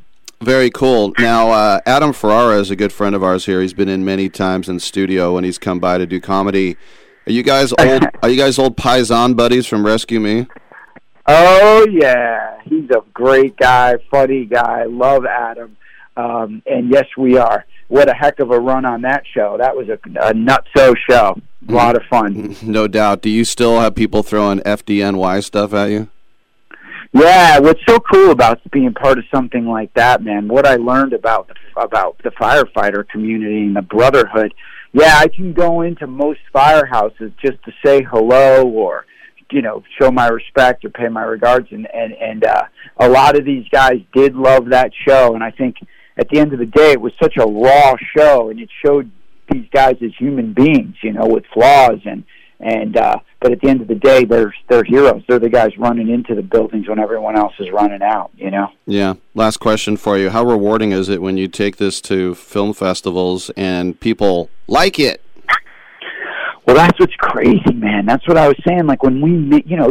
Very 0.43 0.69
cool. 0.69 1.15
Now, 1.19 1.51
uh, 1.53 1.81
Adam 1.87 2.13
Ferrara 2.13 2.61
is 2.61 2.71
a 2.71 2.77
good 2.77 2.93
friend 2.93 3.15
of 3.15 3.23
ours 3.23 3.47
here. 3.47 3.63
He's 3.63 3.73
been 3.73 3.89
in 3.89 4.05
many 4.05 4.29
times 4.29 4.69
in 4.69 4.79
studio 4.79 5.33
when 5.37 5.45
he's 5.45 5.57
come 5.57 5.81
by 5.81 5.97
to 5.97 6.05
do 6.05 6.21
comedy. 6.21 6.77
Are 7.27 7.33
you 7.33 7.43
guys 7.43 7.73
old? 7.81 8.05
are 8.23 8.29
you 8.29 8.37
guys 8.37 8.59
old 8.59 8.77
Paisan 8.77 9.35
buddies 9.39 9.67
from 9.67 9.87
Rescue 9.87 10.21
Me? 10.21 10.47
Oh 11.27 11.87
yeah, 11.91 12.59
he's 12.65 12.91
a 12.91 13.01
great 13.15 13.57
guy, 13.57 13.95
funny 14.11 14.45
guy. 14.45 14.85
Love 14.85 15.25
Adam, 15.25 15.79
um, 16.15 16.63
and 16.67 16.91
yes, 16.93 17.07
we 17.17 17.39
are. 17.39 17.65
What 17.89 18.11
a 18.11 18.15
heck 18.15 18.41
of 18.41 18.51
a 18.51 18.59
run 18.59 18.85
on 18.85 19.03
that 19.03 19.25
show! 19.33 19.57
That 19.59 19.77
was 19.77 19.89
a, 19.89 19.99
a 20.21 20.33
nutso 20.33 20.95
show. 21.09 21.41
A 21.69 21.73
lot 21.73 21.97
of 21.97 22.03
fun. 22.09 22.57
No 22.63 22.87
doubt. 22.87 23.23
Do 23.23 23.31
you 23.31 23.45
still 23.45 23.81
have 23.81 23.95
people 23.95 24.23
throwing 24.23 24.61
FDNY 24.61 25.43
stuff 25.43 25.73
at 25.73 25.91
you? 25.91 26.09
Yeah, 27.13 27.61
what's 27.61 27.81
so 27.89 27.99
cool 27.99 28.31
about 28.31 28.61
being 28.71 28.93
part 28.93 29.19
of 29.19 29.25
something 29.33 29.67
like 29.67 29.93
that, 29.95 30.23
man? 30.23 30.49
What 30.49 30.67
I 30.67 30.77
learned 30.77 31.13
about 31.13 31.49
the, 31.49 31.55
about 31.81 32.21
the 32.23 32.31
firefighter 32.31 33.09
community 33.09 33.63
and 33.63 33.77
the 33.77 33.83
brotherhood. 33.83 34.53
Yeah, 34.93 35.17
I 35.19 35.29
can 35.29 35.53
go 35.53 35.83
into 35.83 36.07
most 36.07 36.41
firehouses 36.55 37.33
just 37.41 37.63
to 37.65 37.73
say 37.85 38.03
hello 38.03 38.67
or 38.69 39.07
you 39.51 39.63
know 39.63 39.83
show 40.01 40.11
my 40.11 40.27
respect 40.29 40.85
or 40.85 40.91
pay 40.91 41.09
my 41.09 41.23
regards 41.23 41.69
and 41.71 41.87
and 41.95 42.13
and 42.15 42.45
uh 42.45 42.65
a 42.99 43.09
lot 43.09 43.39
of 43.39 43.45
these 43.45 43.65
guys 43.71 44.01
did 44.13 44.35
love 44.35 44.67
that 44.71 44.91
show 45.07 45.35
and 45.35 45.45
i 45.45 45.53
think 45.53 45.77
at 46.17 46.29
the 46.29 46.39
end 46.39 46.53
of 46.53 46.59
the 46.59 46.67
day 46.67 46.93
it 46.93 47.01
was 47.01 47.13
such 47.23 47.37
a 47.37 47.47
raw 47.47 47.95
show 48.17 48.51
and 48.51 48.61
it 48.61 48.69
showed 48.85 49.11
these 49.51 49.67
guys 49.73 49.97
as 50.03 50.11
human 50.19 50.53
beings 50.53 50.97
you 51.03 51.13
know 51.13 51.27
with 51.27 51.45
flaws 51.53 52.01
and 52.05 52.25
and 52.59 52.97
uh 52.97 53.17
but 53.41 53.53
at 53.53 53.61
the 53.61 53.69
end 53.69 53.81
of 53.83 53.87
the 53.89 53.95
day 53.95 54.25
they're 54.25 54.55
they're 54.69 54.83
heroes 54.83 55.23
they're 55.29 55.39
the 55.39 55.49
guys 55.49 55.77
running 55.79 56.09
into 56.09 56.35
the 56.35 56.43
buildings 56.43 56.89
when 56.89 56.99
everyone 56.99 57.37
else 57.37 57.53
is 57.59 57.71
running 57.71 58.03
out 58.03 58.31
you 58.37 58.51
know 58.51 58.69
Yeah. 58.87 59.15
Last 59.35 59.59
question 59.59 59.97
for 59.99 60.17
you. 60.17 60.31
How 60.31 60.45
rewarding 60.45 60.93
is 60.93 61.09
it 61.11 61.21
when 61.21 61.37
you 61.37 61.49
take 61.49 61.77
this 61.77 62.01
to 62.03 62.35
film 62.35 62.73
festivals 62.73 63.51
and 63.57 63.99
people 64.01 64.49
like 64.67 64.99
it? 64.99 65.21
Well, 66.67 66.75
that's 66.75 66.99
what's 66.99 67.15
crazy, 67.19 67.75
man. 67.75 68.07
That's 68.07 68.27
what 68.27 68.37
I 68.37 68.49
was 68.49 68.57
saying. 68.67 68.87
Like 68.87 69.05
when 69.05 69.21
we, 69.21 69.63
you 69.65 69.77
know, 69.77 69.89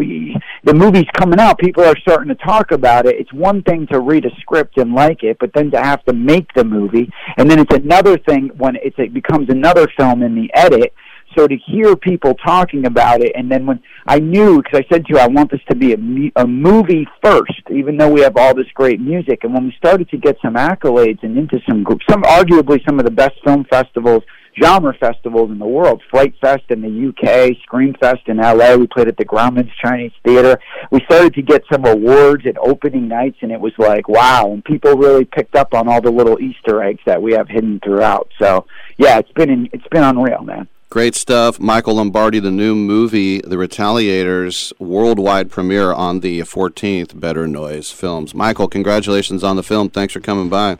the 0.65 0.73
movie's 0.73 1.09
coming 1.13 1.39
out, 1.39 1.57
people 1.57 1.85
are 1.85 1.97
starting 1.99 2.27
to 2.27 2.43
talk 2.43 2.71
about 2.71 3.05
it. 3.05 3.15
It's 3.17 3.31
one 3.31 3.63
thing 3.63 3.87
to 3.91 4.01
read 4.01 4.25
a 4.25 4.29
script 4.41 4.77
and 4.77 4.93
like 4.93 5.23
it, 5.23 5.37
but 5.39 5.51
then 5.53 5.71
to 5.71 5.81
have 5.81 6.03
to 6.03 6.13
make 6.13 6.53
the 6.53 6.65
movie, 6.65 7.09
and 7.37 7.49
then 7.49 7.59
it's 7.59 7.73
another 7.73 8.17
thing 8.17 8.51
when 8.57 8.75
it's, 8.83 8.97
it 8.99 9.13
becomes 9.13 9.49
another 9.49 9.87
film 9.97 10.21
in 10.21 10.35
the 10.35 10.49
edit. 10.53 10.93
So 11.37 11.47
to 11.47 11.55
hear 11.65 11.95
people 11.95 12.33
talking 12.35 12.85
about 12.85 13.21
it, 13.21 13.31
and 13.35 13.49
then 13.49 13.65
when 13.65 13.81
I 14.05 14.19
knew, 14.19 14.61
because 14.61 14.81
I 14.81 14.93
said 14.93 15.05
to 15.05 15.13
you, 15.13 15.19
I 15.19 15.27
want 15.27 15.51
this 15.51 15.61
to 15.69 15.75
be 15.75 15.93
a, 15.93 16.41
a 16.41 16.47
movie 16.47 17.07
first, 17.23 17.61
even 17.71 17.97
though 17.97 18.09
we 18.09 18.21
have 18.21 18.37
all 18.37 18.53
this 18.53 18.67
great 18.73 18.99
music. 18.99 19.43
And 19.43 19.53
when 19.53 19.65
we 19.65 19.73
started 19.77 20.09
to 20.09 20.17
get 20.17 20.37
some 20.41 20.55
accolades 20.55 21.23
and 21.23 21.37
into 21.37 21.59
some 21.67 21.83
groups, 21.83 22.05
some 22.09 22.23
arguably 22.23 22.85
some 22.85 22.99
of 22.99 23.05
the 23.05 23.11
best 23.11 23.35
film 23.43 23.65
festivals 23.69 24.23
genre 24.61 24.93
festivals 24.93 25.51
in 25.51 25.59
the 25.59 25.65
world. 25.65 26.01
Fright 26.09 26.33
Fest 26.41 26.63
in 26.69 26.81
the 26.81 27.09
UK, 27.09 27.57
Scream 27.63 27.95
Fest 27.99 28.27
in 28.27 28.37
LA. 28.37 28.75
We 28.75 28.87
played 28.87 29.07
at 29.07 29.17
the 29.17 29.25
Grauman's 29.25 29.71
Chinese 29.81 30.11
Theater. 30.23 30.59
We 30.91 31.01
started 31.05 31.33
to 31.35 31.41
get 31.41 31.63
some 31.71 31.85
awards 31.85 32.45
at 32.45 32.57
opening 32.57 33.07
nights, 33.07 33.37
and 33.41 33.51
it 33.51 33.59
was 33.59 33.73
like, 33.77 34.07
wow. 34.07 34.51
And 34.51 34.63
people 34.63 34.95
really 34.95 35.25
picked 35.25 35.55
up 35.55 35.73
on 35.73 35.87
all 35.87 36.01
the 36.01 36.11
little 36.11 36.39
Easter 36.39 36.81
eggs 36.81 37.01
that 37.05 37.21
we 37.21 37.33
have 37.33 37.47
hidden 37.47 37.79
throughout. 37.83 38.31
So, 38.39 38.65
yeah, 38.97 39.19
it's 39.19 39.31
been 39.31 39.69
it's 39.73 39.87
been 39.89 40.03
unreal, 40.03 40.43
man. 40.43 40.67
Great 40.89 41.15
stuff. 41.15 41.59
Michael 41.59 41.95
Lombardi, 41.95 42.39
the 42.39 42.51
new 42.51 42.73
movie, 42.73 43.41
The 43.41 43.57
Retaliators, 43.57 44.71
worldwide 44.79 45.51
premiere 45.51 45.91
on 45.91 46.21
the 46.21 46.39
14th, 46.41 47.19
Better 47.19 47.47
Noise 47.47 47.91
Films. 47.91 48.33
Michael, 48.33 48.69
congratulations 48.69 49.43
on 49.43 49.57
the 49.57 49.63
film. 49.63 49.89
Thanks 49.89 50.13
for 50.13 50.21
coming 50.21 50.47
by. 50.47 50.77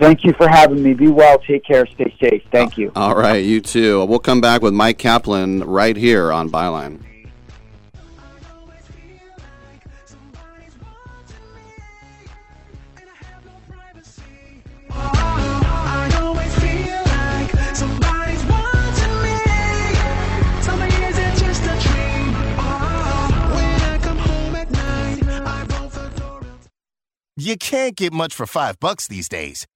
Thank 0.00 0.24
you 0.24 0.32
for 0.34 0.46
having 0.48 0.82
me. 0.82 0.94
Be 0.94 1.08
well. 1.08 1.38
Take 1.38 1.64
care. 1.64 1.86
Stay 1.86 2.14
safe. 2.20 2.42
Thank 2.52 2.76
you. 2.76 2.92
All 2.94 3.16
right, 3.16 3.44
you 3.44 3.60
too. 3.60 4.04
We'll 4.04 4.18
come 4.18 4.40
back 4.40 4.62
with 4.62 4.74
Mike 4.74 4.98
Kaplan 4.98 5.64
right 5.64 5.96
here 5.96 6.30
on 6.32 6.50
Byline. 6.50 7.02
I 14.90 16.10
always 16.20 16.54
feel 16.56 17.02
like 17.04 17.50
somebody's 17.76 18.44
watching 18.44 19.22
me. 19.22 19.38
Tell 20.62 20.76
me, 20.76 20.86
is 20.86 21.18
it 21.18 21.36
just 21.38 21.62
a 21.64 21.76
dream? 21.88 22.32
When 23.52 23.80
I 23.80 23.98
come 24.02 24.18
home 24.18 24.54
at 24.56 24.70
night, 24.70 25.22
I 25.28 25.66
roll 25.70 25.88
the 25.88 26.08
door. 26.20 26.42
You 27.36 27.56
can't 27.56 27.96
get 27.96 28.12
much 28.12 28.34
for 28.34 28.46
five 28.46 28.78
bucks 28.80 29.06
these 29.06 29.28
days. 29.28 29.66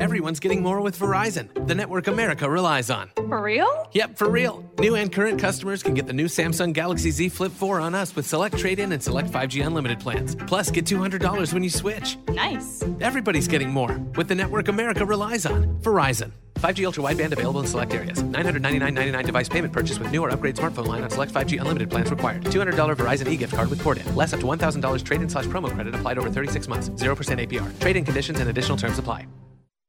Everyone's 0.00 0.40
getting 0.40 0.60
more 0.60 0.80
with 0.80 0.98
Verizon, 0.98 1.68
the 1.68 1.74
network 1.74 2.08
America 2.08 2.50
relies 2.50 2.90
on. 2.90 3.10
For 3.14 3.40
real? 3.40 3.88
Yep, 3.92 4.18
for 4.18 4.28
real. 4.28 4.68
New 4.80 4.96
and 4.96 5.12
current 5.12 5.38
customers 5.38 5.84
can 5.84 5.94
get 5.94 6.08
the 6.08 6.12
new 6.12 6.26
Samsung 6.26 6.72
Galaxy 6.72 7.12
Z 7.12 7.28
Flip 7.28 7.52
4 7.52 7.80
on 7.80 7.94
us 7.94 8.16
with 8.16 8.26
select 8.26 8.58
trade 8.58 8.80
in 8.80 8.90
and 8.90 9.00
select 9.00 9.30
5G 9.30 9.64
unlimited 9.64 10.00
plans. 10.00 10.34
Plus, 10.34 10.68
get 10.72 10.84
$200 10.84 11.52
when 11.52 11.62
you 11.62 11.70
switch. 11.70 12.18
Nice. 12.28 12.82
Everybody's 13.00 13.46
getting 13.46 13.70
more 13.70 13.96
with 14.16 14.26
the 14.26 14.34
network 14.34 14.66
America 14.66 15.06
relies 15.06 15.46
on. 15.46 15.78
Verizon. 15.82 16.32
5G 16.54 16.84
ultra 16.86 17.04
wideband 17.04 17.32
available 17.32 17.60
in 17.60 17.66
select 17.68 17.94
areas. 17.94 18.20
999.99 18.20 19.26
device 19.26 19.48
payment 19.48 19.72
purchase 19.72 20.00
with 20.00 20.10
new 20.10 20.22
or 20.24 20.30
upgrade 20.30 20.56
smartphone 20.56 20.88
line 20.88 21.04
on 21.04 21.10
select 21.10 21.32
5G 21.32 21.60
unlimited 21.60 21.88
plans 21.88 22.10
required. 22.10 22.42
$200 22.46 22.96
Verizon 22.96 23.30
e-gift 23.30 23.54
card 23.54 23.70
with 23.70 23.80
port 23.80 23.98
in. 23.98 24.14
Less 24.16 24.32
up 24.32 24.40
to 24.40 24.46
$1,000 24.46 25.04
trade 25.04 25.22
in 25.22 25.28
slash 25.28 25.44
promo 25.44 25.70
credit 25.70 25.94
applied 25.94 26.18
over 26.18 26.30
36 26.30 26.66
months. 26.66 26.88
0% 26.88 27.46
APR. 27.46 27.78
Trade 27.78 27.94
in 27.94 28.04
conditions 28.04 28.40
and 28.40 28.50
additional 28.50 28.76
terms 28.76 28.98
apply. 28.98 29.28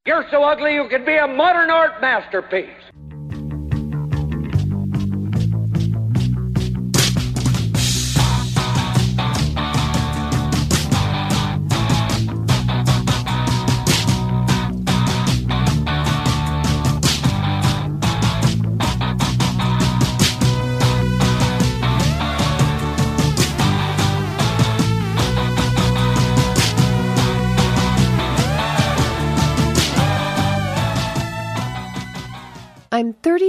You're 0.08 0.26
so 0.30 0.44
ugly 0.44 0.76
you 0.76 0.88
could 0.88 1.04
be 1.04 1.16
a 1.16 1.28
modern 1.28 1.72
art 1.72 2.00
masterpiece. 2.00 2.70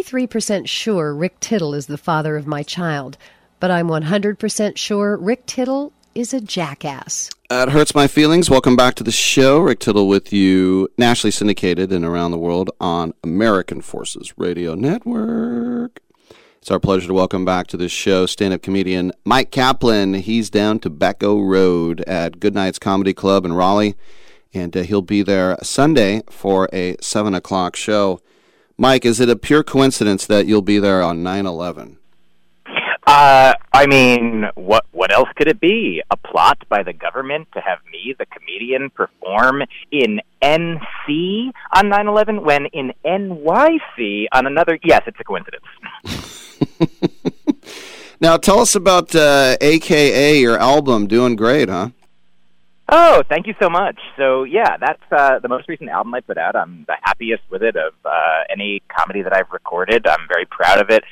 I'm 0.06 0.12
33% 0.12 0.68
sure 0.68 1.14
Rick 1.14 1.40
Tittle 1.40 1.74
is 1.74 1.86
the 1.86 1.98
father 1.98 2.36
of 2.36 2.46
my 2.46 2.62
child, 2.62 3.18
but 3.58 3.70
I'm 3.70 3.88
100% 3.88 4.76
sure 4.76 5.16
Rick 5.16 5.46
Tittle 5.46 5.92
is 6.14 6.32
a 6.32 6.40
jackass. 6.40 7.30
That 7.50 7.70
hurts 7.70 7.94
my 7.94 8.06
feelings. 8.06 8.48
Welcome 8.48 8.76
back 8.76 8.94
to 8.96 9.04
the 9.04 9.10
show. 9.10 9.58
Rick 9.58 9.80
Tittle 9.80 10.06
with 10.06 10.32
you, 10.32 10.88
nationally 10.96 11.32
syndicated 11.32 11.92
and 11.92 12.04
around 12.04 12.30
the 12.30 12.38
world 12.38 12.70
on 12.80 13.14
American 13.24 13.80
Forces 13.80 14.32
Radio 14.36 14.74
Network. 14.74 16.00
It's 16.60 16.70
our 16.70 16.80
pleasure 16.80 17.08
to 17.08 17.14
welcome 17.14 17.44
back 17.44 17.66
to 17.68 17.76
the 17.76 17.88
show 17.88 18.26
stand 18.26 18.54
up 18.54 18.62
comedian 18.62 19.12
Mike 19.24 19.50
Kaplan. 19.50 20.14
He's 20.14 20.50
down 20.50 20.78
Tobacco 20.78 21.40
Road 21.40 22.02
at 22.02 22.38
Goodnights 22.38 22.78
Comedy 22.78 23.12
Club 23.12 23.44
in 23.44 23.54
Raleigh, 23.54 23.96
and 24.54 24.76
uh, 24.76 24.82
he'll 24.82 25.02
be 25.02 25.22
there 25.22 25.56
Sunday 25.62 26.22
for 26.30 26.68
a 26.72 26.96
7 27.00 27.34
o'clock 27.34 27.74
show. 27.74 28.20
Mike, 28.78 29.04
is 29.04 29.20
it 29.20 29.28
a 29.28 29.36
pure 29.36 29.62
coincidence 29.62 30.26
that 30.26 30.46
you'll 30.46 30.62
be 30.62 30.78
there 30.78 31.02
on 31.02 31.22
9 31.22 31.46
11? 31.46 31.98
Uh, 33.06 33.54
I 33.72 33.86
mean, 33.86 34.46
what 34.56 34.84
what 34.90 35.12
else 35.12 35.28
could 35.36 35.46
it 35.46 35.60
be? 35.60 36.02
A 36.10 36.16
plot 36.16 36.58
by 36.68 36.82
the 36.82 36.92
government 36.92 37.46
to 37.54 37.60
have 37.60 37.78
me, 37.92 38.16
the 38.18 38.26
comedian, 38.26 38.90
perform 38.90 39.62
in 39.92 40.20
NC 40.42 41.52
on 41.72 41.88
9/11 41.88 42.42
when 42.42 42.66
in 42.66 42.92
NYC 43.04 44.26
on 44.32 44.46
another? 44.48 44.76
Yes, 44.82 45.02
it's 45.06 45.20
a 45.20 45.24
coincidence. 45.24 45.64
Now, 48.18 48.38
tell 48.38 48.60
us 48.60 48.74
about 48.74 49.14
uh, 49.14 49.58
AKA, 49.60 50.40
your 50.40 50.58
album, 50.58 51.06
Doing 51.06 51.36
Great, 51.36 51.68
huh? 51.68 51.90
Oh, 52.88 53.24
thank 53.28 53.48
you 53.48 53.54
so 53.60 53.68
much. 53.68 53.98
So 54.16 54.44
yeah, 54.44 54.76
that's 54.76 55.02
uh, 55.10 55.40
the 55.40 55.48
most 55.48 55.68
recent 55.68 55.90
album 55.90 56.14
I 56.14 56.20
put 56.20 56.38
out. 56.38 56.54
I'm 56.54 56.84
the 56.86 56.94
happiest 57.02 57.42
with 57.50 57.62
it 57.62 57.74
of 57.76 57.94
uh, 58.04 58.44
any 58.48 58.80
comedy 58.88 59.22
that 59.22 59.32
I've 59.32 59.50
recorded. 59.50 60.06
I'm 60.06 60.28
very 60.28 60.46
proud 60.46 60.80
of 60.80 60.90
it. 60.90 61.02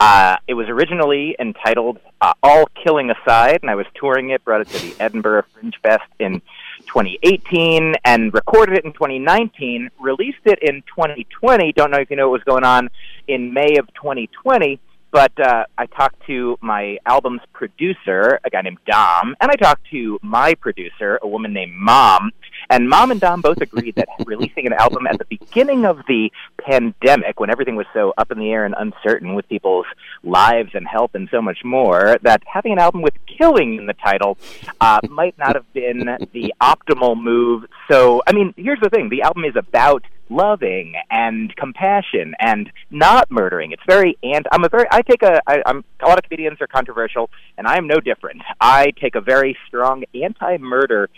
Uh, 0.00 0.36
it 0.48 0.54
was 0.54 0.66
originally 0.68 1.36
entitled 1.38 1.98
uh, 2.20 2.32
"All 2.42 2.66
Killing 2.82 3.10
Aside," 3.10 3.60
and 3.62 3.70
I 3.70 3.76
was 3.76 3.86
touring 3.94 4.30
it. 4.30 4.44
Brought 4.44 4.62
it 4.62 4.68
to 4.70 4.78
the 4.80 5.00
Edinburgh 5.00 5.44
Fringe 5.52 5.76
Fest 5.82 6.10
in 6.18 6.40
2018, 6.86 7.94
and 8.04 8.34
recorded 8.34 8.78
it 8.78 8.84
in 8.84 8.92
2019. 8.92 9.90
Released 10.00 10.38
it 10.46 10.58
in 10.62 10.82
2020. 10.82 11.72
Don't 11.74 11.92
know 11.92 11.98
if 11.98 12.10
you 12.10 12.16
know 12.16 12.28
what 12.30 12.40
was 12.40 12.44
going 12.44 12.64
on 12.64 12.88
in 13.28 13.54
May 13.54 13.76
of 13.76 13.86
2020. 13.94 14.80
But 15.12 15.32
uh, 15.40 15.64
I 15.76 15.86
talked 15.86 16.24
to 16.26 16.56
my 16.60 16.98
album's 17.04 17.40
producer, 17.52 18.38
a 18.44 18.50
guy 18.50 18.62
named 18.62 18.78
Dom, 18.86 19.34
and 19.40 19.50
I 19.50 19.56
talked 19.56 19.90
to 19.90 20.18
my 20.22 20.54
producer, 20.54 21.18
a 21.22 21.26
woman 21.28 21.52
named 21.52 21.72
Mom. 21.74 22.30
And 22.70 22.88
Mom 22.88 23.10
and 23.10 23.20
Dom 23.20 23.40
both 23.40 23.60
agreed 23.60 23.96
that 23.96 24.08
releasing 24.26 24.66
an 24.66 24.72
album 24.72 25.06
at 25.08 25.18
the 25.18 25.24
beginning 25.24 25.84
of 25.84 25.98
the 26.06 26.30
pandemic, 26.58 27.40
when 27.40 27.50
everything 27.50 27.74
was 27.74 27.86
so 27.92 28.14
up 28.16 28.30
in 28.30 28.38
the 28.38 28.50
air 28.50 28.64
and 28.64 28.74
uncertain 28.78 29.34
with 29.34 29.48
people's 29.48 29.86
lives 30.22 30.70
and 30.74 30.86
health 30.86 31.10
and 31.14 31.28
so 31.30 31.42
much 31.42 31.64
more, 31.64 32.16
that 32.22 32.42
having 32.46 32.72
an 32.72 32.78
album 32.78 33.02
with 33.02 33.14
killing 33.26 33.76
in 33.76 33.86
the 33.86 33.94
title 33.94 34.38
uh, 34.80 35.00
might 35.10 35.36
not 35.36 35.56
have 35.56 35.70
been 35.72 36.06
the 36.32 36.54
optimal 36.62 37.20
move. 37.20 37.64
So, 37.90 38.22
I 38.26 38.32
mean, 38.32 38.54
here's 38.56 38.80
the 38.80 38.88
thing 38.88 39.08
the 39.08 39.22
album 39.22 39.44
is 39.44 39.56
about 39.56 40.04
loving 40.30 40.94
and 41.10 41.54
compassion 41.56 42.34
and 42.38 42.70
not 42.90 43.30
murdering. 43.30 43.72
It's 43.72 43.82
very 43.86 44.16
and 44.22 44.46
I'm 44.52 44.64
a 44.64 44.68
very 44.68 44.86
I 44.90 45.02
take 45.02 45.22
a 45.22 45.40
I, 45.46 45.62
I'm 45.66 45.84
a 46.00 46.06
lot 46.06 46.18
of 46.18 46.24
comedians 46.24 46.60
are 46.60 46.66
controversial 46.68 47.30
and 47.58 47.66
I 47.66 47.76
am 47.76 47.86
no 47.86 47.98
different. 47.98 48.42
I 48.60 48.92
take 49.00 49.16
a 49.16 49.20
very 49.20 49.56
strong 49.66 50.04
anti-murder 50.14 51.10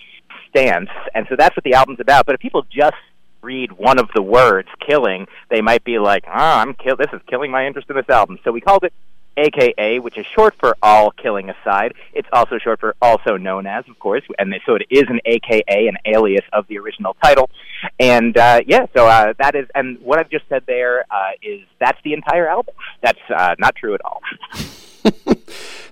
stance, 0.53 0.91
and 1.15 1.27
so 1.29 1.37
that's 1.37 1.57
what 1.57 1.65
the 1.65 1.74
album's 1.74 2.01
about. 2.01 2.27
But 2.27 2.35
if 2.35 2.41
people 2.41 2.65
just 2.70 2.97
read 3.43 3.73
one 3.73 3.99
of 3.99 4.09
the 4.15 4.23
words 4.23 4.69
killing, 4.87 5.27
they 5.51 5.61
might 5.61 5.83
be 5.85 5.99
like, 5.99 6.24
"Oh, 6.29 6.33
I'm 6.33 6.74
kill. 6.74 6.97
This 6.97 7.12
is 7.12 7.20
killing 7.27 7.51
my 7.51 7.66
interest 7.66 7.91
in 7.91 7.97
this 7.97 8.09
album." 8.09 8.39
So 8.45 8.53
we 8.53 8.61
called 8.61 8.85
it 8.85 8.93
AKA, 9.37 9.99
which 9.99 10.19
is 10.19 10.27
short 10.35 10.55
for 10.59 10.77
All 10.83 11.11
Killing 11.11 11.51
Aside. 11.51 11.95
It's 12.12 12.29
also 12.33 12.59
short 12.59 12.81
for 12.81 12.95
Also 13.01 13.37
Known 13.37 13.66
As, 13.66 13.85
of 13.89 13.99
course, 13.99 14.23
and 14.39 14.55
so 14.66 14.74
it 14.74 14.87
is 14.91 15.05
an 15.09 15.20
AKA, 15.24 15.89
an 15.89 15.97
alias 16.05 16.45
of 16.53 16.66
the 16.69 16.79
original 16.79 17.16
title. 17.23 17.51
And 17.99 18.37
uh, 18.37 18.61
yeah, 18.66 18.87
so 18.95 19.07
uh, 19.07 19.35
that 19.39 19.55
is, 19.55 19.66
and 19.74 19.99
what 20.01 20.19
I've 20.19 20.31
just 20.31 20.49
said 20.49 20.65
there 20.66 21.05
uh, 21.11 21.33
is 21.43 21.61
that's 21.81 21.99
the 22.05 22.12
entire 22.12 22.49
album. 22.49 22.74
That's 23.03 23.20
uh, 23.35 23.55
not 23.59 23.74
true 23.77 23.95
at 23.95 24.05
all. 24.05 24.20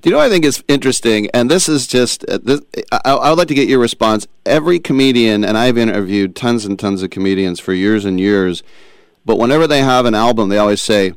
Do 0.03 0.09
you 0.09 0.12
know 0.12 0.19
what 0.19 0.27
I 0.27 0.31
think 0.31 0.45
is 0.45 0.65
interesting? 0.69 1.28
And 1.35 1.51
this 1.51 1.69
is 1.69 1.87
just, 1.87 2.24
uh, 2.24 2.39
this, 2.43 2.61
I, 2.91 3.12
I 3.12 3.28
would 3.31 3.39
like 3.39 3.49
to 3.49 3.55
get 3.55 3.69
your 3.69 3.78
response. 3.78 4.27
Every 4.47 4.78
comedian, 4.78 5.45
and 5.45 5.59
I've 5.59 5.77
interviewed 5.77 6.35
tons 6.35 6.65
and 6.65 6.78
tons 6.78 7.03
of 7.03 7.11
comedians 7.11 7.61
for 7.61 7.74
years 7.74 8.05
and 8.05 8.19
years, 8.19 8.62
but 9.27 9.39
whenever 9.39 9.66
they 9.66 9.82
have 9.82 10.07
an 10.07 10.15
album, 10.15 10.49
they 10.49 10.59
always 10.59 10.81
say, 10.81 11.12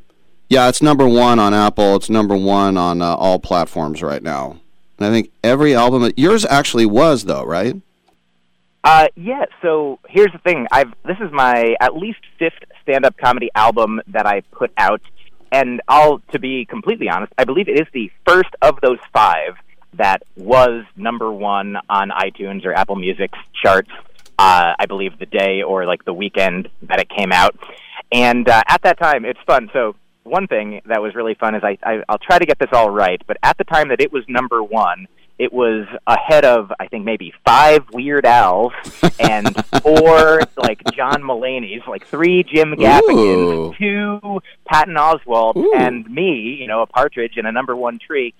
yeah, 0.49 0.67
it's 0.67 0.81
number 0.81 1.07
one 1.07 1.39
on 1.39 1.53
Apple, 1.53 1.95
it's 1.95 2.09
number 2.09 2.35
one 2.35 2.77
on 2.77 3.01
uh, 3.01 3.15
all 3.15 3.39
platforms 3.39 4.03
right 4.03 4.21
now. 4.21 4.59
And 4.97 5.07
I 5.07 5.09
think 5.09 5.31
every 5.43 5.73
album, 5.73 6.11
yours 6.17 6.45
actually 6.45 6.85
was, 6.85 7.23
though, 7.25 7.43
right? 7.43 7.75
Uh, 8.83 9.07
yeah. 9.15 9.45
So 9.61 9.99
here's 10.09 10.31
the 10.31 10.39
thing. 10.39 10.67
I've 10.71 10.93
this 11.05 11.17
is 11.21 11.31
my 11.31 11.75
at 11.79 11.95
least 11.95 12.19
fifth 12.37 12.59
stand-up 12.81 13.15
comedy 13.17 13.49
album 13.55 14.01
that 14.07 14.25
I 14.25 14.41
put 14.51 14.73
out 14.77 15.01
and 15.53 15.81
I'll 15.87 16.19
to 16.31 16.39
be 16.39 16.65
completely 16.65 17.07
honest, 17.07 17.31
I 17.37 17.45
believe 17.45 17.69
it 17.69 17.79
is 17.79 17.87
the 17.93 18.11
first 18.27 18.49
of 18.61 18.81
those 18.81 18.97
five 19.13 19.55
that 19.93 20.23
was 20.35 20.83
number 20.97 21.31
one 21.31 21.77
on 21.87 22.09
iTunes 22.09 22.65
or 22.65 22.73
Apple 22.73 22.95
Music's 22.95 23.37
charts. 23.61 23.91
Uh, 24.39 24.73
I 24.77 24.87
believe 24.87 25.19
the 25.19 25.27
day 25.27 25.61
or 25.61 25.85
like 25.85 26.03
the 26.05 26.13
weekend 26.13 26.67
that 26.81 26.99
it 26.99 27.07
came 27.07 27.31
out, 27.31 27.55
and 28.11 28.49
uh, 28.49 28.63
at 28.67 28.81
that 28.81 28.99
time, 28.99 29.25
it's 29.25 29.39
fun. 29.45 29.69
So 29.71 29.95
one 30.23 30.47
thing 30.47 30.81
that 30.87 31.01
was 31.01 31.13
really 31.13 31.35
fun 31.35 31.53
is 31.53 31.63
I, 31.63 31.77
I 31.83 32.03
I'll 32.09 32.17
try 32.17 32.39
to 32.39 32.45
get 32.45 32.57
this 32.57 32.69
all 32.73 32.89
right, 32.89 33.21
but 33.27 33.37
at 33.43 33.57
the 33.59 33.63
time 33.63 33.89
that 33.89 34.01
it 34.01 34.11
was 34.11 34.23
number 34.27 34.63
one, 34.63 35.07
it 35.39 35.51
was 35.51 35.87
ahead 36.05 36.45
of 36.45 36.71
I 36.79 36.87
think 36.87 37.05
maybe 37.05 37.33
five 37.45 37.83
Weird 37.91 38.25
Al's 38.25 38.71
and 39.19 39.65
four 39.81 40.41
like 40.57 40.81
John 40.93 41.23
Mulaney's, 41.23 41.81
like 41.87 42.05
three 42.05 42.43
Jim 42.43 42.73
Gaffigans, 42.75 43.77
two 43.77 44.41
Patton 44.65 44.95
Oswalt, 44.95 45.55
and 45.75 46.09
me, 46.09 46.57
you 46.59 46.67
know, 46.67 46.81
a 46.81 46.85
partridge 46.85 47.37
in 47.37 47.45
a 47.45 47.51
number 47.51 47.75
one 47.75 47.99
tree. 47.99 48.33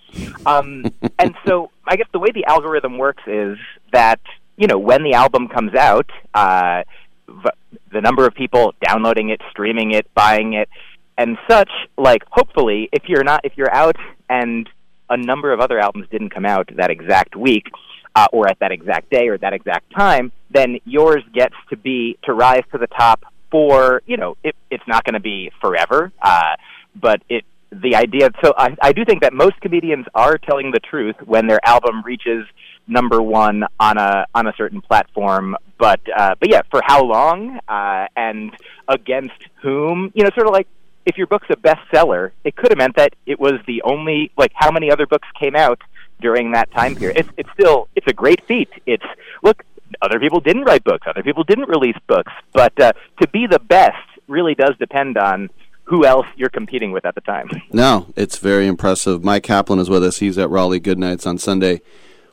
Um, 0.46 0.86
and 1.20 1.36
so 1.46 1.72
I 1.86 1.96
guess 1.96 2.08
the 2.12 2.20
way 2.20 2.30
the 2.32 2.46
algorithm 2.46 2.98
works 2.98 3.24
is 3.28 3.58
that 3.92 4.20
you 4.56 4.68
know 4.68 4.78
when 4.78 5.04
the 5.04 5.14
album 5.14 5.48
comes 5.48 5.74
out, 5.74 6.10
uh, 6.34 6.84
v- 7.28 7.50
the 7.92 8.02
number 8.02 8.28
of 8.28 8.36
people 8.36 8.74
downloading 8.86 9.30
it, 9.30 9.42
streaming 9.50 9.92
it, 9.92 10.12
buying 10.14 10.54
it, 10.54 10.70
and 11.18 11.38
such. 11.50 11.72
Like 11.98 12.24
hopefully, 12.30 12.88
if 12.92 13.10
you're 13.10 13.24
not 13.24 13.42
if 13.44 13.54
you're 13.58 13.74
out 13.74 13.96
and 14.30 14.70
a 15.10 15.18
number 15.18 15.52
of 15.52 15.60
other 15.60 15.80
albums 15.80 16.08
didn't 16.12 16.30
come 16.30 16.46
out 16.46 16.70
that 16.76 16.90
exact 16.90 17.36
week 17.36 17.68
uh, 18.16 18.28
or 18.32 18.48
at 18.48 18.60
that 18.60 18.72
exact 18.72 19.10
day 19.10 19.28
or 19.28 19.38
that 19.38 19.54
exact 19.54 19.92
time, 19.94 20.32
then 20.52 20.80
yours 20.86 21.24
gets 21.34 21.56
to 21.70 21.78
be 21.78 22.18
to 22.24 22.34
rise 22.34 22.64
to 22.72 22.78
the 22.78 22.88
top 22.88 23.24
for 23.52 24.02
you 24.06 24.18
know 24.18 24.36
it, 24.44 24.56
it's 24.72 24.88
not 24.88 25.04
going 25.04 25.14
to 25.14 25.20
be 25.20 25.52
forever, 25.62 26.12
uh, 26.22 26.56
but 26.96 27.22
it 27.30 27.46
the 27.72 27.96
idea. 27.96 28.30
So 28.44 28.54
I, 28.58 28.76
I 28.82 28.94
do 28.94 29.04
think 29.06 29.22
that 29.22 29.34
most 29.34 29.60
comedians 29.62 30.06
are 30.14 30.38
telling 30.38 30.72
the 30.72 30.80
truth 30.80 31.16
when 31.26 31.48
their 31.48 31.60
album 31.66 32.04
reaches 32.04 32.46
number 32.88 33.22
one 33.22 33.64
on 33.80 33.98
a 33.98 34.26
on 34.36 34.48
a 34.48 34.54
certain 34.58 34.82
platform. 34.82 35.56
But 35.80 36.02
uh, 36.16 36.36
but 36.40 36.52
yeah, 36.52 36.62
for 36.70 36.82
how 36.86 37.04
long 37.04 37.60
uh, 37.68 38.08
and 38.16 38.52
against 38.88 39.34
whom? 39.62 40.12
You 40.14 40.24
know, 40.24 40.30
sort 40.36 40.48
of 40.48 40.54
like 40.54 40.68
if 41.06 41.18
your 41.18 41.28
book's 41.28 41.48
a 41.50 41.56
bestseller, 41.56 42.32
it 42.44 42.56
could 42.56 42.72
have 42.72 42.78
meant 42.78 42.96
that 42.96 43.14
it 43.26 43.40
was 43.40 43.54
the 43.68 43.82
only 43.84 44.32
like 44.38 44.52
how 44.56 44.72
many 44.72 44.92
other 44.92 45.06
books 45.06 45.28
came 45.40 45.56
out 45.56 45.82
during 46.22 46.52
that 46.52 46.72
time 46.72 46.96
period. 46.96 47.18
It's 47.18 47.30
it's 47.38 47.50
still 47.54 47.88
it's 47.96 48.08
a 48.08 48.14
great 48.14 48.46
feat. 48.46 48.70
It's 48.86 49.06
look, 49.42 49.64
other 50.02 50.20
people 50.20 50.40
didn't 50.40 50.64
write 50.64 50.84
books, 50.84 51.06
other 51.08 51.24
people 51.24 51.44
didn't 51.44 51.70
release 51.70 51.98
books, 52.08 52.32
but 52.54 52.78
uh, 52.80 52.94
to 53.22 53.28
be 53.30 53.48
the 53.48 53.60
best 53.60 53.98
really 54.28 54.56
does 54.56 54.76
depend 54.80 55.18
on 55.18 55.50
who 55.86 56.06
else 56.06 56.26
you're 56.38 56.50
competing 56.50 56.92
with 56.92 57.06
at 57.06 57.14
the 57.14 57.22
time. 57.22 57.50
No, 57.72 58.08
it's 58.16 58.38
very 58.38 58.68
impressive. 58.68 59.24
Mike 59.24 59.44
Kaplan 59.44 59.80
is 59.80 59.90
with 59.90 60.04
us. 60.04 60.20
He's 60.20 60.38
at 60.38 60.50
Raleigh 60.50 60.80
Goodnights 60.80 61.26
on 61.26 61.38
Sunday. 61.38 61.82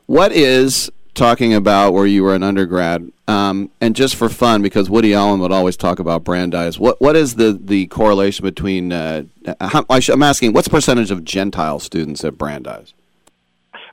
What 0.05 0.31
is 0.31 0.89
talking 1.13 1.53
about 1.53 1.93
where 1.93 2.05
you 2.05 2.23
were 2.23 2.35
an 2.35 2.43
undergrad, 2.43 3.11
um, 3.27 3.69
and 3.79 3.95
just 3.95 4.15
for 4.15 4.29
fun, 4.29 4.61
because 4.61 4.89
Woody 4.89 5.13
Allen 5.13 5.39
would 5.39 5.51
always 5.51 5.77
talk 5.77 5.99
about 5.99 6.23
Brandeis. 6.23 6.79
What 6.79 6.99
what 7.01 7.15
is 7.15 7.35
the, 7.35 7.53
the 7.53 7.87
correlation 7.87 8.43
between? 8.43 8.91
Uh, 8.91 9.23
how, 9.59 9.85
I 9.89 10.01
am 10.09 10.23
asking, 10.23 10.53
what's 10.53 10.67
the 10.67 10.71
percentage 10.71 11.11
of 11.11 11.23
Gentile 11.23 11.79
students 11.79 12.23
at 12.23 12.37
Brandeis? 12.37 12.93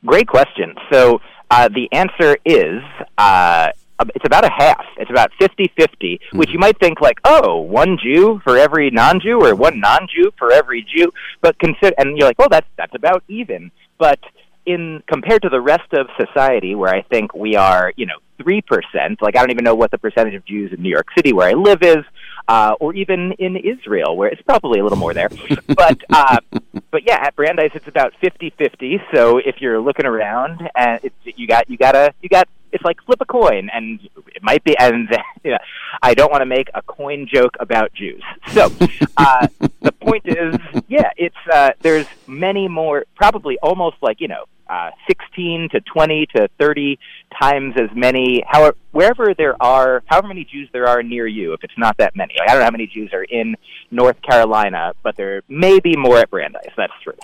Great 0.05 0.28
question. 0.28 0.74
So 0.93 1.20
uh, 1.51 1.69
the 1.69 1.89
answer 1.93 2.36
is 2.45 2.82
uh, 3.16 3.70
it's 4.15 4.24
about 4.24 4.45
a 4.45 4.51
half. 4.51 4.85
It's 4.97 5.11
about 5.11 5.32
50 5.40 5.73
50, 5.77 6.20
which 6.32 6.51
you 6.51 6.59
might 6.59 6.78
think 6.78 7.01
like, 7.01 7.19
oh, 7.24 7.59
one 7.59 7.99
Jew 7.99 8.40
for 8.45 8.57
every 8.57 8.90
non 8.90 9.20
Jew 9.20 9.45
or 9.45 9.55
one 9.55 9.81
non 9.81 10.07
Jew 10.15 10.31
for 10.39 10.53
every 10.53 10.82
Jew. 10.82 11.12
But 11.40 11.59
consider, 11.59 11.95
and 11.99 12.16
you're 12.16 12.28
like, 12.28 12.36
oh, 12.39 12.49
that's, 12.51 12.69
that's 12.77 12.95
about 12.95 13.24
even. 13.28 13.70
But 13.99 14.20
in 14.69 15.03
compared 15.07 15.43
to 15.43 15.49
the 15.49 15.61
rest 15.61 15.93
of 15.93 16.07
society, 16.19 16.74
where 16.74 16.95
I 16.95 17.03
think 17.03 17.35
we 17.35 17.57
are, 17.57 17.93
you 17.97 18.07
know, 18.07 18.19
three 18.36 18.61
percent. 18.61 19.20
Like 19.23 19.36
I 19.36 19.40
don't 19.40 19.51
even 19.51 19.65
know 19.65 19.74
what 19.74 19.90
the 19.90 19.99
percentage 19.99 20.35
of 20.35 20.45
Jews 20.45 20.73
in 20.73 20.82
New 20.82 20.90
York 20.90 21.09
City, 21.16 21.32
where 21.32 21.49
I 21.49 21.55
live, 21.55 21.82
is, 21.82 22.05
uh, 22.47 22.74
or 22.81 22.95
even 22.95 23.32
in 23.32 23.57
Israel, 23.57 24.16
where 24.16 24.28
it's 24.28 24.43
probably 24.43 24.81
a 24.81 24.82
little 24.82 24.99
more 24.99 25.15
there. 25.15 25.31
but 25.69 26.03
uh, 26.11 26.39
but 26.90 27.07
yeah, 27.07 27.19
at 27.23 27.35
Brandeis 27.35 27.73
it's 27.74 27.89
about 27.89 28.12
fifty 28.20 28.51
fifty. 28.51 29.01
So 29.12 29.39
if 29.39 29.61
you're 29.61 29.81
looking 29.81 30.07
around, 30.07 30.69
and 30.77 31.01
it's, 31.03 31.39
you 31.39 31.47
got 31.47 31.69
you 31.70 31.77
gotta 31.77 32.12
you 32.20 32.28
got 32.28 32.49
it's 32.73 32.85
like 32.85 33.01
flip 33.03 33.20
a 33.20 33.24
coin, 33.24 33.70
and 33.73 34.01
it 34.35 34.43
might 34.43 34.62
be. 34.65 34.77
And 34.78 35.09
you 35.45 35.53
know, 35.53 35.59
I 36.03 36.15
don't 36.15 36.31
want 36.31 36.43
to 36.43 36.47
make 36.47 36.69
a 36.74 36.82
coin 36.82 37.27
joke 37.32 37.57
about 37.61 37.93
Jews. 37.95 38.23
So 38.53 38.70
uh, 39.16 39.49
the 39.81 39.93
point 39.93 40.27
is, 40.27 40.57
yeah, 40.89 41.11
it's 41.16 41.36
uh, 41.53 41.73
there's 41.81 42.07
many 42.27 42.69
more, 42.69 43.05
probably 43.15 43.59
almost 43.62 43.97
like 44.03 44.20
you 44.20 44.28
know 44.28 44.45
uh, 44.69 44.90
16 45.07 45.69
to 45.73 45.81
20 45.81 46.27
to 46.36 46.49
30 46.59 46.99
times 47.40 47.74
as 47.78 47.89
many, 47.95 48.43
however, 48.47 48.77
wherever 48.93 49.35
there 49.35 49.61
are, 49.62 50.03
however 50.07 50.28
many 50.28 50.45
Jews 50.45 50.69
there 50.73 50.86
are 50.86 51.03
near 51.03 51.27
you, 51.27 51.53
if 51.53 51.65
it's 51.65 51.78
not 51.78 51.97
that 51.99 52.16
many. 52.16 52.35
Like, 52.39 52.49
I 52.49 52.53
don't 52.53 52.61
know 52.61 52.66
how 52.66 52.70
many 52.70 52.86
Jews 52.86 53.12
are 53.12 53.24
in 53.24 53.57
North 53.90 54.20
Carolina, 54.23 54.93
but 55.03 55.16
there 55.16 55.43
may 55.49 55.81
be 55.81 55.97
more 55.97 56.19
at 56.19 56.31
Brandeis. 56.31 56.73
That's 56.77 56.93
true. 57.03 57.15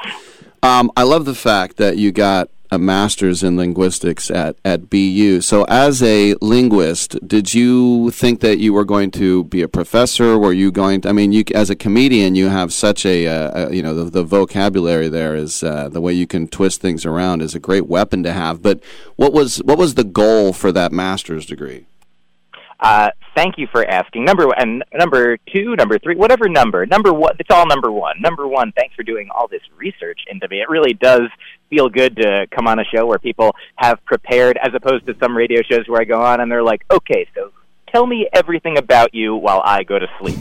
Um, 0.62 0.90
I 0.96 1.02
love 1.02 1.24
the 1.24 1.34
fact 1.34 1.76
that 1.76 1.96
you 1.98 2.12
got 2.12 2.48
a 2.74 2.78
master's 2.78 3.42
in 3.42 3.56
linguistics 3.56 4.30
at, 4.30 4.56
at 4.64 4.90
BU. 4.90 5.40
So, 5.40 5.64
as 5.64 6.02
a 6.02 6.34
linguist, 6.42 7.16
did 7.26 7.54
you 7.54 8.10
think 8.10 8.40
that 8.40 8.58
you 8.58 8.72
were 8.72 8.84
going 8.84 9.10
to 9.12 9.44
be 9.44 9.62
a 9.62 9.68
professor? 9.68 10.38
Were 10.38 10.52
you 10.52 10.70
going 10.70 11.02
to, 11.02 11.08
I 11.08 11.12
mean, 11.12 11.32
you 11.32 11.44
as 11.54 11.70
a 11.70 11.76
comedian, 11.76 12.34
you 12.34 12.48
have 12.48 12.72
such 12.72 13.06
a, 13.06 13.26
uh, 13.26 13.70
you 13.70 13.82
know, 13.82 13.94
the, 13.94 14.10
the, 14.10 14.24
vocabulary 14.24 15.08
there 15.08 15.36
is 15.36 15.62
uh, 15.62 15.88
the 15.88 16.00
way 16.00 16.12
you 16.12 16.26
can 16.26 16.48
twist 16.48 16.80
things 16.80 17.06
around 17.06 17.40
is 17.40 17.54
a 17.54 17.60
great 17.60 17.86
weapon 17.86 18.22
to 18.24 18.32
have. 18.32 18.60
But 18.60 18.82
what 19.16 19.32
was 19.32 19.58
what 19.58 19.78
was 19.78 19.94
the 19.94 20.04
goal 20.04 20.52
for 20.52 20.72
that 20.72 20.92
master's 20.92 21.46
degree? 21.46 21.86
Uh, 22.80 23.10
thank 23.34 23.56
you 23.56 23.66
for 23.70 23.88
asking. 23.88 24.24
Number 24.24 24.46
one, 24.46 24.56
and 24.58 24.84
number 24.92 25.36
two, 25.52 25.74
number 25.76 25.98
three, 25.98 26.16
whatever 26.16 26.48
number. 26.48 26.84
Number 26.86 27.12
one, 27.12 27.34
it's 27.38 27.50
all 27.50 27.66
number 27.66 27.90
one. 27.90 28.20
Number 28.20 28.46
one, 28.46 28.72
thanks 28.72 28.94
for 28.94 29.02
doing 29.02 29.28
all 29.34 29.48
this 29.48 29.62
research 29.76 30.20
into 30.26 30.48
me. 30.48 30.60
It 30.60 30.68
really 30.68 30.92
does 30.94 31.30
feel 31.74 31.88
good 31.88 32.16
to 32.16 32.46
come 32.50 32.66
on 32.66 32.78
a 32.78 32.84
show 32.84 33.06
where 33.06 33.18
people 33.18 33.54
have 33.76 34.04
prepared, 34.04 34.58
as 34.62 34.74
opposed 34.74 35.06
to 35.06 35.16
some 35.18 35.36
radio 35.36 35.60
shows 35.62 35.88
where 35.88 36.00
I 36.00 36.04
go 36.04 36.22
on 36.22 36.40
and 36.40 36.50
they're 36.50 36.62
like, 36.62 36.84
okay, 36.90 37.26
so 37.34 37.50
tell 37.94 38.06
me 38.06 38.28
everything 38.32 38.76
about 38.76 39.14
you 39.14 39.36
while 39.36 39.62
I 39.64 39.84
go 39.84 39.98
to 39.98 40.06
sleep. 40.18 40.38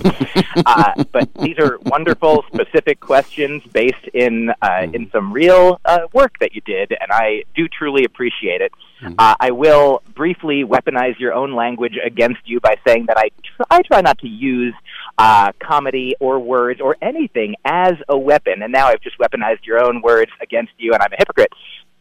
uh, 0.65 1.03
but 1.11 1.33
these 1.35 1.57
are 1.59 1.77
wonderful, 1.85 2.43
specific 2.53 2.99
questions 2.99 3.63
based 3.71 4.07
in 4.13 4.51
uh, 4.61 4.87
in 4.93 5.09
some 5.11 5.31
real 5.31 5.79
uh, 5.85 5.99
work 6.13 6.37
that 6.39 6.53
you 6.53 6.61
did, 6.61 6.91
and 6.91 7.11
I 7.11 7.43
do 7.55 7.67
truly 7.67 8.05
appreciate 8.05 8.61
it. 8.61 8.71
Uh, 9.17 9.35
I 9.37 9.51
will 9.51 10.01
briefly 10.15 10.63
weaponize 10.63 11.19
your 11.19 11.33
own 11.33 11.55
language 11.55 11.97
against 12.03 12.39
you 12.45 12.61
by 12.61 12.77
saying 12.87 13.07
that 13.07 13.17
I 13.17 13.29
tr- 13.43 13.63
I 13.69 13.81
try 13.81 14.01
not 14.01 14.17
to 14.19 14.27
use 14.27 14.73
uh, 15.17 15.51
comedy 15.59 16.15
or 16.19 16.39
words 16.39 16.81
or 16.81 16.97
anything 17.01 17.55
as 17.65 17.93
a 18.09 18.17
weapon, 18.17 18.61
and 18.61 18.71
now 18.71 18.87
I've 18.87 19.01
just 19.01 19.17
weaponized 19.19 19.65
your 19.65 19.83
own 19.83 20.01
words 20.01 20.31
against 20.41 20.73
you, 20.77 20.93
and 20.93 21.01
I'm 21.01 21.13
a 21.13 21.17
hypocrite 21.17 21.51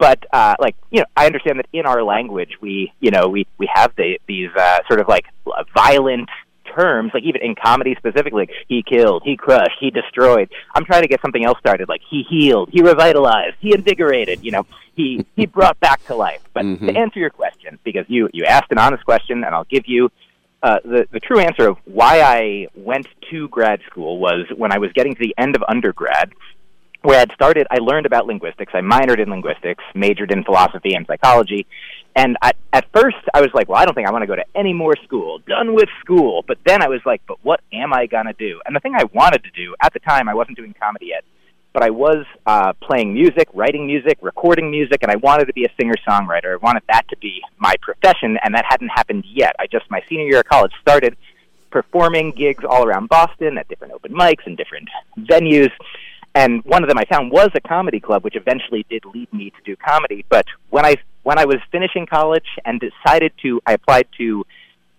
but 0.02 0.26
uh, 0.32 0.56
like 0.58 0.74
you 0.90 0.98
know, 0.98 1.06
I 1.16 1.26
understand 1.26 1.60
that 1.60 1.66
in 1.72 1.86
our 1.86 2.02
language, 2.02 2.56
we 2.60 2.92
you 2.98 3.12
know 3.12 3.28
we 3.28 3.46
we 3.56 3.70
have 3.72 3.94
the, 3.96 4.18
these 4.26 4.50
uh, 4.58 4.78
sort 4.88 4.98
of 4.98 5.06
like 5.06 5.26
violent 5.72 6.28
terms, 6.76 7.12
like 7.14 7.22
even 7.22 7.40
in 7.40 7.54
comedy 7.54 7.94
specifically, 7.98 8.48
he 8.66 8.82
killed, 8.82 9.22
he 9.24 9.36
crushed, 9.36 9.76
he 9.78 9.90
destroyed. 9.90 10.50
I'm 10.74 10.84
trying 10.84 11.02
to 11.02 11.08
get 11.08 11.20
something 11.20 11.44
else 11.44 11.58
started, 11.60 11.88
like 11.88 12.00
he 12.10 12.24
healed, 12.28 12.70
he 12.72 12.82
revitalized, 12.82 13.56
he 13.60 13.74
invigorated. 13.74 14.44
You 14.44 14.50
know, 14.50 14.66
he 14.96 15.24
he 15.36 15.46
brought 15.46 15.78
back 15.78 16.04
to 16.06 16.16
life. 16.16 16.42
But 16.52 16.64
Mm-hmm. 16.64 16.86
to 16.88 16.96
answer 16.96 17.20
your 17.20 17.30
question, 17.30 17.78
because 17.84 18.06
you 18.08 18.28
you 18.32 18.44
asked 18.44 18.72
an 18.72 18.78
honest 18.78 19.04
question, 19.04 19.44
and 19.44 19.54
I'll 19.54 19.64
give 19.70 19.84
you. 19.86 20.10
Uh, 20.62 20.78
the 20.84 21.08
the 21.10 21.20
true 21.20 21.40
answer 21.40 21.68
of 21.68 21.76
why 21.84 22.20
I 22.20 22.68
went 22.76 23.08
to 23.30 23.48
grad 23.48 23.80
school 23.90 24.18
was 24.18 24.46
when 24.56 24.72
I 24.72 24.78
was 24.78 24.92
getting 24.92 25.14
to 25.14 25.20
the 25.20 25.34
end 25.36 25.56
of 25.56 25.62
undergrad, 25.66 26.32
where 27.02 27.18
I'd 27.20 27.32
started, 27.32 27.66
I 27.70 27.78
learned 27.78 28.06
about 28.06 28.26
linguistics. 28.26 28.72
I 28.74 28.80
minored 28.80 29.18
in 29.20 29.28
linguistics, 29.28 29.82
majored 29.94 30.30
in 30.30 30.44
philosophy 30.44 30.94
and 30.94 31.04
psychology. 31.06 31.66
And 32.14 32.36
I, 32.42 32.52
at 32.72 32.86
first, 32.94 33.16
I 33.34 33.40
was 33.40 33.50
like, 33.54 33.68
well, 33.68 33.78
I 33.78 33.84
don't 33.84 33.94
think 33.94 34.06
I 34.06 34.12
want 34.12 34.22
to 34.22 34.26
go 34.26 34.36
to 34.36 34.44
any 34.54 34.72
more 34.72 34.94
school. 35.02 35.40
Done 35.46 35.74
with 35.74 35.88
school. 36.00 36.44
But 36.46 36.58
then 36.64 36.82
I 36.82 36.88
was 36.88 37.00
like, 37.04 37.22
but 37.26 37.38
what 37.42 37.60
am 37.72 37.92
I 37.92 38.06
going 38.06 38.26
to 38.26 38.34
do? 38.34 38.60
And 38.64 38.76
the 38.76 38.80
thing 38.80 38.94
I 38.94 39.04
wanted 39.12 39.42
to 39.44 39.50
do, 39.50 39.74
at 39.80 39.92
the 39.92 39.98
time, 39.98 40.28
I 40.28 40.34
wasn't 40.34 40.56
doing 40.56 40.74
comedy 40.78 41.06
yet, 41.06 41.24
but 41.72 41.82
I 41.82 41.90
was 41.90 42.24
uh, 42.46 42.72
playing 42.74 43.14
music, 43.14 43.48
writing 43.54 43.86
music, 43.86 44.18
recording 44.20 44.70
music, 44.70 44.98
and 45.02 45.10
I 45.10 45.16
wanted 45.16 45.46
to 45.46 45.52
be 45.52 45.64
a 45.64 45.72
singer 45.78 45.94
songwriter. 46.06 46.52
I 46.52 46.56
wanted 46.56 46.82
that 46.88 47.08
to 47.08 47.16
be 47.16 47.42
my 47.58 47.74
profession, 47.80 48.38
and 48.44 48.54
that 48.54 48.64
hadn't 48.68 48.88
happened 48.88 49.24
yet. 49.26 49.56
I 49.58 49.66
just, 49.66 49.90
my 49.90 50.02
senior 50.08 50.26
year 50.26 50.40
of 50.40 50.46
college, 50.46 50.72
started 50.80 51.16
performing 51.70 52.32
gigs 52.32 52.64
all 52.68 52.84
around 52.86 53.08
Boston 53.08 53.56
at 53.58 53.66
different 53.68 53.94
open 53.94 54.12
mics 54.12 54.46
and 54.46 54.56
different 54.56 54.88
venues. 55.18 55.70
And 56.34 56.64
one 56.64 56.82
of 56.82 56.88
them 56.88 56.98
I 56.98 57.04
found 57.04 57.30
was 57.30 57.50
a 57.54 57.60
comedy 57.60 58.00
club, 58.00 58.24
which 58.24 58.36
eventually 58.36 58.86
did 58.88 59.04
lead 59.04 59.32
me 59.32 59.50
to 59.50 59.56
do 59.64 59.76
comedy. 59.76 60.24
But 60.28 60.46
when 60.70 60.84
I 60.84 60.96
when 61.24 61.38
I 61.38 61.44
was 61.44 61.58
finishing 61.70 62.06
college 62.06 62.46
and 62.64 62.80
decided 62.80 63.32
to, 63.42 63.60
I 63.66 63.74
applied 63.74 64.08
to 64.18 64.44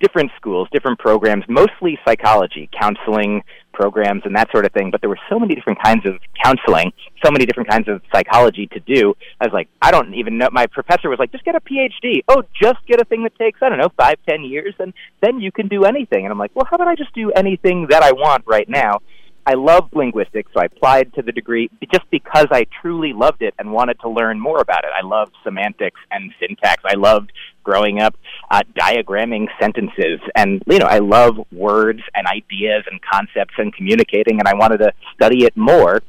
different 0.04 0.32
schools, 0.36 0.68
different 0.74 1.00
programs, 1.00 1.46
mostly 1.48 1.98
psychology, 2.06 2.70
counseling 2.78 3.42
programs, 3.74 4.22
and 4.26 4.36
that 4.36 4.52
sort 4.52 4.66
of 4.66 4.72
thing. 4.74 4.92
But 4.92 5.00
there 5.00 5.10
were 5.10 5.20
so 5.30 5.40
many 5.40 5.56
different 5.56 5.82
kinds 5.82 6.06
of 6.06 6.16
counseling, 6.44 6.92
so 7.24 7.32
many 7.32 7.46
different 7.46 7.70
kinds 7.70 7.88
of 7.88 8.02
psychology 8.14 8.68
to 8.68 8.80
do. 8.82 9.16
I 9.40 9.46
was 9.46 9.54
like, 9.54 9.70
I 9.82 9.92
don't 9.92 10.14
even 10.14 10.38
know. 10.38 10.50
My 10.52 10.68
professor 10.68 11.10
was 11.10 11.20
like, 11.20 11.32
just 11.32 11.46
get 11.46 11.56
a 11.56 11.62
PhD. 11.62 12.22
Oh, 12.28 12.44
just 12.62 12.86
get 12.86 13.02
a 13.02 13.06
thing 13.06 13.24
that 13.24 13.36
takes, 13.38 13.60
I 13.62 13.70
don't 13.70 13.80
know, 13.80 13.92
five, 13.98 14.18
ten 14.28 14.44
years, 14.44 14.76
and 14.78 14.94
then 15.22 15.40
you 15.40 15.52
can 15.54 15.70
do 15.70 15.86
anything. 15.86 16.26
And 16.26 16.32
I'm 16.32 16.38
like, 16.38 16.52
well, 16.54 16.68
how 16.70 16.76
about 16.76 16.90
I 16.90 16.96
just 16.96 17.16
do 17.16 17.32
anything 17.32 17.88
that 17.90 18.04
I 18.04 18.12
want 18.12 18.44
right 18.46 18.68
now? 18.68 19.00
I 19.46 19.56
love 19.56 19.90
linguistics, 19.94 20.52
so 20.54 20.62
I 20.62 20.66
applied 20.66 21.14
to 21.16 21.22
the 21.22 21.34
degree 21.34 21.70
just 21.92 22.10
because 22.12 22.48
I 22.52 22.66
truly 22.82 23.12
loved 23.12 23.42
it 23.42 23.54
and 23.60 23.74
wanted 23.74 24.00
to 24.00 24.10
learn 24.10 24.40
more 24.40 24.62
about 24.62 24.86
it. 24.86 24.92
I 24.98 25.06
loved 25.06 25.34
semantics 25.44 26.00
and 26.12 26.32
syntax. 26.40 26.82
I 26.86 26.96
loved 26.96 27.32
growing 27.64 28.00
up 28.00 28.16
uh, 28.52 28.62
diagramming 28.78 29.48
sentences, 29.60 30.20
and 30.36 30.62
you 30.68 30.80
know, 30.80 30.86
I 30.86 31.00
love 31.00 31.36
words 31.52 32.02
and 32.14 32.28
ideas 32.28 32.84
and 32.90 33.00
concepts 33.02 33.54
and 33.58 33.74
communicating, 33.74 34.40
and 34.40 34.48
I 34.48 34.54
wanted 34.56 34.78
to 34.80 34.94
study 35.16 35.46
it 35.46 35.56
more. 35.56 36.02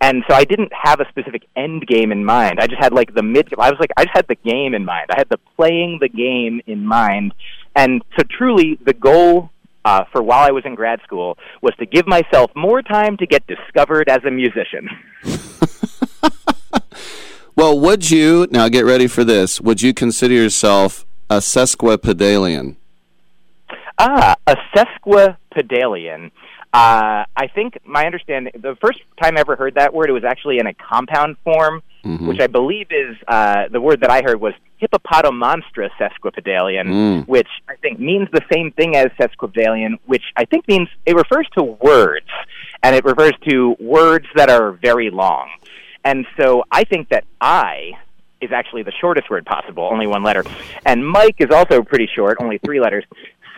And 0.00 0.22
so 0.28 0.34
I 0.34 0.44
didn't 0.44 0.72
have 0.72 1.00
a 1.00 1.08
specific 1.08 1.46
end 1.56 1.86
game 1.86 2.12
in 2.12 2.24
mind. 2.24 2.60
I 2.60 2.66
just 2.66 2.82
had 2.82 2.92
like 2.92 3.14
the 3.14 3.22
mid. 3.22 3.48
I 3.58 3.70
was 3.70 3.80
like, 3.80 3.90
I 3.96 4.04
just 4.04 4.14
had 4.14 4.26
the 4.28 4.34
game 4.34 4.74
in 4.74 4.84
mind. 4.84 5.06
I 5.10 5.14
had 5.16 5.28
the 5.30 5.38
playing 5.56 5.98
the 6.00 6.10
game 6.10 6.60
in 6.66 6.84
mind. 6.84 7.32
And 7.74 8.02
so 8.18 8.24
truly, 8.30 8.78
the 8.84 8.92
goal 8.92 9.50
uh, 9.84 10.04
for 10.12 10.22
while 10.22 10.46
I 10.46 10.50
was 10.50 10.64
in 10.64 10.74
grad 10.74 11.00
school 11.04 11.38
was 11.62 11.74
to 11.78 11.86
give 11.86 12.06
myself 12.06 12.50
more 12.54 12.82
time 12.82 13.16
to 13.18 13.26
get 13.26 13.46
discovered 13.46 14.08
as 14.08 14.24
a 14.24 14.30
musician. 14.30 14.88
Well, 17.56 17.78
would 17.78 18.10
you 18.10 18.46
now 18.50 18.68
get 18.68 18.84
ready 18.84 19.06
for 19.06 19.22
this? 19.24 19.60
Would 19.60 19.80
you 19.80 19.94
consider 19.94 20.34
yourself 20.34 21.06
a 21.30 21.36
sesquipedalian? 21.36 22.76
Ah, 23.98 24.34
a 24.46 24.56
sesquipedalian. 24.76 26.32
Uh, 26.72 27.24
I 27.36 27.46
think 27.54 27.78
my 27.84 28.04
understanding, 28.06 28.52
the 28.60 28.74
first 28.80 28.98
time 29.22 29.36
I 29.36 29.40
ever 29.40 29.54
heard 29.54 29.76
that 29.76 29.94
word, 29.94 30.10
it 30.10 30.12
was 30.12 30.24
actually 30.24 30.58
in 30.58 30.66
a 30.66 30.74
compound 30.74 31.36
form, 31.44 31.82
Mhm. 32.04 32.26
which 32.26 32.40
I 32.40 32.48
believe 32.48 32.88
is 32.90 33.16
uh, 33.28 33.68
the 33.70 33.80
word 33.80 34.00
that 34.00 34.10
I 34.10 34.22
heard 34.22 34.40
was 34.40 34.52
hippopotomonstra 34.82 35.90
sesquipedalian, 35.98 36.86
Mm. 36.86 37.28
which 37.28 37.48
I 37.68 37.76
think 37.76 38.00
means 38.00 38.28
the 38.32 38.42
same 38.52 38.72
thing 38.72 38.96
as 38.96 39.06
sesquipedalian, 39.18 39.98
which 40.06 40.24
I 40.36 40.44
think 40.44 40.66
means 40.66 40.88
it 41.06 41.14
refers 41.14 41.46
to 41.56 41.62
words, 41.62 42.26
and 42.82 42.96
it 42.96 43.04
refers 43.04 43.32
to 43.48 43.76
words 43.78 44.26
that 44.34 44.50
are 44.50 44.72
very 44.72 45.10
long. 45.10 45.48
And 46.04 46.26
so 46.36 46.64
I 46.70 46.84
think 46.84 47.08
that 47.08 47.24
I 47.40 47.92
is 48.40 48.52
actually 48.52 48.82
the 48.82 48.92
shortest 49.00 49.30
word 49.30 49.46
possible, 49.46 49.88
only 49.90 50.06
one 50.06 50.22
letter. 50.22 50.44
And 50.84 51.06
Mike 51.06 51.36
is 51.38 51.50
also 51.50 51.82
pretty 51.82 52.08
short, 52.14 52.38
only 52.40 52.58
three 52.58 52.80
letters. 52.80 53.04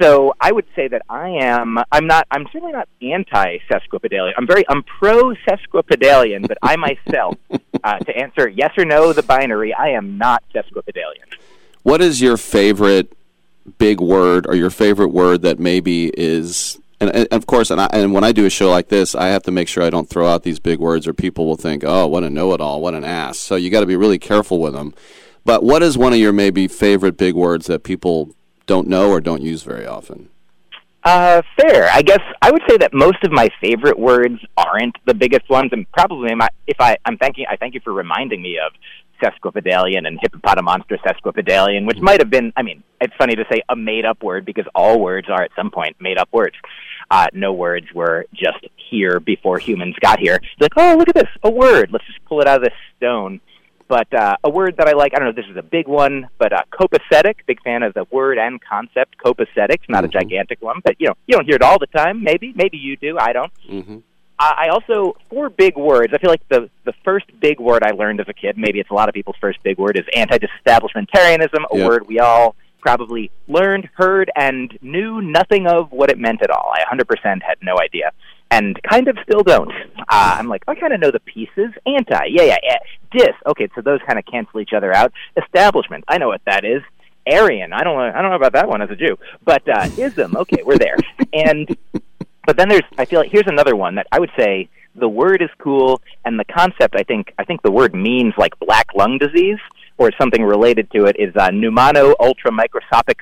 So 0.00 0.34
I 0.40 0.52
would 0.52 0.66
say 0.76 0.88
that 0.88 1.02
I 1.08 1.28
am. 1.28 1.78
I'm 1.90 2.06
not. 2.06 2.26
I'm 2.30 2.44
certainly 2.52 2.72
not 2.72 2.88
anti 3.00 3.58
sesquipedalian. 3.70 4.32
I'm 4.36 4.46
very. 4.46 4.64
I'm 4.68 4.82
pro 4.82 5.34
sesquipedalian, 5.48 6.46
but 6.46 6.58
I 6.62 6.76
myself, 6.76 7.36
uh, 7.84 7.98
to 7.98 8.16
answer 8.16 8.46
yes 8.48 8.72
or 8.76 8.84
no, 8.84 9.12
the 9.12 9.22
binary, 9.22 9.72
I 9.72 9.90
am 9.90 10.18
not 10.18 10.44
sesquipedalian. 10.54 11.34
What 11.82 12.02
is 12.02 12.20
your 12.20 12.36
favorite 12.36 13.16
big 13.78 14.00
word 14.00 14.46
or 14.46 14.54
your 14.54 14.70
favorite 14.70 15.08
word 15.08 15.42
that 15.42 15.58
maybe 15.58 16.08
is 16.08 16.78
and, 17.00 17.10
and 17.10 17.28
of 17.30 17.46
course 17.46 17.70
and, 17.70 17.80
I, 17.80 17.88
and 17.92 18.12
when 18.12 18.24
I 18.24 18.32
do 18.32 18.46
a 18.46 18.50
show 18.50 18.70
like 18.70 18.88
this 18.88 19.14
I 19.14 19.28
have 19.28 19.42
to 19.44 19.50
make 19.50 19.68
sure 19.68 19.82
I 19.82 19.90
don't 19.90 20.08
throw 20.08 20.26
out 20.26 20.42
these 20.42 20.58
big 20.58 20.78
words 20.78 21.06
or 21.06 21.12
people 21.12 21.46
will 21.46 21.56
think 21.56 21.84
oh 21.84 22.06
what 22.06 22.24
a 22.24 22.30
know-it-all 22.30 22.80
what 22.80 22.94
an 22.94 23.04
ass. 23.04 23.38
So 23.38 23.56
you 23.56 23.70
got 23.70 23.80
to 23.80 23.86
be 23.86 23.96
really 23.96 24.18
careful 24.18 24.60
with 24.60 24.72
them 24.72 24.94
but 25.46 25.62
what 25.62 25.80
is 25.80 25.96
one 25.96 26.12
of 26.12 26.18
your 26.18 26.32
maybe 26.32 26.66
favorite 26.66 27.16
big 27.16 27.34
words 27.34 27.66
that 27.66 27.84
people 27.84 28.34
don't 28.66 28.88
know 28.88 29.10
or 29.10 29.20
don't 29.20 29.42
use 29.42 29.62
very 29.62 29.86
often? 29.86 30.28
Uh, 31.04 31.40
fair. 31.56 31.88
I 31.92 32.02
guess 32.02 32.18
I 32.42 32.50
would 32.50 32.62
say 32.68 32.76
that 32.78 32.92
most 32.92 33.22
of 33.22 33.30
my 33.30 33.48
favorite 33.60 33.96
words 33.96 34.40
aren't 34.56 34.96
the 35.04 35.14
biggest 35.14 35.48
ones, 35.48 35.70
and 35.70 35.88
probably 35.92 36.34
my, 36.34 36.48
if 36.66 36.80
I, 36.80 36.96
I'm 37.04 37.16
thanking, 37.16 37.46
I 37.48 37.54
thank 37.54 37.74
you 37.74 37.80
for 37.80 37.92
reminding 37.92 38.42
me 38.42 38.58
of 38.58 38.72
sesquipedalian 39.22 40.06
and 40.06 40.20
hippopotomonstra 40.20 40.98
sesquipedalian, 41.00 41.86
which 41.86 41.98
might 42.00 42.20
have 42.20 42.30
been. 42.30 42.52
I 42.56 42.62
mean, 42.62 42.82
it's 43.00 43.14
funny 43.16 43.34
to 43.36 43.44
say 43.50 43.62
a 43.68 43.76
made-up 43.76 44.22
word 44.22 44.44
because 44.44 44.66
all 44.74 45.00
words 45.00 45.28
are 45.28 45.42
at 45.42 45.50
some 45.56 45.70
point 45.70 45.96
made-up 46.00 46.28
words. 46.32 46.56
Uh, 47.10 47.28
no 47.32 47.52
words 47.52 47.86
were 47.94 48.26
just 48.34 48.66
here 48.76 49.20
before 49.20 49.58
humans 49.58 49.94
got 50.00 50.18
here. 50.18 50.40
Like, 50.60 50.72
oh, 50.76 50.96
look 50.98 51.08
at 51.08 51.14
this, 51.14 51.28
a 51.42 51.50
word. 51.50 51.90
Let's 51.92 52.06
just 52.06 52.24
pull 52.24 52.40
it 52.40 52.48
out 52.48 52.56
of 52.56 52.62
this 52.62 52.74
stone. 52.96 53.40
But 53.88 54.12
uh, 54.12 54.36
a 54.42 54.50
word 54.50 54.78
that 54.78 54.88
I 54.88 54.92
like, 54.92 55.12
I 55.14 55.18
don't 55.18 55.26
know 55.26 55.30
if 55.30 55.36
this 55.36 55.46
is 55.48 55.56
a 55.56 55.62
big 55.62 55.86
one, 55.86 56.28
but 56.38 56.52
uh, 56.52 56.62
copacetic, 56.72 57.36
big 57.46 57.62
fan 57.62 57.84
of 57.84 57.94
the 57.94 58.04
word 58.10 58.36
and 58.36 58.60
concept, 58.60 59.16
copacetic. 59.24 59.78
Not 59.88 60.04
a 60.04 60.08
gigantic 60.08 60.60
one, 60.60 60.80
but 60.82 60.96
you 60.98 61.06
know, 61.06 61.14
you 61.26 61.36
don't 61.36 61.44
hear 61.44 61.54
it 61.54 61.62
all 61.62 61.78
the 61.78 61.86
time. 61.86 62.24
Maybe, 62.24 62.52
maybe 62.56 62.78
you 62.78 62.96
do. 62.96 63.16
I 63.18 63.32
don't. 63.32 63.52
mm-hmm. 63.70 63.98
I 64.38 64.68
also 64.68 65.16
four 65.30 65.48
big 65.48 65.76
words. 65.76 66.12
I 66.14 66.18
feel 66.18 66.30
like 66.30 66.46
the 66.48 66.68
the 66.84 66.92
first 67.04 67.26
big 67.40 67.58
word 67.58 67.82
I 67.82 67.90
learned 67.92 68.20
as 68.20 68.28
a 68.28 68.34
kid, 68.34 68.58
maybe 68.58 68.80
it's 68.80 68.90
a 68.90 68.94
lot 68.94 69.08
of 69.08 69.14
people's 69.14 69.36
first 69.40 69.62
big 69.62 69.78
word, 69.78 69.96
is 69.96 70.04
anti-disestablishmentarianism. 70.14 71.64
A 71.72 71.76
Yep. 71.78 71.86
word 71.88 72.06
we 72.06 72.18
all 72.20 72.54
probably 72.80 73.30
learned, 73.48 73.88
heard, 73.94 74.30
and 74.36 74.76
knew 74.82 75.20
nothing 75.20 75.66
of 75.66 75.90
what 75.90 76.10
it 76.10 76.18
meant 76.18 76.40
at 76.42 76.50
all. 76.50 76.70
I 76.72 76.84
100% 76.94 77.42
had 77.42 77.56
no 77.62 77.76
idea, 77.80 78.12
and 78.50 78.80
kind 78.82 79.08
of 79.08 79.16
still 79.24 79.42
don't. 79.42 79.72
Uh, 79.98 80.36
I'm 80.38 80.46
like, 80.48 80.62
I 80.68 80.74
kind 80.76 80.92
of 80.92 81.00
know 81.00 81.10
the 81.10 81.18
pieces. 81.20 81.70
Anti, 81.84 82.26
yeah, 82.28 82.42
yeah, 82.42 82.58
yeah. 82.62 82.78
Dis, 83.10 83.34
okay, 83.46 83.68
so 83.74 83.80
those 83.80 84.00
kind 84.06 84.18
of 84.18 84.26
cancel 84.26 84.60
each 84.60 84.72
other 84.72 84.94
out. 84.94 85.12
Establishment, 85.36 86.04
I 86.08 86.18
know 86.18 86.28
what 86.28 86.42
that 86.46 86.64
is. 86.64 86.82
Aryan, 87.28 87.72
I 87.72 87.82
don't 87.82 87.98
I 87.98 88.22
don't 88.22 88.30
know 88.30 88.36
about 88.36 88.52
that 88.52 88.68
one 88.68 88.82
as 88.82 88.90
a 88.90 88.94
Jew, 88.94 89.18
but 89.44 89.68
uh, 89.68 89.88
ism, 89.98 90.36
okay, 90.36 90.62
we're 90.62 90.78
there. 90.78 90.96
And 91.32 91.76
but 92.46 92.56
then 92.56 92.68
there's 92.68 92.84
I 92.96 93.04
feel 93.04 93.20
like 93.20 93.30
here's 93.30 93.46
another 93.46 93.76
one 93.76 93.96
that 93.96 94.06
I 94.12 94.20
would 94.20 94.30
say 94.38 94.68
the 94.94 95.08
word 95.08 95.42
is 95.42 95.50
cool 95.58 96.00
and 96.24 96.38
the 96.38 96.44
concept 96.44 96.94
I 96.96 97.02
think 97.02 97.34
I 97.38 97.44
think 97.44 97.62
the 97.62 97.70
word 97.70 97.94
means 97.94 98.34
like 98.38 98.58
black 98.58 98.86
lung 98.94 99.18
disease 99.18 99.58
or 99.98 100.10
something 100.18 100.42
related 100.42 100.90
to 100.92 101.06
it 101.06 101.16
is 101.18 101.34
uh, 101.36 101.48
pneumano 101.48 102.14
ultramicroscopic 102.20 103.18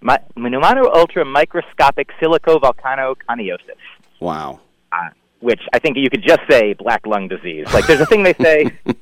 mi- 0.00 0.16
pneumano 0.36 0.84
ultramicroscopic 0.92 2.06
silicovolcanoconiosis. 2.20 3.80
Wow. 4.20 4.60
Uh, 4.92 5.10
which 5.40 5.60
I 5.72 5.78
think 5.78 5.96
you 5.96 6.08
could 6.08 6.22
just 6.22 6.40
say 6.48 6.72
black 6.72 7.06
lung 7.06 7.28
disease. 7.28 7.66
Like 7.72 7.86
there's 7.86 8.00
a 8.00 8.06
thing 8.06 8.22
they 8.22 8.34
say. 8.34 8.70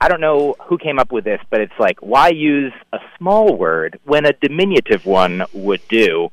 I 0.00 0.08
don't 0.08 0.20
know 0.20 0.54
who 0.66 0.76
came 0.76 0.98
up 0.98 1.12
with 1.12 1.24
this, 1.24 1.40
but 1.48 1.62
it's 1.62 1.78
like, 1.78 1.98
why 2.00 2.28
use 2.28 2.74
a 2.92 2.98
small 3.16 3.56
word 3.56 3.98
when 4.04 4.26
a 4.26 4.34
diminutive 4.34 5.06
one 5.06 5.44
would 5.54 5.80
do? 5.88 6.30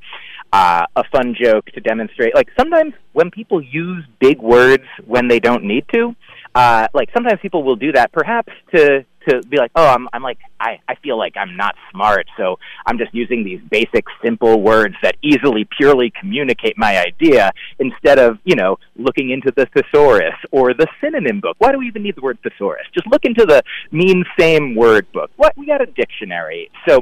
Uh, 0.53 0.85
a 0.97 1.03
fun 1.15 1.33
joke 1.41 1.65
to 1.67 1.79
demonstrate. 1.79 2.35
Like 2.35 2.49
sometimes 2.59 2.93
when 3.13 3.31
people 3.31 3.61
use 3.61 4.03
big 4.19 4.41
words 4.41 4.83
when 5.05 5.29
they 5.29 5.39
don't 5.39 5.63
need 5.63 5.85
to, 5.93 6.13
uh, 6.53 6.87
like 6.93 7.09
sometimes 7.13 7.39
people 7.41 7.63
will 7.63 7.77
do 7.77 7.93
that 7.93 8.11
perhaps 8.11 8.51
to 8.75 9.05
to 9.27 9.41
be 9.43 9.57
like, 9.57 9.71
oh, 9.75 9.87
I'm 9.87 10.09
I'm 10.13 10.23
like 10.23 10.39
I 10.59 10.79
I 10.87 10.95
feel 10.95 11.17
like 11.17 11.37
I'm 11.37 11.55
not 11.55 11.75
smart, 11.91 12.27
so 12.37 12.57
I'm 12.85 12.97
just 12.97 13.13
using 13.13 13.43
these 13.43 13.61
basic 13.69 14.05
simple 14.23 14.61
words 14.61 14.95
that 15.03 15.15
easily 15.21 15.67
purely 15.77 16.11
communicate 16.19 16.77
my 16.77 16.99
idea 16.99 17.51
instead 17.79 18.19
of 18.19 18.39
you 18.43 18.55
know 18.55 18.77
looking 18.95 19.29
into 19.29 19.51
the 19.55 19.67
thesaurus 19.67 20.35
or 20.51 20.73
the 20.73 20.87
synonym 20.99 21.39
book. 21.39 21.55
Why 21.59 21.71
do 21.71 21.79
we 21.79 21.87
even 21.87 22.03
need 22.03 22.15
the 22.15 22.21
word 22.21 22.39
thesaurus? 22.43 22.87
Just 22.93 23.07
look 23.07 23.25
into 23.25 23.45
the 23.45 23.61
mean 23.91 24.25
same 24.39 24.75
word 24.75 25.09
book. 25.13 25.31
What 25.37 25.57
we 25.57 25.65
got 25.65 25.81
a 25.81 25.85
dictionary. 25.85 26.69
So. 26.87 27.01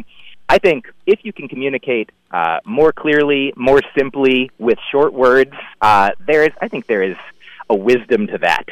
I 0.49 0.57
think 0.57 0.91
if 1.05 1.19
you 1.23 1.31
can 1.31 1.47
communicate 1.47 2.11
uh, 2.31 2.59
more 2.65 2.91
clearly, 2.91 3.53
more 3.55 3.81
simply 3.95 4.49
with 4.57 4.79
short 4.91 5.13
words, 5.13 5.53
uh, 5.79 6.11
there 6.25 6.43
is. 6.43 6.51
I 6.59 6.67
think 6.67 6.87
there 6.87 7.03
is 7.03 7.17
a 7.69 7.75
wisdom 7.75 8.25
to 8.27 8.39
that. 8.39 8.65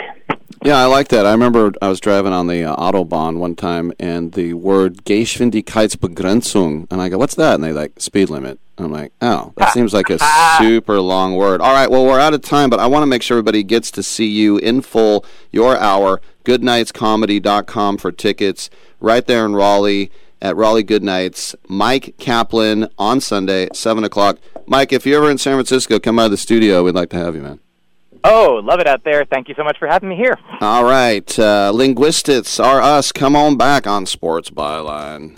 Yeah, 0.63 0.77
I 0.77 0.85
like 0.85 1.09
that. 1.09 1.27
I 1.27 1.31
remember 1.31 1.71
I 1.79 1.87
was 1.87 1.99
driving 1.99 2.33
on 2.33 2.47
the 2.47 2.63
uh, 2.63 2.75
Autobahn 2.75 3.37
one 3.37 3.55
time, 3.55 3.93
and 3.99 4.33
the 4.33 4.55
word 4.55 5.05
Geschwindigkeitsbegrenzung, 5.05 6.87
and 6.89 6.99
I 6.99 7.09
go, 7.09 7.19
"What's 7.19 7.35
that?" 7.35 7.53
And 7.55 7.63
they 7.63 7.71
like 7.71 7.99
speed 7.99 8.31
limit. 8.31 8.59
I'm 8.79 8.91
like, 8.91 9.11
"Oh, 9.21 9.53
that 9.57 9.71
seems 9.71 9.93
like 9.93 10.09
a 10.09 10.17
super 10.57 10.99
long 10.99 11.35
word." 11.35 11.61
All 11.61 11.73
right, 11.73 11.91
well, 11.91 12.05
we're 12.05 12.19
out 12.19 12.33
of 12.33 12.41
time, 12.41 12.71
but 12.71 12.79
I 12.79 12.87
want 12.87 13.03
to 13.03 13.07
make 13.07 13.21
sure 13.21 13.37
everybody 13.37 13.61
gets 13.61 13.91
to 13.91 14.01
see 14.01 14.25
you 14.27 14.57
in 14.57 14.81
full, 14.81 15.23
your 15.51 15.77
hour. 15.77 16.21
Goodnightscomedy.com 16.43 17.97
for 17.97 18.11
tickets, 18.11 18.71
right 18.99 19.27
there 19.27 19.45
in 19.45 19.53
Raleigh 19.53 20.09
at 20.41 20.55
Raleigh 20.55 20.83
Goodnights. 20.83 21.55
Mike 21.67 22.15
Kaplan 22.17 22.89
on 22.97 23.21
Sunday, 23.21 23.69
seven 23.73 24.03
o'clock. 24.03 24.37
Mike, 24.65 24.91
if 24.91 25.05
you're 25.05 25.21
ever 25.21 25.31
in 25.31 25.37
San 25.37 25.53
Francisco, 25.53 25.99
come 25.99 26.17
by 26.17 26.27
the 26.27 26.37
studio. 26.37 26.83
We'd 26.83 26.95
like 26.95 27.09
to 27.11 27.17
have 27.17 27.35
you, 27.35 27.41
man. 27.41 27.59
Oh, 28.23 28.59
love 28.63 28.79
it 28.79 28.87
out 28.87 29.03
there. 29.03 29.23
Thank 29.25 29.47
you 29.47 29.55
so 29.55 29.63
much 29.63 29.77
for 29.77 29.87
having 29.87 30.09
me 30.09 30.15
here. 30.15 30.37
All 30.59 30.83
right. 30.83 31.39
Uh, 31.39 31.71
linguistics 31.73 32.59
are 32.59 32.81
us. 32.81 33.11
Come 33.11 33.35
on 33.35 33.57
back 33.57 33.87
on 33.87 34.05
Sports 34.05 34.49
Byline. 34.49 35.37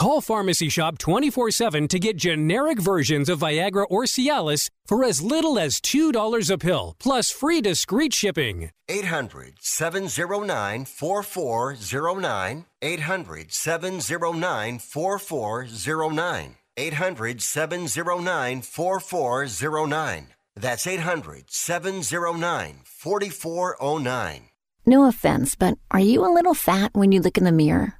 Call 0.00 0.22
Pharmacy 0.22 0.70
Shop 0.70 0.96
24 0.96 1.50
7 1.50 1.86
to 1.88 1.98
get 1.98 2.16
generic 2.16 2.80
versions 2.80 3.28
of 3.28 3.40
Viagra 3.40 3.84
or 3.90 4.04
Cialis 4.04 4.70
for 4.86 5.04
as 5.04 5.20
little 5.20 5.58
as 5.58 5.78
$2 5.78 6.50
a 6.50 6.56
pill, 6.56 6.96
plus 6.98 7.30
free 7.30 7.60
discreet 7.60 8.14
shipping. 8.14 8.70
800 8.88 9.56
709 9.60 10.86
4409. 10.86 12.64
800 12.80 13.52
709 13.52 14.78
4409. 14.78 16.56
800 16.78 17.42
709 17.42 18.62
4409. 18.62 20.26
That's 20.56 20.86
800 20.86 21.50
709 21.50 22.80
4409. 22.84 24.48
No 24.86 25.04
offense, 25.04 25.54
but 25.56 25.76
are 25.90 26.00
you 26.00 26.24
a 26.24 26.32
little 26.32 26.54
fat 26.54 26.92
when 26.94 27.12
you 27.12 27.20
look 27.20 27.36
in 27.36 27.44
the 27.44 27.52
mirror? 27.52 27.99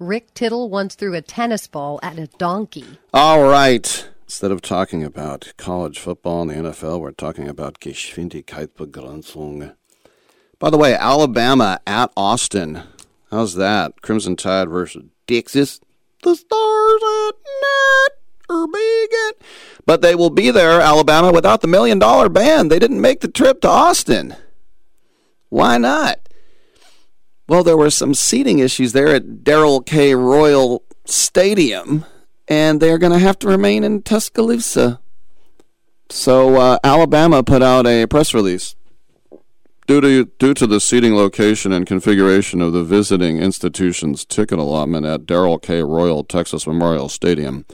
Rick 0.00 0.32
Tittle 0.32 0.70
once 0.70 0.94
threw 0.94 1.14
a 1.14 1.20
tennis 1.20 1.66
ball 1.66 2.00
at 2.02 2.18
a 2.18 2.26
donkey. 2.38 2.86
All 3.12 3.42
right. 3.42 4.08
Instead 4.24 4.50
of 4.50 4.62
talking 4.62 5.04
about 5.04 5.52
college 5.58 5.98
football 5.98 6.40
and 6.40 6.50
the 6.50 6.70
NFL, 6.70 7.00
we're 7.00 7.10
talking 7.10 7.46
about 7.46 7.80
Geschwindigkeitsbegrenzung. 7.80 9.74
By 10.58 10.70
the 10.70 10.78
way, 10.78 10.94
Alabama 10.94 11.80
at 11.86 12.10
Austin. 12.16 12.82
How's 13.30 13.56
that? 13.56 14.00
Crimson 14.00 14.36
Tide 14.36 14.70
versus 14.70 15.04
Texas. 15.26 15.80
The 16.22 16.34
stars 16.34 17.02
at 17.28 17.32
net 17.62 18.12
are 18.48 18.66
big. 18.68 19.10
But 19.84 20.00
they 20.00 20.14
will 20.14 20.30
be 20.30 20.50
there, 20.50 20.80
Alabama, 20.80 21.30
without 21.30 21.60
the 21.60 21.68
million 21.68 21.98
dollar 21.98 22.30
band. 22.30 22.70
They 22.70 22.78
didn't 22.78 23.02
make 23.02 23.20
the 23.20 23.28
trip 23.28 23.60
to 23.60 23.68
Austin. 23.68 24.34
Why 25.50 25.76
not? 25.76 26.20
Well, 27.50 27.64
there 27.64 27.76
were 27.76 27.90
some 27.90 28.14
seating 28.14 28.60
issues 28.60 28.92
there 28.92 29.08
at 29.08 29.42
Darrell 29.42 29.80
K. 29.80 30.14
Royal 30.14 30.84
Stadium, 31.04 32.04
and 32.46 32.78
they're 32.78 32.96
going 32.96 33.10
to 33.10 33.18
have 33.18 33.40
to 33.40 33.48
remain 33.48 33.82
in 33.82 34.02
Tuscaloosa. 34.02 35.00
So 36.10 36.54
uh, 36.60 36.78
Alabama 36.84 37.42
put 37.42 37.60
out 37.60 37.88
a 37.88 38.06
press 38.06 38.32
release. 38.34 38.76
Due 39.88 40.00
to, 40.00 40.26
due 40.38 40.54
to 40.54 40.64
the 40.64 40.78
seating 40.78 41.16
location 41.16 41.72
and 41.72 41.88
configuration 41.88 42.60
of 42.60 42.72
the 42.72 42.84
visiting 42.84 43.38
institution's 43.38 44.24
ticket 44.24 44.60
allotment 44.60 45.04
at 45.04 45.26
Darrell 45.26 45.58
K. 45.58 45.82
Royal 45.82 46.22
Texas 46.22 46.68
Memorial 46.68 47.08
Stadium, 47.08 47.66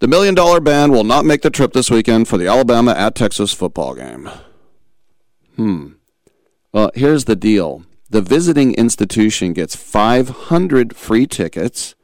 the 0.00 0.08
Million 0.08 0.34
Dollar 0.34 0.60
Band 0.60 0.92
will 0.92 1.04
not 1.04 1.24
make 1.24 1.40
the 1.40 1.48
trip 1.48 1.72
this 1.72 1.90
weekend 1.90 2.28
for 2.28 2.36
the 2.36 2.48
Alabama 2.48 2.92
at 2.92 3.14
Texas 3.14 3.54
football 3.54 3.94
game. 3.94 4.28
Hmm. 5.56 5.92
Well, 6.70 6.90
here's 6.94 7.24
the 7.24 7.34
deal 7.34 7.86
the 8.12 8.20
visiting 8.20 8.74
institution 8.74 9.54
gets 9.54 9.74
500 9.74 10.94
free 10.94 11.26
tickets 11.26 11.94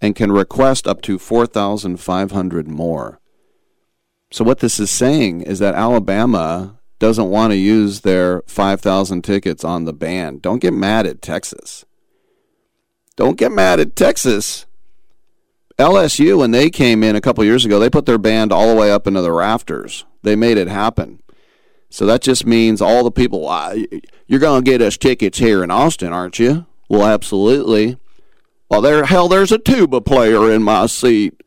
and 0.00 0.16
can 0.16 0.32
request 0.32 0.86
up 0.86 1.02
to 1.02 1.18
4,500 1.18 2.68
more. 2.68 3.20
So, 4.30 4.44
what 4.44 4.60
this 4.60 4.80
is 4.80 4.90
saying 4.90 5.42
is 5.42 5.58
that 5.58 5.74
Alabama 5.74 6.78
doesn't 6.98 7.28
want 7.28 7.50
to 7.50 7.58
use 7.58 8.00
their 8.00 8.42
5,000 8.46 9.22
tickets 9.22 9.62
on 9.62 9.84
the 9.84 9.92
band. 9.92 10.40
Don't 10.40 10.60
get 10.60 10.72
mad 10.72 11.06
at 11.06 11.20
Texas. 11.20 11.84
Don't 13.16 13.36
get 13.36 13.52
mad 13.52 13.78
at 13.78 13.94
Texas. 13.94 14.64
LSU, 15.78 16.38
when 16.38 16.52
they 16.52 16.70
came 16.70 17.02
in 17.02 17.14
a 17.14 17.20
couple 17.20 17.44
years 17.44 17.66
ago, 17.66 17.78
they 17.78 17.90
put 17.90 18.06
their 18.06 18.16
band 18.16 18.52
all 18.52 18.68
the 18.68 18.80
way 18.80 18.90
up 18.90 19.06
into 19.06 19.20
the 19.20 19.32
rafters. 19.32 20.06
They 20.22 20.34
made 20.34 20.56
it 20.56 20.68
happen. 20.68 21.22
So 21.92 22.06
that 22.06 22.22
just 22.22 22.46
means 22.46 22.80
all 22.80 23.04
the 23.04 23.10
people, 23.10 23.42
you're 24.26 24.40
going 24.40 24.64
to 24.64 24.70
get 24.70 24.80
us 24.80 24.96
tickets 24.96 25.38
here 25.38 25.62
in 25.62 25.70
Austin, 25.70 26.10
aren't 26.10 26.38
you? 26.38 26.64
Well, 26.88 27.04
absolutely. 27.04 27.98
Well, 28.70 28.80
there, 28.80 29.04
hell, 29.04 29.28
there's 29.28 29.52
a 29.52 29.58
tuba 29.58 30.00
player 30.00 30.50
in 30.50 30.62
my 30.62 30.86
seat. 30.86 31.42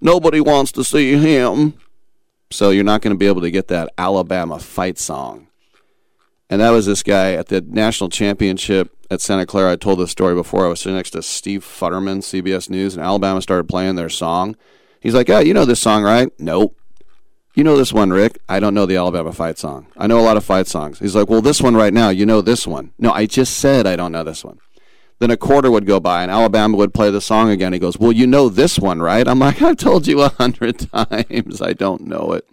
Nobody 0.00 0.40
wants 0.40 0.72
to 0.72 0.84
see 0.84 1.18
him. 1.18 1.74
So 2.50 2.70
you're 2.70 2.82
not 2.82 3.02
going 3.02 3.14
to 3.14 3.18
be 3.18 3.26
able 3.26 3.42
to 3.42 3.50
get 3.50 3.68
that 3.68 3.90
Alabama 3.98 4.58
fight 4.58 4.96
song. 4.96 5.48
And 6.48 6.62
that 6.62 6.70
was 6.70 6.86
this 6.86 7.02
guy 7.02 7.34
at 7.34 7.48
the 7.48 7.60
national 7.60 8.08
championship 8.08 8.96
at 9.10 9.20
Santa 9.20 9.44
Clara. 9.44 9.72
I 9.72 9.76
told 9.76 9.98
this 9.98 10.10
story 10.10 10.34
before. 10.34 10.64
I 10.64 10.68
was 10.68 10.80
sitting 10.80 10.96
next 10.96 11.10
to 11.10 11.22
Steve 11.22 11.62
Futterman, 11.62 12.22
CBS 12.22 12.70
News, 12.70 12.96
and 12.96 13.04
Alabama 13.04 13.42
started 13.42 13.68
playing 13.68 13.96
their 13.96 14.08
song. 14.08 14.56
He's 14.98 15.14
like, 15.14 15.28
"Yeah, 15.28 15.40
you 15.40 15.52
know 15.52 15.66
this 15.66 15.80
song, 15.80 16.02
right?" 16.02 16.32
Nope. 16.38 16.79
You 17.60 17.64
know 17.64 17.76
this 17.76 17.92
one, 17.92 18.08
Rick? 18.08 18.38
I 18.48 18.58
don't 18.58 18.72
know 18.72 18.86
the 18.86 18.96
Alabama 18.96 19.34
fight 19.34 19.58
song. 19.58 19.86
I 19.94 20.06
know 20.06 20.18
a 20.18 20.24
lot 20.24 20.38
of 20.38 20.44
fight 20.46 20.66
songs. 20.66 20.98
He's 20.98 21.14
like, 21.14 21.28
Well, 21.28 21.42
this 21.42 21.60
one 21.60 21.76
right 21.76 21.92
now, 21.92 22.08
you 22.08 22.24
know 22.24 22.40
this 22.40 22.66
one. 22.66 22.94
No, 22.98 23.12
I 23.12 23.26
just 23.26 23.58
said 23.58 23.86
I 23.86 23.96
don't 23.96 24.12
know 24.12 24.24
this 24.24 24.42
one. 24.42 24.60
Then 25.18 25.30
a 25.30 25.36
quarter 25.36 25.70
would 25.70 25.84
go 25.84 26.00
by 26.00 26.22
and 26.22 26.30
Alabama 26.30 26.78
would 26.78 26.94
play 26.94 27.10
the 27.10 27.20
song 27.20 27.50
again. 27.50 27.74
He 27.74 27.78
goes, 27.78 27.98
Well, 27.98 28.12
you 28.12 28.26
know 28.26 28.48
this 28.48 28.78
one, 28.78 29.02
right? 29.02 29.28
I'm 29.28 29.40
like, 29.40 29.60
I've 29.60 29.76
told 29.76 30.06
you 30.06 30.22
a 30.22 30.30
hundred 30.30 30.78
times 30.90 31.60
I 31.60 31.74
don't 31.74 32.06
know 32.06 32.32
it. 32.32 32.48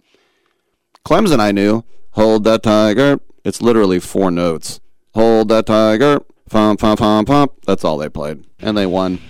Clemson, 1.06 1.40
I 1.40 1.52
knew. 1.52 1.84
Hold 2.10 2.44
that 2.44 2.62
tiger. 2.62 3.18
It's 3.46 3.62
literally 3.62 4.00
four 4.00 4.30
notes. 4.30 4.78
Hold 5.14 5.48
that 5.48 5.64
tiger. 5.64 6.20
Pum, 6.50 6.76
pum, 6.76 6.98
pum, 6.98 7.24
pum. 7.24 7.48
That's 7.66 7.82
all 7.82 7.96
they 7.96 8.10
played. 8.10 8.44
And 8.58 8.76
they 8.76 8.84
won. 8.84 9.20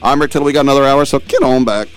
I'm 0.00 0.22
Rick 0.22 0.30
Tittle. 0.30 0.46
We 0.46 0.54
got 0.54 0.60
another 0.60 0.86
hour, 0.86 1.04
so 1.04 1.18
get 1.18 1.42
on 1.42 1.66
back. 1.66 1.88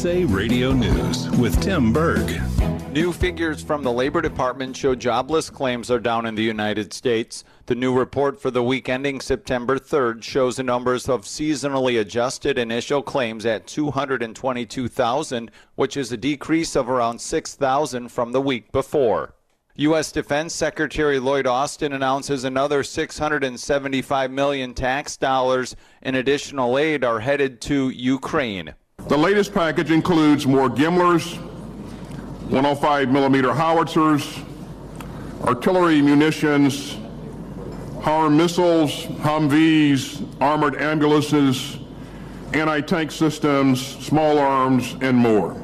USA 0.00 0.24
Radio 0.24 0.72
News 0.72 1.28
with 1.32 1.60
Tim 1.60 1.92
Berg. 1.92 2.40
New 2.90 3.12
figures 3.12 3.62
from 3.62 3.82
the 3.82 3.92
Labor 3.92 4.22
Department 4.22 4.74
show 4.74 4.94
jobless 4.94 5.50
claims 5.50 5.90
are 5.90 6.00
down 6.00 6.24
in 6.24 6.34
the 6.34 6.42
United 6.42 6.94
States. 6.94 7.44
The 7.66 7.74
new 7.74 7.92
report 7.92 8.40
for 8.40 8.50
the 8.50 8.62
week 8.62 8.88
ending 8.88 9.20
September 9.20 9.78
3rd 9.78 10.22
shows 10.22 10.56
the 10.56 10.62
numbers 10.62 11.06
of 11.06 11.26
seasonally 11.26 12.00
adjusted 12.00 12.56
initial 12.56 13.02
claims 13.02 13.44
at 13.44 13.66
222,000, 13.66 15.50
which 15.74 15.98
is 15.98 16.10
a 16.10 16.16
decrease 16.16 16.76
of 16.76 16.88
around 16.88 17.20
6,000 17.20 18.08
from 18.08 18.32
the 18.32 18.40
week 18.40 18.72
before. 18.72 19.34
U.S. 19.74 20.12
Defense 20.12 20.54
Secretary 20.54 21.18
Lloyd 21.18 21.46
Austin 21.46 21.92
announces 21.92 22.44
another 22.44 22.82
675 22.82 24.30
million 24.30 24.72
tax 24.72 25.18
dollars 25.18 25.76
in 26.00 26.14
additional 26.14 26.78
aid 26.78 27.04
are 27.04 27.20
headed 27.20 27.60
to 27.60 27.90
Ukraine. 27.90 28.74
The 29.08 29.18
latest 29.18 29.52
package 29.52 29.90
includes 29.90 30.46
more 30.46 30.68
HIMARS, 30.68 31.36
105 32.50 33.10
millimeter 33.10 33.52
howitzers, 33.52 34.38
artillery 35.42 36.00
munitions, 36.00 36.96
HARM 38.02 38.36
missiles, 38.36 38.90
Humvees, 39.22 40.24
armored 40.40 40.76
ambulances, 40.76 41.78
anti 42.52 42.80
tank 42.80 43.10
systems, 43.10 43.80
small 43.80 44.38
arms, 44.38 44.96
and 45.00 45.16
more. 45.16 45.56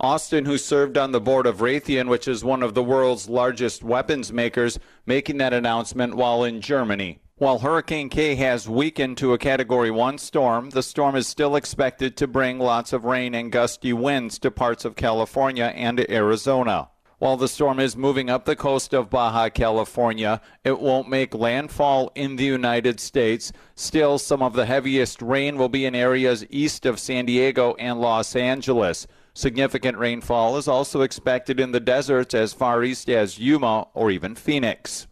Austin, 0.00 0.44
who 0.44 0.58
served 0.58 0.98
on 0.98 1.12
the 1.12 1.20
board 1.20 1.46
of 1.46 1.58
Raytheon, 1.58 2.08
which 2.08 2.28
is 2.28 2.44
one 2.44 2.62
of 2.62 2.74
the 2.74 2.82
world's 2.82 3.28
largest 3.28 3.82
weapons 3.82 4.32
makers, 4.32 4.78
making 5.06 5.38
that 5.38 5.52
announcement 5.52 6.14
while 6.14 6.44
in 6.44 6.60
Germany. 6.60 7.18
While 7.38 7.58
Hurricane 7.58 8.08
Kay 8.08 8.34
has 8.36 8.66
weakened 8.66 9.18
to 9.18 9.34
a 9.34 9.38
Category 9.38 9.90
1 9.90 10.16
storm, 10.16 10.70
the 10.70 10.82
storm 10.82 11.14
is 11.16 11.28
still 11.28 11.54
expected 11.54 12.16
to 12.16 12.26
bring 12.26 12.58
lots 12.58 12.94
of 12.94 13.04
rain 13.04 13.34
and 13.34 13.52
gusty 13.52 13.92
winds 13.92 14.38
to 14.38 14.50
parts 14.50 14.86
of 14.86 14.96
California 14.96 15.66
and 15.76 16.00
Arizona. 16.10 16.88
While 17.18 17.36
the 17.36 17.46
storm 17.46 17.78
is 17.78 17.94
moving 17.94 18.30
up 18.30 18.46
the 18.46 18.56
coast 18.56 18.94
of 18.94 19.10
Baja 19.10 19.50
California, 19.50 20.40
it 20.64 20.80
won't 20.80 21.10
make 21.10 21.34
landfall 21.34 22.10
in 22.14 22.36
the 22.36 22.44
United 22.44 23.00
States. 23.00 23.52
Still, 23.74 24.16
some 24.16 24.42
of 24.42 24.54
the 24.54 24.64
heaviest 24.64 25.20
rain 25.20 25.58
will 25.58 25.68
be 25.68 25.84
in 25.84 25.94
areas 25.94 26.46
east 26.48 26.86
of 26.86 26.98
San 26.98 27.26
Diego 27.26 27.74
and 27.78 28.00
Los 28.00 28.34
Angeles. 28.34 29.06
Significant 29.34 29.98
rainfall 29.98 30.56
is 30.56 30.68
also 30.68 31.02
expected 31.02 31.60
in 31.60 31.72
the 31.72 31.80
deserts 31.80 32.32
as 32.32 32.54
far 32.54 32.82
east 32.82 33.10
as 33.10 33.38
Yuma 33.38 33.88
or 33.92 34.10
even 34.10 34.34
Phoenix. 34.34 35.06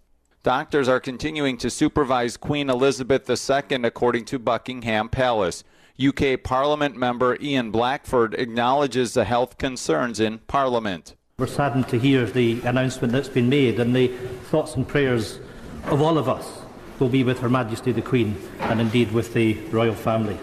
Doctors 0.45 0.89
are 0.91 1.01
continuing 1.01 1.57
to 1.57 1.71
supervise 1.71 2.37
Queen 2.37 2.69
Elizabeth 2.69 3.31
II, 3.31 3.83
according 3.83 4.27
to 4.27 4.39
Buckingham 4.39 5.09
Palace. 5.09 5.65
UK 5.99 6.43
Parliament 6.45 6.99
member 6.99 7.39
Ian 7.41 7.71
Blackford 7.71 8.35
acknowledges 8.35 9.15
the 9.15 9.25
health 9.25 9.57
concerns 9.57 10.21
in 10.21 10.41
Parliament. 10.41 11.17
We're 11.39 11.47
saddened 11.47 11.89
to 11.89 11.99
hear 11.99 12.27
the 12.27 12.61
announcement 12.61 13.15
that's 13.15 13.31
been 13.31 13.49
made, 13.49 13.81
and 13.81 13.97
the 13.97 14.09
thoughts 14.51 14.75
and 14.75 14.87
prayers 14.87 15.39
of 15.87 16.03
all 16.03 16.19
of 16.19 16.29
us 16.29 16.47
will 16.99 17.09
be 17.09 17.25
with 17.25 17.39
Her 17.39 17.49
Majesty 17.49 17.93
the 17.93 18.03
Queen 18.03 18.37
and 18.61 18.83
indeed 18.83 19.13
with 19.13 19.33
the 19.33 19.55
royal 19.71 19.95
family. 19.95 20.37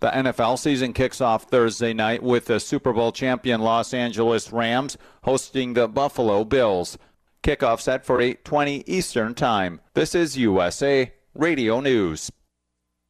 The 0.00 0.10
NFL 0.10 0.58
season 0.58 0.92
kicks 0.92 1.20
off 1.20 1.44
Thursday 1.44 1.92
night 1.92 2.24
with 2.24 2.46
the 2.46 2.58
Super 2.58 2.92
Bowl 2.92 3.12
champion 3.12 3.60
Los 3.60 3.94
Angeles 3.94 4.52
Rams 4.52 4.98
hosting 5.22 5.74
the 5.74 5.86
Buffalo 5.86 6.42
Bills. 6.42 6.98
Kickoff 7.44 7.78
set 7.78 8.06
for 8.06 8.22
8:20 8.22 8.84
Eastern 8.86 9.34
Time. 9.34 9.80
This 9.92 10.14
is 10.14 10.38
USA 10.38 11.12
Radio 11.34 11.80
News. 11.80 12.30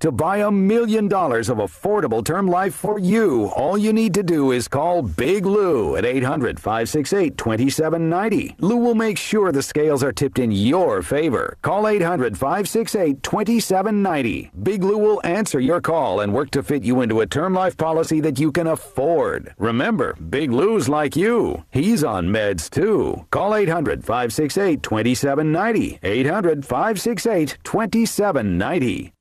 To 0.00 0.10
buy 0.10 0.38
a 0.38 0.50
million 0.50 1.08
dollars 1.08 1.48
of 1.48 1.58
affordable 1.58 2.24
term 2.24 2.46
life 2.46 2.74
for 2.74 2.98
you, 2.98 3.46
all 3.56 3.76
you 3.76 3.92
need 3.92 4.14
to 4.14 4.22
do 4.22 4.52
is 4.52 4.68
call 4.68 5.02
Big 5.02 5.44
Lou 5.44 5.96
at 5.96 6.04
800 6.04 6.58
568 6.58 7.36
2790. 7.36 8.56
Lou 8.58 8.76
will 8.76 8.94
make 8.94 9.18
sure 9.18 9.52
the 9.52 9.62
scales 9.62 10.02
are 10.02 10.12
tipped 10.12 10.38
in 10.38 10.50
your 10.50 11.02
favor. 11.02 11.56
Call 11.62 11.86
800 11.86 12.38
568 12.38 13.22
2790. 13.22 14.50
Big 14.62 14.82
Lou 14.82 14.98
will 14.98 15.20
answer 15.24 15.60
your 15.60 15.80
call 15.80 16.20
and 16.20 16.32
work 16.32 16.50
to 16.52 16.62
fit 16.62 16.82
you 16.82 17.02
into 17.02 17.20
a 17.20 17.26
term 17.26 17.52
life 17.54 17.76
policy 17.76 18.20
that 18.20 18.38
you 18.38 18.50
can 18.50 18.66
afford. 18.66 19.54
Remember, 19.58 20.14
Big 20.14 20.50
Lou's 20.52 20.88
like 20.88 21.16
you. 21.16 21.64
He's 21.70 22.02
on 22.02 22.28
meds 22.28 22.70
too. 22.70 23.26
Call 23.30 23.54
800 23.54 24.04
568 24.04 24.82
2790. 24.82 25.98
800 26.02 26.64
568 26.64 27.58
2790. 27.64 29.12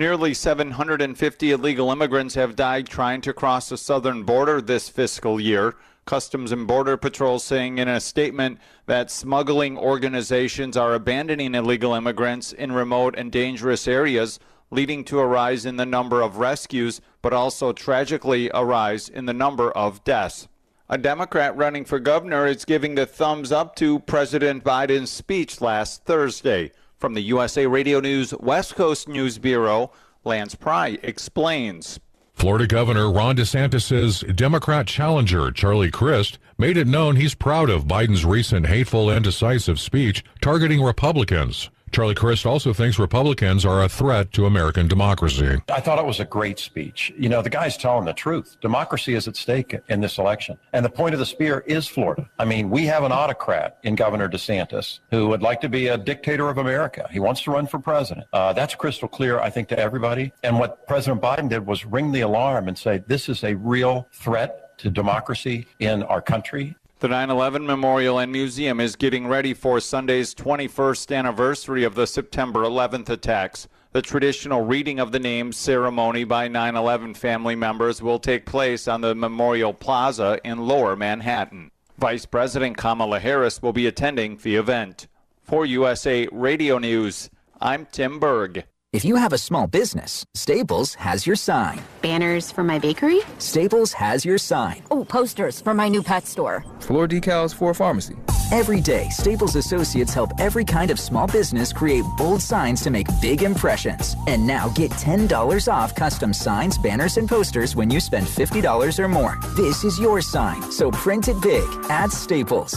Nearly 0.00 0.32
750 0.32 1.50
illegal 1.52 1.92
immigrants 1.92 2.34
have 2.34 2.56
died 2.56 2.88
trying 2.88 3.20
to 3.20 3.34
cross 3.34 3.68
the 3.68 3.76
southern 3.76 4.22
border 4.22 4.62
this 4.62 4.88
fiscal 4.88 5.38
year. 5.38 5.74
Customs 6.06 6.52
and 6.52 6.66
Border 6.66 6.96
Patrol 6.96 7.38
saying 7.38 7.76
in 7.76 7.86
a 7.86 8.00
statement 8.00 8.60
that 8.86 9.10
smuggling 9.10 9.76
organizations 9.76 10.74
are 10.74 10.94
abandoning 10.94 11.54
illegal 11.54 11.92
immigrants 11.92 12.50
in 12.50 12.72
remote 12.72 13.14
and 13.18 13.30
dangerous 13.30 13.86
areas, 13.86 14.40
leading 14.70 15.04
to 15.04 15.20
a 15.20 15.26
rise 15.26 15.66
in 15.66 15.76
the 15.76 15.84
number 15.84 16.22
of 16.22 16.38
rescues, 16.38 17.02
but 17.20 17.34
also 17.34 17.70
tragically 17.74 18.50
a 18.54 18.64
rise 18.64 19.06
in 19.06 19.26
the 19.26 19.34
number 19.34 19.70
of 19.72 20.02
deaths. 20.04 20.48
A 20.88 20.96
Democrat 20.96 21.54
running 21.58 21.84
for 21.84 21.98
governor 21.98 22.46
is 22.46 22.64
giving 22.64 22.94
the 22.94 23.04
thumbs 23.04 23.52
up 23.52 23.76
to 23.76 23.98
President 23.98 24.64
Biden's 24.64 25.10
speech 25.10 25.60
last 25.60 26.06
Thursday. 26.06 26.72
From 27.00 27.14
the 27.14 27.22
USA 27.22 27.66
Radio 27.66 27.98
News 27.98 28.34
West 28.40 28.74
Coast 28.74 29.08
News 29.08 29.38
Bureau, 29.38 29.90
Lance 30.22 30.54
Pry 30.54 30.98
explains. 31.02 31.98
Florida 32.34 32.66
Governor 32.66 33.10
Ron 33.10 33.36
DeSantis' 33.36 34.36
Democrat 34.36 34.86
challenger, 34.86 35.50
Charlie 35.50 35.90
Crist, 35.90 36.38
made 36.58 36.76
it 36.76 36.86
known 36.86 37.16
he's 37.16 37.34
proud 37.34 37.70
of 37.70 37.86
Biden's 37.86 38.26
recent 38.26 38.66
hateful 38.66 39.08
and 39.08 39.24
decisive 39.24 39.80
speech 39.80 40.22
targeting 40.42 40.82
Republicans. 40.82 41.70
Charlie 41.92 42.14
Crist 42.14 42.46
also 42.46 42.72
thinks 42.72 42.98
Republicans 42.98 43.64
are 43.64 43.82
a 43.82 43.88
threat 43.88 44.32
to 44.32 44.46
American 44.46 44.86
democracy. 44.86 45.60
I 45.68 45.80
thought 45.80 45.98
it 45.98 46.06
was 46.06 46.20
a 46.20 46.24
great 46.24 46.60
speech. 46.60 47.12
You 47.18 47.28
know, 47.28 47.42
the 47.42 47.50
guy's 47.50 47.76
telling 47.76 48.04
the 48.04 48.12
truth. 48.12 48.56
Democracy 48.60 49.14
is 49.14 49.26
at 49.26 49.36
stake 49.36 49.76
in 49.88 50.00
this 50.00 50.18
election. 50.18 50.56
And 50.72 50.84
the 50.84 50.90
point 50.90 51.14
of 51.14 51.18
the 51.18 51.26
spear 51.26 51.64
is 51.66 51.88
Florida. 51.88 52.30
I 52.38 52.44
mean, 52.44 52.70
we 52.70 52.86
have 52.86 53.02
an 53.02 53.10
autocrat 53.10 53.78
in 53.82 53.96
Governor 53.96 54.28
DeSantis 54.28 55.00
who 55.10 55.28
would 55.28 55.42
like 55.42 55.60
to 55.62 55.68
be 55.68 55.88
a 55.88 55.98
dictator 55.98 56.48
of 56.48 56.58
America. 56.58 57.08
He 57.10 57.18
wants 57.18 57.42
to 57.42 57.50
run 57.50 57.66
for 57.66 57.80
president. 57.80 58.26
Uh, 58.32 58.52
that's 58.52 58.76
crystal 58.76 59.08
clear, 59.08 59.40
I 59.40 59.50
think, 59.50 59.68
to 59.68 59.78
everybody. 59.78 60.32
And 60.44 60.58
what 60.60 60.86
President 60.86 61.20
Biden 61.20 61.48
did 61.48 61.66
was 61.66 61.84
ring 61.84 62.12
the 62.12 62.20
alarm 62.20 62.68
and 62.68 62.78
say, 62.78 63.02
this 63.08 63.28
is 63.28 63.42
a 63.42 63.54
real 63.54 64.06
threat 64.12 64.78
to 64.78 64.90
democracy 64.90 65.66
in 65.78 66.02
our 66.04 66.22
country. 66.22 66.76
The 67.00 67.08
9 67.08 67.30
11 67.30 67.64
Memorial 67.64 68.18
and 68.18 68.30
Museum 68.30 68.78
is 68.78 68.94
getting 68.94 69.26
ready 69.26 69.54
for 69.54 69.80
Sunday's 69.80 70.34
21st 70.34 71.16
anniversary 71.16 71.82
of 71.82 71.94
the 71.94 72.06
September 72.06 72.60
11th 72.60 73.08
attacks. 73.08 73.68
The 73.92 74.02
traditional 74.02 74.66
reading 74.66 75.00
of 75.00 75.10
the 75.10 75.18
names 75.18 75.56
ceremony 75.56 76.24
by 76.24 76.46
9 76.48 76.76
11 76.76 77.14
family 77.14 77.56
members 77.56 78.02
will 78.02 78.18
take 78.18 78.44
place 78.44 78.86
on 78.86 79.00
the 79.00 79.14
Memorial 79.14 79.72
Plaza 79.72 80.40
in 80.44 80.66
lower 80.66 80.94
Manhattan. 80.94 81.70
Vice 81.96 82.26
President 82.26 82.76
Kamala 82.76 83.18
Harris 83.18 83.62
will 83.62 83.72
be 83.72 83.86
attending 83.86 84.36
the 84.36 84.56
event. 84.56 85.08
For 85.42 85.64
USA 85.64 86.28
Radio 86.30 86.76
News, 86.76 87.30
I'm 87.62 87.86
Tim 87.86 88.18
Berg. 88.18 88.66
If 88.92 89.04
you 89.04 89.14
have 89.14 89.32
a 89.32 89.38
small 89.38 89.68
business, 89.68 90.24
Staples 90.34 90.94
has 90.94 91.24
your 91.24 91.36
sign. 91.36 91.80
Banners 92.02 92.50
for 92.50 92.64
my 92.64 92.80
bakery? 92.80 93.20
Staples 93.38 93.92
has 93.92 94.24
your 94.24 94.36
sign. 94.36 94.82
Oh, 94.90 95.04
posters 95.04 95.60
for 95.60 95.72
my 95.74 95.88
new 95.88 96.02
pet 96.02 96.26
store. 96.26 96.64
Floor 96.80 97.06
decals 97.06 97.54
for 97.54 97.70
a 97.70 97.74
pharmacy. 97.74 98.16
Every 98.50 98.80
day, 98.80 99.08
Staples 99.10 99.54
associates 99.54 100.12
help 100.12 100.32
every 100.40 100.64
kind 100.64 100.90
of 100.90 100.98
small 100.98 101.28
business 101.28 101.72
create 101.72 102.04
bold 102.16 102.42
signs 102.42 102.80
to 102.80 102.90
make 102.90 103.06
big 103.22 103.44
impressions. 103.44 104.16
And 104.26 104.44
now 104.44 104.70
get 104.70 104.90
$10 104.90 105.72
off 105.72 105.94
custom 105.94 106.34
signs, 106.34 106.76
banners, 106.76 107.16
and 107.16 107.28
posters 107.28 107.76
when 107.76 107.90
you 107.90 108.00
spend 108.00 108.26
$50 108.26 108.98
or 108.98 109.06
more. 109.06 109.38
This 109.54 109.84
is 109.84 110.00
your 110.00 110.20
sign, 110.20 110.62
so 110.72 110.90
print 110.90 111.28
it 111.28 111.40
big 111.40 111.68
at 111.90 112.10
Staples. 112.10 112.74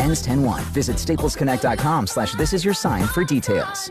Ends 0.00 0.26
10-1. 0.26 0.62
Visit 0.72 0.96
staplesconnect.com 0.96 2.06
slash 2.06 2.32
this 2.32 2.54
is 2.54 2.64
your 2.64 2.74
sign 2.74 3.06
for 3.06 3.24
details. 3.24 3.90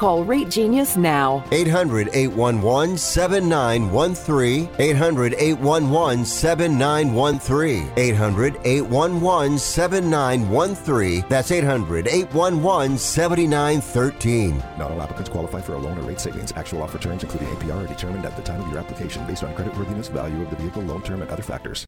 Call 0.00 0.24
Rate 0.24 0.48
Genius 0.48 0.96
now. 0.96 1.44
800 1.52 2.08
811 2.14 2.96
7913. 2.96 4.70
800 4.78 5.34
811 5.34 6.24
7913. 6.24 7.92
800 7.98 8.56
811 8.64 9.58
7913. 9.58 11.24
That's 11.28 11.50
800 11.50 12.08
811 12.08 12.96
7913. 12.96 14.56
Not 14.78 14.90
all 14.90 15.02
applicants 15.02 15.28
qualify 15.28 15.60
for 15.60 15.74
a 15.74 15.78
loan 15.78 15.98
or 15.98 16.02
rate 16.04 16.18
savings. 16.18 16.50
Actual 16.56 16.82
offer 16.82 16.96
terms, 16.96 17.22
including 17.22 17.48
APR, 17.48 17.84
are 17.84 17.86
determined 17.86 18.24
at 18.24 18.34
the 18.36 18.42
time 18.42 18.62
of 18.62 18.68
your 18.70 18.78
application 18.78 19.26
based 19.26 19.44
on 19.44 19.54
creditworthiness, 19.54 20.10
value 20.10 20.40
of 20.42 20.48
the 20.48 20.56
vehicle, 20.56 20.82
loan 20.82 21.02
term, 21.02 21.20
and 21.20 21.30
other 21.30 21.42
factors. 21.42 21.84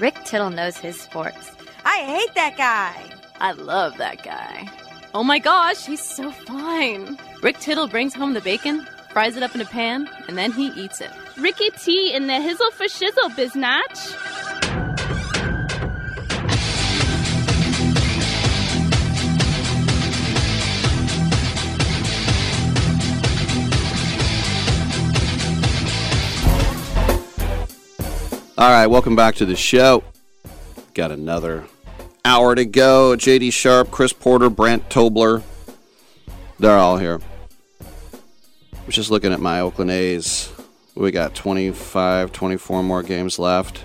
Rick 0.00 0.16
Tittle 0.24 0.50
knows 0.50 0.78
his 0.78 1.00
sports. 1.00 1.52
I 1.84 1.98
hate 1.98 2.34
that 2.34 2.56
guy. 2.56 3.08
I 3.38 3.52
love 3.52 3.98
that 3.98 4.24
guy. 4.24 4.68
Oh 5.16 5.24
my 5.24 5.38
gosh, 5.38 5.86
he's 5.86 6.02
so 6.02 6.30
fine. 6.30 7.16
Rick 7.46 7.60
Tittle 7.60 7.86
brings 7.86 8.12
home 8.12 8.34
the 8.34 8.40
bacon, 8.40 8.84
fries 9.12 9.36
it 9.36 9.44
up 9.44 9.54
in 9.54 9.60
a 9.60 9.64
pan, 9.64 10.08
and 10.26 10.36
then 10.36 10.50
he 10.50 10.66
eats 10.70 11.00
it. 11.00 11.12
Ricky 11.38 11.70
T 11.70 12.12
in 12.12 12.26
the 12.26 12.32
hizzle 12.32 12.72
for 12.72 12.86
shizzle, 12.86 13.30
biznatch. 13.36 14.12
All 28.58 28.70
right, 28.70 28.88
welcome 28.88 29.14
back 29.14 29.36
to 29.36 29.46
the 29.46 29.54
show. 29.54 30.02
Got 30.94 31.12
another 31.12 31.64
hour 32.24 32.56
to 32.56 32.64
go. 32.64 33.14
JD 33.16 33.52
Sharp, 33.52 33.92
Chris 33.92 34.12
Porter, 34.12 34.50
Brant 34.50 34.88
Tobler. 34.90 35.44
They're 36.58 36.76
all 36.76 36.96
here. 36.96 37.20
Was 38.86 38.94
just 38.94 39.10
looking 39.10 39.32
at 39.32 39.40
my 39.40 39.60
Oakland 39.60 39.90
A's. 39.90 40.52
We 40.94 41.10
got 41.10 41.34
25, 41.34 42.32
24 42.32 42.82
more 42.84 43.02
games 43.02 43.38
left. 43.38 43.82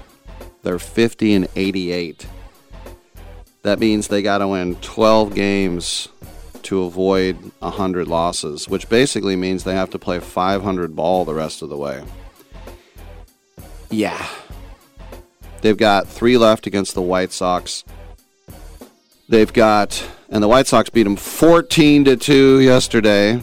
They're 0.61 0.79
50 0.79 1.33
and 1.33 1.47
88. 1.55 2.27
That 3.63 3.79
means 3.79 4.07
they 4.07 4.21
got 4.21 4.37
to 4.39 4.47
win 4.47 4.75
12 4.75 5.33
games 5.33 6.07
to 6.63 6.83
avoid 6.83 7.35
100 7.59 8.07
losses, 8.07 8.69
which 8.69 8.87
basically 8.89 9.35
means 9.35 9.63
they 9.63 9.73
have 9.73 9.89
to 9.89 9.99
play 9.99 10.19
500 10.19 10.95
ball 10.95 11.25
the 11.25 11.33
rest 11.33 11.63
of 11.63 11.69
the 11.69 11.77
way. 11.77 12.03
Yeah. 13.89 14.25
They've 15.61 15.77
got 15.77 16.07
three 16.07 16.37
left 16.37 16.67
against 16.67 16.93
the 16.93 17.01
White 17.01 17.31
Sox. 17.31 17.83
They've 19.27 19.51
got, 19.51 20.07
and 20.29 20.43
the 20.43 20.47
White 20.47 20.67
Sox 20.67 20.89
beat 20.89 21.03
them 21.03 21.15
14 21.15 22.05
to 22.05 22.15
2 22.15 22.59
yesterday. 22.59 23.41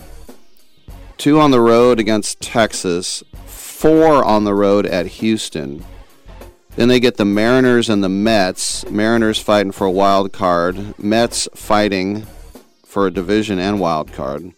Two 1.18 1.40
on 1.40 1.50
the 1.50 1.60
road 1.60 1.98
against 1.98 2.40
Texas, 2.40 3.24
four 3.44 4.24
on 4.24 4.44
the 4.44 4.54
road 4.54 4.86
at 4.86 5.06
Houston. 5.06 5.84
Then 6.76 6.86
they 6.86 7.00
get 7.00 7.16
the 7.16 7.24
Mariners 7.24 7.88
and 7.88 8.04
the 8.04 8.08
Mets. 8.08 8.88
Mariners 8.88 9.40
fighting 9.40 9.72
for 9.72 9.84
a 9.84 9.90
wild 9.90 10.32
card, 10.32 10.96
Mets 10.96 11.48
fighting 11.56 12.24
for 12.84 13.08
a 13.08 13.10
division 13.10 13.58
and 13.58 13.80
wild 13.80 14.12
card. 14.12 14.52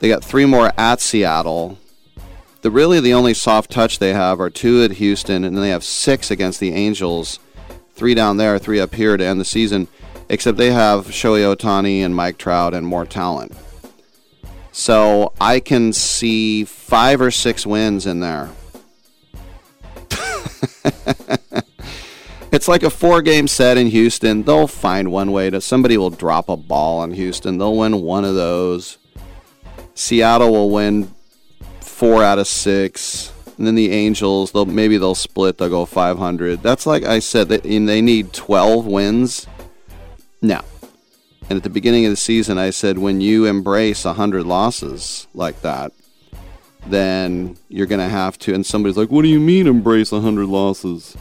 They 0.00 0.08
got 0.08 0.24
three 0.24 0.46
more 0.46 0.72
at 0.76 1.00
Seattle. 1.00 1.78
The 2.62 2.72
really 2.72 2.98
the 2.98 3.14
only 3.14 3.32
soft 3.32 3.70
touch 3.70 4.00
they 4.00 4.12
have 4.12 4.40
are 4.40 4.50
two 4.50 4.82
at 4.82 4.92
Houston, 4.92 5.44
and 5.44 5.56
then 5.56 5.62
they 5.62 5.70
have 5.70 5.84
six 5.84 6.32
against 6.32 6.58
the 6.58 6.72
Angels, 6.72 7.38
three 7.94 8.14
down 8.14 8.36
there, 8.36 8.58
three 8.58 8.80
up 8.80 8.96
here 8.96 9.16
to 9.16 9.24
end 9.24 9.40
the 9.40 9.44
season. 9.44 9.86
Except 10.28 10.58
they 10.58 10.72
have 10.72 11.06
Shohei 11.06 11.54
Ohtani 11.54 12.00
and 12.00 12.16
Mike 12.16 12.36
Trout 12.36 12.74
and 12.74 12.84
more 12.84 13.06
talent. 13.06 13.52
So 14.80 15.34
I 15.38 15.60
can 15.60 15.92
see 15.92 16.64
five 16.64 17.20
or 17.20 17.30
six 17.30 17.66
wins 17.66 18.06
in 18.06 18.20
there. 18.20 18.48
it's 22.50 22.66
like 22.66 22.82
a 22.82 22.88
four 22.88 23.20
game 23.20 23.46
set 23.46 23.76
in 23.76 23.88
Houston. 23.88 24.42
They'll 24.42 24.66
find 24.66 25.12
one 25.12 25.32
way 25.32 25.50
to 25.50 25.60
somebody 25.60 25.98
will 25.98 26.08
drop 26.08 26.48
a 26.48 26.56
ball 26.56 27.04
in 27.04 27.12
Houston. 27.12 27.58
They'll 27.58 27.76
win 27.76 28.00
one 28.00 28.24
of 28.24 28.36
those. 28.36 28.96
Seattle 29.92 30.50
will 30.50 30.70
win 30.70 31.14
four 31.82 32.24
out 32.24 32.38
of 32.38 32.46
six. 32.46 33.34
And 33.58 33.66
then 33.66 33.74
the 33.74 33.92
Angels, 33.92 34.52
they'll 34.52 34.64
maybe 34.64 34.96
they'll 34.96 35.14
split. 35.14 35.58
They'll 35.58 35.68
go 35.68 35.84
500. 35.84 36.62
That's 36.62 36.86
like 36.86 37.04
I 37.04 37.18
said. 37.18 37.50
They, 37.50 37.58
they 37.58 38.00
need 38.00 38.32
12 38.32 38.86
wins. 38.86 39.46
No. 40.40 40.62
And 41.50 41.56
at 41.56 41.64
the 41.64 41.68
beginning 41.68 42.06
of 42.06 42.10
the 42.10 42.16
season, 42.16 42.58
I 42.58 42.70
said 42.70 42.96
when 42.96 43.20
you 43.20 43.44
embrace 43.44 44.04
100 44.04 44.46
losses 44.46 45.26
like 45.34 45.60
that, 45.62 45.92
then 46.86 47.56
you're 47.68 47.88
going 47.88 48.00
to 48.00 48.08
have 48.08 48.38
to. 48.38 48.54
And 48.54 48.64
somebody's 48.64 48.96
like, 48.96 49.10
"What 49.10 49.22
do 49.22 49.28
you 49.28 49.40
mean 49.40 49.66
embrace 49.66 50.12
100 50.12 50.46
losses? 50.46 51.16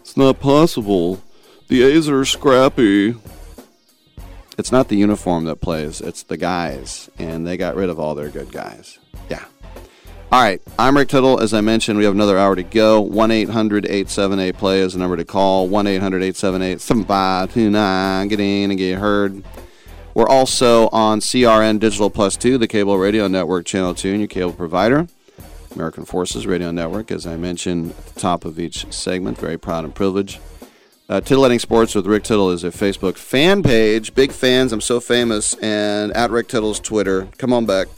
It's 0.00 0.16
not 0.16 0.40
possible. 0.40 1.22
The 1.68 1.84
A's 1.84 2.08
are 2.08 2.24
scrappy." 2.24 3.14
It's 4.58 4.72
not 4.72 4.88
the 4.88 4.96
uniform 4.96 5.44
that 5.44 5.60
plays, 5.60 6.00
it's 6.00 6.24
the 6.24 6.36
guys. 6.36 7.08
And 7.18 7.46
they 7.46 7.56
got 7.56 7.74
rid 7.74 7.88
of 7.88 7.98
all 7.98 8.14
their 8.14 8.28
good 8.28 8.52
guys. 8.52 8.98
All 10.32 10.40
right. 10.40 10.62
I'm 10.78 10.96
Rick 10.96 11.10
Tittle. 11.10 11.40
As 11.40 11.52
I 11.52 11.60
mentioned, 11.60 11.98
we 11.98 12.06
have 12.06 12.14
another 12.14 12.38
hour 12.38 12.56
to 12.56 12.62
go. 12.62 13.02
1 13.02 13.30
800 13.30 13.84
878 13.84 14.56
play 14.56 14.80
is 14.80 14.94
the 14.94 14.98
number 14.98 15.14
to 15.18 15.26
call. 15.26 15.68
1 15.68 15.86
800 15.86 16.22
878 16.22 16.80
7529. 16.80 18.28
Get 18.28 18.40
in 18.40 18.70
and 18.70 18.78
get 18.78 18.98
heard. 18.98 19.44
We're 20.14 20.26
also 20.26 20.88
on 20.88 21.20
CRN 21.20 21.80
Digital 21.80 22.08
Plus 22.08 22.38
2, 22.38 22.56
the 22.56 22.66
cable 22.66 22.96
radio 22.96 23.28
network, 23.28 23.66
channel 23.66 23.94
2, 23.94 24.08
and 24.08 24.20
your 24.20 24.26
cable 24.26 24.54
provider. 24.54 25.06
American 25.74 26.06
Forces 26.06 26.46
Radio 26.46 26.70
Network, 26.70 27.10
as 27.10 27.26
I 27.26 27.36
mentioned 27.36 27.90
at 27.90 28.06
the 28.06 28.18
top 28.18 28.46
of 28.46 28.58
each 28.58 28.90
segment. 28.90 29.36
Very 29.36 29.58
proud 29.58 29.84
and 29.84 29.94
privileged. 29.94 30.40
Uh, 31.10 31.20
Titillating 31.20 31.58
Sports 31.58 31.94
with 31.94 32.06
Rick 32.06 32.24
Tittle 32.24 32.50
is 32.50 32.64
a 32.64 32.70
Facebook 32.70 33.18
fan 33.18 33.62
page. 33.62 34.14
Big 34.14 34.32
fans. 34.32 34.72
I'm 34.72 34.80
so 34.80 34.98
famous. 34.98 35.52
And 35.56 36.10
at 36.12 36.30
Rick 36.30 36.48
Tittle's 36.48 36.80
Twitter. 36.80 37.28
Come 37.36 37.52
on 37.52 37.66
back. 37.66 37.88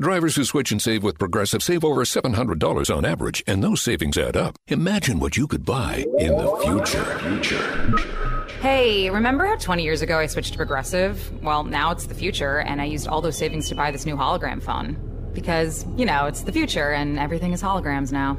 Drivers 0.00 0.34
who 0.36 0.44
switch 0.44 0.72
and 0.72 0.80
save 0.80 1.02
with 1.02 1.18
Progressive 1.18 1.62
save 1.62 1.84
over 1.84 2.04
$700 2.04 2.96
on 2.96 3.04
average, 3.04 3.44
and 3.46 3.62
those 3.62 3.82
savings 3.82 4.16
add 4.16 4.34
up. 4.34 4.56
Imagine 4.68 5.20
what 5.20 5.36
you 5.36 5.46
could 5.46 5.66
buy 5.66 6.06
in 6.18 6.32
the 6.38 6.56
future. 6.64 7.18
Future. 7.18 8.46
Hey, 8.62 9.10
remember 9.10 9.44
how 9.44 9.56
20 9.56 9.82
years 9.82 10.00
ago 10.00 10.18
I 10.18 10.24
switched 10.24 10.52
to 10.52 10.56
Progressive? 10.56 11.30
Well, 11.42 11.64
now 11.64 11.90
it's 11.90 12.06
the 12.06 12.14
future, 12.14 12.60
and 12.60 12.80
I 12.80 12.86
used 12.86 13.08
all 13.08 13.20
those 13.20 13.36
savings 13.36 13.68
to 13.68 13.74
buy 13.74 13.90
this 13.90 14.06
new 14.06 14.16
hologram 14.16 14.62
phone. 14.62 14.96
Because, 15.34 15.84
you 15.98 16.06
know, 16.06 16.24
it's 16.24 16.44
the 16.44 16.52
future, 16.52 16.92
and 16.92 17.18
everything 17.18 17.52
is 17.52 17.62
holograms 17.62 18.10
now. 18.10 18.38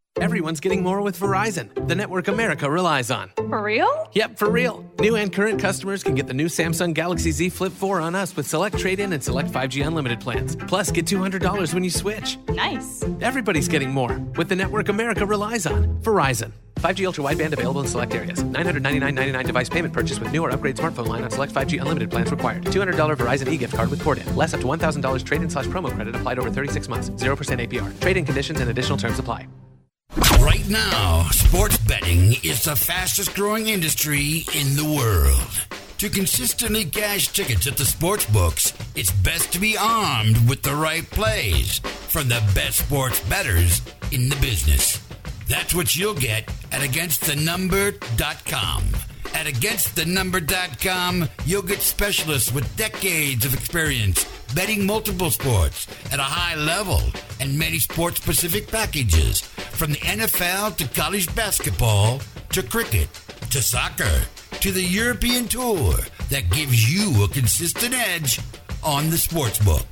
Everyone's 0.17 0.59
getting 0.59 0.83
more 0.83 1.01
with 1.01 1.17
Verizon, 1.17 1.87
the 1.87 1.95
network 1.95 2.27
America 2.27 2.69
relies 2.69 3.09
on. 3.09 3.31
For 3.37 3.63
real? 3.63 4.09
Yep, 4.13 4.37
for 4.37 4.49
real. 4.49 4.85
New 4.99 5.15
and 5.15 5.31
current 5.31 5.59
customers 5.59 6.03
can 6.03 6.15
get 6.15 6.27
the 6.27 6.33
new 6.33 6.47
Samsung 6.47 6.93
Galaxy 6.93 7.31
Z 7.31 7.49
Flip 7.49 7.71
4 7.71 8.01
on 8.01 8.13
us 8.13 8.35
with 8.35 8.45
select 8.45 8.77
trade 8.77 8.99
in 8.99 9.13
and 9.13 9.23
select 9.23 9.49
5G 9.49 9.85
unlimited 9.87 10.19
plans. 10.19 10.57
Plus, 10.67 10.91
get 10.91 11.05
$200 11.05 11.73
when 11.73 11.83
you 11.83 11.89
switch. 11.89 12.37
Nice. 12.49 13.03
Everybody's 13.21 13.69
getting 13.69 13.89
more 13.89 14.19
with 14.35 14.49
the 14.49 14.55
network 14.55 14.89
America 14.89 15.25
relies 15.25 15.65
on. 15.65 15.87
Verizon. 16.01 16.51
5G 16.75 17.05
ultra 17.05 17.23
wideband 17.23 17.53
available 17.53 17.79
in 17.81 17.87
select 17.87 18.13
areas. 18.13 18.43
999.99 18.43 19.45
device 19.45 19.69
payment 19.69 19.93
purchase 19.93 20.19
with 20.19 20.33
new 20.33 20.43
or 20.43 20.51
upgrade 20.51 20.75
smartphone 20.75 21.07
line 21.07 21.23
on 21.23 21.31
select 21.31 21.53
5G 21.53 21.79
unlimited 21.79 22.11
plans 22.11 22.29
required. 22.29 22.65
$200 22.65 23.15
Verizon 23.15 23.47
e-gift 23.49 23.73
card 23.73 23.89
with 23.89 24.01
port 24.01 24.17
in. 24.17 24.35
Less 24.35 24.53
up 24.53 24.59
to 24.59 24.67
$1,000 24.67 25.23
trade 25.23 25.41
in 25.41 25.49
slash 25.49 25.65
promo 25.65 25.89
credit 25.89 26.15
applied 26.15 26.37
over 26.37 26.51
36 26.51 26.89
months. 26.89 27.09
0% 27.11 27.67
APR. 27.67 27.99
Trade 28.01 28.17
in 28.17 28.25
conditions 28.25 28.59
and 28.59 28.69
additional 28.69 28.97
terms 28.97 29.17
apply. 29.17 29.47
Right 30.17 30.67
now, 30.67 31.23
sports 31.31 31.77
betting 31.77 32.33
is 32.43 32.65
the 32.65 32.75
fastest 32.75 33.33
growing 33.33 33.69
industry 33.69 34.43
in 34.53 34.75
the 34.75 34.83
world. 34.83 35.67
To 35.99 36.09
consistently 36.09 36.83
cash 36.83 37.29
tickets 37.29 37.67
at 37.67 37.77
the 37.77 37.85
sports 37.85 38.25
books, 38.25 38.73
it's 38.95 39.11
best 39.11 39.53
to 39.53 39.59
be 39.59 39.77
armed 39.77 40.49
with 40.49 40.63
the 40.63 40.75
right 40.75 41.09
plays 41.11 41.79
from 42.09 42.27
the 42.27 42.43
best 42.53 42.79
sports 42.79 43.21
bettors 43.29 43.81
in 44.11 44.27
the 44.27 44.35
business. 44.37 44.99
That's 45.51 45.75
what 45.75 45.95
you'll 45.97 46.13
get 46.13 46.47
at 46.71 46.79
againstthenumber.com. 46.79 48.83
At 49.33 49.47
againstthenumber.com, 49.47 51.27
you'll 51.45 51.61
get 51.61 51.81
specialists 51.81 52.53
with 52.53 52.73
decades 52.77 53.43
of 53.43 53.53
experience 53.53 54.23
betting 54.55 54.85
multiple 54.85 55.29
sports 55.29 55.87
at 56.09 56.19
a 56.19 56.23
high 56.23 56.55
level 56.55 57.01
and 57.41 57.59
many 57.59 57.79
sports 57.79 58.21
specific 58.21 58.71
packages 58.71 59.41
from 59.41 59.91
the 59.91 59.99
NFL 59.99 60.77
to 60.77 60.87
college 60.97 61.35
basketball 61.35 62.21
to 62.51 62.63
cricket 62.63 63.09
to 63.49 63.61
soccer 63.61 64.21
to 64.61 64.71
the 64.71 64.81
European 64.81 65.49
tour 65.49 65.95
that 66.29 66.49
gives 66.49 66.89
you 66.89 67.25
a 67.25 67.27
consistent 67.27 67.93
edge 67.93 68.39
on 68.85 69.09
the 69.09 69.17
sports 69.17 69.59
book. 69.59 69.85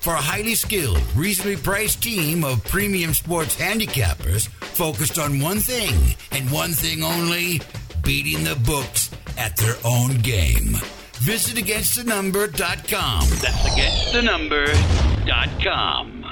For 0.00 0.14
a 0.14 0.20
highly 0.20 0.54
skilled, 0.54 1.02
reasonably 1.14 1.56
priced 1.56 2.02
team 2.02 2.42
of 2.42 2.64
premium 2.64 3.12
sports 3.12 3.54
handicappers 3.56 4.48
focused 4.48 5.18
on 5.18 5.40
one 5.40 5.58
thing 5.58 6.16
and 6.32 6.50
one 6.50 6.70
thing 6.70 7.04
only 7.04 7.60
beating 8.02 8.42
the 8.44 8.54
books 8.64 9.10
at 9.36 9.58
their 9.58 9.74
own 9.84 10.14
game. 10.22 10.74
Visit 11.20 11.62
againstthenumber.com. 11.62 13.20
That's 13.42 13.68
againstthenumber.com. 13.68 16.24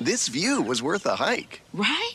This 0.00 0.28
view 0.28 0.62
was 0.62 0.82
worth 0.82 1.04
a 1.04 1.16
hike. 1.16 1.60
Right? 1.74 2.14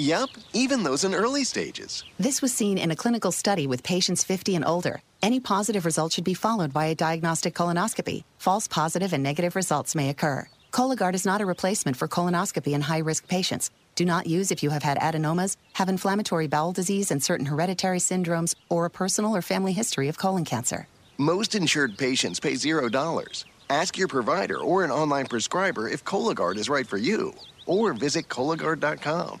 Yep, 0.00 0.28
even 0.52 0.84
those 0.84 1.02
in 1.02 1.12
early 1.12 1.42
stages. 1.42 2.04
This 2.20 2.40
was 2.40 2.52
seen 2.52 2.78
in 2.78 2.92
a 2.92 2.96
clinical 2.96 3.32
study 3.32 3.66
with 3.66 3.82
patients 3.82 4.22
50 4.22 4.54
and 4.54 4.64
older. 4.64 5.02
Any 5.22 5.40
positive 5.40 5.84
result 5.84 6.12
should 6.12 6.22
be 6.22 6.34
followed 6.34 6.72
by 6.72 6.84
a 6.84 6.94
diagnostic 6.94 7.52
colonoscopy. 7.52 8.22
False 8.38 8.68
positive 8.68 9.12
and 9.12 9.24
negative 9.24 9.56
results 9.56 9.96
may 9.96 10.08
occur. 10.08 10.48
Cologuard 10.70 11.14
is 11.14 11.26
not 11.26 11.40
a 11.40 11.46
replacement 11.46 11.96
for 11.96 12.06
colonoscopy 12.06 12.74
in 12.74 12.82
high 12.82 13.00
risk 13.00 13.26
patients. 13.26 13.72
Do 13.96 14.04
not 14.04 14.28
use 14.28 14.52
if 14.52 14.62
you 14.62 14.70
have 14.70 14.84
had 14.84 14.98
adenomas, 14.98 15.56
have 15.72 15.88
inflammatory 15.88 16.46
bowel 16.46 16.70
disease 16.70 17.10
and 17.10 17.20
certain 17.20 17.46
hereditary 17.46 17.98
syndromes, 17.98 18.54
or 18.68 18.84
a 18.84 18.90
personal 18.90 19.34
or 19.34 19.42
family 19.42 19.72
history 19.72 20.06
of 20.06 20.16
colon 20.16 20.44
cancer. 20.44 20.86
Most 21.16 21.56
insured 21.56 21.98
patients 21.98 22.38
pay 22.38 22.52
$0. 22.52 23.44
Ask 23.68 23.98
your 23.98 24.06
provider 24.06 24.58
or 24.58 24.84
an 24.84 24.92
online 24.92 25.26
prescriber 25.26 25.88
if 25.88 26.04
Cologuard 26.04 26.56
is 26.56 26.68
right 26.68 26.86
for 26.86 26.98
you, 26.98 27.34
or 27.66 27.92
visit 27.94 28.28
Cologuard.com. 28.28 29.40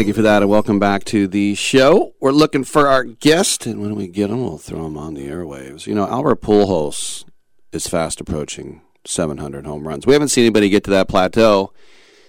Thank 0.00 0.08
you 0.08 0.14
for 0.14 0.22
that, 0.22 0.40
and 0.40 0.50
welcome 0.50 0.78
back 0.78 1.04
to 1.04 1.26
the 1.26 1.54
show. 1.54 2.14
We're 2.22 2.30
looking 2.30 2.64
for 2.64 2.88
our 2.88 3.04
guest, 3.04 3.66
and 3.66 3.82
when 3.82 3.96
we 3.96 4.08
get 4.08 4.30
him, 4.30 4.42
we'll 4.42 4.56
throw 4.56 4.86
him 4.86 4.96
on 4.96 5.12
the 5.12 5.28
airwaves. 5.28 5.86
You 5.86 5.94
know, 5.94 6.08
Albert 6.08 6.40
Pujols 6.40 7.26
is 7.70 7.86
fast 7.86 8.18
approaching 8.18 8.80
700 9.04 9.66
home 9.66 9.86
runs. 9.86 10.06
We 10.06 10.14
haven't 10.14 10.28
seen 10.28 10.44
anybody 10.44 10.70
get 10.70 10.84
to 10.84 10.90
that 10.92 11.06
plateau 11.06 11.74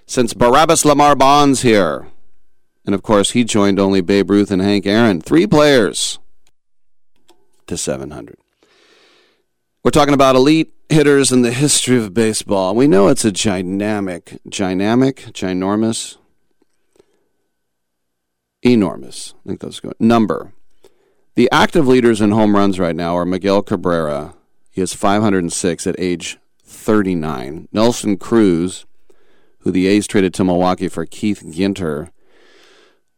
since 0.06 0.34
Barabbas 0.34 0.84
Lamar 0.84 1.16
Bonds 1.16 1.62
here. 1.62 2.10
And 2.86 2.94
of 2.94 3.04
course, 3.04 3.32
he 3.32 3.46
joined 3.46 3.80
only 3.80 4.02
Babe 4.02 4.30
Ruth 4.30 4.52
and 4.52 4.62
Hank 4.62 4.86
Aaron, 4.86 5.22
three 5.22 5.48
players 5.48 6.20
to 7.68 7.78
700. 7.78 8.36
We're 9.82 9.92
talking 9.92 10.14
about 10.14 10.36
elite 10.36 10.74
hitters 10.90 11.32
in 11.32 11.42
the 11.42 11.54
history 11.54 11.96
of 11.96 12.14
baseball. 12.14 12.76
We 12.76 12.88
know 12.88 13.08
it's 13.08 13.24
a 13.24 13.32
dynamic, 13.32 14.42
dynamic, 14.50 15.20
ginormous, 15.32 16.18
enormous. 18.64 19.34
I 19.46 19.50
think 19.50 19.62
that's 19.62 19.80
good. 19.80 19.96
Number. 20.00 20.54
The 21.36 21.50
active 21.52 21.88
leaders 21.88 22.22
in 22.22 22.32
home 22.32 22.56
runs 22.56 22.80
right 22.80 22.96
now 22.96 23.16
are 23.16 23.26
Miguel 23.26 23.62
Cabrera. 23.62 24.34
He 24.70 24.82
has 24.82 24.94
506 24.94 25.88
at 25.88 25.96
age 25.98 26.38
39. 26.64 27.68
Nelson 27.72 28.18
Cruz, 28.18 28.86
who 29.60 29.72
the 29.72 29.88
A's 29.88 30.08
traded 30.08 30.34
to 30.36 30.44
Milwaukee 30.44 30.88
for 30.88 31.06
Keith 31.06 31.44
Ginter, 31.44 32.10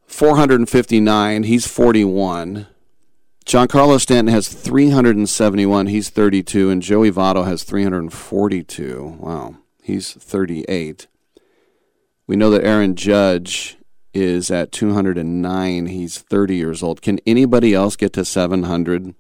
459. 0.06 1.44
He's 1.44 1.65
41. 1.65 2.68
Giancarlo 3.45 3.99
Stanton 3.99 4.34
has 4.34 4.48
371. 4.48 5.88
He's 5.88 6.10
32. 6.10 6.70
And 6.70 6.82
Joey 6.82 7.11
Votto 7.11 7.45
has 7.45 7.64
342. 7.64 9.18
Wow. 9.20 9.57
He's 9.82 10.14
38. 10.14 11.07
We 12.28 12.36
know 12.36 12.49
that 12.52 12.64
Aaron 12.64 12.95
Judge 12.95 13.78
is 14.14 14.52
at 14.52 14.72
209. 14.72 15.85
He's 15.88 16.19
30 16.19 16.56
years 16.56 16.84
old. 16.84 17.02
Can 17.02 17.19
anybody 17.26 17.73
else 17.73 17.95
get 17.95 18.14
to 18.14 18.26
700? 18.26 19.15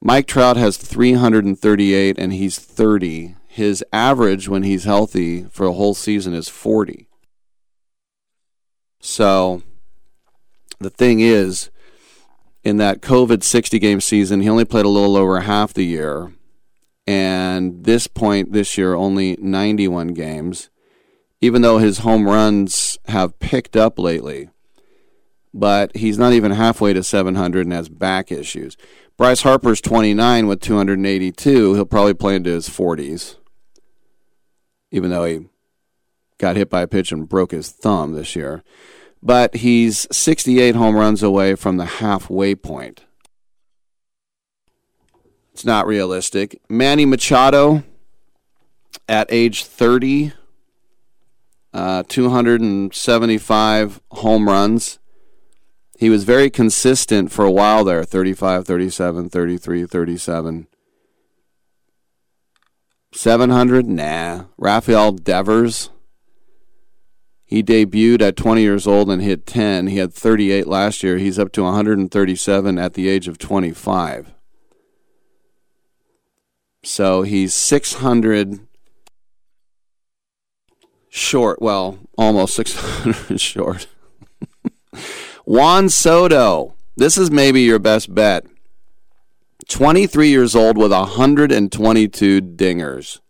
Mike 0.00 0.26
Trout 0.26 0.56
has 0.56 0.76
338 0.76 2.18
and 2.18 2.32
he's 2.32 2.58
30. 2.58 3.36
His 3.46 3.82
average 3.92 4.48
when 4.48 4.62
he's 4.62 4.84
healthy 4.84 5.44
for 5.44 5.66
a 5.66 5.72
whole 5.72 5.94
season 5.94 6.34
is 6.34 6.48
40. 6.48 7.08
So 9.00 9.62
the 10.78 10.90
thing 10.90 11.20
is, 11.20 11.70
in 12.62 12.78
that 12.78 13.00
COVID 13.00 13.42
60 13.42 13.78
game 13.78 14.00
season, 14.00 14.40
he 14.40 14.48
only 14.48 14.64
played 14.64 14.86
a 14.86 14.88
little 14.88 15.16
over 15.16 15.40
half 15.40 15.72
the 15.72 15.84
year. 15.84 16.32
And 17.06 17.84
this 17.84 18.06
point 18.06 18.52
this 18.52 18.78
year, 18.78 18.94
only 18.94 19.36
91 19.38 20.08
games, 20.08 20.70
even 21.44 21.60
though 21.60 21.76
his 21.76 21.98
home 21.98 22.26
runs 22.26 22.96
have 23.04 23.38
picked 23.38 23.76
up 23.76 23.98
lately. 23.98 24.48
But 25.52 25.94
he's 25.94 26.16
not 26.16 26.32
even 26.32 26.52
halfway 26.52 26.94
to 26.94 27.04
700 27.04 27.66
and 27.66 27.72
has 27.74 27.90
back 27.90 28.32
issues. 28.32 28.78
Bryce 29.18 29.42
Harper's 29.42 29.82
29 29.82 30.46
with 30.46 30.62
282. 30.62 31.74
He'll 31.74 31.84
probably 31.84 32.14
play 32.14 32.36
into 32.36 32.48
his 32.48 32.70
40s, 32.70 33.36
even 34.90 35.10
though 35.10 35.26
he 35.26 35.46
got 36.38 36.56
hit 36.56 36.70
by 36.70 36.80
a 36.80 36.88
pitch 36.88 37.12
and 37.12 37.28
broke 37.28 37.50
his 37.50 37.70
thumb 37.70 38.14
this 38.14 38.34
year. 38.34 38.64
But 39.22 39.56
he's 39.56 40.06
68 40.10 40.74
home 40.74 40.96
runs 40.96 41.22
away 41.22 41.56
from 41.56 41.76
the 41.76 41.84
halfway 41.84 42.54
point. 42.54 43.04
It's 45.52 45.66
not 45.66 45.86
realistic. 45.86 46.58
Manny 46.70 47.04
Machado 47.04 47.84
at 49.06 49.26
age 49.30 49.64
30, 49.64 50.32
uh, 51.74 52.04
275 52.08 54.00
home 54.12 54.48
runs. 54.48 54.98
He 55.98 56.08
was 56.08 56.24
very 56.24 56.48
consistent 56.48 57.32
for 57.32 57.44
a 57.44 57.50
while 57.50 57.84
there 57.84 58.04
35, 58.04 58.64
37, 58.64 59.28
33, 59.28 59.86
37. 59.86 60.66
700? 63.12 63.86
Nah. 63.86 64.44
Rafael 64.56 65.12
Devers. 65.12 65.90
He 67.44 67.62
debuted 67.62 68.22
at 68.22 68.36
20 68.36 68.62
years 68.62 68.86
old 68.86 69.10
and 69.10 69.20
hit 69.22 69.46
10. 69.46 69.88
He 69.88 69.98
had 69.98 70.14
38 70.14 70.66
last 70.66 71.02
year. 71.02 71.18
He's 71.18 71.38
up 71.38 71.52
to 71.52 71.62
137 71.62 72.78
at 72.78 72.94
the 72.94 73.08
age 73.08 73.28
of 73.28 73.38
25. 73.38 74.32
So 76.82 77.22
he's 77.22 77.54
600 77.54 78.66
short. 81.14 81.62
Well, 81.62 81.98
almost 82.18 82.54
600 82.56 83.40
short. 83.40 83.86
Juan 85.44 85.88
Soto. 85.88 86.74
This 86.96 87.16
is 87.16 87.30
maybe 87.30 87.62
your 87.62 87.78
best 87.78 88.14
bet. 88.14 88.44
23 89.68 90.28
years 90.28 90.54
old 90.54 90.76
with 90.76 90.92
122 90.92 92.40
dingers. 92.40 93.20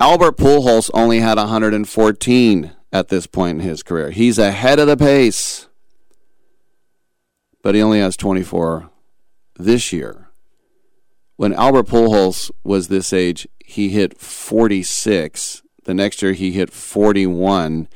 Albert 0.00 0.36
Pujols 0.36 0.90
only 0.94 1.20
had 1.20 1.36
114 1.36 2.72
at 2.92 3.08
this 3.08 3.26
point 3.26 3.60
in 3.60 3.68
his 3.68 3.82
career. 3.82 4.10
He's 4.10 4.38
ahead 4.38 4.78
of 4.78 4.86
the 4.86 4.96
pace. 4.96 5.68
But 7.62 7.74
he 7.74 7.82
only 7.82 8.00
has 8.00 8.16
24 8.16 8.90
this 9.56 9.92
year. 9.92 10.30
When 11.36 11.52
Albert 11.52 11.86
Pujols 11.86 12.50
was 12.64 12.88
this 12.88 13.12
age, 13.12 13.46
he 13.64 13.90
hit 13.90 14.18
46. 14.18 15.61
The 15.84 15.94
next 15.94 16.22
year 16.22 16.32
he 16.32 16.52
hit 16.52 16.70
41. 16.70 17.88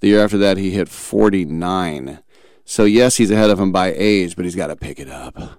The 0.00 0.08
year 0.08 0.24
after 0.24 0.38
that 0.38 0.58
he 0.58 0.70
hit 0.70 0.88
49. 0.88 2.18
So, 2.64 2.84
yes, 2.84 3.16
he's 3.16 3.30
ahead 3.30 3.50
of 3.50 3.58
him 3.58 3.72
by 3.72 3.92
age, 3.92 4.36
but 4.36 4.44
he's 4.44 4.54
got 4.54 4.68
to 4.68 4.76
pick 4.76 4.98
it 4.98 5.08
up. 5.08 5.58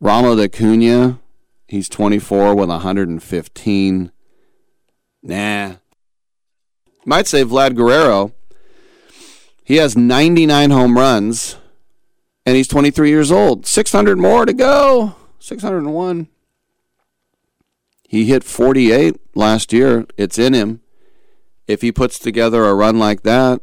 Ronald 0.00 0.40
Acuna, 0.40 1.18
he's 1.66 1.88
24 1.88 2.54
with 2.54 2.68
115. 2.68 4.12
Nah. 5.22 5.74
Might 7.04 7.26
say 7.26 7.44
Vlad 7.44 7.74
Guerrero. 7.74 8.32
He 9.64 9.76
has 9.76 9.96
99 9.96 10.70
home 10.70 10.96
runs, 10.96 11.56
and 12.44 12.56
he's 12.56 12.68
23 12.68 13.08
years 13.08 13.32
old. 13.32 13.66
600 13.66 14.18
more 14.18 14.46
to 14.46 14.52
go. 14.52 15.16
601. 15.40 16.28
He 18.08 18.26
hit 18.26 18.44
48 18.44 19.16
last 19.34 19.72
year. 19.72 20.06
It's 20.16 20.38
in 20.38 20.54
him. 20.54 20.80
If 21.66 21.82
he 21.82 21.90
puts 21.90 22.18
together 22.18 22.64
a 22.64 22.74
run 22.74 22.98
like 22.98 23.22
that, 23.22 23.60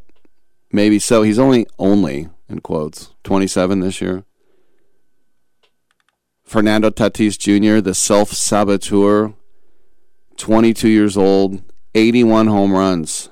Maybe 0.73 0.97
so. 0.97 1.21
He's 1.21 1.37
only 1.37 1.67
only 1.77 2.29
in 2.49 2.59
quotes 2.61 3.11
27 3.23 3.79
this 3.79 4.01
year. 4.01 4.25
Fernando 6.43 6.89
Tatis 6.89 7.37
Jr., 7.37 7.79
the 7.79 7.93
self 7.93 8.31
saboteur, 8.31 9.33
22 10.37 10.89
years 10.89 11.15
old, 11.15 11.61
81 11.93 12.47
home 12.47 12.73
runs. 12.73 13.29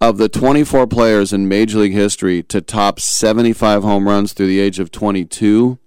Of 0.00 0.16
the 0.16 0.28
24 0.28 0.86
players 0.86 1.32
in 1.32 1.46
Major 1.46 1.78
League 1.78 1.92
history 1.92 2.42
to 2.44 2.60
top 2.60 2.98
75 3.00 3.82
home 3.82 4.08
runs 4.08 4.32
through 4.32 4.48
the 4.48 4.60
age 4.60 4.78
of 4.78 4.90
22, 4.90 5.78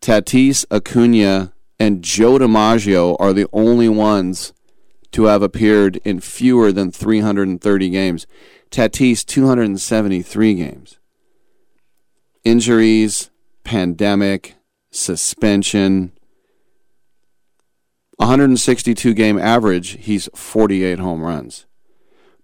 Tatis, 0.00 0.64
Acuna, 0.70 1.52
and 1.84 2.02
Joe 2.02 2.38
DiMaggio 2.38 3.14
are 3.20 3.34
the 3.34 3.46
only 3.52 3.90
ones 3.90 4.54
to 5.12 5.24
have 5.24 5.42
appeared 5.42 5.96
in 5.96 6.18
fewer 6.18 6.72
than 6.72 6.90
330 6.90 7.90
games. 7.90 8.26
Tatis 8.70 9.22
273 9.22 10.54
games. 10.54 10.98
Injuries, 12.42 13.28
pandemic, 13.64 14.54
suspension. 14.90 16.12
162 18.16 19.12
game 19.12 19.38
average, 19.38 19.98
he's 20.00 20.30
48 20.34 20.98
home 20.98 21.20
runs. 21.20 21.66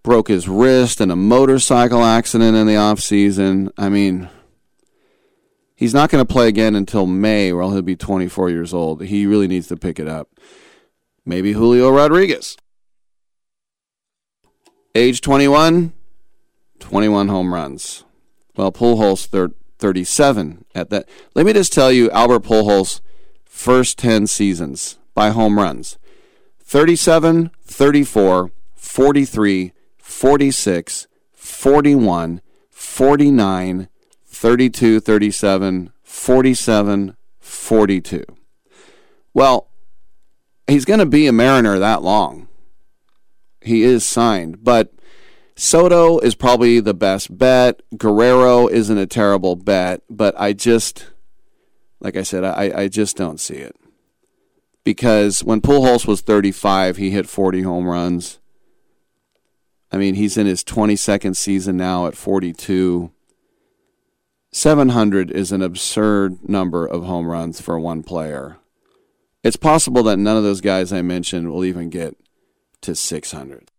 Broke 0.03 0.29
his 0.29 0.51
wrist 0.51 1.01
in 1.01 1.11
a 1.11 1.17
motorcycle 1.17 2.05
accident 2.05 2.59
in 2.59 2.67
the 2.67 2.75
offseason. 2.75 3.71
I 3.79 3.89
mean, 3.89 4.29
he's 5.81 5.95
not 5.95 6.11
going 6.11 6.25
to 6.25 6.31
play 6.31 6.47
again 6.47 6.77
until 6.77 7.07
May, 7.07 7.53
where 7.53 7.65
he'll 7.65 7.83
be 7.83 7.97
24 7.97 8.51
years 8.51 8.73
old. 8.73 9.03
He 9.03 9.27
really 9.27 9.49
needs 9.49 9.67
to 9.69 9.77
pick 9.77 9.99
it 9.99 10.07
up. 10.07 10.29
Maybe 11.25 11.53
Julio 11.53 11.91
Rodriguez. 11.91 12.57
Age 14.95 15.21
21, 15.21 15.93
21 16.79 17.29
home 17.29 17.55
runs. 17.55 18.05
Well, 18.57 18.71
Pujols 18.71 19.27
thir- 19.27 19.55
37 19.79 20.67
at 20.75 20.91
that. 20.91 21.09
Let 21.35 21.47
me 21.47 21.53
just 21.55 21.73
tell 21.73 21.91
you 21.91 22.11
Albert 22.11 22.43
Pujols' 22.43 23.01
first 23.45 23.99
10 23.99 24.27
seasons 24.27 24.99
by 25.15 25.31
home 25.31 25.59
runs 25.59 25.97
37, 26.63 27.51
34, 27.65 28.51
43, 28.75 29.73
46, 29.97 31.07
41, 31.33 32.41
49, 32.71 33.89
32, 34.41 35.01
37, 35.01 35.93
47, 36.03 37.17
42. 37.41 38.25
Well, 39.35 39.69
he's 40.67 40.87
going 40.87 41.01
to 41.01 41.05
be 41.05 41.27
a 41.27 41.33
Mariner 41.33 41.79
that 41.79 42.01
long. 42.01 42.49
He 43.61 43.83
is 43.83 44.03
signed, 44.03 44.65
but 44.65 44.95
Soto 45.57 46.21
is 46.21 46.35
probably 46.35 46.81
the 46.81 46.95
best 46.95 47.37
bet. 47.37 47.83
Guerrero 47.99 48.67
isn't 48.67 48.97
a 48.97 49.07
terrible 49.07 49.57
bet, 49.57 50.01
but 50.09 50.35
I 50.41 50.55
just, 50.55 51.11
like 52.01 52.17
I 52.17 52.23
said, 52.23 52.43
I, 52.43 52.73
I 52.75 52.89
just 52.89 53.19
don't 53.19 53.39
see 53.39 53.57
it. 53.57 53.77
Because 54.85 55.45
when 55.45 55.61
Pujols 55.61 56.07
was 56.07 56.23
35, 56.23 56.97
he 56.97 57.11
hit 57.11 57.29
40 57.29 57.61
home 57.61 57.87
runs. 57.87 58.39
I 59.93 59.99
mean, 59.99 60.15
he's 60.15 60.39
in 60.39 60.47
his 60.47 60.65
22nd 60.65 61.37
season 61.37 61.77
now 61.77 62.07
at 62.07 62.17
42. 62.17 63.13
700 64.53 65.31
is 65.31 65.53
an 65.53 65.63
absurd 65.63 66.49
number 66.49 66.87
of 66.87 67.05
home 67.05 67.27
runs 67.27 67.61
for 67.61 67.79
one 67.79 68.03
player. 68.03 68.57
It's 69.45 69.57
possible 69.57 70.03
that 70.05 70.19
none 70.19 70.37
of 70.37 70.43
those 70.43 70.61
guys 70.61 70.93
I 70.93 71.03
mentioned 71.03 71.51
will 71.51 71.65
even 71.65 71.89
get 71.89 72.17
to 72.83 72.95
600. 72.95 73.71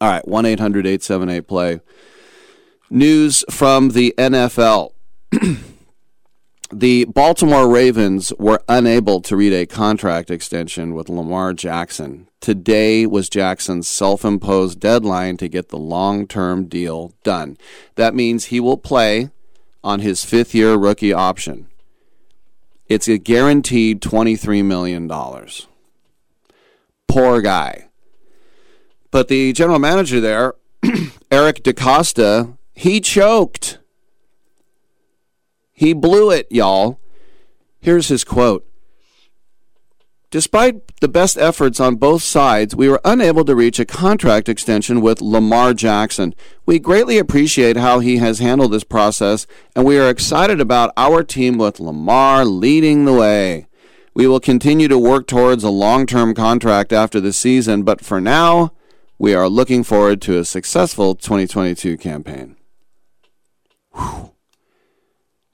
All 0.00 0.10
right, 0.10 0.26
1 0.26 0.46
800 0.46 0.86
878 0.86 1.48
play. 1.48 1.80
News 2.88 3.44
from 3.50 3.90
the 3.90 4.14
NFL. 4.16 4.92
the 6.72 7.04
Baltimore 7.04 7.68
Ravens 7.68 8.32
were 8.38 8.60
unable 8.68 9.20
to 9.22 9.36
read 9.36 9.52
a 9.52 9.66
contract 9.66 10.30
extension 10.30 10.94
with 10.94 11.08
Lamar 11.08 11.52
Jackson. 11.52 12.28
Today 12.40 13.06
was 13.06 13.28
Jackson's 13.28 13.88
self 13.88 14.24
imposed 14.24 14.80
deadline 14.80 15.36
to 15.38 15.48
get 15.48 15.68
the 15.68 15.78
long 15.78 16.26
term 16.26 16.66
deal 16.66 17.12
done. 17.22 17.56
That 17.94 18.14
means 18.14 18.46
he 18.46 18.60
will 18.60 18.76
play 18.76 19.30
on 19.84 20.00
his 20.00 20.24
fifth 20.24 20.54
year 20.54 20.74
rookie 20.74 21.12
option. 21.12 21.68
It's 22.88 23.08
a 23.08 23.18
guaranteed 23.18 24.00
$23 24.00 24.64
million. 24.64 25.08
Poor 27.08 27.40
guy. 27.40 27.88
But 29.10 29.28
the 29.28 29.52
general 29.52 29.78
manager 29.78 30.20
there, 30.20 30.54
Eric 31.30 31.62
DeCosta, 31.62 32.56
he 32.74 33.00
choked. 33.00 33.78
He 35.76 35.92
blew 35.92 36.30
it, 36.30 36.46
y'all. 36.50 36.98
Here's 37.80 38.08
his 38.08 38.24
quote 38.24 38.66
Despite 40.30 40.96
the 41.00 41.08
best 41.08 41.36
efforts 41.36 41.78
on 41.78 41.96
both 41.96 42.22
sides, 42.22 42.74
we 42.74 42.88
were 42.88 43.00
unable 43.04 43.44
to 43.44 43.54
reach 43.54 43.78
a 43.78 43.84
contract 43.84 44.48
extension 44.48 45.02
with 45.02 45.20
Lamar 45.20 45.74
Jackson. 45.74 46.34
We 46.64 46.78
greatly 46.78 47.18
appreciate 47.18 47.76
how 47.76 48.00
he 48.00 48.16
has 48.16 48.38
handled 48.38 48.72
this 48.72 48.84
process, 48.84 49.46
and 49.76 49.84
we 49.84 49.98
are 49.98 50.08
excited 50.08 50.62
about 50.62 50.94
our 50.96 51.22
team 51.22 51.58
with 51.58 51.78
Lamar 51.78 52.46
leading 52.46 53.04
the 53.04 53.12
way. 53.12 53.68
We 54.14 54.26
will 54.26 54.40
continue 54.40 54.88
to 54.88 54.98
work 54.98 55.26
towards 55.26 55.62
a 55.62 55.68
long 55.68 56.06
term 56.06 56.34
contract 56.34 56.90
after 56.90 57.20
the 57.20 57.34
season, 57.34 57.82
but 57.82 58.02
for 58.02 58.18
now, 58.18 58.72
we 59.18 59.34
are 59.34 59.48
looking 59.48 59.84
forward 59.84 60.22
to 60.22 60.38
a 60.38 60.44
successful 60.44 61.14
2022 61.14 61.98
campaign. 61.98 62.56
Whew. 63.94 64.32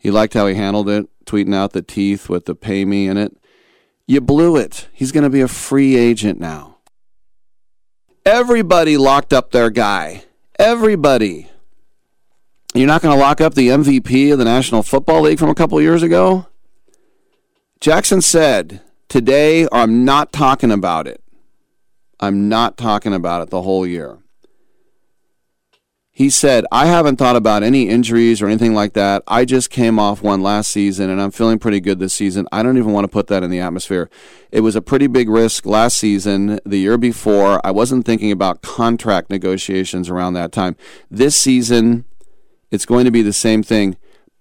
He 0.02 0.10
liked 0.10 0.34
how 0.34 0.48
he 0.48 0.56
handled 0.56 0.88
it, 0.88 1.06
tweeting 1.26 1.54
out 1.54 1.74
the 1.74 1.80
teeth 1.80 2.28
with 2.28 2.46
the 2.46 2.56
pay 2.56 2.84
me 2.84 3.06
in 3.06 3.16
it. 3.16 3.36
You 4.04 4.20
blew 4.20 4.56
it. 4.56 4.88
He's 4.92 5.12
going 5.12 5.22
to 5.22 5.30
be 5.30 5.42
a 5.42 5.46
free 5.46 5.94
agent 5.94 6.40
now. 6.40 6.78
Everybody 8.26 8.96
locked 8.96 9.32
up 9.32 9.52
their 9.52 9.70
guy. 9.70 10.24
Everybody. 10.58 11.48
You're 12.74 12.88
not 12.88 13.00
going 13.00 13.16
to 13.16 13.20
lock 13.22 13.40
up 13.40 13.54
the 13.54 13.68
MVP 13.68 14.32
of 14.32 14.40
the 14.40 14.44
National 14.44 14.82
Football 14.82 15.20
League 15.22 15.38
from 15.38 15.50
a 15.50 15.54
couple 15.54 15.80
years 15.80 16.02
ago? 16.02 16.48
Jackson 17.80 18.20
said, 18.20 18.80
Today, 19.08 19.68
I'm 19.70 20.04
not 20.04 20.32
talking 20.32 20.72
about 20.72 21.06
it. 21.06 21.22
I'm 22.18 22.48
not 22.48 22.76
talking 22.76 23.14
about 23.14 23.42
it 23.42 23.50
the 23.50 23.62
whole 23.62 23.86
year. 23.86 24.18
He 26.14 26.28
said, 26.28 26.66
I 26.70 26.86
haven't 26.86 27.16
thought 27.16 27.36
about 27.36 27.62
any 27.62 27.88
injuries 27.88 28.42
or 28.42 28.46
anything 28.46 28.74
like 28.74 28.92
that. 28.92 29.22
I 29.26 29.46
just 29.46 29.70
came 29.70 29.98
off 29.98 30.22
one 30.22 30.42
last 30.42 30.70
season 30.70 31.08
and 31.08 31.18
I'm 31.18 31.30
feeling 31.30 31.58
pretty 31.58 31.80
good 31.80 32.00
this 32.00 32.12
season. 32.12 32.46
I 32.52 32.62
don't 32.62 32.76
even 32.76 32.92
want 32.92 33.04
to 33.04 33.08
put 33.08 33.28
that 33.28 33.42
in 33.42 33.50
the 33.50 33.60
atmosphere. 33.60 34.10
It 34.50 34.60
was 34.60 34.76
a 34.76 34.82
pretty 34.82 35.06
big 35.06 35.30
risk 35.30 35.64
last 35.64 35.96
season. 35.96 36.60
The 36.66 36.76
year 36.76 36.98
before, 36.98 37.66
I 37.66 37.70
wasn't 37.70 38.04
thinking 38.04 38.30
about 38.30 38.60
contract 38.60 39.30
negotiations 39.30 40.10
around 40.10 40.34
that 40.34 40.52
time. 40.52 40.76
This 41.10 41.34
season, 41.34 42.04
it's 42.70 42.84
going 42.84 43.06
to 43.06 43.10
be 43.10 43.22
the 43.22 43.32
same 43.32 43.62
thing. 43.62 43.96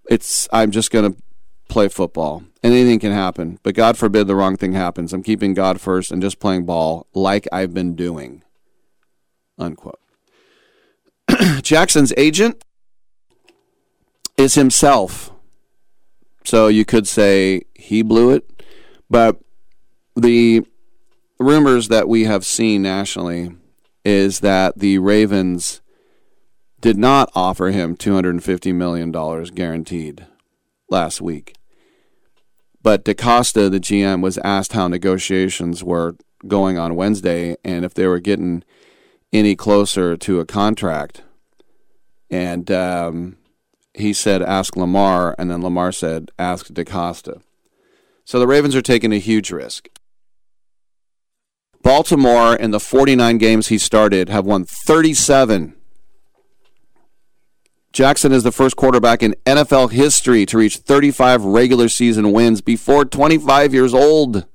It's 0.09 0.49
I'm 0.51 0.71
just 0.71 0.91
going 0.91 1.13
to 1.13 1.21
play 1.69 1.87
football. 1.87 2.43
Anything 2.61 2.99
can 2.99 3.13
happen, 3.13 3.59
but 3.63 3.75
God 3.75 3.97
forbid 3.97 4.27
the 4.27 4.35
wrong 4.35 4.57
thing 4.57 4.73
happens. 4.73 5.13
I'm 5.13 5.23
keeping 5.23 5.53
God 5.53 5.79
first 5.79 6.11
and 6.11 6.21
just 6.21 6.37
playing 6.37 6.65
ball 6.65 7.07
like 7.13 7.47
I've 7.49 7.73
been 7.73 7.95
doing. 7.95 8.43
Unquote. 9.57 10.01
Jackson's 11.61 12.13
agent 12.17 12.63
is 14.37 14.55
himself. 14.55 15.31
So 16.43 16.67
you 16.67 16.85
could 16.85 17.07
say 17.07 17.63
he 17.75 18.01
blew 18.01 18.31
it, 18.31 18.63
but 19.09 19.39
the 20.15 20.65
rumors 21.39 21.87
that 21.87 22.07
we 22.07 22.25
have 22.25 22.45
seen 22.45 22.81
nationally 22.81 23.51
is 24.03 24.39
that 24.39 24.79
the 24.79 24.97
Ravens 24.97 25.81
did 26.79 26.97
not 26.97 27.31
offer 27.35 27.69
him 27.69 27.95
$250 27.95 28.73
million 28.73 29.11
guaranteed 29.53 30.25
last 30.89 31.21
week. 31.21 31.55
But 32.81 33.05
DeCosta, 33.05 33.69
the 33.69 33.79
GM, 33.79 34.23
was 34.23 34.39
asked 34.39 34.73
how 34.73 34.87
negotiations 34.87 35.83
were 35.83 36.15
going 36.47 36.79
on 36.79 36.95
Wednesday 36.95 37.55
and 37.63 37.85
if 37.85 37.93
they 37.93 38.07
were 38.07 38.19
getting 38.19 38.63
any 39.31 39.55
closer 39.55 40.17
to 40.17 40.39
a 40.39 40.45
contract. 40.45 41.21
And 42.31 42.71
um, 42.71 43.37
he 43.93 44.13
said, 44.13 44.41
ask 44.41 44.75
Lamar. 44.75 45.35
And 45.37 45.51
then 45.51 45.61
Lamar 45.61 45.91
said, 45.91 46.31
ask 46.39 46.67
DeCosta. 46.67 47.41
So 48.23 48.39
the 48.39 48.47
Ravens 48.47 48.75
are 48.75 48.81
taking 48.81 49.11
a 49.11 49.17
huge 49.17 49.51
risk. 49.51 49.89
Baltimore, 51.83 52.55
in 52.55 52.71
the 52.71 52.79
49 52.79 53.37
games 53.37 53.67
he 53.67 53.77
started, 53.77 54.29
have 54.29 54.45
won 54.45 54.63
37. 54.65 55.75
Jackson 57.91 58.31
is 58.31 58.43
the 58.43 58.51
first 58.53 58.77
quarterback 58.77 59.21
in 59.21 59.35
NFL 59.45 59.91
history 59.91 60.45
to 60.45 60.57
reach 60.57 60.77
35 60.77 61.43
regular 61.43 61.89
season 61.89 62.31
wins 62.31 62.61
before 62.61 63.03
25 63.03 63.73
years 63.73 63.93
old. 63.93 64.45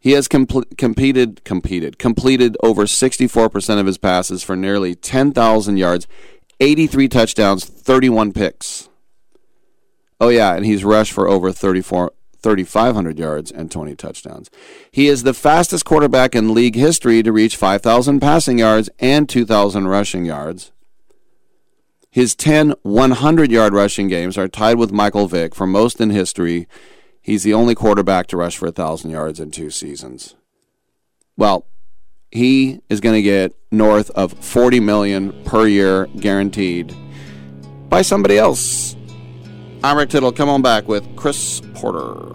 He 0.00 0.12
has 0.12 0.28
compl- 0.28 0.76
competed, 0.78 1.44
competed, 1.44 1.98
completed 1.98 2.56
over 2.62 2.84
64% 2.84 3.80
of 3.80 3.86
his 3.86 3.98
passes 3.98 4.42
for 4.42 4.56
nearly 4.56 4.94
10,000 4.94 5.76
yards, 5.76 6.06
83 6.60 7.08
touchdowns, 7.08 7.64
31 7.64 8.32
picks. 8.32 8.88
Oh 10.20 10.28
yeah, 10.28 10.54
and 10.54 10.66
he's 10.66 10.84
rushed 10.84 11.12
for 11.12 11.28
over 11.28 11.52
34 11.52 12.12
3,500 12.40 13.18
yards 13.18 13.50
and 13.50 13.68
20 13.68 13.96
touchdowns. 13.96 14.48
He 14.92 15.08
is 15.08 15.24
the 15.24 15.34
fastest 15.34 15.84
quarterback 15.84 16.36
in 16.36 16.54
league 16.54 16.76
history 16.76 17.20
to 17.24 17.32
reach 17.32 17.56
5,000 17.56 18.20
passing 18.20 18.60
yards 18.60 18.88
and 19.00 19.28
2,000 19.28 19.88
rushing 19.88 20.24
yards. 20.24 20.70
His 22.10 22.36
10 22.36 22.74
100 22.82 23.50
yard 23.50 23.74
rushing 23.74 24.06
games 24.06 24.38
are 24.38 24.46
tied 24.46 24.78
with 24.78 24.92
Michael 24.92 25.26
Vick 25.26 25.54
for 25.54 25.66
most 25.66 26.00
in 26.00 26.10
history 26.10 26.68
He's 27.28 27.42
the 27.42 27.52
only 27.52 27.74
quarterback 27.74 28.26
to 28.28 28.38
rush 28.38 28.56
for 28.56 28.68
1,000 28.68 29.10
yards 29.10 29.38
in 29.38 29.50
two 29.50 29.68
seasons. 29.68 30.34
Well, 31.36 31.66
he 32.30 32.80
is 32.88 33.00
going 33.00 33.14
to 33.14 33.22
get 33.22 33.54
north 33.70 34.10
of 34.10 34.32
40 34.32 34.80
million 34.80 35.44
per 35.44 35.66
year 35.66 36.06
guaranteed 36.16 36.94
by 37.88 38.02
somebody 38.02 38.38
else. 38.38 38.96
I'm 39.82 39.96
Rick 39.96 40.10
Tittle. 40.10 40.32
Come 40.32 40.48
on 40.48 40.62
back 40.62 40.88
with 40.88 41.04
Chris 41.16 41.62
Porter. 41.74 42.34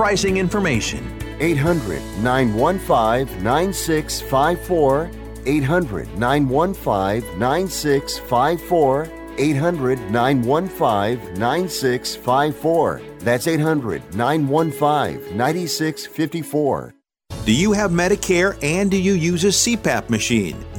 pricing 0.01 0.37
information. 0.37 1.05
800 1.39 2.01
915 2.23 3.43
9654. 3.43 5.11
800 5.45 6.17
915 6.17 7.39
9654. 7.39 9.09
800 9.37 9.99
915 10.11 11.33
9654. 11.39 13.01
That's 13.19 13.45
800 13.47 14.15
915 14.15 15.37
9654. 15.37 16.95
Do 17.45 17.53
you 17.53 17.71
have 17.71 17.91
Medicare 17.91 18.57
and 18.63 18.89
do 18.89 18.97
you 18.97 19.13
use 19.13 19.43
a 19.43 19.49
CPAP 19.49 20.09
machine? 20.09 20.57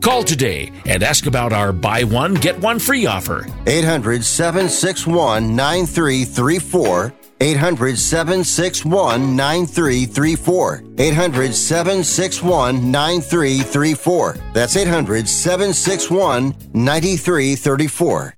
Call 0.00 0.22
today 0.22 0.70
and 0.86 1.02
ask 1.02 1.26
about 1.26 1.52
our 1.52 1.72
buy 1.72 2.04
one, 2.04 2.34
get 2.34 2.58
one 2.60 2.78
free 2.78 3.06
offer. 3.06 3.46
800 3.66 4.24
761 4.24 5.56
9334. 5.56 7.14
800 7.40 7.98
761 7.98 9.36
9334. 9.36 10.82
800 10.98 11.54
761 11.54 12.90
9334. 12.90 14.36
That's 14.52 14.76
800 14.76 15.28
761 15.28 16.54
9334. 16.72 18.34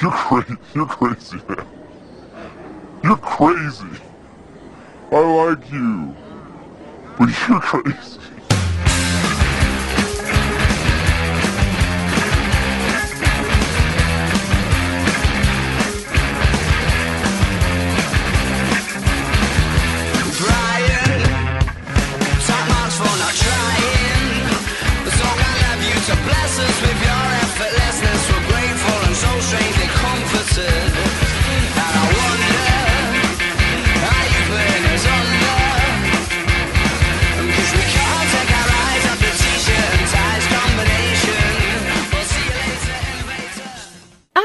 You're 0.00 0.10
crazy. 0.10 0.56
You're 0.74 0.86
crazy, 0.86 1.36
man. 1.48 1.66
You're 3.04 3.16
crazy. 3.16 4.00
I 5.10 5.18
like 5.18 5.70
you. 5.70 6.16
But 7.18 7.28
you're 7.48 7.60
crazy. 7.60 8.21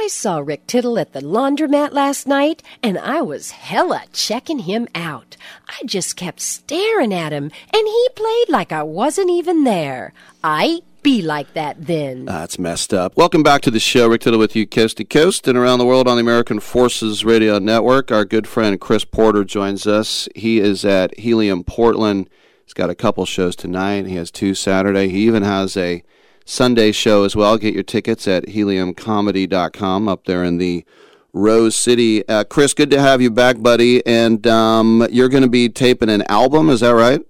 I 0.07 0.09
saw 0.09 0.37
Rick 0.37 0.67
Tittle 0.67 0.97
at 0.97 1.11
the 1.11 1.19
laundromat 1.19 1.91
last 1.91 2.27
night, 2.27 2.63
and 2.81 2.97
I 2.97 3.19
was 3.21 3.51
hella 3.51 4.03
checking 4.13 4.59
him 4.59 4.87
out. 4.95 5.35
I 5.67 5.83
just 5.85 6.15
kept 6.15 6.39
staring 6.39 7.13
at 7.13 7.33
him, 7.33 7.51
and 7.73 7.87
he 7.87 8.07
played 8.15 8.47
like 8.47 8.71
I 8.71 8.83
wasn't 8.83 9.31
even 9.31 9.65
there. 9.65 10.13
I 10.41 10.79
be 11.03 11.21
like 11.21 11.53
that 11.55 11.87
then. 11.87 12.23
That's 12.23 12.57
messed 12.57 12.93
up. 12.93 13.17
Welcome 13.17 13.43
back 13.43 13.61
to 13.63 13.69
the 13.69 13.81
show. 13.81 14.07
Rick 14.07 14.21
Tittle 14.21 14.39
with 14.39 14.55
you, 14.55 14.65
coast 14.65 14.95
to 14.95 15.03
coast 15.03 15.45
and 15.45 15.57
around 15.57 15.79
the 15.79 15.85
world 15.85 16.07
on 16.07 16.15
the 16.15 16.21
American 16.21 16.61
Forces 16.61 17.25
Radio 17.25 17.59
Network. 17.59 18.09
Our 18.09 18.23
good 18.23 18.47
friend 18.47 18.79
Chris 18.79 19.03
Porter 19.03 19.43
joins 19.43 19.85
us. 19.85 20.29
He 20.35 20.59
is 20.59 20.85
at 20.85 21.19
Helium 21.19 21.65
Portland. 21.65 22.29
He's 22.63 22.73
got 22.73 22.89
a 22.89 22.95
couple 22.95 23.25
shows 23.25 23.57
tonight. 23.57 24.05
He 24.05 24.15
has 24.15 24.31
two 24.31 24.53
Saturday. 24.53 25.09
He 25.09 25.27
even 25.27 25.43
has 25.43 25.75
a 25.75 26.01
Sunday 26.49 26.93
show 26.93 27.25
as 27.25 27.35
well. 27.35 27.57
Get 27.57 27.73
your 27.73 27.83
tickets 27.83 28.25
at 28.27 28.45
heliumcomedy.com 28.45 30.07
up 30.07 30.25
there 30.25 30.45
in 30.45 30.57
the 30.57 30.85
Rose 31.33 31.75
City. 31.75 32.27
Uh, 32.27 32.45
Chris, 32.45 32.73
good 32.73 32.89
to 32.91 33.01
have 33.01 33.21
you 33.21 33.29
back, 33.29 33.61
buddy. 33.61 34.05
And 34.05 34.47
um, 34.47 35.05
you're 35.11 35.27
going 35.27 35.43
to 35.43 35.49
be 35.49 35.67
taping 35.67 36.09
an 36.09 36.23
album, 36.29 36.69
is 36.69 36.79
that 36.79 36.91
right? 36.91 37.21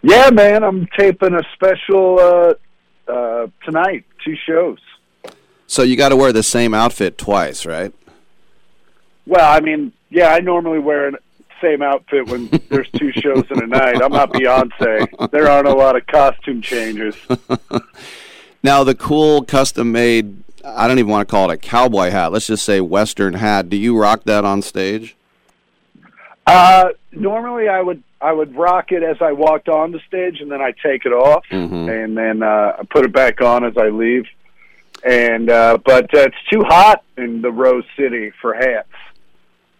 Yeah, 0.00 0.30
man, 0.30 0.64
I'm 0.64 0.88
taping 0.98 1.34
a 1.34 1.42
special 1.52 2.18
uh, 2.18 2.54
uh, 3.12 3.46
tonight, 3.64 4.06
two 4.24 4.36
shows. 4.36 4.78
So 5.66 5.82
you 5.82 5.96
got 5.96 6.08
to 6.08 6.16
wear 6.16 6.32
the 6.32 6.42
same 6.42 6.72
outfit 6.72 7.18
twice, 7.18 7.66
right? 7.66 7.92
Well, 9.26 9.52
I 9.52 9.60
mean, 9.60 9.92
yeah, 10.08 10.28
I 10.28 10.40
normally 10.40 10.78
wear 10.78 11.10
the 11.10 11.18
same 11.60 11.82
outfit 11.82 12.26
when 12.28 12.48
there's 12.68 12.90
two 12.90 13.12
shows 13.12 13.44
in 13.50 13.62
a 13.62 13.66
night. 13.66 14.02
I'm 14.02 14.12
not 14.12 14.32
Beyonce. 14.32 15.30
There 15.30 15.48
aren't 15.50 15.68
a 15.68 15.74
lot 15.74 15.96
of 15.96 16.06
costume 16.06 16.62
changes. 16.62 17.16
Now, 18.60 18.82
the 18.82 18.96
cool 18.96 19.44
custom 19.44 19.92
made, 19.92 20.42
I 20.64 20.88
don't 20.88 20.98
even 20.98 21.12
want 21.12 21.28
to 21.28 21.30
call 21.30 21.48
it 21.48 21.54
a 21.54 21.56
cowboy 21.56 22.10
hat. 22.10 22.32
Let's 22.32 22.48
just 22.48 22.64
say 22.64 22.80
Western 22.80 23.34
hat. 23.34 23.68
Do 23.70 23.76
you 23.76 23.96
rock 23.96 24.24
that 24.24 24.44
on 24.44 24.62
stage? 24.62 25.14
Uh, 26.44 26.88
normally, 27.12 27.68
I 27.68 27.80
would 27.80 28.02
I 28.20 28.32
would 28.32 28.56
rock 28.56 28.90
it 28.90 29.04
as 29.04 29.18
I 29.22 29.30
walked 29.30 29.68
on 29.68 29.92
the 29.92 30.00
stage, 30.08 30.40
and 30.40 30.50
then 30.50 30.60
I 30.60 30.72
take 30.72 31.06
it 31.06 31.12
off, 31.12 31.44
Mm-hmm. 31.52 31.88
and 31.88 32.16
then 32.18 32.42
uh, 32.42 32.76
I 32.80 32.82
put 32.90 33.04
it 33.04 33.12
back 33.12 33.40
on 33.40 33.64
as 33.64 33.76
I 33.76 33.90
leave. 33.90 34.26
And 35.06 35.48
uh, 35.50 35.78
but 35.84 36.12
uh, 36.12 36.22
it's 36.22 36.36
too 36.50 36.64
hot 36.64 37.04
in 37.16 37.42
the 37.42 37.52
Rose 37.52 37.84
City 37.96 38.32
for 38.42 38.54
hats. 38.54 38.88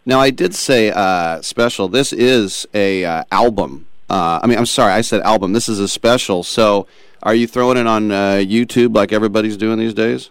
Now, 0.08 0.20
I 0.20 0.30
did 0.30 0.54
say 0.54 0.90
uh, 0.90 1.42
special. 1.42 1.86
This 1.86 2.14
is 2.14 2.66
a 2.72 3.04
uh, 3.04 3.24
album. 3.30 3.86
Uh, 4.08 4.40
I 4.42 4.46
mean, 4.46 4.56
I'm 4.56 4.64
sorry, 4.64 4.94
I 4.94 5.02
said 5.02 5.20
album. 5.20 5.52
This 5.52 5.68
is 5.68 5.80
a 5.80 5.86
special. 5.86 6.42
So, 6.42 6.86
are 7.22 7.34
you 7.34 7.46
throwing 7.46 7.76
it 7.76 7.86
on 7.86 8.10
uh, 8.10 8.36
YouTube 8.36 8.96
like 8.96 9.12
everybody's 9.12 9.58
doing 9.58 9.78
these 9.78 9.92
days? 9.92 10.30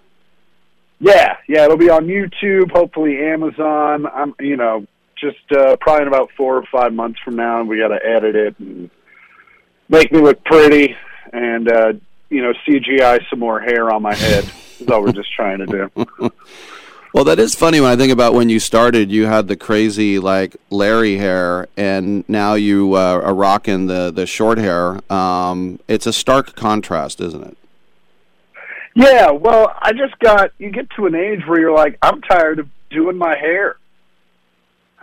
Yeah, 1.00 1.38
yeah, 1.48 1.66
it'll 1.66 1.78
be 1.78 1.92
on 1.92 2.08
YouTube, 2.08 2.72
hopefully 2.72 3.20
Amazon. 3.24 4.08
I'm, 4.08 4.34
you 4.40 4.58
know, 4.58 4.88
just 5.16 5.52
uh, 5.52 5.78
probably 5.80 6.02
in 6.02 6.08
about 6.08 6.32
four 6.36 6.58
or 6.58 6.66
five 6.72 6.92
months 6.92 7.20
from 7.20 7.36
now, 7.36 7.62
we 7.62 7.78
got 7.78 7.90
to 7.90 8.04
edit 8.04 8.36
it 8.36 8.58
and 8.58 8.90
make 9.90 10.12
me 10.12 10.22
look 10.22 10.44
pretty, 10.44 10.96
and 11.32 11.72
uh, 11.72 11.94
you 12.32 12.42
know, 12.42 12.52
CGI 12.68 13.20
some 13.30 13.38
more 13.38 13.60
hair 13.60 13.94
on 13.94 14.02
my 14.02 14.16
head. 14.16 14.44
is 14.80 14.88
all 14.88 15.04
we're 15.04 15.12
just 15.12 15.32
trying 15.34 15.60
to 15.60 15.68
do. 15.68 16.32
Well, 17.18 17.26
that 17.26 17.40
is 17.40 17.56
funny 17.56 17.82
when 17.82 17.90
I 17.90 17.96
think 17.96 18.14
about 18.14 18.36
when 18.36 18.48
you 18.48 18.60
started. 18.60 19.12
You 19.12 19.26
had 19.26 19.48
the 19.48 19.56
crazy 19.56 20.20
like 20.20 20.56
Larry 20.70 21.18
hair, 21.18 21.68
and 21.76 22.24
now 22.30 22.54
you 22.54 22.94
uh, 22.94 23.20
are 23.24 23.34
rocking 23.34 23.88
the 23.88 24.12
the 24.12 24.28
short 24.28 24.60
hair. 24.60 25.00
Um, 25.12 25.80
it's 25.88 26.06
a 26.06 26.14
stark 26.14 26.54
contrast, 26.56 27.20
isn't 27.20 27.44
it? 27.44 27.58
Yeah, 28.94 29.32
well, 29.32 29.76
I 29.82 29.94
just 29.94 30.20
got 30.20 30.52
you 30.60 30.70
get 30.70 30.92
to 30.92 31.08
an 31.08 31.16
age 31.16 31.42
where 31.48 31.60
you're 31.60 31.74
like, 31.74 31.98
I'm 32.04 32.22
tired 32.22 32.60
of 32.60 32.70
doing 32.92 33.18
my 33.18 33.36
hair, 33.36 33.78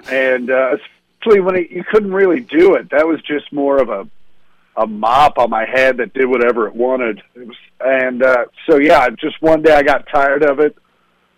and 0.09 0.53
uh, 0.53 0.77
especially 1.19 1.41
when 1.41 1.57
it, 1.57 1.71
you 1.73 1.83
couldn't 1.83 2.15
really 2.15 2.39
do 2.39 2.77
it. 2.77 2.91
That 2.91 3.09
was 3.09 3.21
just 3.23 3.53
more 3.53 3.83
of 3.83 3.89
a 3.89 4.09
a 4.77 4.87
mop 4.87 5.37
on 5.39 5.51
my 5.51 5.65
head 5.65 5.97
that 5.97 6.15
did 6.15 6.27
whatever 6.27 6.69
it 6.69 6.77
wanted. 6.77 7.25
It 7.35 7.49
was, 7.49 7.57
and 7.81 8.23
uh, 8.23 8.45
so 8.71 8.77
yeah, 8.79 9.11
just 9.11 9.43
one 9.43 9.63
day 9.63 9.75
I 9.75 9.83
got 9.83 10.07
tired 10.07 10.45
of 10.45 10.61
it, 10.61 10.77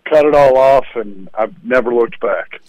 cut 0.09 0.25
it 0.25 0.35
all 0.35 0.57
off, 0.57 0.87
and 0.95 1.29
I've 1.35 1.63
never 1.65 1.93
looked 1.95 2.21
back. 2.21 2.61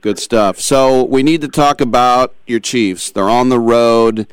Good 0.00 0.18
stuff. 0.18 0.60
So 0.60 1.02
we 1.02 1.22
need 1.22 1.40
to 1.40 1.48
talk 1.48 1.80
about 1.80 2.34
your 2.46 2.60
Chiefs. 2.60 3.10
They're 3.10 3.28
on 3.28 3.48
the 3.48 3.58
road 3.58 4.26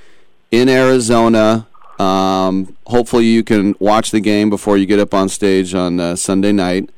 in 0.51 0.69
Arizona. 0.69 1.67
Um, 1.97 2.75
hopefully, 2.85 3.25
you 3.25 3.43
can 3.43 3.75
watch 3.79 4.11
the 4.11 4.19
game 4.19 4.49
before 4.49 4.77
you 4.77 4.85
get 4.85 4.99
up 4.99 5.13
on 5.13 5.29
stage 5.29 5.73
on 5.73 5.99
uh, 5.99 6.15
Sunday 6.15 6.51
night. 6.51 6.89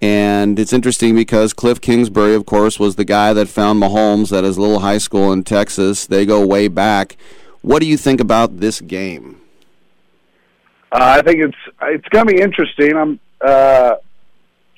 And 0.00 0.58
it's 0.58 0.72
interesting 0.72 1.14
because 1.14 1.52
Cliff 1.52 1.80
Kingsbury, 1.80 2.34
of 2.34 2.44
course, 2.46 2.78
was 2.78 2.96
the 2.96 3.04
guy 3.04 3.32
that 3.32 3.48
found 3.48 3.82
Mahomes 3.82 4.36
at 4.36 4.44
his 4.44 4.58
little 4.58 4.80
high 4.80 4.98
school 4.98 5.32
in 5.32 5.42
Texas. 5.42 6.06
They 6.06 6.26
go 6.26 6.46
way 6.46 6.68
back. 6.68 7.16
What 7.62 7.80
do 7.80 7.86
you 7.86 7.96
think 7.96 8.20
about 8.20 8.60
this 8.60 8.80
game? 8.80 9.40
Uh, 10.92 11.18
I 11.18 11.22
think 11.22 11.40
it's 11.40 11.56
it's 11.82 12.08
going 12.08 12.26
to 12.26 12.34
be 12.34 12.40
interesting. 12.40 12.96
I'm, 12.96 13.20
uh, 13.40 13.96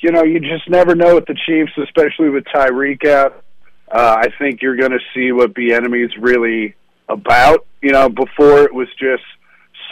you 0.01 0.13
know, 0.13 0.23
you 0.23 0.41
just 0.41 0.69
never 0.69 0.95
know 0.95 1.15
with 1.15 1.27
the 1.27 1.35
Chiefs, 1.47 1.73
especially 1.77 2.29
with 2.29 2.45
Tyreek 2.45 3.07
out. 3.07 3.43
Uh, 3.91 4.17
I 4.19 4.29
think 4.39 4.63
you're 4.63 4.77
going 4.77 4.93
to 4.93 5.01
see 5.15 5.33
what 5.33 5.55
the 5.55 5.73
enemy's 5.73 6.17
really 6.19 6.75
about. 7.09 7.67
You 7.83 7.93
know, 7.93 8.09
before 8.09 8.63
it 8.63 8.75
was 8.75 8.89
just 8.99 9.25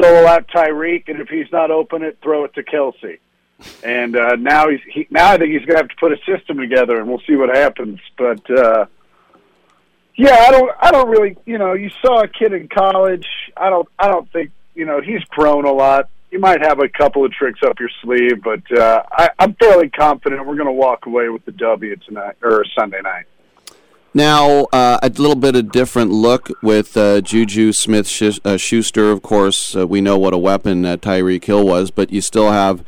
solo 0.01 0.27
out 0.27 0.49
Tyreek, 0.49 1.09
and 1.09 1.21
if 1.21 1.29
he's 1.29 1.51
not 1.51 1.71
open, 1.71 2.03
it 2.03 2.19
throw 2.23 2.45
it 2.45 2.55
to 2.55 2.63
Kelce. 2.63 3.19
And 3.83 4.17
uh, 4.17 4.37
now 4.37 4.69
he's 4.69 4.81
he, 4.93 5.07
now 5.11 5.33
I 5.33 5.39
think 5.39 5.53
he's 5.53 5.65
going 5.65 5.77
to 5.77 5.83
have 5.83 5.89
to 5.89 5.97
put 5.99 6.13
a 6.13 6.19
system 6.27 6.59
together, 6.59 6.99
and 6.99 7.09
we'll 7.09 7.23
see 7.27 7.37
what 7.37 7.55
happens. 7.55 8.01
But 8.19 8.49
uh, 8.51 8.87
yeah, 10.15 10.35
I 10.35 10.51
don't 10.51 10.71
I 10.79 10.91
don't 10.91 11.09
really 11.09 11.37
you 11.47 11.57
know 11.57 11.73
you 11.73 11.91
saw 12.05 12.23
a 12.23 12.29
kid 12.29 12.53
in 12.53 12.69
college. 12.69 13.27
I 13.57 13.71
don't 13.71 13.89
I 13.99 14.09
don't 14.09 14.31
think 14.31 14.51
you 14.75 14.85
know 14.85 15.01
he's 15.01 15.25
grown 15.25 15.65
a 15.65 15.73
lot. 15.73 16.11
You 16.37 16.43
might 16.43 16.61
have 16.61 16.81
a 16.81 16.89
couple 16.91 17.25
of 17.25 17.33
tricks 17.33 17.61
up 17.65 17.81
your 17.81 17.89
sleeve, 18.03 18.43
but 18.45 18.61
uh, 18.79 19.03
I, 19.11 19.31
I'm 19.39 19.55
fairly 19.55 19.89
confident 19.89 20.47
we're 20.47 20.57
going 20.57 20.67
to 20.67 20.73
walk 20.73 21.07
away 21.07 21.31
with 21.31 21.47
the 21.47 21.53
W 21.53 21.97
tonight 21.97 22.37
or 22.43 22.63
Sunday 22.79 23.01
night. 23.01 23.25
Now, 24.13 24.65
uh, 24.65 24.99
a 25.03 25.09
little 25.09 25.35
bit 25.35 25.57
of 25.57 25.73
different 25.73 26.11
look 26.11 26.51
with 26.63 26.95
uh, 26.95 27.23
Juju 27.23 27.73
Smith 27.73 28.07
uh, 28.45 28.59
Schuster. 28.59 29.11
Of 29.11 29.23
course, 29.23 29.75
uh, 29.75 29.87
we 29.87 30.03
know 30.03 30.19
what 30.19 30.35
a 30.35 30.39
weapon 30.39 30.85
uh, 30.85 30.99
Tyreek 30.99 31.43
Hill 31.43 31.67
was, 31.67 31.91
but 31.91 32.13
you 32.13 32.21
still 32.21 32.53
have 32.53 32.85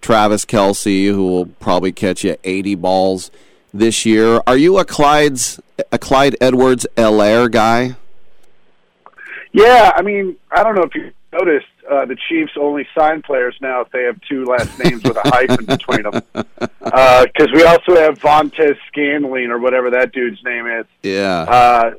Travis 0.00 0.44
Kelce, 0.44 1.06
who 1.06 1.24
will 1.24 1.46
probably 1.46 1.92
catch 1.92 2.24
you 2.24 2.36
80 2.42 2.74
balls 2.74 3.30
this 3.72 4.04
year. 4.04 4.42
Are 4.44 4.56
you 4.56 4.76
a 4.76 4.84
Clyde's 4.84 5.60
a 5.92 6.00
Clyde 6.00 6.34
Edwards 6.40 6.84
Helaire 6.96 7.48
guy? 7.48 7.94
Yeah, 9.52 9.92
I 9.94 10.02
mean, 10.02 10.34
I 10.50 10.64
don't 10.64 10.74
know 10.74 10.82
if 10.82 10.96
you 10.96 11.12
noticed, 11.32 11.66
uh, 11.90 12.04
the 12.04 12.16
Chiefs 12.28 12.52
only 12.60 12.86
sign 12.96 13.22
players 13.22 13.56
now 13.60 13.80
if 13.80 13.90
they 13.90 14.04
have 14.04 14.20
two 14.28 14.44
last 14.44 14.78
names 14.78 15.02
with 15.02 15.16
a 15.16 15.28
hyphen 15.28 15.64
between 15.66 16.02
them. 16.02 16.22
Because 16.32 17.48
uh, 17.48 17.52
we 17.52 17.62
also 17.64 17.96
have 17.96 18.18
Vontez 18.18 18.76
Scantling 18.88 19.50
or 19.50 19.58
whatever 19.58 19.90
that 19.90 20.12
dude's 20.12 20.42
name 20.44 20.66
is. 20.66 20.86
Yeah. 21.02 21.42
Uh, 21.42 21.90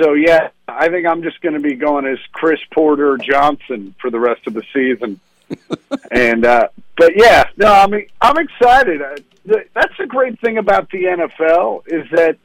so 0.00 0.14
yeah, 0.14 0.48
I 0.68 0.88
think 0.88 1.06
I'm 1.06 1.22
just 1.22 1.40
going 1.40 1.54
to 1.54 1.60
be 1.60 1.74
going 1.74 2.06
as 2.06 2.18
Chris 2.32 2.60
Porter 2.72 3.18
Johnson 3.18 3.94
for 4.00 4.10
the 4.10 4.20
rest 4.20 4.46
of 4.46 4.54
the 4.54 4.62
season. 4.72 5.20
and 6.10 6.44
uh, 6.44 6.68
but 6.96 7.16
yeah, 7.16 7.44
no, 7.56 7.72
I 7.72 7.86
mean 7.86 8.06
I'm 8.20 8.38
excited. 8.38 9.02
Uh, 9.02 9.16
the, 9.44 9.64
that's 9.74 9.96
the 9.98 10.06
great 10.06 10.40
thing 10.40 10.58
about 10.58 10.90
the 10.90 11.04
NFL 11.04 11.82
is 11.86 12.08
that 12.10 12.36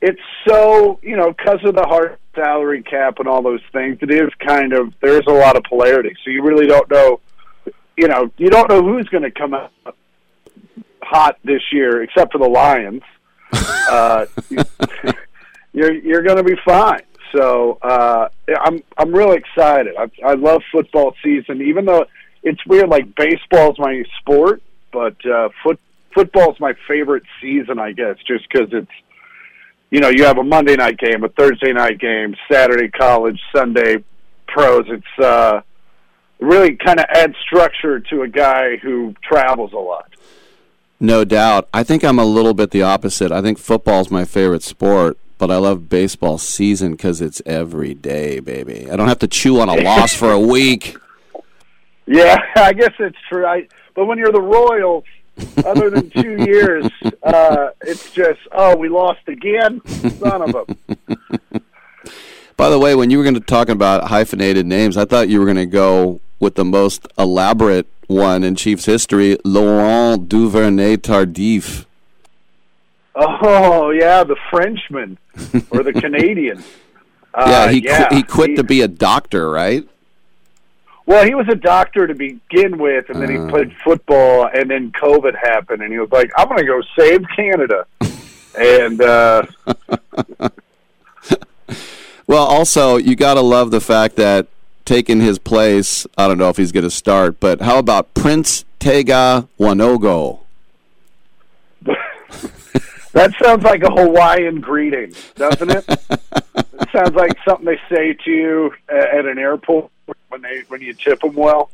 it's 0.00 0.20
so 0.48 0.98
you 1.02 1.16
know 1.16 1.32
because 1.32 1.60
of 1.64 1.74
the 1.74 1.86
hard 1.86 2.18
salary 2.34 2.82
cap 2.82 3.18
and 3.18 3.28
all 3.28 3.42
those 3.42 3.62
things. 3.72 3.98
It 4.00 4.10
is 4.10 4.30
kind 4.46 4.72
of 4.72 4.94
there's 5.00 5.26
a 5.26 5.32
lot 5.32 5.56
of 5.56 5.64
polarity, 5.64 6.14
so 6.24 6.30
you 6.30 6.42
really 6.42 6.66
don't 6.66 6.90
know. 6.90 7.20
You 7.96 8.08
know, 8.08 8.30
you 8.38 8.48
don't 8.48 8.68
know 8.68 8.82
who's 8.82 9.08
going 9.08 9.24
to 9.24 9.30
come 9.30 9.52
out 9.52 9.72
hot 11.02 11.38
this 11.44 11.60
year, 11.72 12.02
except 12.02 12.32
for 12.32 12.38
the 12.38 12.48
Lions. 12.48 13.02
uh, 13.52 14.26
you're 15.72 15.92
you're 15.92 16.22
going 16.22 16.38
to 16.38 16.44
be 16.44 16.56
fine. 16.64 17.02
So 17.34 17.78
uh, 17.82 18.28
I'm 18.60 18.82
I'm 18.96 19.12
really 19.12 19.36
excited. 19.36 19.94
I, 19.98 20.10
I 20.24 20.34
love 20.34 20.62
football 20.72 21.14
season, 21.22 21.62
even 21.62 21.84
though 21.84 22.06
it's 22.42 22.64
weird. 22.66 22.88
Like 22.88 23.14
baseball's 23.14 23.78
my 23.78 24.02
sport, 24.20 24.62
but 24.92 25.16
uh, 25.26 25.50
foot 25.62 25.78
football's 26.14 26.58
my 26.58 26.74
favorite 26.88 27.24
season. 27.40 27.78
I 27.78 27.92
guess 27.92 28.16
just 28.26 28.48
because 28.50 28.68
it's 28.72 28.90
you 29.90 30.00
know, 30.00 30.08
you 30.08 30.24
have 30.24 30.38
a 30.38 30.44
Monday 30.44 30.76
night 30.76 30.98
game, 30.98 31.24
a 31.24 31.28
Thursday 31.28 31.72
night 31.72 31.98
game, 31.98 32.36
Saturday 32.50 32.88
college, 32.88 33.40
Sunday 33.54 34.04
pros. 34.46 34.84
It's 34.88 35.24
uh, 35.24 35.62
really 36.38 36.76
kind 36.76 37.00
of 37.00 37.06
adds 37.08 37.34
structure 37.44 38.00
to 38.00 38.22
a 38.22 38.28
guy 38.28 38.76
who 38.76 39.14
travels 39.22 39.72
a 39.72 39.78
lot. 39.78 40.10
No 41.00 41.24
doubt. 41.24 41.68
I 41.72 41.82
think 41.82 42.04
I'm 42.04 42.18
a 42.18 42.24
little 42.24 42.54
bit 42.54 42.70
the 42.70 42.82
opposite. 42.82 43.32
I 43.32 43.40
think 43.40 43.58
football's 43.58 44.10
my 44.10 44.24
favorite 44.24 44.62
sport, 44.62 45.18
but 45.38 45.50
I 45.50 45.56
love 45.56 45.88
baseball 45.88 46.38
season 46.38 46.92
because 46.92 47.20
it's 47.20 47.40
every 47.46 47.94
day, 47.94 48.38
baby. 48.38 48.88
I 48.90 48.96
don't 48.96 49.08
have 49.08 49.18
to 49.20 49.28
chew 49.28 49.60
on 49.60 49.68
a 49.68 49.74
loss 49.82 50.14
for 50.14 50.30
a 50.30 50.38
week. 50.38 50.96
Yeah, 52.06 52.38
I 52.56 52.74
guess 52.74 52.92
it's 52.98 53.16
true. 53.28 53.46
I, 53.46 53.66
but 53.94 54.04
when 54.04 54.18
you're 54.18 54.32
the 54.32 54.42
Royals, 54.42 55.04
other 55.64 55.90
than 55.90 56.10
two 56.10 56.44
years, 56.44 56.86
uh, 57.22 57.70
it's 57.82 58.10
just 58.12 58.40
oh, 58.52 58.76
we 58.76 58.88
lost 58.88 59.26
again, 59.26 59.80
son 59.86 60.42
of 60.42 60.54
a. 60.54 61.60
By 62.56 62.68
the 62.68 62.78
way, 62.78 62.94
when 62.94 63.10
you 63.10 63.18
were 63.18 63.24
going 63.24 63.34
to 63.34 63.40
talk 63.40 63.68
about 63.68 64.08
hyphenated 64.08 64.66
names, 64.66 64.96
I 64.96 65.06
thought 65.06 65.28
you 65.28 65.38
were 65.38 65.46
going 65.46 65.56
to 65.56 65.66
go 65.66 66.20
with 66.38 66.56
the 66.56 66.64
most 66.64 67.06
elaborate 67.18 67.86
one 68.06 68.42
in 68.42 68.56
Chiefs 68.56 68.84
history, 68.84 69.38
Laurent 69.44 70.28
Duvernay 70.28 70.96
Tardif. 70.96 71.86
Oh 73.14 73.90
yeah, 73.90 74.24
the 74.24 74.36
Frenchman 74.50 75.18
or 75.70 75.82
the 75.82 75.92
Canadian. 76.00 76.62
Uh, 77.32 77.46
yeah, 77.46 77.70
he 77.70 77.84
yeah, 77.84 78.08
qu- 78.08 78.16
he 78.16 78.22
quit 78.22 78.50
he, 78.50 78.56
to 78.56 78.64
be 78.64 78.82
a 78.82 78.88
doctor, 78.88 79.50
right? 79.50 79.88
Well, 81.06 81.24
he 81.24 81.34
was 81.34 81.48
a 81.48 81.54
doctor 81.54 82.06
to 82.06 82.14
begin 82.14 82.78
with, 82.78 83.08
and 83.08 83.20
then 83.20 83.36
uh, 83.36 83.44
he 83.44 83.50
played 83.50 83.76
football, 83.84 84.48
and 84.52 84.70
then 84.70 84.92
COVID 84.92 85.34
happened, 85.36 85.82
and 85.82 85.92
he 85.92 85.98
was 85.98 86.10
like, 86.12 86.30
"I'm 86.36 86.46
going 86.46 86.58
to 86.58 86.64
go 86.64 86.82
save 86.96 87.24
Canada." 87.34 87.86
and 88.58 89.00
uh, 89.00 89.42
well, 92.26 92.44
also 92.44 92.96
you 92.96 93.16
got 93.16 93.34
to 93.34 93.40
love 93.40 93.70
the 93.70 93.80
fact 93.80 94.16
that 94.16 94.46
taking 94.84 95.20
his 95.20 95.38
place. 95.38 96.06
I 96.18 96.26
don't 96.26 96.38
know 96.38 96.48
if 96.48 96.56
he's 96.56 96.72
going 96.72 96.84
to 96.84 96.90
start, 96.90 97.38
but 97.40 97.60
how 97.60 97.78
about 97.78 98.12
Prince 98.14 98.64
Tega 98.80 99.48
Wanogho? 99.58 100.40
that 103.12 103.32
sounds 103.42 103.62
like 103.62 103.82
a 103.82 103.90
Hawaiian 103.90 104.60
greeting, 104.60 105.12
doesn't 105.36 105.70
it? 105.70 105.84
it 105.88 106.88
sounds 106.92 107.14
like 107.14 107.32
something 107.48 107.66
they 107.66 107.80
say 107.88 108.14
to 108.24 108.30
you 108.30 108.72
at 108.88 109.26
an 109.26 109.38
airport 109.38 109.90
when 110.30 110.42
they 110.42 110.62
when 110.68 110.80
you 110.80 110.94
tip 110.94 111.20
them 111.20 111.34
well. 111.34 111.70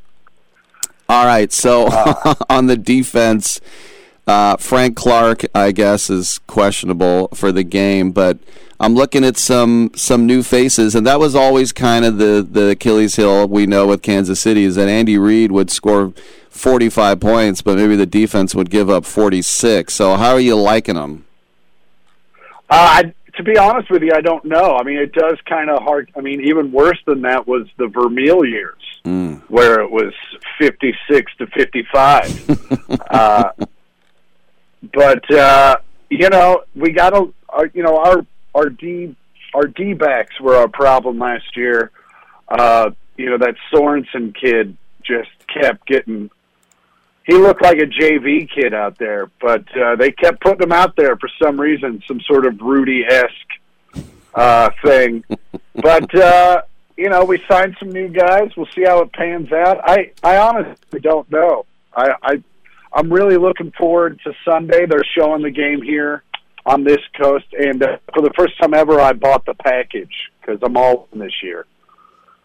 All 1.08 1.24
right, 1.24 1.52
so 1.52 1.86
uh, 1.86 2.34
on 2.50 2.66
the 2.66 2.76
defense, 2.76 3.60
uh, 4.26 4.56
Frank 4.56 4.96
Clark, 4.96 5.44
I 5.54 5.70
guess, 5.70 6.10
is 6.10 6.40
questionable 6.48 7.28
for 7.28 7.52
the 7.52 7.62
game, 7.62 8.10
but 8.10 8.38
I'm 8.80 8.94
looking 8.94 9.24
at 9.24 9.36
some 9.36 9.92
some 9.94 10.26
new 10.26 10.42
faces, 10.42 10.94
and 10.94 11.06
that 11.06 11.20
was 11.20 11.34
always 11.34 11.72
kind 11.72 12.04
of 12.04 12.18
the 12.18 12.46
the 12.48 12.70
Achilles 12.70 13.16
heel 13.16 13.46
we 13.46 13.66
know 13.66 13.86
with 13.86 14.02
Kansas 14.02 14.40
City 14.40 14.64
is 14.64 14.74
that 14.74 14.88
Andy 14.88 15.16
Reid 15.16 15.52
would 15.52 15.70
score 15.70 16.12
45 16.50 17.20
points, 17.20 17.62
but 17.62 17.76
maybe 17.76 17.96
the 17.96 18.06
defense 18.06 18.54
would 18.54 18.70
give 18.70 18.90
up 18.90 19.04
46. 19.04 19.92
So 19.92 20.16
how 20.16 20.32
are 20.32 20.40
you 20.40 20.56
liking 20.56 20.94
them? 20.96 21.26
Uh, 22.68 23.02
I 23.04 23.14
to 23.36 23.42
be 23.42 23.56
honest 23.58 23.90
with 23.90 24.02
you, 24.02 24.12
I 24.14 24.20
don't 24.20 24.44
know. 24.44 24.76
I 24.76 24.82
mean, 24.82 24.98
it 24.98 25.12
does 25.12 25.38
kind 25.48 25.70
of 25.70 25.82
hard. 25.82 26.10
I 26.16 26.20
mean, 26.20 26.40
even 26.42 26.72
worse 26.72 26.98
than 27.06 27.22
that 27.22 27.46
was 27.46 27.66
the 27.76 27.88
Vermeil 27.88 28.44
years, 28.44 28.82
mm. 29.04 29.40
where 29.48 29.80
it 29.80 29.90
was 29.90 30.12
fifty-six 30.58 31.32
to 31.38 31.46
fifty-five. 31.48 33.00
uh, 33.10 33.50
but 34.94 35.30
uh, 35.34 35.76
you 36.10 36.28
know, 36.30 36.62
we 36.74 36.92
got 36.92 37.10
to. 37.10 37.32
You 37.72 37.82
know, 37.82 37.98
our 37.98 38.26
our 38.54 38.68
D 38.68 39.14
our 39.54 39.66
D 39.66 39.92
backs 39.92 40.40
were 40.40 40.56
our 40.56 40.68
problem 40.68 41.18
last 41.18 41.56
year. 41.56 41.90
Uh, 42.48 42.90
you 43.16 43.30
know, 43.30 43.38
that 43.38 43.54
Sorensen 43.72 44.34
kid 44.34 44.76
just 45.02 45.30
kept 45.48 45.86
getting 45.86 46.30
he 47.26 47.34
looked 47.34 47.62
like 47.62 47.78
a 47.78 47.86
JV 47.86 48.48
kid 48.48 48.72
out 48.72 48.98
there, 48.98 49.28
but 49.40 49.64
uh, 49.76 49.96
they 49.96 50.12
kept 50.12 50.40
putting 50.40 50.62
him 50.62 50.72
out 50.72 50.94
there 50.96 51.16
for 51.16 51.28
some 51.42 51.60
reason, 51.60 52.02
some 52.06 52.20
sort 52.20 52.46
of 52.46 52.60
Rudy 52.60 53.04
esque 53.04 53.30
uh, 54.34 54.70
thing. 54.84 55.24
but 55.74 56.14
uh, 56.14 56.62
you 56.96 57.10
know, 57.10 57.24
we 57.24 57.42
signed 57.48 57.76
some 57.80 57.90
new 57.90 58.08
guys. 58.08 58.50
We'll 58.56 58.68
see 58.74 58.84
how 58.84 59.02
it 59.02 59.12
pans 59.12 59.52
out. 59.52 59.80
I 59.82 60.12
I 60.22 60.36
honestly 60.36 61.00
don't 61.00 61.28
know. 61.30 61.66
I, 61.94 62.14
I 62.22 62.42
I'm 62.92 63.12
really 63.12 63.36
looking 63.36 63.72
forward 63.72 64.20
to 64.22 64.32
Sunday. 64.44 64.86
They're 64.86 65.04
showing 65.18 65.42
the 65.42 65.50
game 65.50 65.82
here 65.82 66.22
on 66.64 66.84
this 66.84 67.00
coast, 67.20 67.46
and 67.58 67.82
uh, 67.82 67.98
for 68.14 68.22
the 68.22 68.32
first 68.36 68.56
time 68.60 68.72
ever, 68.72 69.00
I 69.00 69.12
bought 69.12 69.44
the 69.46 69.54
package 69.54 70.30
because 70.40 70.60
I'm 70.62 70.76
all 70.76 71.08
in 71.12 71.18
this 71.18 71.42
year. 71.42 71.66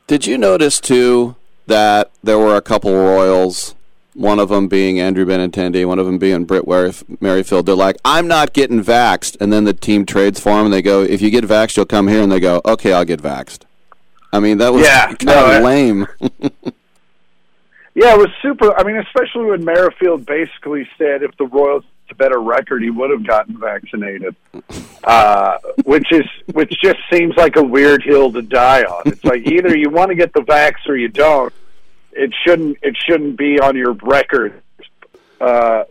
Did 0.07 0.25
you 0.25 0.39
notice 0.39 0.79
too 0.79 1.35
that 1.67 2.11
there 2.23 2.39
were 2.39 2.55
a 2.55 2.61
couple 2.61 2.93
Royals 2.93 3.75
one 4.13 4.39
of 4.39 4.49
them 4.49 4.67
being 4.67 4.99
Andrew 4.99 5.25
Benintendi, 5.25 5.85
one 5.85 5.99
of 5.99 6.05
them 6.05 6.17
being 6.17 6.45
Whit 6.45 6.65
Merrifield. 7.21 7.65
They're 7.65 7.75
like, 7.75 7.97
I'm 8.03 8.27
not 8.27 8.53
getting 8.53 8.83
vaxxed. 8.83 9.37
And 9.39 9.51
then 9.51 9.63
the 9.63 9.73
team 9.73 10.05
trades 10.05 10.39
for 10.39 10.49
them, 10.49 10.65
and 10.65 10.73
they 10.73 10.81
go, 10.81 11.01
if 11.01 11.21
you 11.21 11.29
get 11.29 11.43
vaxxed, 11.45 11.77
you'll 11.77 11.85
come 11.85 12.07
here. 12.07 12.21
And 12.21 12.31
they 12.31 12.39
go, 12.39 12.61
okay, 12.65 12.93
I'll 12.93 13.05
get 13.05 13.21
vaxxed. 13.21 13.61
I 14.33 14.39
mean, 14.39 14.57
that 14.59 14.73
was 14.73 14.83
Yeah, 14.83 15.07
kind 15.07 15.25
no, 15.25 15.57
of 15.57 15.63
lame. 15.63 16.07
Yeah, 17.93 18.13
it 18.13 18.17
was 18.17 18.29
super. 18.41 18.73
I 18.77 18.83
mean, 18.83 18.95
especially 18.97 19.45
when 19.45 19.65
Merrifield 19.65 20.25
basically 20.25 20.87
said 20.97 21.23
if 21.23 21.35
the 21.37 21.45
Royals 21.45 21.83
had 22.07 22.15
a 22.15 22.15
better 22.15 22.39
record, 22.39 22.81
he 22.83 22.89
would 22.89 23.09
have 23.11 23.27
gotten 23.27 23.57
vaccinated. 23.59 24.33
Uh, 25.03 25.57
which 25.83 26.09
is 26.11 26.23
which 26.53 26.71
just 26.81 26.99
seems 27.11 27.35
like 27.35 27.57
a 27.57 27.63
weird 27.63 28.01
hill 28.01 28.31
to 28.31 28.41
die 28.41 28.83
on. 28.83 29.01
It's 29.07 29.23
like 29.25 29.45
either 29.45 29.75
you 29.77 29.89
want 29.89 30.09
to 30.09 30.15
get 30.15 30.31
the 30.33 30.39
vax 30.39 30.75
or 30.87 30.95
you 30.95 31.09
don't. 31.09 31.53
It 32.13 32.33
shouldn't. 32.45 32.77
It 32.81 32.97
shouldn't 32.97 33.37
be 33.37 33.59
on 33.59 33.75
your 33.75 33.93
record. 33.93 34.61
Uh, 35.39 35.85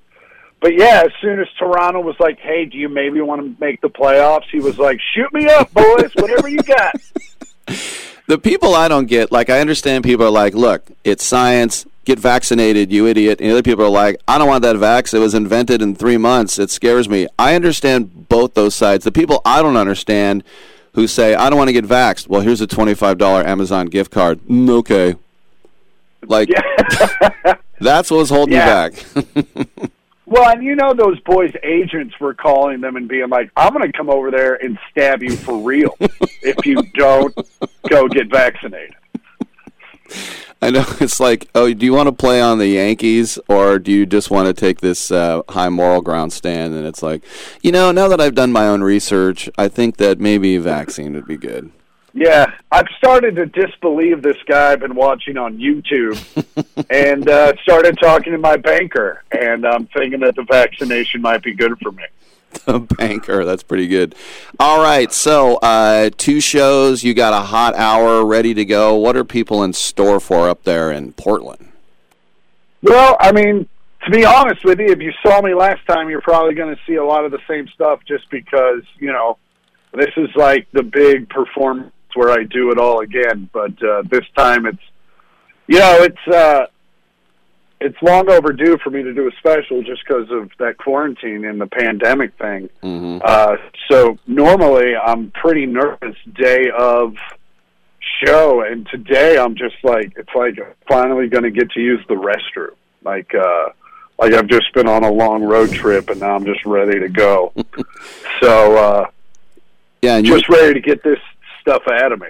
but 0.61 0.77
yeah, 0.77 1.03
as 1.05 1.13
soon 1.21 1.41
as 1.41 1.49
Toronto 1.59 2.01
was 2.01 2.17
like, 2.21 2.39
"Hey, 2.39 2.67
do 2.67 2.77
you 2.77 2.89
maybe 2.89 3.21
want 3.21 3.41
to 3.43 3.65
make 3.65 3.81
the 3.81 3.89
playoffs?" 3.89 4.45
He 4.53 4.61
was 4.61 4.79
like, 4.79 4.99
"Shoot 5.15 5.33
me 5.33 5.47
up, 5.47 5.73
boys. 5.73 6.13
Whatever 6.15 6.49
you 6.49 6.63
got." 6.63 6.95
the 8.31 8.39
people 8.39 8.75
I 8.75 8.87
don't 8.87 9.07
get, 9.07 9.33
like, 9.33 9.51
I 9.51 9.61
understand 9.61 10.05
people 10.05 10.25
are 10.25 10.31
like, 10.31 10.55
look, 10.55 10.89
it's 11.03 11.25
science. 11.25 11.85
Get 12.05 12.19
vaccinated, 12.19 12.91
you 12.91 13.07
idiot. 13.07 13.41
And 13.41 13.51
other 13.51 13.63
people 13.63 13.85
are 13.85 13.91
like, 13.91 14.21
I 14.27 14.39
don't 14.39 14.49
want 14.49 14.63
that 14.63 14.77
vax. 14.77 15.13
It 15.13 15.19
was 15.19 15.35
invented 15.35 15.83
in 15.83 15.95
three 15.95 16.17
months. 16.17 16.59
It 16.59 16.71
scares 16.71 17.09
me. 17.09 17.27
I 17.39 17.55
understand 17.55 18.29
both 18.29 18.55
those 18.55 18.75
sides. 18.75 19.05
The 19.05 19.13
people 19.13 19.43
I 19.45 19.63
don't 19.63 19.77
understand 19.77 20.45
who 20.95 21.07
say, 21.07 21.35
I 21.35 21.51
don't 21.51 21.59
want 21.59 21.69
to 21.69 21.73
get 21.73 21.85
vaxxed. 21.85 22.29
Well, 22.29 22.41
here's 22.41 22.61
a 22.61 22.67
$25 22.67 23.45
Amazon 23.45 23.87
gift 23.87 24.13
card. 24.13 24.41
Mm, 24.43 24.71
okay. 24.71 25.17
Like, 26.27 26.49
that's 27.81 28.11
what 28.11 28.19
was 28.19 28.31
holding 28.31 28.55
Yeah. 28.55 28.89
you 29.15 29.23
back. 29.23 29.91
Well, 30.27 30.49
and 30.49 30.63
you 30.63 30.77
know 30.77 30.95
those 30.95 31.19
boys' 31.23 31.51
agents 31.65 32.15
were 32.21 32.35
calling 32.35 32.81
them 32.81 32.95
and 32.95 33.09
being 33.09 33.29
like, 33.31 33.51
"I'm 33.57 33.73
going 33.73 33.91
to 33.91 33.99
come 33.99 34.09
over 34.09 34.31
there 34.31 34.55
and 34.55 34.79
stab 34.89 35.25
you 35.25 35.35
for 35.35 35.59
real 35.61 35.97
if 36.01 36.65
you 36.65 36.77
don't 36.95 37.35
go 37.89 38.07
get 38.07 38.31
vaccinated." 38.31 38.95
I 40.63 40.71
know 40.71 40.85
it's 41.01 41.19
like, 41.19 41.49
oh, 41.57 41.75
do 41.75 41.85
you 41.85 41.93
want 41.93 42.07
to 42.07 42.13
play 42.13 42.41
on 42.41 42.59
the 42.59 42.69
Yankees 42.69 43.41
or 43.49 43.81
do 43.81 43.91
you 43.91 44.07
just 44.07 44.31
want 44.31 44.47
to 44.47 44.53
take 44.55 44.81
this 44.81 45.11
uh, 45.11 45.43
high 45.49 45.69
moral 45.69 46.01
ground 46.01 46.33
stand? 46.33 46.75
And 46.75 46.87
it's 46.87 47.03
like, 47.03 47.25
you 47.61 47.73
know, 47.73 47.91
now 47.91 48.07
that 48.07 48.21
I've 48.21 48.37
done 48.37 48.53
my 48.53 48.69
own 48.69 48.83
research, 48.85 49.51
I 49.59 49.67
think 49.67 49.97
that 49.97 50.21
maybe 50.21 50.55
a 50.55 50.61
vaccine 50.61 51.15
would 51.15 51.27
be 51.27 51.39
good. 51.39 51.73
Yeah, 52.13 52.53
I've 52.73 52.89
started 52.99 53.37
to 53.37 53.47
disbelieve 53.47 54.23
this 54.23 54.37
guy 54.47 54.73
I've 54.73 54.81
been 54.81 54.97
watching 54.97 55.37
on 55.37 55.59
YouTube, 55.59 56.19
and 56.91 57.29
uh, 57.29 57.53
started 57.63 57.99
talking 58.01 58.33
to 58.33 58.39
my 58.39 58.57
banker, 58.57 59.23
and 59.31 59.65
I'm 59.65 59.87
thinking 59.87 60.21
that 60.21 60.35
the 60.35 60.43
vaccination 60.43 61.23
might 61.23 61.43
be 61.43 61.55
good 61.55 61.79
for 61.79 61.93
me. 61.93 62.05
The 62.65 62.81
banker, 62.81 63.45
that's 63.45 63.63
pretty 63.63 63.87
good. 63.87 64.17
All 64.59 64.83
right, 64.83 65.13
so 65.13 65.57
uh, 65.59 66.11
two 66.17 66.41
shows. 66.41 67.05
You 67.05 67.15
got 67.15 67.33
a 67.33 67.47
hot 67.47 67.77
hour 67.77 68.27
ready 68.27 68.55
to 68.55 68.65
go. 68.65 68.97
What 68.97 69.17
are 69.17 69.25
people 69.25 69.63
in 69.63 69.73
store 69.73 70.19
for 70.19 70.49
up 70.49 70.65
there 70.65 70.91
in 70.91 71.13
Portland? 71.13 71.69
Well, 72.83 73.17
I 73.21 73.31
mean, 73.31 73.69
to 74.05 74.11
be 74.11 74.25
honest 74.25 74.65
with 74.65 74.81
you, 74.81 74.87
if 74.87 75.01
you 75.01 75.13
saw 75.23 75.41
me 75.41 75.55
last 75.55 75.87
time, 75.87 76.11
you're 76.11 76.23
probably 76.23 76.55
going 76.55 76.75
to 76.75 76.83
see 76.87 76.97
a 76.97 77.05
lot 77.05 77.25
of 77.25 77.31
the 77.31 77.41
same 77.47 77.69
stuff 77.69 78.01
just 78.05 78.29
because, 78.31 78.83
you 78.99 79.13
know, 79.13 79.39
this 79.93 80.11
is 80.17 80.31
like 80.35 80.67
the 80.73 80.83
big 80.83 81.29
performance 81.29 81.93
where 82.15 82.31
I 82.31 82.45
do 82.45 82.71
it 82.71 82.79
all 82.79 83.01
again. 83.01 83.49
But 83.53 83.83
uh, 83.83 84.03
this 84.11 84.25
time 84.37 84.67
it's, 84.67 84.83
you 85.67 85.79
know, 85.79 86.03
it's, 86.03 86.35
uh, 86.35 86.67
it's 87.81 87.97
long 88.03 88.31
overdue 88.31 88.77
for 88.85 88.91
me 88.91 89.03
to 89.03 89.15
do 89.15 89.27
a 89.27 89.31
special 89.39 89.83
just 89.83 90.03
because 90.07 90.31
of 90.31 90.51
that 90.59 90.77
quarantine 90.77 91.47
and 91.47 91.61
the 91.61 91.67
pandemic 91.67 92.37
thing. 92.37 92.69
Uh, 93.25 93.57
so 93.91 94.19
normally 94.27 94.95
I'm 94.95 95.31
pretty 95.31 95.65
nervous 95.65 96.17
day 96.35 96.71
of 96.77 97.17
show, 98.23 98.63
and 98.63 98.87
today 98.89 99.39
I'm 99.39 99.55
just 99.57 99.77
like 99.83 100.13
it's 100.17 100.35
like 100.35 100.59
finally 100.89 101.29
going 101.29 101.45
to 101.45 101.51
get 101.51 101.71
to 101.73 101.81
use 101.81 102.05
the 102.09 102.15
restroom. 102.15 102.75
Like 103.03 103.35
uh, 103.35 103.71
like 104.19 104.35
I've 104.35 104.49
just 104.49 104.73
been 104.75 104.87
on 104.89 105.05
a 105.05 105.11
long 105.11 105.43
road 105.43 105.73
trip, 105.73 106.11
and 106.11 106.21
now 106.21 106.37
I'm 106.37 106.45
just 106.45 106.65
ready 106.67 107.01
to 107.01 107.09
go. 107.09 107.53
so 108.43 108.77
uh, 108.77 109.07
Yeah, 110.03 110.21
just 110.21 110.49
ready 110.51 110.75
to 110.75 110.81
get 110.81 111.03
this 111.03 111.19
stuff 111.61 111.83
out 111.89 112.13
of 112.13 112.21
me. 112.21 112.29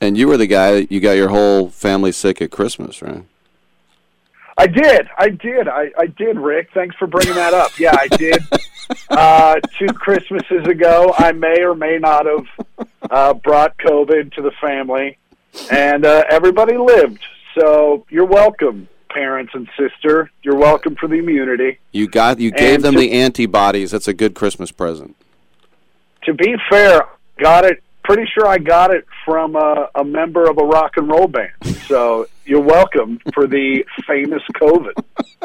and 0.00 0.16
you 0.16 0.26
were 0.28 0.36
the 0.36 0.46
guy 0.46 0.72
that 0.72 0.92
you 0.92 1.00
got 1.00 1.12
your 1.12 1.28
whole 1.28 1.68
family 1.68 2.12
sick 2.12 2.40
at 2.40 2.50
Christmas, 2.50 3.02
right? 3.02 3.24
I 4.58 4.66
did. 4.66 5.08
I 5.16 5.28
did. 5.30 5.68
I, 5.68 5.90
I 5.98 6.06
did, 6.06 6.38
Rick. 6.38 6.68
Thanks 6.74 6.94
for 6.96 7.06
bringing 7.06 7.34
that 7.34 7.54
up. 7.54 7.78
Yeah, 7.78 7.96
I 7.98 8.08
did. 8.08 8.42
uh, 9.08 9.54
two 9.78 9.86
Christmases 9.86 10.66
ago, 10.66 11.14
I 11.16 11.32
may 11.32 11.62
or 11.62 11.74
may 11.74 11.98
not 11.98 12.26
have 12.26 12.46
uh, 13.10 13.34
brought 13.34 13.78
COVID 13.78 14.34
to 14.34 14.42
the 14.42 14.50
family, 14.60 15.16
and 15.70 16.04
uh, 16.04 16.24
everybody 16.28 16.76
lived. 16.76 17.20
So 17.58 18.04
you're 18.10 18.26
welcome, 18.26 18.86
parents 19.08 19.52
and 19.54 19.68
sister. 19.78 20.30
You're 20.42 20.56
welcome 20.58 20.94
for 20.96 21.08
the 21.08 21.16
immunity. 21.16 21.78
You 21.92 22.06
got 22.08 22.38
you 22.38 22.50
gave 22.50 22.76
And 22.76 22.84
them 22.84 22.94
to- 22.94 23.00
the 23.00 23.12
antibodies. 23.12 23.92
That's 23.92 24.08
a 24.08 24.14
good 24.14 24.34
Christmas 24.34 24.70
present. 24.72 25.16
To 26.24 26.34
be 26.34 26.54
fair, 26.68 27.00
got 27.38 27.64
it. 27.64 27.82
Pretty 28.12 28.28
sure 28.34 28.44
I 28.44 28.58
got 28.58 28.92
it 28.92 29.06
from 29.24 29.54
a, 29.54 29.88
a 29.94 30.02
member 30.02 30.50
of 30.50 30.58
a 30.58 30.64
rock 30.64 30.96
and 30.96 31.08
roll 31.08 31.28
band. 31.28 31.52
So 31.86 32.26
you're 32.44 32.60
welcome 32.60 33.20
for 33.32 33.46
the 33.46 33.84
famous 34.04 34.42
COVID. 34.56 34.94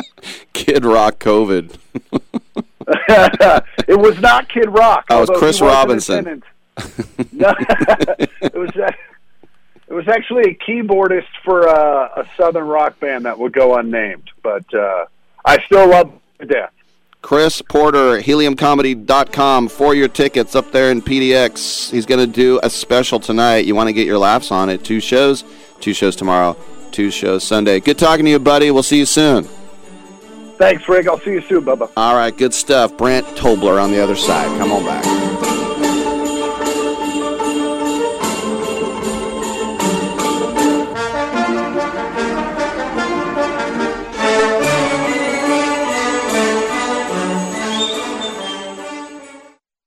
Kid 0.53 0.83
Rock 0.83 1.19
COVID. 1.19 1.77
it 3.87 3.99
was 3.99 4.19
not 4.19 4.49
Kid 4.49 4.67
Rock. 4.67 5.05
Oh, 5.11 5.17
it 5.21 5.29
was 5.29 5.37
Chris 5.37 5.61
Robinson. 5.61 6.41
no, 7.31 7.53
it 7.59 8.55
was 8.55 8.71
uh, 8.75 8.91
it 9.87 9.93
was 9.93 10.07
actually 10.07 10.49
a 10.49 10.55
keyboardist 10.55 11.29
for 11.43 11.69
uh, 11.69 12.23
a 12.23 12.27
southern 12.35 12.65
rock 12.65 12.99
band 12.99 13.25
that 13.25 13.37
will 13.37 13.49
go 13.49 13.77
unnamed, 13.77 14.31
but 14.41 14.65
uh, 14.73 15.05
I 15.45 15.63
still 15.65 15.87
love 15.87 16.11
to 16.39 16.47
death. 16.47 16.73
Chris 17.25 17.59
Porter, 17.59 18.21
heliumcomedy.com 18.21 19.67
for 19.67 19.95
your 19.95 20.07
tickets 20.07 20.55
up 20.55 20.71
there 20.71 20.91
in 20.91 21.01
PDX. 21.01 21.89
He's 21.89 22.05
going 22.05 22.19
to 22.19 22.31
do 22.31 22.59
a 22.61 22.69
special 22.69 23.19
tonight. 23.19 23.65
You 23.65 23.73
want 23.73 23.87
to 23.89 23.93
get 23.93 24.05
your 24.05 24.19
laughs 24.19 24.51
on 24.51 24.69
it. 24.69 24.83
Two 24.83 24.99
shows, 24.99 25.43
two 25.79 25.91
shows 25.91 26.15
tomorrow, 26.15 26.55
two 26.91 27.09
shows 27.09 27.43
Sunday. 27.43 27.79
Good 27.79 27.97
talking 27.97 28.25
to 28.25 28.31
you, 28.31 28.37
buddy. 28.37 28.69
We'll 28.69 28.83
see 28.83 28.99
you 28.99 29.07
soon. 29.07 29.45
Thanks, 30.59 30.87
Rick. 30.87 31.07
I'll 31.07 31.19
see 31.19 31.31
you 31.31 31.41
soon, 31.41 31.65
Bubba. 31.65 31.91
All 31.97 32.13
right, 32.13 32.37
good 32.37 32.53
stuff. 32.53 32.95
Brant 32.95 33.25
Tobler 33.29 33.81
on 33.83 33.89
the 33.89 34.03
other 34.03 34.15
side. 34.15 34.45
Come 34.59 34.71
on 34.71 34.85
back. 34.85 35.34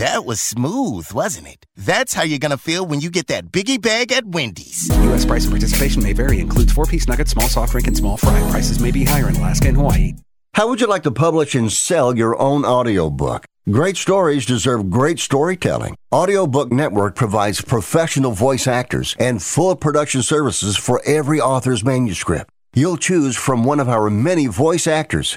That 0.00 0.24
was 0.24 0.40
smooth, 0.40 1.12
wasn't 1.12 1.48
it? 1.48 1.66
That's 1.76 2.14
how 2.14 2.22
you're 2.22 2.38
gonna 2.38 2.56
feel 2.56 2.86
when 2.86 3.00
you 3.00 3.10
get 3.10 3.26
that 3.26 3.52
biggie 3.52 3.78
bag 3.78 4.12
at 4.12 4.24
Wendy's. 4.24 4.88
U.S. 4.88 5.26
price 5.26 5.44
and 5.44 5.52
participation 5.52 6.02
may 6.02 6.14
vary. 6.14 6.40
Includes 6.40 6.72
four-piece 6.72 7.06
nuggets, 7.06 7.32
small 7.32 7.48
soft 7.48 7.72
drink, 7.72 7.86
and 7.86 7.94
small 7.94 8.16
fry. 8.16 8.40
Prices 8.50 8.80
may 8.80 8.90
be 8.90 9.04
higher 9.04 9.28
in 9.28 9.36
Alaska 9.36 9.68
and 9.68 9.76
Hawaii. 9.76 10.14
How 10.54 10.70
would 10.70 10.80
you 10.80 10.86
like 10.86 11.02
to 11.02 11.10
publish 11.10 11.54
and 11.54 11.70
sell 11.70 12.16
your 12.16 12.40
own 12.40 12.64
audiobook? 12.64 13.44
Great 13.70 13.98
stories 13.98 14.46
deserve 14.46 14.88
great 14.88 15.18
storytelling. 15.18 15.96
Audiobook 16.14 16.72
Network 16.72 17.14
provides 17.14 17.60
professional 17.60 18.32
voice 18.32 18.66
actors 18.66 19.14
and 19.18 19.42
full 19.42 19.76
production 19.76 20.22
services 20.22 20.78
for 20.78 21.02
every 21.04 21.42
author's 21.42 21.84
manuscript. 21.84 22.48
You'll 22.72 22.96
choose 22.96 23.36
from 23.36 23.64
one 23.64 23.78
of 23.80 23.90
our 23.90 24.08
many 24.08 24.46
voice 24.46 24.86
actors. 24.86 25.36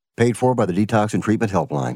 Paid 0.21 0.37
for 0.37 0.53
by 0.53 0.67
the 0.67 0.73
Detox 0.73 1.15
and 1.15 1.23
Treatment 1.23 1.51
Helpline. 1.51 1.95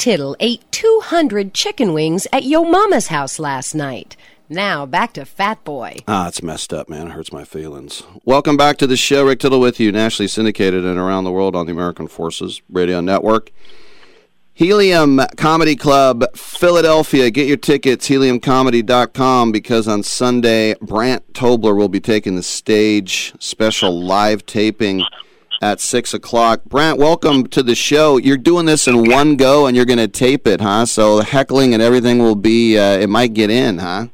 Tittle 0.00 0.34
ate 0.40 0.64
200 0.72 1.52
chicken 1.52 1.92
wings 1.92 2.26
at 2.32 2.44
Yo 2.44 2.64
Mama's 2.64 3.08
house 3.08 3.38
last 3.38 3.74
night. 3.74 4.16
Now 4.48 4.86
back 4.86 5.12
to 5.12 5.26
Fat 5.26 5.62
Boy. 5.62 5.96
Ah, 6.08 6.26
it's 6.26 6.42
messed 6.42 6.72
up, 6.72 6.88
man. 6.88 7.08
It 7.08 7.10
hurts 7.10 7.34
my 7.34 7.44
feelings. 7.44 8.02
Welcome 8.24 8.56
back 8.56 8.78
to 8.78 8.86
the 8.86 8.96
show. 8.96 9.26
Rick 9.26 9.40
Tittle 9.40 9.60
with 9.60 9.78
you, 9.78 9.92
nationally 9.92 10.26
syndicated 10.26 10.86
and 10.86 10.98
around 10.98 11.24
the 11.24 11.30
world 11.30 11.54
on 11.54 11.66
the 11.66 11.72
American 11.72 12.08
Forces 12.08 12.62
Radio 12.70 13.02
Network. 13.02 13.52
Helium 14.54 15.20
Comedy 15.36 15.76
Club, 15.76 16.24
Philadelphia. 16.34 17.30
Get 17.30 17.46
your 17.46 17.58
tickets, 17.58 18.08
heliumcomedy.com, 18.08 19.52
because 19.52 19.86
on 19.86 20.02
Sunday, 20.02 20.76
Brant 20.80 21.30
Tobler 21.34 21.76
will 21.76 21.90
be 21.90 22.00
taking 22.00 22.36
the 22.36 22.42
stage. 22.42 23.34
Special 23.38 24.02
live 24.02 24.46
taping 24.46 25.04
at 25.60 25.80
6 25.80 26.14
o'clock. 26.14 26.64
Brant, 26.64 26.98
welcome 26.98 27.46
to 27.48 27.62
the 27.62 27.74
show. 27.74 28.16
You're 28.16 28.36
doing 28.36 28.66
this 28.66 28.88
in 28.88 29.10
one 29.10 29.36
go, 29.36 29.66
and 29.66 29.76
you're 29.76 29.84
going 29.84 29.98
to 29.98 30.08
tape 30.08 30.46
it, 30.46 30.60
huh? 30.60 30.86
So 30.86 31.18
the 31.18 31.24
heckling 31.24 31.74
and 31.74 31.82
everything 31.82 32.18
will 32.18 32.34
be, 32.34 32.78
uh, 32.78 32.98
it 32.98 33.08
might 33.08 33.34
get 33.34 33.50
in, 33.50 33.78
huh? 33.78 34.06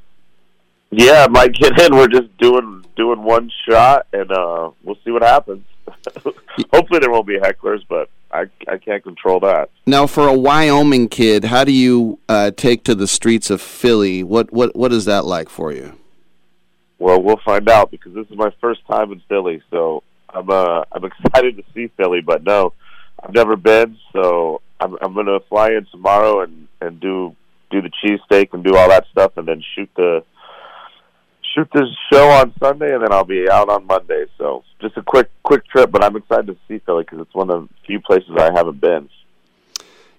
Yeah, 0.91 1.25
it 1.25 1.31
might 1.31 1.55
get 1.55 1.81
in. 1.81 1.95
We're 1.95 2.09
just 2.09 2.37
doing 2.39 2.85
doing 2.97 3.23
one 3.23 3.51
shot, 3.69 4.07
and 4.13 4.31
uh, 4.31 4.71
we'll 4.83 4.97
see 5.05 5.11
what 5.11 5.23
happens. 5.23 5.65
Hopefully, 6.73 7.01
there 7.01 7.11
won't 7.11 7.27
be 7.27 7.39
hecklers, 7.39 7.83
but 7.89 8.09
I 8.31 8.47
I 8.69 8.79
can't 8.79 9.03
control 9.03 9.41
that. 9.41 9.71
Now, 9.87 10.07
for 10.07 10.29
a 10.29 10.33
Wyoming 10.33 11.09
kid, 11.09 11.45
how 11.45 11.65
do 11.65 11.73
you 11.73 12.19
uh, 12.29 12.53
take 12.53 12.85
to 12.85 12.95
the 12.95 13.09
streets 13.09 13.51
of 13.51 13.61
Philly? 13.61 14.23
What 14.23 14.53
what 14.53 14.77
what 14.77 14.93
is 14.93 15.05
that 15.07 15.25
like 15.25 15.49
for 15.49 15.73
you? 15.73 15.99
Well, 16.99 17.21
we'll 17.21 17.41
find 17.45 17.69
out 17.69 17.91
because 17.91 18.15
this 18.15 18.27
is 18.31 18.37
my 18.37 18.51
first 18.61 18.81
time 18.87 19.13
in 19.13 19.21
Philly, 19.29 19.63
so 19.71 20.03
I'm 20.31 20.51
uh 20.51 20.85
I'm 20.93 21.05
excited 21.05 21.57
to 21.57 21.65
see 21.75 21.91
Philly. 21.97 22.21
But 22.21 22.45
no, 22.45 22.73
I've 23.23 23.35
never 23.35 23.57
been, 23.57 23.97
so 24.13 24.61
I'm 24.81 24.97
I'm 25.01 25.15
gonna 25.15 25.41
fly 25.49 25.69
in 25.71 25.87
tomorrow 25.91 26.43
and 26.43 26.69
and 26.81 27.01
do 27.01 27.35
do 27.71 27.83
the 27.83 27.91
cheesesteak 27.91 28.53
and 28.53 28.63
do 28.63 28.77
all 28.77 28.89
that 28.89 29.07
stuff, 29.11 29.37
and 29.37 29.47
then 29.47 29.63
shoot 29.75 29.91
the 29.97 30.25
shoot 31.55 31.69
this 31.73 31.89
show 32.13 32.29
on 32.29 32.53
Sunday, 32.61 32.95
and 32.95 33.03
then 33.03 33.13
I'll 33.13 33.25
be 33.25 33.49
out 33.51 33.69
on 33.69 33.87
Monday. 33.87 34.27
So 34.39 34.65
just 34.81 34.97
a 34.97 35.03
quick 35.03 35.31
quick 35.43 35.67
trip, 35.69 35.91
but 35.91 36.05
I'm 36.05 36.17
excited 36.17 36.47
to 36.47 36.57
see 36.69 36.79
Philly 36.85 37.05
because 37.05 37.21
it's 37.21 37.35
one 37.35 37.51
of 37.51 37.69
the 37.69 37.75
few 37.87 38.01
places 38.01 38.31
I 38.39 38.53
haven't 38.55 38.81
been. 38.81 39.09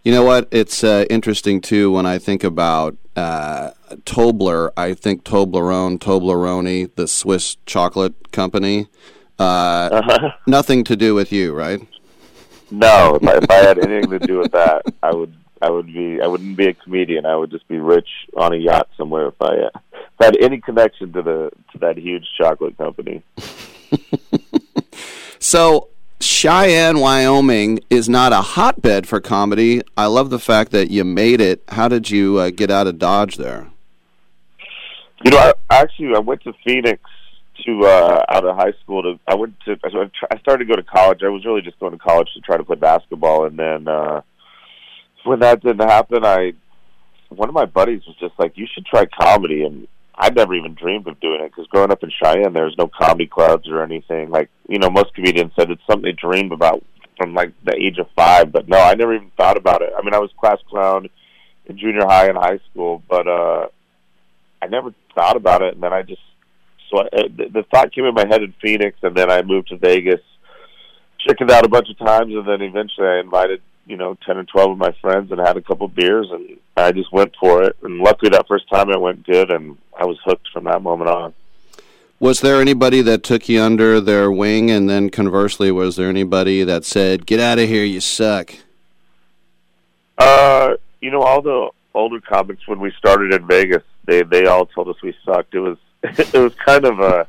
You 0.04 0.14
know 0.14 0.24
what? 0.24 0.48
It's 0.52 0.84
uh, 0.84 1.06
interesting 1.10 1.60
too 1.60 1.92
when 1.92 2.06
I 2.06 2.18
think 2.18 2.44
about 2.44 2.96
uh, 3.16 3.72
Tobler. 4.06 4.72
I 4.78 4.94
think 4.94 5.24
Toblerone, 5.24 6.00
Toblerone, 6.00 6.96
the 6.96 7.08
Swiss 7.08 7.58
chocolate 7.66 8.32
company. 8.32 8.88
Uh, 9.40 9.90
Uh-huh. 9.92 10.32
Nothing 10.48 10.84
to 10.86 10.96
do 10.96 11.14
with 11.16 11.32
you, 11.32 11.54
right? 11.54 11.82
No, 12.70 13.16
if 13.16 13.28
I, 13.28 13.38
if 13.38 13.50
I 13.50 13.56
had 13.56 13.80
anything 13.80 14.10
to 14.10 14.20
do 14.20 14.40
with 14.40 14.52
that, 14.52 14.84
I 15.02 15.14
would 15.14 15.34
I 15.62 15.70
would 15.70 15.88
be 15.88 16.20
I 16.22 16.28
wouldn't 16.28 16.58
be 16.58 16.68
a 16.68 16.74
comedian. 16.74 17.26
I 17.26 17.36
would 17.36 17.50
just 17.50 17.68
be 17.68 17.78
rich 17.80 18.10
on 18.36 18.54
a 18.54 18.58
yacht 18.58 18.90
somewhere 18.98 19.28
if 19.28 19.42
I, 19.42 19.56
uh, 19.56 19.70
if 19.94 20.20
I 20.20 20.26
had 20.26 20.38
any 20.42 20.60
connection 20.60 21.14
to 21.14 21.22
the 21.22 21.52
to 21.72 21.78
that 21.80 21.98
huge 21.98 22.26
chocolate 22.38 22.78
company. 22.78 23.24
So 25.40 25.88
Cheyenne, 26.20 27.00
Wyoming 27.00 27.80
is 27.90 28.10
not 28.10 28.34
a 28.34 28.42
hotbed 28.42 29.08
for 29.08 29.22
comedy. 29.22 29.82
I 29.96 30.08
love 30.08 30.30
the 30.30 30.40
fact 30.40 30.72
that 30.72 30.92
you 30.92 31.06
made 31.06 31.40
it. 31.40 31.64
How 31.70 31.88
did 31.88 32.10
you 32.10 32.38
uh, 32.38 32.50
get 32.50 32.70
out 32.70 32.86
of 32.86 33.00
Dodge 33.00 33.38
there? 33.38 33.68
You 35.24 35.32
know, 35.32 35.38
I, 35.38 35.54
actually, 35.70 36.14
I 36.16 36.20
went 36.20 36.42
to 36.44 36.54
Phoenix 36.66 37.02
to 37.68 37.86
uh, 37.86 38.24
out 38.30 38.46
of 38.46 38.56
high 38.56 38.74
school. 38.84 39.04
To 39.04 39.20
I 39.28 39.36
went 39.36 39.60
to 39.66 39.78
I 39.84 39.90
started- 39.90 40.12
I 40.32 40.58
to 40.58 40.66
go 40.66 40.76
to 40.76 40.84
college. 40.84 41.20
I 41.24 41.30
was 41.30 41.46
really 41.46 41.62
just 41.62 41.80
going 41.80 41.92
to 41.92 41.98
college 42.00 42.30
to 42.34 42.42
try 42.42 42.58
to 42.58 42.64
play 42.64 42.78
basketball, 42.78 43.46
and 43.46 43.60
then 43.60 43.88
uh, 43.88 44.22
when 45.26 45.40
that 45.40 45.62
didn't 45.62 45.88
happen, 45.88 46.26
I 46.26 46.54
one 47.30 47.50
of 47.50 47.56
my 47.56 47.66
buddies 47.66 48.02
was 48.08 48.16
just 48.20 48.34
like, 48.40 48.58
"You 48.58 48.66
should 48.74 48.86
try 48.86 49.06
comedy," 49.06 49.64
and 49.64 49.88
I'd 50.16 50.36
never 50.36 50.56
even 50.56 50.74
dreamed 50.74 51.08
of 51.08 51.20
doing 51.20 51.42
it 51.42 51.52
because 51.52 51.68
growing 51.68 51.92
up 51.92 52.04
in 52.04 52.12
Cheyenne, 52.12 52.54
there's 52.54 52.78
no 52.78 52.88
comedy 52.88 53.28
clubs 53.28 53.68
or 53.70 53.84
anything. 53.84 54.30
Like 54.30 54.50
you 54.68 54.80
know, 54.80 54.90
most 54.90 55.14
comedians 55.14 55.52
said 55.58 55.70
it's 55.70 55.82
something 55.90 56.04
they 56.04 56.14
dream 56.14 56.52
about 56.52 56.84
from 57.18 57.34
like 57.34 57.54
the 57.66 57.76
age 57.76 57.98
of 57.98 58.08
five, 58.16 58.52
but 58.52 58.70
no, 58.70 58.78
I 58.80 58.94
never 58.96 59.14
even 59.16 59.32
thought 59.38 59.58
about 59.58 59.82
it. 59.82 59.92
I 59.98 60.04
mean, 60.04 60.14
I 60.14 60.20
was 60.20 60.32
class 60.40 60.60
clown 60.70 61.10
in 61.66 61.78
junior 61.78 62.06
high 62.06 62.28
and 62.28 62.38
high 62.38 62.60
school, 62.72 63.04
but 63.10 63.28
uh 63.28 63.68
I 64.62 64.68
never 64.68 64.94
thought 65.14 65.36
about 65.36 65.62
it, 65.62 65.74
and 65.74 65.84
then 65.84 65.94
I 65.94 66.02
just 66.02 66.22
so 66.90 67.00
I, 67.00 67.06
uh, 67.06 67.28
the, 67.36 67.50
the 67.54 67.64
thought 67.64 67.94
came 67.94 68.06
in 68.06 68.14
my 68.14 68.28
head 68.28 68.44
in 68.44 68.54
Phoenix, 68.62 68.98
and 69.02 69.16
then 69.16 69.30
I 69.30 69.42
moved 69.42 69.70
to 69.70 69.78
Vegas, 69.78 70.22
chickened 71.20 71.52
out 71.52 71.66
a 71.66 71.70
bunch 71.70 71.90
of 71.90 71.98
times, 71.98 72.34
and 72.34 72.48
then 72.48 72.62
eventually 72.62 73.08
I 73.08 73.20
invited 73.20 73.62
you 73.86 73.98
know 73.98 74.18
ten 74.26 74.38
or 74.38 74.44
twelve 74.44 74.72
of 74.72 74.78
my 74.78 74.92
friends 75.02 75.32
and 75.32 75.40
had 75.40 75.58
a 75.58 75.62
couple 75.62 75.88
beers, 75.88 76.28
and 76.32 76.58
I 76.76 76.92
just 76.92 77.12
went 77.12 77.34
for 77.40 77.64
it. 77.64 77.78
And 77.82 78.00
luckily, 78.00 78.30
that 78.30 78.48
first 78.48 78.70
time 78.70 78.90
it 78.90 79.00
went 79.00 79.26
good, 79.26 79.52
and 79.52 79.78
I 79.98 80.06
was 80.06 80.18
hooked 80.26 80.50
from 80.54 80.66
that 80.66 80.82
moment 80.82 81.10
on. 81.10 81.34
Was 82.20 82.42
there 82.42 82.60
anybody 82.60 83.02
that 83.04 83.22
took 83.24 83.48
you 83.48 83.62
under 83.62 84.02
their 84.02 84.32
wing, 84.32 84.72
and 84.72 84.90
then 84.90 85.10
conversely, 85.10 85.72
was 85.72 85.96
there 85.98 86.10
anybody 86.10 86.64
that 86.64 86.84
said, 86.86 87.26
"Get 87.26 87.40
out 87.40 87.60
of 87.60 87.68
here, 87.68 87.84
you 87.84 88.00
suck"? 88.00 88.54
Uh, 90.18 90.76
you 91.00 91.12
know, 91.12 91.22
all 91.22 91.42
the 91.42 91.70
older 91.94 92.20
comics 92.22 92.68
when 92.68 92.80
we 92.80 92.92
started 92.98 93.34
in 93.34 93.46
Vegas, 93.46 93.84
they 94.06 94.24
they 94.24 94.46
all 94.46 94.66
told 94.66 94.88
us 94.88 94.96
we 95.04 95.16
sucked. 95.26 95.54
It 95.54 95.60
was 95.60 95.78
it 96.18 96.34
was 96.34 96.54
kind 96.56 96.86
of 96.86 97.00
a. 97.00 97.28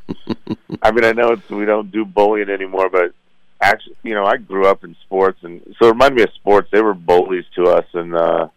I 0.83 0.91
mean, 0.91 1.05
I 1.05 1.13
know 1.13 1.33
it's, 1.33 1.49
we 1.49 1.65
don't 1.65 1.91
do 1.91 2.05
bullying 2.05 2.51
anymore, 2.51 2.89
but 2.91 3.13
actually, 3.61 3.97
you 4.03 4.15
know, 4.15 4.25
I 4.25 4.37
grew 4.37 4.67
up 4.67 4.85
in 4.85 4.97
sports, 5.05 5.39
and 5.43 5.61
so 5.79 5.89
it 5.89 5.93
reminded 5.93 6.17
me 6.17 6.23
of 6.23 6.33
sports. 6.35 6.69
They 6.73 6.83
were 6.83 6.95
bullies 6.95 7.45
to 7.57 7.65
us, 7.65 7.87
and 7.95 8.15
uh, 8.15 8.49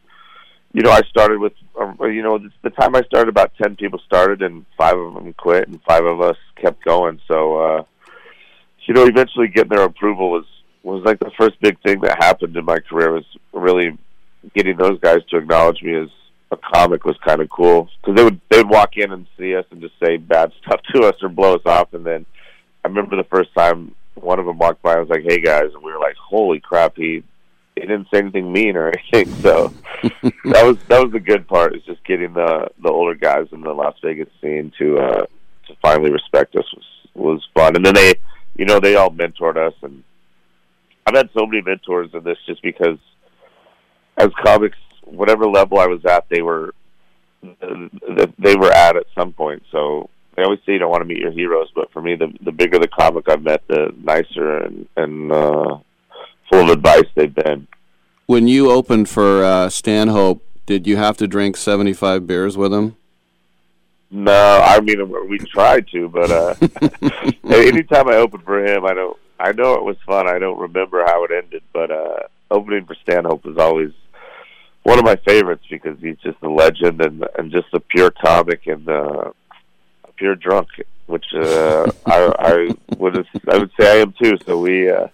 you 0.74 0.82
know, 0.82 0.91
I 0.91 1.01
started 1.09 1.40
with, 1.40 1.53
uh, 1.80 2.06
you 2.06 2.22
know, 2.22 2.40
the 2.61 2.69
time 2.69 2.95
I 2.95 3.01
started, 3.03 3.30
about 3.30 3.51
ten 3.61 3.75
people 3.75 4.00
started, 4.06 4.41
and 4.41 4.66
five 4.77 4.98
of 4.98 5.14
them 5.16 5.33
quit, 5.33 5.67
and 5.67 5.82
five 5.83 6.06
of 6.06 6.22
us 6.22 6.38
kept 6.56 6.83
going. 6.83 7.19
So, 7.27 7.58
uh, 7.58 7.83
you 8.85 8.93
know, 8.93 9.06
eventually 9.06 9.48
getting 9.48 9.69
their 9.69 9.85
approval 9.85 10.32
was 10.32 10.45
was 10.83 11.03
like 11.06 11.19
the 11.19 11.32
first 11.38 11.59
big 11.61 11.80
thing 11.82 12.01
that 12.01 12.24
happened 12.24 12.56
in 12.58 12.66
my 12.66 12.80
career. 12.80 13.11
Was 13.11 13.25
really 13.53 13.98
getting 14.56 14.77
those 14.77 15.00
guys 15.00 15.19
to 15.30 15.38
acknowledge 15.38 15.82
me 15.82 15.95
as 15.95 16.09
a 16.51 16.57
comic 16.57 17.05
was 17.05 17.17
kind 17.25 17.41
of 17.41 17.49
cool 17.49 17.89
because 18.01 18.15
they 18.15 18.23
would 18.23 18.39
they 18.49 18.57
would 18.57 18.69
walk 18.69 18.97
in 18.97 19.11
and 19.11 19.25
see 19.38 19.55
us 19.55 19.65
and 19.71 19.81
just 19.81 19.93
say 20.03 20.17
bad 20.17 20.51
stuff 20.65 20.81
to 20.93 21.03
us 21.03 21.15
or 21.21 21.30
blow 21.30 21.55
us 21.55 21.65
off, 21.65 21.93
and 21.93 22.05
then 22.05 22.25
I 22.83 22.88
remember 22.88 23.15
the 23.15 23.23
first 23.25 23.53
time 23.55 23.95
one 24.15 24.39
of 24.39 24.45
them 24.45 24.57
walked 24.57 24.81
by, 24.81 24.93
I 24.93 24.99
was 24.99 25.09
like, 25.09 25.23
"Hey 25.23 25.39
guys," 25.39 25.73
and 25.73 25.83
we 25.83 25.91
were 25.91 25.99
like, 25.99 26.15
"Holy 26.17 26.59
crap!" 26.59 26.95
He 26.95 27.23
he 27.75 27.81
didn't 27.81 28.07
say 28.13 28.19
anything 28.19 28.51
mean 28.51 28.75
or 28.75 28.91
anything, 29.13 29.33
so 29.35 29.73
that 30.03 30.65
was 30.65 30.77
that 30.89 31.01
was 31.01 31.11
the 31.11 31.19
good 31.19 31.47
part 31.47 31.75
is 31.75 31.83
just 31.83 32.03
getting 32.05 32.33
the 32.33 32.67
the 32.81 32.89
older 32.89 33.15
guys 33.15 33.47
in 33.51 33.61
the 33.61 33.73
Las 33.73 33.95
Vegas 34.03 34.30
scene 34.41 34.71
to 34.77 34.99
uh 34.99 35.25
to 35.67 35.75
finally 35.81 36.11
respect 36.11 36.55
us 36.55 36.65
was 36.75 36.85
was 37.13 37.47
fun, 37.53 37.75
and 37.75 37.85
then 37.85 37.95
they 37.95 38.15
you 38.55 38.65
know 38.65 38.80
they 38.80 38.95
all 38.95 39.11
mentored 39.11 39.57
us, 39.57 39.73
and 39.81 40.03
I've 41.05 41.15
had 41.15 41.30
so 41.33 41.45
many 41.45 41.61
mentors 41.61 42.09
in 42.13 42.23
this 42.23 42.38
just 42.45 42.61
because 42.61 42.97
as 44.17 44.30
comics, 44.43 44.77
whatever 45.05 45.47
level 45.47 45.80
I 45.80 45.88
was 45.88 46.05
at, 46.05 46.27
they 46.30 46.41
were 46.41 46.73
they 47.41 48.55
were 48.55 48.71
at 48.71 48.95
at 48.95 49.05
some 49.15 49.33
point. 49.33 49.63
So 49.71 50.09
they 50.35 50.43
always 50.43 50.59
say 50.65 50.73
you 50.73 50.80
don't 50.80 50.91
want 50.91 51.01
to 51.01 51.05
meet 51.05 51.19
your 51.19 51.31
heroes, 51.31 51.69
but 51.75 51.91
for 51.91 52.01
me, 52.01 52.15
the 52.15 52.33
the 52.41 52.51
bigger 52.51 52.80
the 52.80 52.88
comic 52.88 53.27
I've 53.30 53.41
met, 53.41 53.63
the 53.67 53.93
nicer 53.97 54.57
and 54.57 54.88
and 54.95 55.31
uh, 55.31 55.77
full 56.49 56.63
of 56.63 56.69
advice 56.69 57.05
they've 57.15 57.33
been. 57.33 57.67
When 58.27 58.47
you 58.47 58.71
opened 58.71 59.09
for 59.09 59.43
uh, 59.43 59.69
Stanhope, 59.69 60.45
did 60.65 60.88
you 60.88 60.97
have 60.97 61.17
to 61.17 61.27
drink 61.27 61.57
seventy 61.57 61.93
five 61.93 62.27
beers 62.27 62.57
with 62.57 62.73
him? 62.73 62.95
No, 64.09 64.61
I 64.63 64.80
mean 64.81 65.09
we 65.30 65.39
tried 65.39 65.88
to, 65.89 66.09
but 66.09 66.31
uh, 66.31 66.55
anytime 67.49 68.09
I 68.09 68.15
opened 68.15 68.43
for 68.43 68.63
him, 68.63 68.85
I 68.85 68.93
don't. 68.93 69.17
I 69.39 69.53
know 69.53 69.73
it 69.73 69.83
was 69.83 69.97
fun. 70.05 70.27
I 70.27 70.38
don't 70.38 70.59
remember 70.59 71.03
how 71.03 71.23
it 71.23 71.31
ended, 71.31 71.63
but 71.73 71.89
uh, 71.89 72.19
opening 72.51 72.85
for 72.85 72.95
Stanhope 73.01 73.43
was 73.43 73.57
always 73.57 73.91
one 74.84 74.98
of 74.98 75.06
my 75.06 75.16
favorites 75.18 75.64
because 75.69 75.98
he's 76.00 76.18
just 76.18 76.38
a 76.42 76.50
legend 76.50 77.01
and 77.01 77.26
and 77.38 77.51
just 77.51 77.68
a 77.74 77.80
pure 77.80 78.11
comic 78.11 78.68
and 78.68 78.88
uh, 78.90 79.32
a 80.06 80.11
pure 80.16 80.35
drunk, 80.35 80.68
which 81.06 81.26
uh, 81.34 81.92
I, 82.06 82.34
I 82.40 82.68
would 82.98 83.27
I 83.50 83.58
would 83.58 83.72
say 83.80 84.00
I 84.00 84.01
am 84.01 84.14
too. 84.14 84.38
So 84.45 84.60
we 84.60 84.90
uh, 84.90 85.08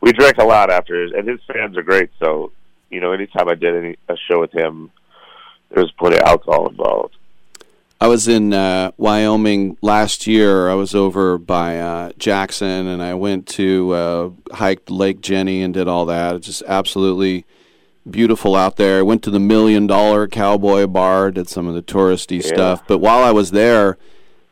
we 0.00 0.12
drank 0.12 0.38
a 0.38 0.44
lot 0.44 0.70
after, 0.70 1.02
and 1.02 1.28
his 1.28 1.40
fans 1.52 1.76
are 1.76 1.82
great. 1.82 2.10
So 2.18 2.52
you 2.90 3.00
know, 3.00 3.12
anytime 3.12 3.48
I 3.48 3.54
did 3.54 3.76
any 3.76 3.96
a 4.08 4.16
show 4.16 4.40
with 4.40 4.52
him, 4.52 4.90
there 5.70 5.82
was 5.82 5.92
plenty 5.92 6.16
of 6.16 6.22
alcohol 6.22 6.68
involved. 6.68 7.16
I 8.00 8.08
was 8.08 8.28
in 8.28 8.52
uh, 8.52 8.90
Wyoming 8.98 9.78
last 9.80 10.26
year. 10.26 10.68
I 10.68 10.74
was 10.74 10.94
over 10.94 11.38
by 11.38 11.78
uh, 11.78 12.12
Jackson, 12.18 12.86
and 12.86 13.00
I 13.00 13.14
went 13.14 13.46
to 13.50 13.92
uh, 13.92 14.30
hiked 14.52 14.90
Lake 14.90 15.20
Jenny 15.20 15.62
and 15.62 15.72
did 15.72 15.88
all 15.88 16.04
that. 16.06 16.40
Just 16.42 16.62
absolutely 16.66 17.46
beautiful 18.08 18.54
out 18.56 18.76
there. 18.76 18.98
I 18.98 19.02
went 19.02 19.22
to 19.24 19.30
the 19.30 19.40
Million 19.40 19.86
Dollar 19.86 20.26
Cowboy 20.28 20.86
Bar, 20.86 21.30
did 21.30 21.48
some 21.48 21.66
of 21.66 21.74
the 21.74 21.82
touristy 21.82 22.42
Yeah. 22.42 22.48
stuff. 22.48 22.82
But 22.86 22.98
while 22.98 23.22
I 23.22 23.30
was 23.30 23.50
there, 23.50 23.96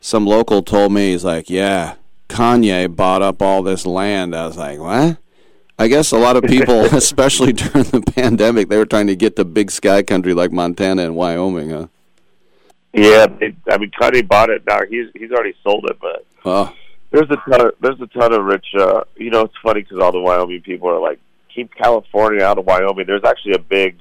some 0.01 0.27
local 0.27 0.63
told 0.63 0.93
me 0.93 1.13
he's 1.13 1.25
like, 1.25 1.49
"Yeah, 1.51 1.95
Kanye 2.29 2.95
bought 2.95 3.23
up 3.23 3.41
all 3.43 3.63
this 3.63 3.87
land." 3.87 4.35
I 4.35 4.47
was 4.47 4.57
like, 4.57 4.79
"What?" 4.79 5.19
I 5.79 5.89
guess 5.89 6.13
a 6.13 6.19
lot 6.19 6.37
of 6.37 6.45
people, 6.45 6.81
especially 6.95 7.53
during 7.53 7.85
the 7.85 8.01
pandemic, 8.15 8.69
they 8.69 8.77
were 8.77 8.87
trying 8.87 9.07
to 9.09 9.17
get 9.17 9.37
to 9.37 9.45
big 9.45 9.71
sky 9.71 10.03
country 10.03 10.35
like 10.35 10.53
Montana 10.53 11.03
and 11.03 11.17
Wyoming. 11.17 11.71
Huh? 11.71 11.87
Yeah, 12.93 13.27
they, 13.27 13.55
I 13.71 13.79
mean, 13.79 13.91
Kanye 13.91 14.27
bought 14.27 14.51
it. 14.51 14.63
Now 14.67 14.81
he's 14.89 15.07
he's 15.15 15.31
already 15.33 15.55
sold 15.63 15.87
it, 15.91 15.97
but 16.01 16.25
Oh, 16.45 16.73
there's 17.11 17.31
a 17.31 17.37
ton 17.49 17.67
of 17.67 17.75
there's 17.81 18.01
a 18.01 18.07
ton 18.09 18.33
of 18.33 18.45
rich. 18.45 18.67
Uh, 18.79 19.05
you 19.17 19.31
know, 19.31 19.43
it's 19.43 19.55
funny 19.63 19.81
because 19.83 19.99
all 19.99 20.13
the 20.13 20.21
Wyoming 20.21 20.61
people 20.61 20.89
are 20.89 21.01
like, 21.01 21.19
keep 21.55 21.75
California 21.75 22.43
out 22.43 22.59
of 22.59 22.67
Wyoming. 22.67 23.07
There's 23.07 23.25
actually 23.25 23.55
a 23.55 23.59
big 23.59 23.99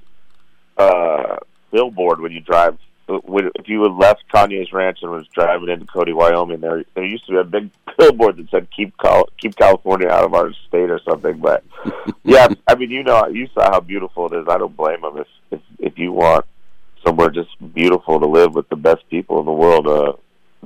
uh, 0.78 1.38
billboard 1.72 2.20
when 2.20 2.32
you 2.32 2.40
drive. 2.40 2.78
If 3.08 3.68
you 3.68 3.84
had 3.84 3.92
left 3.94 4.24
Kanye's 4.34 4.72
ranch 4.72 5.00
and 5.02 5.12
was 5.12 5.28
driving 5.34 5.70
into 5.70 5.86
Cody, 5.86 6.14
Wyoming, 6.14 6.62
there 6.62 6.84
there 6.96 7.04
used 7.04 7.26
to 7.26 7.34
be 7.34 7.38
a 7.40 7.44
big 7.44 7.70
billboard 7.98 8.38
that 8.38 8.50
said 8.50 8.68
"Keep 8.76 8.98
Cal- 8.98 9.30
Keep 9.38 9.58
California 9.58 10.08
out 10.08 10.24
of 10.24 10.34
our 10.34 10.54
state" 10.68 10.90
or 10.90 11.00
something. 11.08 11.38
But 11.40 11.64
yeah, 12.24 12.48
I 12.68 12.76
mean, 12.76 12.90
you 12.90 13.04
know, 13.04 13.28
you 13.28 13.48
saw 13.54 13.72
how 13.72 13.80
beautiful 13.82 14.28
it 14.28 14.38
is. 14.38 14.48
I 14.48 14.58
don't 14.58 14.78
blame 14.78 15.02
them 15.02 15.18
if 15.18 15.28
if, 15.52 15.62
if 15.80 16.00
you 16.00 16.14
want 16.14 16.46
somewhere 17.06 17.30
just 17.30 17.50
beautiful 17.74 18.20
to 18.20 18.28
live 18.28 18.54
with 18.54 18.70
the 18.70 18.76
best 18.76 19.08
people 19.10 19.40
in 19.40 19.46
the 19.46 19.52
world. 19.52 19.88
Uh, 19.88 20.14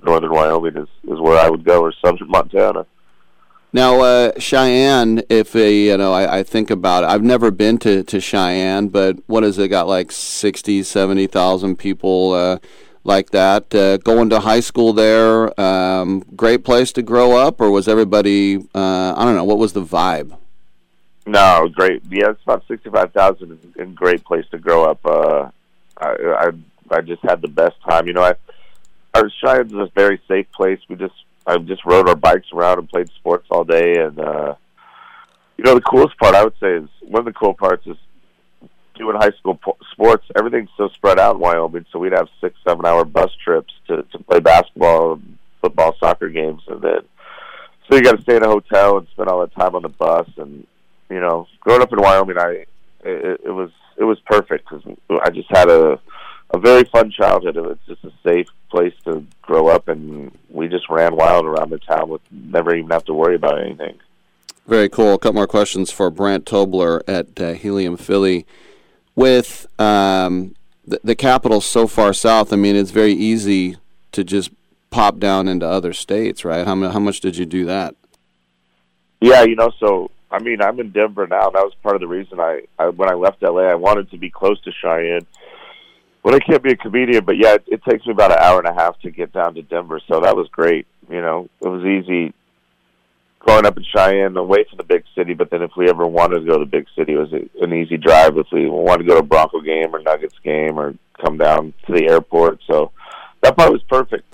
Northern 0.03 0.31
Wyoming 0.31 0.77
is 0.77 0.89
is 1.03 1.19
where 1.19 1.39
I 1.39 1.49
would 1.49 1.63
go, 1.63 1.81
or 1.81 1.93
Southern 2.03 2.29
Montana. 2.29 2.85
Now, 3.75 3.99
uh, 3.99 4.31
Cheyenne, 4.39 5.21
if 5.29 5.53
uh, 5.53 5.59
you 5.59 5.97
know, 5.97 6.13
I, 6.13 6.37
I 6.37 6.43
think 6.43 6.69
about 6.69 7.03
it. 7.03 7.07
I've 7.07 7.23
never 7.23 7.51
been 7.51 7.77
to, 7.79 8.03
to 8.05 8.21
Cheyenne, 8.21 8.87
but 8.87 9.17
what 9.27 9.43
has 9.43 9.59
it 9.59 9.67
got 9.67 9.85
like 9.85 10.13
60, 10.13 10.81
70,000 10.81 11.75
people 11.75 12.31
uh, 12.31 12.59
like 13.03 13.31
that 13.31 13.75
uh, 13.75 13.97
going 13.97 14.29
to 14.29 14.39
high 14.39 14.61
school 14.61 14.93
there? 14.93 15.59
Um, 15.59 16.23
great 16.37 16.63
place 16.63 16.93
to 16.93 17.01
grow 17.01 17.33
up, 17.33 17.59
or 17.59 17.69
was 17.69 17.89
everybody? 17.89 18.59
Uh, 18.73 19.13
I 19.13 19.25
don't 19.25 19.35
know. 19.35 19.43
What 19.43 19.57
was 19.57 19.73
the 19.73 19.83
vibe? 19.83 20.37
No, 21.25 21.67
great. 21.67 22.01
Yeah, 22.09 22.29
it's 22.29 22.43
about 22.43 22.65
sixty-five 22.69 23.11
thousand 23.11 23.59
and 23.77 23.93
great 23.93 24.23
place 24.23 24.45
to 24.51 24.57
grow 24.57 24.85
up. 24.85 25.05
Uh, 25.05 25.49
I, 25.97 26.07
I 26.07 26.51
I 26.91 27.01
just 27.01 27.23
had 27.23 27.41
the 27.41 27.49
best 27.49 27.75
time. 27.81 28.07
You 28.07 28.13
know, 28.13 28.23
I 28.23 28.35
our 29.13 29.29
Cheyenne's 29.41 29.73
a 29.73 29.91
very 29.93 30.21
safe 30.29 30.49
place. 30.53 30.79
We 30.87 30.95
just 30.95 31.24
I 31.47 31.57
just 31.57 31.85
rode 31.85 32.09
our 32.09 32.15
bikes 32.15 32.47
around 32.53 32.79
and 32.79 32.89
played 32.89 33.09
sports 33.09 33.47
all 33.49 33.63
day. 33.63 33.97
And 33.97 34.19
uh, 34.19 34.55
you 35.57 35.63
know, 35.63 35.75
the 35.75 35.81
coolest 35.81 36.17
part 36.17 36.35
I 36.35 36.43
would 36.43 36.57
say 36.59 36.73
is 36.73 36.89
one 37.01 37.19
of 37.19 37.25
the 37.25 37.33
cool 37.33 37.53
parts 37.53 37.85
is 37.87 37.97
doing 38.95 39.15
high 39.15 39.31
school 39.39 39.55
po- 39.55 39.77
sports. 39.91 40.25
Everything's 40.37 40.69
so 40.77 40.87
spread 40.89 41.19
out 41.19 41.35
in 41.35 41.41
Wyoming, 41.41 41.85
so 41.91 41.99
we'd 41.99 42.13
have 42.13 42.29
six, 42.41 42.55
seven-hour 42.67 43.05
bus 43.05 43.31
trips 43.43 43.73
to 43.87 44.03
to 44.03 44.19
play 44.19 44.39
basketball, 44.39 45.19
football, 45.61 45.95
soccer 45.99 46.29
games, 46.29 46.61
and 46.67 46.81
then 46.81 46.99
so 47.89 47.95
you 47.95 48.03
got 48.03 48.15
to 48.15 48.21
stay 48.21 48.35
in 48.35 48.43
a 48.43 48.47
hotel 48.47 48.97
and 48.97 49.07
spend 49.09 49.29
all 49.29 49.41
that 49.41 49.53
time 49.55 49.75
on 49.75 49.83
the 49.83 49.89
bus. 49.89 50.27
And 50.37 50.65
you 51.09 51.19
know, 51.19 51.47
growing 51.59 51.81
up 51.81 51.93
in 51.93 52.01
Wyoming, 52.01 52.37
I 52.37 52.65
it, 53.03 53.41
it 53.45 53.51
was 53.51 53.69
it 53.97 54.03
was 54.03 54.19
perfect 54.25 54.67
because 54.69 54.83
I 55.21 55.29
just 55.29 55.49
had 55.49 55.69
a 55.69 55.99
a 56.51 56.57
very 56.57 56.83
fun 56.85 57.11
childhood. 57.11 57.57
It 57.57 57.61
was 57.61 57.77
just 57.87 58.03
a 58.03 58.11
safe 58.23 58.47
place 58.69 58.93
to 59.05 59.25
grow 59.41 59.67
up, 59.67 59.87
and 59.87 60.31
we 60.49 60.67
just 60.67 60.89
ran 60.89 61.15
wild 61.15 61.45
around 61.45 61.69
the 61.69 61.79
town 61.79 62.09
with 62.09 62.21
never 62.31 62.75
even 62.75 62.91
have 62.91 63.05
to 63.05 63.13
worry 63.13 63.35
about 63.35 63.61
anything. 63.61 63.99
Very 64.67 64.89
cool. 64.89 65.13
A 65.13 65.19
couple 65.19 65.35
more 65.35 65.47
questions 65.47 65.91
for 65.91 66.09
Brant 66.09 66.45
Tobler 66.45 67.01
at 67.07 67.39
uh, 67.39 67.53
Helium 67.53 67.97
Philly. 67.97 68.45
With 69.15 69.67
um, 69.79 70.55
the, 70.85 70.99
the 71.03 71.15
capital 71.15 71.61
so 71.61 71.87
far 71.87 72.13
south, 72.13 72.51
I 72.51 72.55
mean, 72.55 72.75
it's 72.75 72.91
very 72.91 73.13
easy 73.13 73.77
to 74.11 74.23
just 74.23 74.49
pop 74.89 75.19
down 75.19 75.47
into 75.47 75.67
other 75.67 75.93
states, 75.93 76.43
right? 76.43 76.65
How, 76.65 76.75
how 76.89 76.99
much 76.99 77.19
did 77.21 77.37
you 77.37 77.45
do 77.45 77.65
that? 77.65 77.95
Yeah, 79.21 79.43
you 79.43 79.55
know, 79.55 79.71
so 79.79 80.11
I 80.31 80.39
mean, 80.39 80.61
I'm 80.61 80.79
in 80.79 80.91
Denver 80.91 81.27
now. 81.27 81.49
That 81.49 81.63
was 81.63 81.73
part 81.81 81.95
of 81.95 82.01
the 82.01 82.07
reason 82.07 82.39
I, 82.39 82.61
I 82.77 82.89
when 82.89 83.09
I 83.09 83.13
left 83.13 83.41
LA, 83.41 83.61
I 83.61 83.75
wanted 83.75 84.11
to 84.11 84.17
be 84.17 84.29
close 84.29 84.59
to 84.61 84.71
Cheyenne. 84.71 85.25
But 86.25 86.33
I 86.33 86.39
can't 86.39 86.63
be 86.63 86.71
a 86.71 86.75
comedian, 86.75 87.23
but 87.23 87.37
yeah, 87.37 87.53
it, 87.53 87.65
it 87.67 87.83
takes 87.83 88.03
me 88.07 88.11
about 88.11 88.31
an 88.31 88.39
hour 88.39 88.57
and 88.57 88.67
a 88.67 88.73
half 88.73 88.99
to 89.01 89.11
get 89.11 89.31
down 89.31 89.53
to 89.53 89.61
Denver, 89.61 90.01
so 90.07 90.21
that 90.21 90.35
was 90.35 90.47
great. 90.47 90.87
You 91.07 91.21
know, 91.21 91.47
it 91.61 91.67
was 91.67 91.85
easy 91.85 92.33
growing 93.37 93.67
up 93.67 93.77
in 93.77 93.83
Cheyenne, 93.83 94.35
away 94.35 94.65
from 94.67 94.77
the 94.77 94.83
big 94.83 95.03
city. 95.13 95.35
But 95.35 95.51
then, 95.51 95.61
if 95.61 95.69
we 95.77 95.87
ever 95.87 96.07
wanted 96.07 96.39
to 96.39 96.45
go 96.47 96.57
to 96.57 96.65
the 96.65 96.71
big 96.71 96.87
city, 96.97 97.13
it 97.13 97.17
was 97.17 97.31
an 97.31 97.73
easy 97.75 97.97
drive. 97.97 98.39
If 98.39 98.47
we 98.51 98.67
wanted 98.67 99.03
to 99.03 99.07
go 99.07 99.13
to 99.13 99.19
a 99.19 99.23
Bronco 99.23 99.61
game 99.61 99.95
or 99.95 100.01
Nuggets 100.01 100.39
game 100.43 100.79
or 100.79 100.95
come 101.23 101.37
down 101.37 101.75
to 101.85 101.93
the 101.93 102.07
airport, 102.07 102.59
so 102.65 102.91
that 103.41 103.55
part 103.55 103.71
was 103.71 103.83
perfect. 103.83 104.25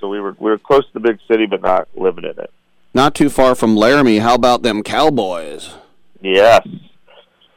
So 0.00 0.06
so 0.06 0.08
we 0.08 0.18
were 0.18 0.36
we 0.40 0.50
were 0.50 0.58
close 0.58 0.84
to 0.86 0.92
the 0.94 1.00
big 1.00 1.20
city, 1.28 1.46
but 1.46 1.62
not 1.62 1.86
living 1.94 2.24
in 2.24 2.38
it. 2.40 2.50
Not 2.92 3.14
too 3.14 3.30
far 3.30 3.54
from 3.54 3.76
Laramie. 3.76 4.18
How 4.18 4.34
about 4.34 4.62
them 4.62 4.82
Cowboys? 4.82 5.74
Yes, 6.20 6.66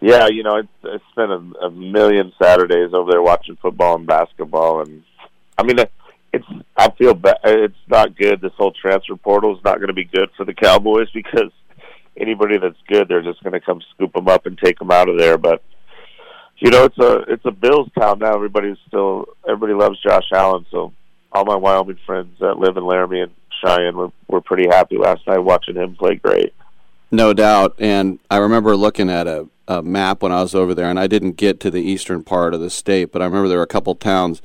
yeah. 0.01 0.27
You 0.27 0.43
know, 0.43 0.57
it's 0.57 0.69
it's 0.83 1.15
been 1.15 1.31
a, 1.31 1.65
a 1.65 1.71
million 1.71 2.33
Saturdays 2.41 2.93
over 2.93 3.11
there 3.11 3.21
watching 3.21 3.57
football 3.61 3.95
and 3.95 4.07
basketball, 4.07 4.81
and 4.81 5.03
I 5.57 5.63
mean, 5.63 5.79
it's 6.33 6.45
I 6.77 6.89
feel 6.91 7.13
bad. 7.13 7.37
It's 7.43 7.75
not 7.87 8.17
good. 8.17 8.41
This 8.41 8.53
whole 8.57 8.71
transfer 8.71 9.15
portal 9.15 9.57
is 9.57 9.63
not 9.63 9.77
going 9.77 9.87
to 9.87 9.93
be 9.93 10.05
good 10.05 10.29
for 10.37 10.45
the 10.45 10.53
Cowboys 10.53 11.09
because 11.13 11.51
anybody 12.17 12.57
that's 12.57 12.79
good, 12.87 13.07
they're 13.07 13.23
just 13.23 13.43
going 13.43 13.53
to 13.53 13.59
come 13.59 13.81
scoop 13.93 14.13
them 14.13 14.27
up 14.27 14.45
and 14.45 14.57
take 14.57 14.79
them 14.79 14.91
out 14.91 15.09
of 15.09 15.17
there. 15.17 15.37
But 15.37 15.63
you 16.57 16.71
know, 16.71 16.85
it's 16.85 16.97
a 16.97 17.17
it's 17.27 17.45
a 17.45 17.51
Bills 17.51 17.89
town 17.97 18.19
now. 18.19 18.33
Everybody's 18.35 18.77
still 18.87 19.25
everybody 19.47 19.73
loves 19.73 20.01
Josh 20.01 20.29
Allen, 20.33 20.65
so 20.71 20.93
all 21.31 21.45
my 21.45 21.55
Wyoming 21.55 21.99
friends 22.05 22.37
that 22.39 22.59
live 22.59 22.77
in 22.77 22.85
Laramie 22.85 23.21
and 23.21 23.31
Cheyenne 23.63 23.95
were 23.95 24.11
were 24.27 24.41
pretty 24.41 24.67
happy 24.67 24.97
last 24.97 25.25
night 25.27 25.39
watching 25.39 25.75
him 25.75 25.95
play 25.95 26.15
great. 26.15 26.53
No 27.11 27.33
doubt. 27.33 27.75
And 27.79 28.19
I 28.29 28.37
remember 28.37 28.75
looking 28.75 29.09
at 29.09 29.25
a, 29.27 29.47
a 29.69 29.83
map 29.83 30.23
when 30.23 30.31
I 30.31 30.41
was 30.41 30.55
over 30.55 30.73
there, 30.73 30.89
and 30.89 30.99
I 30.99 31.07
didn't 31.07 31.33
get 31.33 31.59
to 31.61 31.71
the 31.71 31.81
eastern 31.81 32.23
part 32.23 32.53
of 32.55 32.59
the 32.59 32.71
state, 32.71 33.11
but 33.11 33.21
I 33.21 33.25
remember 33.25 33.47
there 33.47 33.59
were 33.59 33.63
a 33.63 33.67
couple 33.67 33.93
towns. 33.95 34.41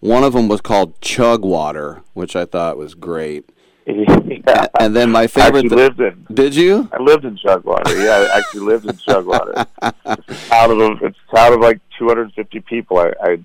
One 0.00 0.24
of 0.24 0.32
them 0.32 0.48
was 0.48 0.62
called 0.62 1.00
Chugwater, 1.00 2.02
which 2.14 2.34
I 2.34 2.46
thought 2.46 2.78
was 2.78 2.94
great. 2.94 3.50
yeah. 3.86 4.66
And 4.80 4.96
then 4.96 5.10
my 5.10 5.22
I 5.22 5.26
favorite. 5.26 5.66
actually 5.66 5.76
lived 5.76 6.00
in. 6.00 6.26
Did 6.32 6.54
you? 6.54 6.88
I 6.90 7.02
lived 7.02 7.24
in 7.26 7.36
Chugwater. 7.36 8.02
Yeah, 8.02 8.28
I 8.32 8.38
actually 8.38 8.62
lived 8.62 8.86
in 8.86 8.96
Chugwater. 8.96 9.66
it's 9.82 10.28
a 10.28 10.48
town 10.48 10.80
of 10.80 11.02
it's 11.02 11.18
a 11.30 11.36
town 11.36 11.52
of 11.52 11.60
like 11.60 11.80
250 11.98 12.60
people. 12.60 12.98
I, 12.98 13.12
I 13.22 13.38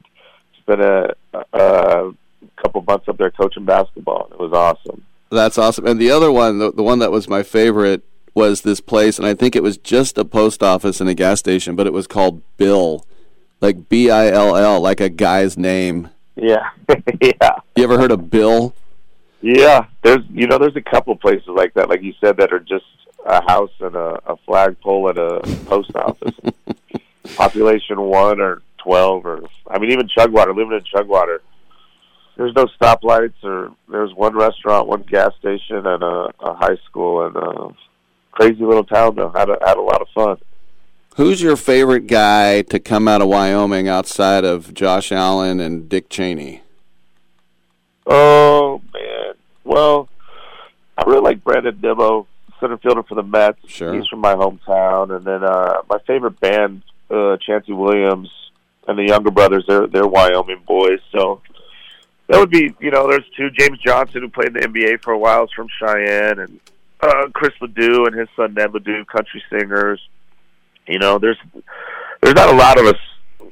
spent 0.62 0.82
a, 0.82 1.14
a 1.54 2.14
couple 2.56 2.82
months 2.84 3.10
up 3.10 3.18
there 3.18 3.32
coaching 3.32 3.66
basketball. 3.66 4.30
It 4.32 4.40
was 4.40 4.54
awesome. 4.54 5.04
That's 5.30 5.58
awesome. 5.58 5.86
And 5.86 6.00
the 6.00 6.12
other 6.12 6.32
one, 6.32 6.60
the, 6.60 6.72
the 6.72 6.84
one 6.84 7.00
that 7.00 7.12
was 7.12 7.28
my 7.28 7.44
favorite, 7.44 8.04
was 8.38 8.62
this 8.62 8.80
place, 8.80 9.18
and 9.18 9.28
I 9.28 9.34
think 9.34 9.56
it 9.56 9.64
was 9.64 9.78
just 9.78 10.18
a 10.18 10.24
post 10.24 10.62
office 10.62 11.02
and 11.02 11.10
a 11.10 11.16
gas 11.16 11.40
station, 11.40 11.76
but 11.76 11.88
it 11.88 11.92
was 11.94 12.06
called 12.06 12.44
Bill, 12.58 13.04
like 13.62 13.90
B 13.90 14.12
I 14.12 14.30
L 14.30 14.56
L, 14.56 14.80
like 14.80 15.02
a 15.02 15.10
guy's 15.10 15.58
name. 15.58 16.10
Yeah, 16.36 16.70
yeah, 17.22 17.56
You 17.76 17.84
ever 17.84 17.98
heard 17.98 18.12
of 18.12 18.30
Bill? 18.30 18.76
yeah. 19.42 19.88
There's 20.04 20.24
you 20.30 20.46
know 20.48 20.60
there's 20.60 20.76
a 20.76 20.82
couple 20.82 21.16
places 21.16 21.48
like 21.48 21.74
that, 21.74 21.90
like 21.90 22.04
you 22.04 22.14
said, 22.22 22.38
that 22.38 22.54
are 22.54 22.60
just 22.60 22.86
a 23.26 23.42
house 23.44 23.72
and 23.80 23.96
a, 23.96 24.22
a 24.28 24.38
flagpole 24.46 25.10
at 25.10 25.18
a 25.18 25.42
post 25.66 25.96
office. 25.96 26.36
Population 27.36 28.00
one 28.00 28.40
or 28.40 28.62
twelve 28.78 29.26
or 29.26 29.42
I 29.68 29.80
mean 29.80 29.92
even 29.92 30.08
Chugwater, 30.08 30.54
living 30.54 30.74
in 30.78 30.84
Chugwater. 30.84 31.42
There's 32.38 32.54
no 32.56 32.68
stoplights 32.80 33.44
or 33.44 33.72
there's 33.90 34.14
one 34.14 34.36
restaurant, 34.36 34.88
one 34.88 35.02
gas 35.02 35.34
station, 35.40 35.88
and 35.88 36.04
a, 36.04 36.32
a 36.40 36.54
high 36.54 36.78
school 36.86 37.26
and 37.26 37.36
a 37.36 37.76
crazy 38.38 38.64
little 38.64 38.84
town. 38.84 39.16
Though 39.16 39.30
had 39.30 39.50
a, 39.50 39.58
had 39.66 39.78
a 39.78 39.82
lot 39.82 40.02
of 40.02 40.08
fun. 40.14 40.38
Who's 41.16 41.42
your 41.42 41.56
favorite 41.56 42.06
guy 42.06 42.62
to 42.64 42.80
come 42.80 43.08
out 43.08 43.22
of 43.22 43.28
Wyoming 43.28 43.88
outside 43.88 44.46
of 44.46 44.74
Josh 44.74 45.12
Allen 45.12 45.60
and 45.60 45.90
Dick 45.90 46.10
Cheney? 46.10 46.62
Oh 48.06 48.82
man. 48.94 49.34
Well, 49.64 50.10
I 50.98 51.04
really 51.08 51.22
like 51.22 51.44
Brandon 51.44 51.78
Nimmo, 51.82 52.28
center 52.60 52.78
fielder 52.78 53.04
for 53.04 53.16
the 53.16 53.24
Mets. 53.24 53.58
Sure. 53.68 53.94
He's 53.96 54.08
from 54.08 54.20
my 54.20 54.36
hometown, 54.36 55.16
and 55.16 55.26
then 55.26 55.44
uh 55.44 55.82
my 55.90 55.98
favorite 56.06 56.40
band, 56.40 56.84
uh 57.10 57.38
Chancey 57.38 57.74
Williams 57.74 58.30
and 58.88 58.98
the 58.98 59.04
younger 59.04 59.32
brothers. 59.32 59.66
They're 59.68 59.88
they're 59.88 60.08
Wyoming 60.08 60.62
boys, 60.68 61.00
so 61.12 61.42
that 62.28 62.40
would 62.40 62.52
be 62.52 62.76
you 62.80 62.92
know. 62.92 63.10
There's 63.10 63.28
two 63.36 63.50
James 63.50 63.80
Johnson 63.80 64.22
who 64.22 64.30
played 64.30 64.50
in 64.50 64.54
the 64.54 64.60
NBA 64.68 65.02
for 65.02 65.14
a 65.14 65.18
while. 65.18 65.46
Is 65.46 65.52
from 65.52 65.68
Cheyenne, 65.80 66.40
and 66.40 66.60
uh 67.02 67.28
Chris 67.34 67.54
LeDoux 67.62 68.06
and 68.06 68.16
his 68.16 68.28
son 68.36 68.54
Ned 68.54 68.74
LeDoux, 68.74 69.06
country 69.06 69.44
singers. 69.50 70.00
You 70.88 71.00
know, 71.00 71.18
there's 71.18 71.38
there's 72.22 72.36
not 72.36 72.50
a 72.50 72.58
lot 72.58 72.80
of 72.80 72.86
us, 72.86 73.00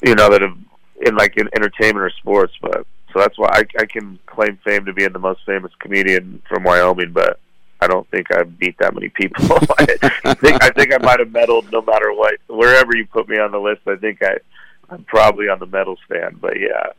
you 0.04 0.16
know, 0.16 0.30
that 0.30 0.42
have 0.42 0.58
in 1.06 1.16
like 1.16 1.38
in 1.38 1.50
entertainment 1.56 2.06
or 2.06 2.10
sports, 2.12 2.54
but 2.62 2.86
so 3.14 3.20
that's 3.20 3.38
why 3.38 3.50
I, 3.52 3.82
I 3.82 3.86
can 3.86 4.20
claim 4.26 4.58
fame 4.64 4.86
to 4.86 4.94
being 4.94 5.14
the 5.14 5.20
most 5.20 5.42
famous 5.46 5.72
comedian 5.80 6.42
from 6.48 6.64
Wyoming, 6.64 7.12
but 7.12 7.40
I 7.82 7.88
don't 7.88 8.10
think 8.10 8.34
I've 8.34 8.58
beat 8.58 8.78
that 8.80 8.94
many 8.94 9.10
people. 9.10 9.58
I 9.78 10.34
think 10.34 10.64
I 10.64 10.70
think 10.70 10.94
I 10.94 10.98
might 11.00 11.20
have 11.20 11.30
medaled 11.30 11.72
no 11.72 11.82
matter 11.82 12.14
what. 12.14 12.36
Wherever 12.48 12.96
you 12.96 13.06
put 13.06 13.28
me 13.28 13.38
on 13.38 13.52
the 13.52 13.60
list, 13.60 13.82
I 13.88 13.96
think 13.96 14.24
I 14.24 14.38
I'm 14.90 15.04
probably 15.04 15.50
on 15.50 15.60
the 15.60 15.66
medal 15.66 15.98
stand. 16.06 16.40
But 16.40 16.60
yeah, 16.60 16.92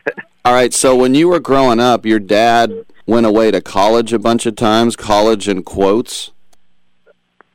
All 0.44 0.52
right, 0.52 0.72
so 0.74 0.96
when 0.96 1.14
you 1.14 1.28
were 1.28 1.40
growing 1.40 1.80
up, 1.80 2.04
your 2.04 2.18
dad 2.18 2.84
went 3.06 3.26
away 3.26 3.50
to 3.50 3.60
college 3.60 4.12
a 4.12 4.18
bunch 4.18 4.46
of 4.46 4.56
times, 4.56 4.96
college 4.96 5.48
in 5.48 5.62
quotes. 5.62 6.30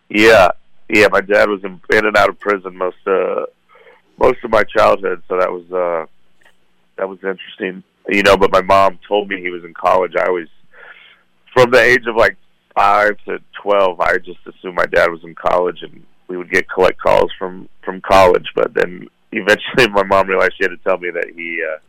yeah, 0.10 0.50
yeah. 0.90 1.08
My 1.12 1.22
dad 1.22 1.50
was 1.50 1.64
in, 1.64 1.82
in 1.92 2.06
and 2.06 2.18
out 2.18 2.30
of 2.30 2.40
prison 2.40 2.76
most 2.78 2.98
uh 3.06 3.46
most 4.20 4.38
of 4.44 4.52
my 4.52 4.64
childhood, 4.64 5.22
so 5.28 5.38
that 5.38 5.52
was 5.52 5.72
uh 5.72 6.06
that 6.98 7.08
was 7.08 7.20
interesting. 7.20 7.84
You 8.10 8.24
know, 8.24 8.38
but 8.38 8.52
my 8.52 8.62
mom 8.62 9.00
told 9.08 9.30
me 9.30 9.42
he 9.42 9.50
was 9.50 9.64
in 9.64 9.74
college. 9.74 10.14
I 10.18 10.28
always, 10.28 10.48
from 11.54 11.72
the 11.72 11.82
age 11.82 12.06
of 12.08 12.16
like 12.16 12.38
five 12.76 13.18
to 13.26 13.40
twelve, 13.62 14.00
I 14.00 14.18
just 14.18 14.40
assumed 14.48 14.76
my 14.76 14.86
dad 14.86 15.12
was 15.12 15.24
in 15.24 15.36
college, 15.36 15.80
and 15.82 16.04
we 16.28 16.38
would 16.38 16.52
get 16.52 16.70
collect 16.70 17.00
calls 17.00 17.32
from 17.38 17.70
from 17.84 18.02
college. 18.02 18.48
But 18.56 18.74
then 18.74 19.08
eventually, 19.32 19.88
my 19.92 20.04
mom 20.04 20.28
realized 20.28 20.54
she 20.58 20.64
had 20.64 20.70
to 20.70 20.78
tell 20.78 20.98
me 20.98 21.10
that 21.12 21.32
he 21.36 21.62
uh, 21.64 21.80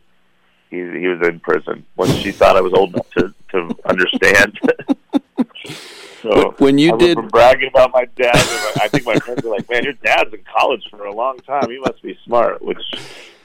he 0.69 0.77
he 0.77 1.07
was 1.07 1.27
in 1.27 1.39
prison 1.39 1.85
once 1.95 2.13
she 2.15 2.31
thought 2.31 2.55
I 2.55 2.61
was 2.61 2.73
old 2.73 2.93
enough 2.93 3.09
to 3.11 3.33
to 3.51 3.75
understand. 3.85 4.59
so 6.21 6.53
When 6.57 6.77
you 6.77 6.93
I 6.93 6.97
did- 6.97 7.29
bragging 7.29 7.69
about 7.69 7.91
my 7.93 8.05
dad, 8.15 8.35
I 8.81 8.87
think 8.87 9.05
my 9.05 9.15
friends 9.15 9.43
were 9.43 9.51
like, 9.51 9.69
"Man, 9.69 9.83
your 9.83 9.93
dad's 9.93 10.33
in 10.33 10.41
college 10.51 10.83
for 10.89 11.05
a 11.05 11.13
long 11.13 11.37
time. 11.39 11.69
He 11.69 11.79
must 11.79 12.01
be 12.01 12.17
smart," 12.25 12.61
which 12.61 12.81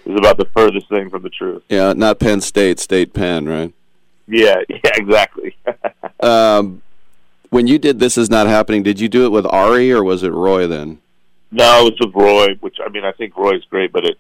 is 0.07 0.17
about 0.19 0.37
the 0.39 0.47
furthest 0.57 0.89
thing 0.89 1.11
from 1.11 1.23
the 1.23 1.31
truth. 1.31 1.63
Yeah, 1.69 1.93
not 1.95 2.19
Penn 2.21 2.41
State, 2.41 2.79
State 2.79 3.13
Penn, 3.15 3.47
right? 3.47 3.73
Yeah, 4.27 4.57
yeah, 4.69 4.79
exactly. 4.95 5.57
Um, 6.21 6.81
when 7.51 7.67
you 7.67 7.79
did 7.79 7.99
This 7.99 8.17
Is 8.17 8.31
Not 8.31 8.47
Happening, 8.47 8.83
did 8.83 8.99
you 8.99 9.11
do 9.11 9.27
it 9.27 9.29
with 9.31 9.45
Ari 9.45 9.93
or 9.93 10.03
was 10.03 10.23
it 10.23 10.33
Roy 10.33 10.67
then? 10.67 10.99
No, 11.51 11.81
it 11.87 11.93
was 11.93 12.01
with 12.01 12.15
Roy, 12.15 12.55
which 12.61 12.79
I 12.83 12.89
mean, 12.89 13.05
I 13.05 13.13
think 13.13 13.37
Roy's 13.37 13.63
great, 13.69 13.93
but 13.93 14.07
it. 14.07 14.17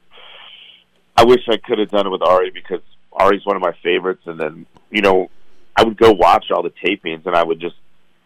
I 1.16 1.24
wish 1.24 1.40
I 1.48 1.56
could 1.56 1.78
have 1.78 1.88
done 1.90 2.06
it 2.06 2.10
with 2.10 2.20
Ari 2.20 2.50
because 2.50 2.82
Ari's 3.14 3.44
one 3.44 3.56
of 3.56 3.62
my 3.62 3.74
favorites, 3.82 4.22
and 4.26 4.38
then 4.38 4.66
you 4.90 5.02
know, 5.02 5.30
I 5.76 5.84
would 5.84 5.96
go 5.96 6.12
watch 6.12 6.46
all 6.50 6.62
the 6.62 6.72
tapings, 6.84 7.26
and 7.26 7.34
I 7.34 7.42
would 7.42 7.60
just 7.60 7.76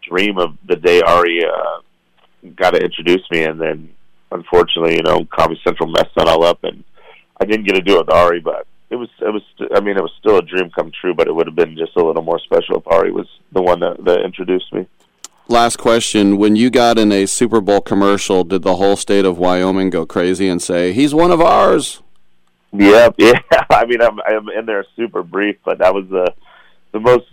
dream 0.07 0.37
of 0.37 0.57
the 0.67 0.75
day 0.75 1.01
Ari 1.01 1.43
uh, 1.45 2.49
got 2.55 2.71
to 2.71 2.79
introduce 2.79 3.29
me, 3.31 3.43
and 3.43 3.59
then 3.59 3.89
unfortunately, 4.31 4.95
you 4.95 5.03
know, 5.03 5.25
Comedy 5.25 5.59
Central 5.63 5.89
messed 5.89 6.15
that 6.15 6.27
all 6.27 6.43
up, 6.43 6.63
and 6.63 6.83
I 7.39 7.45
didn't 7.45 7.65
get 7.65 7.75
to 7.75 7.81
do 7.81 7.95
it 7.95 8.07
with 8.07 8.15
Ari, 8.15 8.41
but 8.41 8.67
it 8.89 8.95
was 8.95 9.09
it 9.21 9.33
was 9.33 9.43
I 9.75 9.79
mean, 9.79 9.97
it 9.97 10.01
was 10.01 10.13
still 10.19 10.37
a 10.37 10.41
dream 10.41 10.69
come 10.71 10.91
true, 10.99 11.13
but 11.13 11.27
it 11.27 11.35
would 11.35 11.47
have 11.47 11.55
been 11.55 11.77
just 11.77 11.95
a 11.95 12.03
little 12.03 12.23
more 12.23 12.39
special 12.39 12.77
if 12.77 12.87
Ari 12.87 13.11
was 13.11 13.27
the 13.51 13.61
one 13.61 13.79
that, 13.81 14.03
that 14.05 14.21
introduced 14.21 14.73
me. 14.73 14.87
Last 15.47 15.77
question. 15.77 16.37
When 16.37 16.55
you 16.55 16.69
got 16.69 16.99
in 16.99 17.11
a 17.11 17.25
Super 17.25 17.59
Bowl 17.59 17.81
commercial, 17.81 18.43
did 18.43 18.61
the 18.61 18.75
whole 18.75 18.95
state 18.95 19.25
of 19.25 19.39
Wyoming 19.39 19.89
go 19.89 20.05
crazy 20.05 20.47
and 20.47 20.61
say, 20.61 20.93
he's 20.93 21.13
one 21.13 21.31
of 21.31 21.41
ours? 21.41 22.03
Yep, 22.71 23.15
yeah. 23.17 23.33
I 23.69 23.85
mean, 23.85 24.01
I'm 24.01 24.19
I'm 24.21 24.49
in 24.49 24.65
there 24.65 24.85
super 24.95 25.23
brief, 25.23 25.57
but 25.65 25.79
that 25.79 25.93
was 25.93 26.07
the 26.09 26.33
the 26.91 26.99
most 26.99 27.25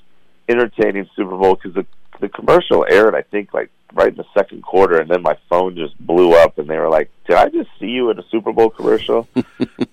entertaining 0.48 1.08
Super 1.14 1.36
Bowl 1.36 1.54
because 1.54 1.74
the 1.74 1.86
the 2.20 2.28
commercial 2.28 2.86
aired, 2.88 3.14
I 3.14 3.22
think, 3.22 3.52
like 3.52 3.70
right 3.92 4.08
in 4.08 4.16
the 4.16 4.24
second 4.34 4.62
quarter, 4.62 5.00
and 5.00 5.10
then 5.10 5.22
my 5.22 5.36
phone 5.48 5.76
just 5.76 5.98
blew 5.98 6.34
up, 6.34 6.58
and 6.58 6.68
they 6.68 6.78
were 6.78 6.88
like, 6.88 7.10
"Did 7.26 7.36
I 7.36 7.48
just 7.48 7.68
see 7.78 7.88
you 7.88 8.10
in 8.10 8.18
a 8.18 8.24
Super 8.30 8.52
Bowl 8.52 8.70
commercial?" 8.70 9.28
uh, 9.36 9.44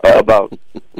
about 0.03 0.57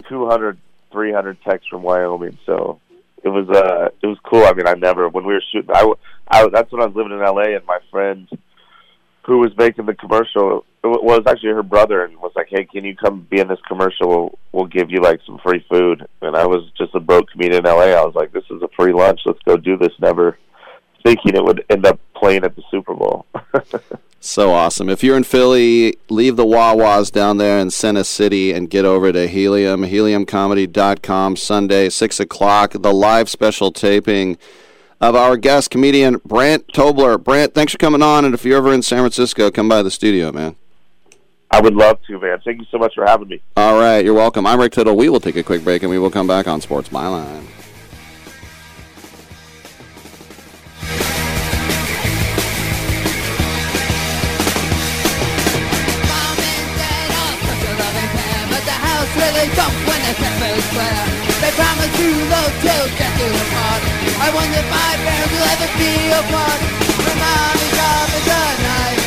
200, 0.09 0.57
300 0.91 1.41
texts 1.43 1.69
from 1.69 1.83
Wyoming, 1.83 2.37
so 2.45 2.79
it 3.23 3.29
was 3.29 3.49
uh 3.49 3.89
it 4.01 4.07
was 4.07 4.17
cool. 4.23 4.43
I 4.43 4.53
mean, 4.53 4.67
I 4.67 4.73
never 4.73 5.07
when 5.07 5.25
we 5.25 5.33
were 5.33 5.43
shooting, 5.51 5.71
I, 5.71 5.79
I, 5.79 5.81
w- 5.81 5.97
I 6.27 6.47
that's 6.49 6.71
when 6.71 6.81
I 6.81 6.85
was 6.85 6.95
living 6.95 7.13
in 7.13 7.23
L.A. 7.23 7.55
and 7.55 7.65
my 7.65 7.79
friend 7.89 8.27
who 9.25 9.39
was 9.39 9.55
making 9.57 9.85
the 9.85 9.93
commercial 9.93 10.65
it 10.83 11.03
was 11.03 11.21
actually 11.25 11.51
her 11.51 11.63
brother 11.63 12.03
and 12.03 12.17
was 12.17 12.33
like, 12.35 12.47
"Hey, 12.49 12.65
can 12.65 12.83
you 12.83 12.95
come 12.95 13.25
be 13.29 13.39
in 13.39 13.47
this 13.47 13.59
commercial? 13.67 14.09
We'll, 14.09 14.39
we'll 14.51 14.67
give 14.67 14.91
you 14.91 14.99
like 14.99 15.21
some 15.25 15.39
free 15.39 15.65
food." 15.69 16.05
And 16.21 16.35
I 16.35 16.45
was 16.45 16.69
just 16.77 16.93
a 16.93 16.99
broke 16.99 17.31
comedian 17.31 17.65
in 17.65 17.71
LA. 17.71 17.93
I 17.93 18.03
was 18.03 18.15
like, 18.15 18.33
"This 18.33 18.43
is 18.49 18.61
a 18.61 18.67
free 18.75 18.91
lunch. 18.91 19.21
Let's 19.25 19.39
go 19.45 19.55
do 19.55 19.77
this." 19.77 19.93
Never 19.99 20.37
thinking 21.05 21.35
it 21.35 21.43
would 21.43 21.63
end 21.69 21.85
up 21.85 21.99
playing 22.15 22.43
at 22.43 22.55
the 22.55 22.63
Super 22.69 22.93
Bowl. 22.93 23.25
So 24.25 24.53
awesome. 24.53 24.87
If 24.87 25.03
you're 25.03 25.17
in 25.17 25.25
Philly, 25.25 25.97
leave 26.07 26.37
the 26.37 26.45
Wawas 26.45 27.11
down 27.11 27.39
there 27.39 27.59
in 27.59 27.69
Center 27.69 28.05
City 28.05 28.53
and 28.53 28.69
get 28.69 28.85
over 28.85 29.11
to 29.11 29.27
Helium, 29.27 29.81
heliumcomedy.com, 29.81 31.35
Sunday, 31.35 31.89
6 31.89 32.19
o'clock, 32.21 32.71
the 32.71 32.93
live 32.93 33.29
special 33.29 33.73
taping 33.73 34.37
of 35.03 35.17
our 35.17 35.35
guest 35.35 35.69
comedian 35.69 36.21
Brant 36.23 36.65
Tobler. 36.67 37.21
Brant, 37.21 37.53
thanks 37.53 37.73
for 37.73 37.77
coming 37.77 38.01
on, 38.01 38.23
and 38.23 38.33
if 38.33 38.45
you're 38.45 38.57
ever 38.57 38.73
in 38.73 38.81
San 38.81 38.99
Francisco, 38.99 39.51
come 39.51 39.67
by 39.67 39.83
the 39.83 39.91
studio, 39.91 40.31
man. 40.31 40.55
I 41.51 41.59
would 41.59 41.75
love 41.75 41.99
to, 42.07 42.19
man. 42.19 42.39
Thank 42.43 42.61
you 42.61 42.65
so 42.71 42.77
much 42.77 42.95
for 42.95 43.05
having 43.05 43.27
me. 43.27 43.41
All 43.57 43.77
right, 43.77 44.03
you're 44.03 44.13
welcome. 44.13 44.47
I'm 44.47 44.59
Rick 44.59 44.71
Tittle. 44.71 44.95
We 44.95 45.09
will 45.09 45.19
take 45.19 45.35
a 45.35 45.43
quick 45.43 45.63
break, 45.63 45.83
and 45.83 45.91
we 45.91 45.99
will 45.99 46.09
come 46.09 46.25
back 46.25 46.47
on 46.47 46.61
Sports 46.61 46.87
Byline. 46.89 47.47
Really 59.15 59.47
when 59.85 61.32
they 61.43 61.51
promise 61.59 61.91
to 61.99 62.07
love 62.31 62.55
till 62.63 62.87
death 62.95 63.19
do 63.19 63.27
them 63.27 63.49
part. 63.51 63.83
I 64.23 64.31
wonder 64.31 64.63
if 64.63 64.67
my 64.71 64.91
parents 65.03 65.27
will 65.35 65.43
ever 65.51 65.69
be 65.75 65.91
apart. 66.15 66.59
My 67.03 67.15
mom 67.19 67.57
is 67.59 67.75
up 67.83 68.15
as 68.15 68.27
a 68.31 68.43
night. 68.63 68.99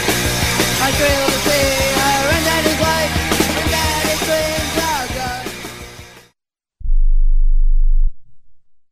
I 0.84 0.88
thrill 1.00 1.28
to 1.32 1.38
see 1.48 1.68
her 1.96 2.20
and 2.36 2.44
daddy's 2.44 4.20
dreams 4.20 4.76
are 4.84 5.00
oh, 5.00 5.16
gone. 5.16 5.48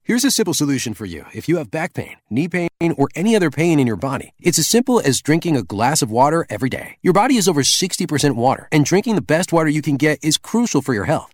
Here's 0.05 0.25
a 0.25 0.31
simple 0.31 0.55
solution 0.55 0.95
for 0.95 1.05
you. 1.05 1.27
If 1.35 1.47
you 1.47 1.59
have 1.59 1.71
back 1.71 1.93
pain, 1.93 2.17
knee 2.31 2.49
pain, 2.49 2.71
or 2.97 3.09
any 3.15 3.37
other 3.37 3.51
pain 3.51 3.79
in 3.79 3.87
your 3.87 3.97
body, 3.97 4.33
it's 4.41 4.59
as 4.59 4.69
simple 4.69 5.01
as 5.01 5.21
drinking 5.21 5.55
a 5.59 5.63
glass 5.63 6.01
of 6.01 6.11
water 6.11 6.47
every 6.49 6.71
day. 6.71 6.97
Your 7.03 7.13
body 7.13 7.37
is 7.37 7.47
over 7.47 7.61
60% 7.61 8.37
water, 8.37 8.69
and 8.73 8.87
drinking 8.87 9.17
the 9.17 9.21
best 9.21 9.53
water 9.53 9.69
you 9.69 9.83
can 9.83 9.99
get 9.99 10.19
is 10.25 10.39
crucial 10.39 10.81
for 10.81 10.95
your 10.95 11.05
health. 11.05 11.34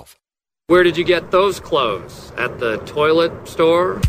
Where 0.71 0.83
did 0.83 0.95
you 0.95 1.03
get 1.03 1.31
those 1.31 1.59
clothes? 1.59 2.31
At 2.37 2.57
the 2.61 2.77
toilet 2.85 3.45
store? 3.45 3.99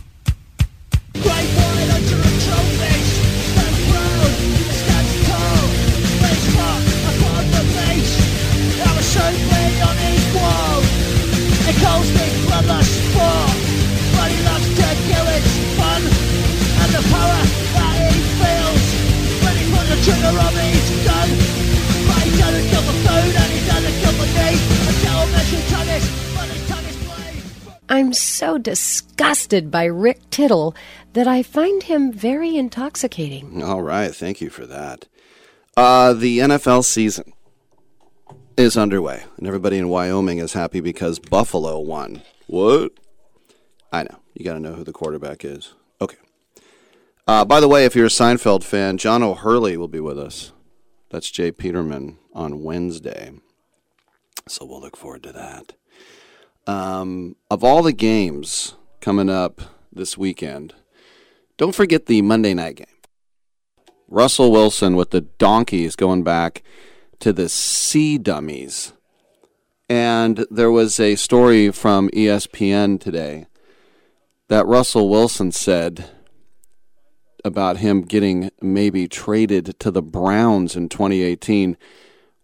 Trigger 20.04 20.61
I'm 27.92 28.14
so 28.14 28.56
disgusted 28.56 29.70
by 29.70 29.84
Rick 29.84 30.30
Tittle 30.30 30.74
that 31.12 31.28
I 31.28 31.42
find 31.42 31.82
him 31.82 32.10
very 32.10 32.56
intoxicating. 32.56 33.62
All 33.62 33.82
right, 33.82 34.14
thank 34.14 34.40
you 34.40 34.48
for 34.48 34.64
that. 34.64 35.08
Uh, 35.76 36.14
the 36.14 36.38
NFL 36.38 36.86
season 36.86 37.34
is 38.56 38.78
underway, 38.78 39.24
and 39.36 39.46
everybody 39.46 39.76
in 39.76 39.90
Wyoming 39.90 40.38
is 40.38 40.54
happy 40.54 40.80
because 40.80 41.18
Buffalo 41.18 41.80
won. 41.80 42.22
What? 42.46 42.92
I 43.92 44.04
know. 44.04 44.20
You 44.32 44.42
got 44.46 44.54
to 44.54 44.60
know 44.60 44.72
who 44.72 44.84
the 44.84 44.92
quarterback 44.92 45.44
is. 45.44 45.74
Okay. 46.00 46.16
Uh, 47.28 47.44
by 47.44 47.60
the 47.60 47.68
way, 47.68 47.84
if 47.84 47.94
you're 47.94 48.06
a 48.06 48.08
Seinfeld 48.08 48.64
fan, 48.64 48.96
John 48.96 49.22
O'Hurley 49.22 49.76
will 49.76 49.86
be 49.86 50.00
with 50.00 50.18
us. 50.18 50.52
That's 51.10 51.30
J. 51.30 51.52
Peterman 51.52 52.16
on 52.32 52.62
Wednesday. 52.62 53.32
So 54.48 54.64
we'll 54.64 54.80
look 54.80 54.96
forward 54.96 55.24
to 55.24 55.32
that. 55.32 55.74
Um, 56.66 57.36
of 57.50 57.64
all 57.64 57.82
the 57.82 57.92
games 57.92 58.76
coming 59.00 59.28
up 59.28 59.60
this 59.92 60.16
weekend, 60.16 60.74
don't 61.56 61.74
forget 61.74 62.06
the 62.06 62.22
Monday 62.22 62.54
night 62.54 62.76
game. 62.76 62.86
Russell 64.08 64.52
Wilson 64.52 64.94
with 64.94 65.10
the 65.10 65.22
Donkeys 65.22 65.96
going 65.96 66.22
back 66.22 66.62
to 67.18 67.32
the 67.32 67.48
Sea 67.48 68.18
Dummies. 68.18 68.92
And 69.88 70.46
there 70.50 70.70
was 70.70 71.00
a 71.00 71.16
story 71.16 71.70
from 71.70 72.10
ESPN 72.10 73.00
today 73.00 73.46
that 74.48 74.66
Russell 74.66 75.08
Wilson 75.08 75.50
said 75.50 76.10
about 77.44 77.78
him 77.78 78.02
getting 78.02 78.50
maybe 78.60 79.08
traded 79.08 79.78
to 79.80 79.90
the 79.90 80.02
Browns 80.02 80.76
in 80.76 80.88
2018. 80.88 81.76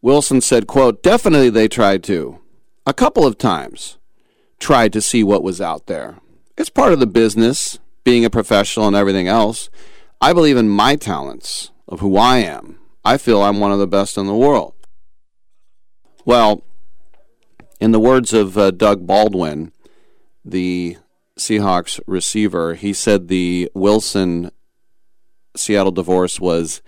Wilson 0.01 0.41
said, 0.41 0.67
quote, 0.67 1.03
definitely 1.03 1.51
they 1.51 1.69
tried 1.69 2.03
to. 2.05 2.39
A 2.87 2.95
couple 2.95 3.27
of 3.27 3.37
times 3.37 3.98
tried 4.59 4.93
to 4.93 5.01
see 5.01 5.23
what 5.23 5.43
was 5.43 5.61
out 5.61 5.87
there. 5.87 6.19
It's 6.57 6.71
part 6.71 6.93
of 6.93 7.01
the 7.01 7.07
business, 7.07 7.79
being 8.05 8.25
a 8.25 8.31
professional 8.31 8.87
and 8.87 8.97
everything 8.97 9.29
else. 9.29 9.71
I 10.21 10.33
believe 10.33 10.57
in 10.57 10.69
my 10.69 10.97
talents 10.97 11.71
of 11.87 12.01
who 12.01 12.17
I 12.17 12.39
am. 12.39 12.79
I 13.05 13.17
feel 13.17 13.43
I'm 13.43 13.61
one 13.61 13.73
of 13.73 13.79
the 13.79 13.87
best 13.87 14.19
in 14.19 14.27
the 14.27 14.35
world. 14.35 14.75
Well, 16.25 16.63
in 17.81 17.93
the 17.93 18.01
words 18.01 18.33
of 18.33 18.59
uh, 18.59 18.71
Doug 18.73 19.07
Baldwin, 19.07 19.73
the 20.45 20.99
Seahawks 21.39 22.01
receiver, 22.07 22.75
he 22.75 22.93
said 22.93 23.29
the 23.29 23.71
Wilson 23.73 24.51
Seattle 25.57 25.93
divorce 25.93 26.41
was 26.41 26.83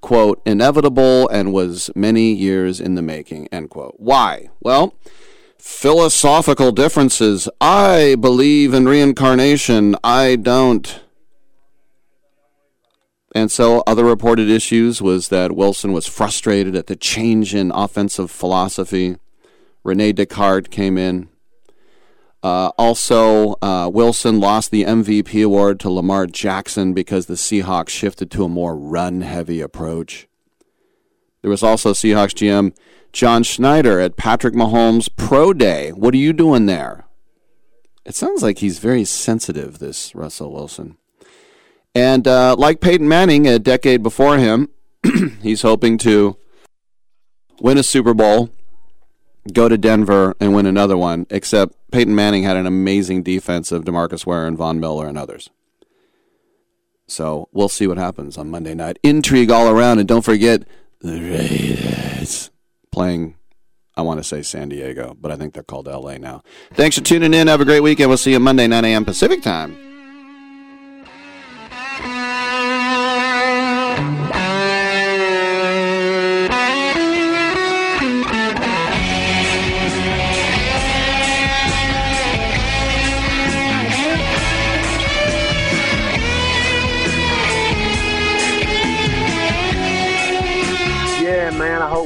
quote 0.00 0.40
inevitable 0.46 1.28
and 1.28 1.52
was 1.52 1.90
many 1.94 2.32
years 2.32 2.80
in 2.80 2.94
the 2.94 3.02
making 3.02 3.48
end 3.48 3.70
quote. 3.70 3.94
Why? 3.98 4.48
Well, 4.60 4.94
philosophical 5.58 6.72
differences. 6.72 7.48
I 7.60 8.16
believe 8.18 8.74
in 8.74 8.86
reincarnation. 8.86 9.96
I 10.02 10.36
don't. 10.36 11.00
And 13.34 13.50
so, 13.52 13.82
other 13.86 14.04
reported 14.04 14.48
issues 14.48 15.02
was 15.02 15.28
that 15.28 15.52
Wilson 15.52 15.92
was 15.92 16.06
frustrated 16.06 16.74
at 16.74 16.86
the 16.86 16.96
change 16.96 17.54
in 17.54 17.70
offensive 17.70 18.30
philosophy. 18.30 19.16
Rene 19.84 20.12
Descartes 20.12 20.70
came 20.70 20.96
in. 20.96 21.28
Uh, 22.42 22.70
also, 22.78 23.56
uh, 23.60 23.90
Wilson 23.92 24.40
lost 24.40 24.70
the 24.70 24.84
MVP 24.84 25.44
award 25.44 25.80
to 25.80 25.90
Lamar 25.90 26.26
Jackson 26.26 26.94
because 26.94 27.26
the 27.26 27.34
Seahawks 27.34 27.88
shifted 27.88 28.30
to 28.30 28.44
a 28.44 28.48
more 28.48 28.76
run 28.76 29.20
heavy 29.20 29.60
approach. 29.60 30.28
There 31.42 31.50
was 31.50 31.62
also 31.62 31.92
Seahawks 31.92 32.34
GM 32.34 32.74
John 33.16 33.42
Schneider 33.44 33.98
at 33.98 34.18
Patrick 34.18 34.52
Mahomes' 34.52 35.08
Pro 35.16 35.54
Day. 35.54 35.90
What 35.90 36.12
are 36.12 36.18
you 36.18 36.34
doing 36.34 36.66
there? 36.66 37.06
It 38.04 38.14
sounds 38.14 38.42
like 38.42 38.58
he's 38.58 38.78
very 38.78 39.06
sensitive, 39.06 39.78
this 39.78 40.14
Russell 40.14 40.52
Wilson. 40.52 40.98
And 41.94 42.28
uh, 42.28 42.56
like 42.58 42.82
Peyton 42.82 43.08
Manning 43.08 43.46
a 43.46 43.58
decade 43.58 44.02
before 44.02 44.36
him, 44.36 44.68
he's 45.40 45.62
hoping 45.62 45.96
to 45.96 46.36
win 47.58 47.78
a 47.78 47.82
Super 47.82 48.12
Bowl, 48.12 48.50
go 49.50 49.66
to 49.66 49.78
Denver, 49.78 50.36
and 50.38 50.54
win 50.54 50.66
another 50.66 50.98
one, 50.98 51.26
except 51.30 51.74
Peyton 51.90 52.14
Manning 52.14 52.42
had 52.42 52.58
an 52.58 52.66
amazing 52.66 53.22
defense 53.22 53.72
of 53.72 53.84
DeMarcus 53.84 54.26
Ware 54.26 54.46
and 54.46 54.58
Von 54.58 54.78
Miller 54.78 55.06
and 55.06 55.16
others. 55.16 55.48
So 57.06 57.48
we'll 57.50 57.70
see 57.70 57.86
what 57.86 57.96
happens 57.96 58.36
on 58.36 58.50
Monday 58.50 58.74
night. 58.74 58.98
Intrigue 59.02 59.50
all 59.50 59.70
around, 59.70 60.00
and 60.00 60.06
don't 60.06 60.20
forget 60.20 60.64
the 61.00 61.18
Raiders 61.18 62.15
playing. 62.96 63.36
I 63.94 64.02
want 64.02 64.20
to 64.20 64.24
say 64.24 64.40
San 64.42 64.70
Diego, 64.70 65.14
but 65.20 65.30
I 65.30 65.36
think 65.36 65.52
they're 65.52 65.62
called 65.62 65.86
LA 65.86 66.16
now. 66.16 66.42
Thanks 66.72 66.96
for 66.96 67.04
tuning 67.04 67.34
in. 67.34 67.46
Have 67.46 67.60
a 67.60 67.64
great 67.66 67.80
weekend. 67.80 68.08
We'll 68.08 68.16
see 68.16 68.32
you 68.32 68.40
Monday, 68.40 68.66
9 68.66 68.84
a.m. 68.86 69.04
Pacific 69.04 69.42
time. 69.42 69.95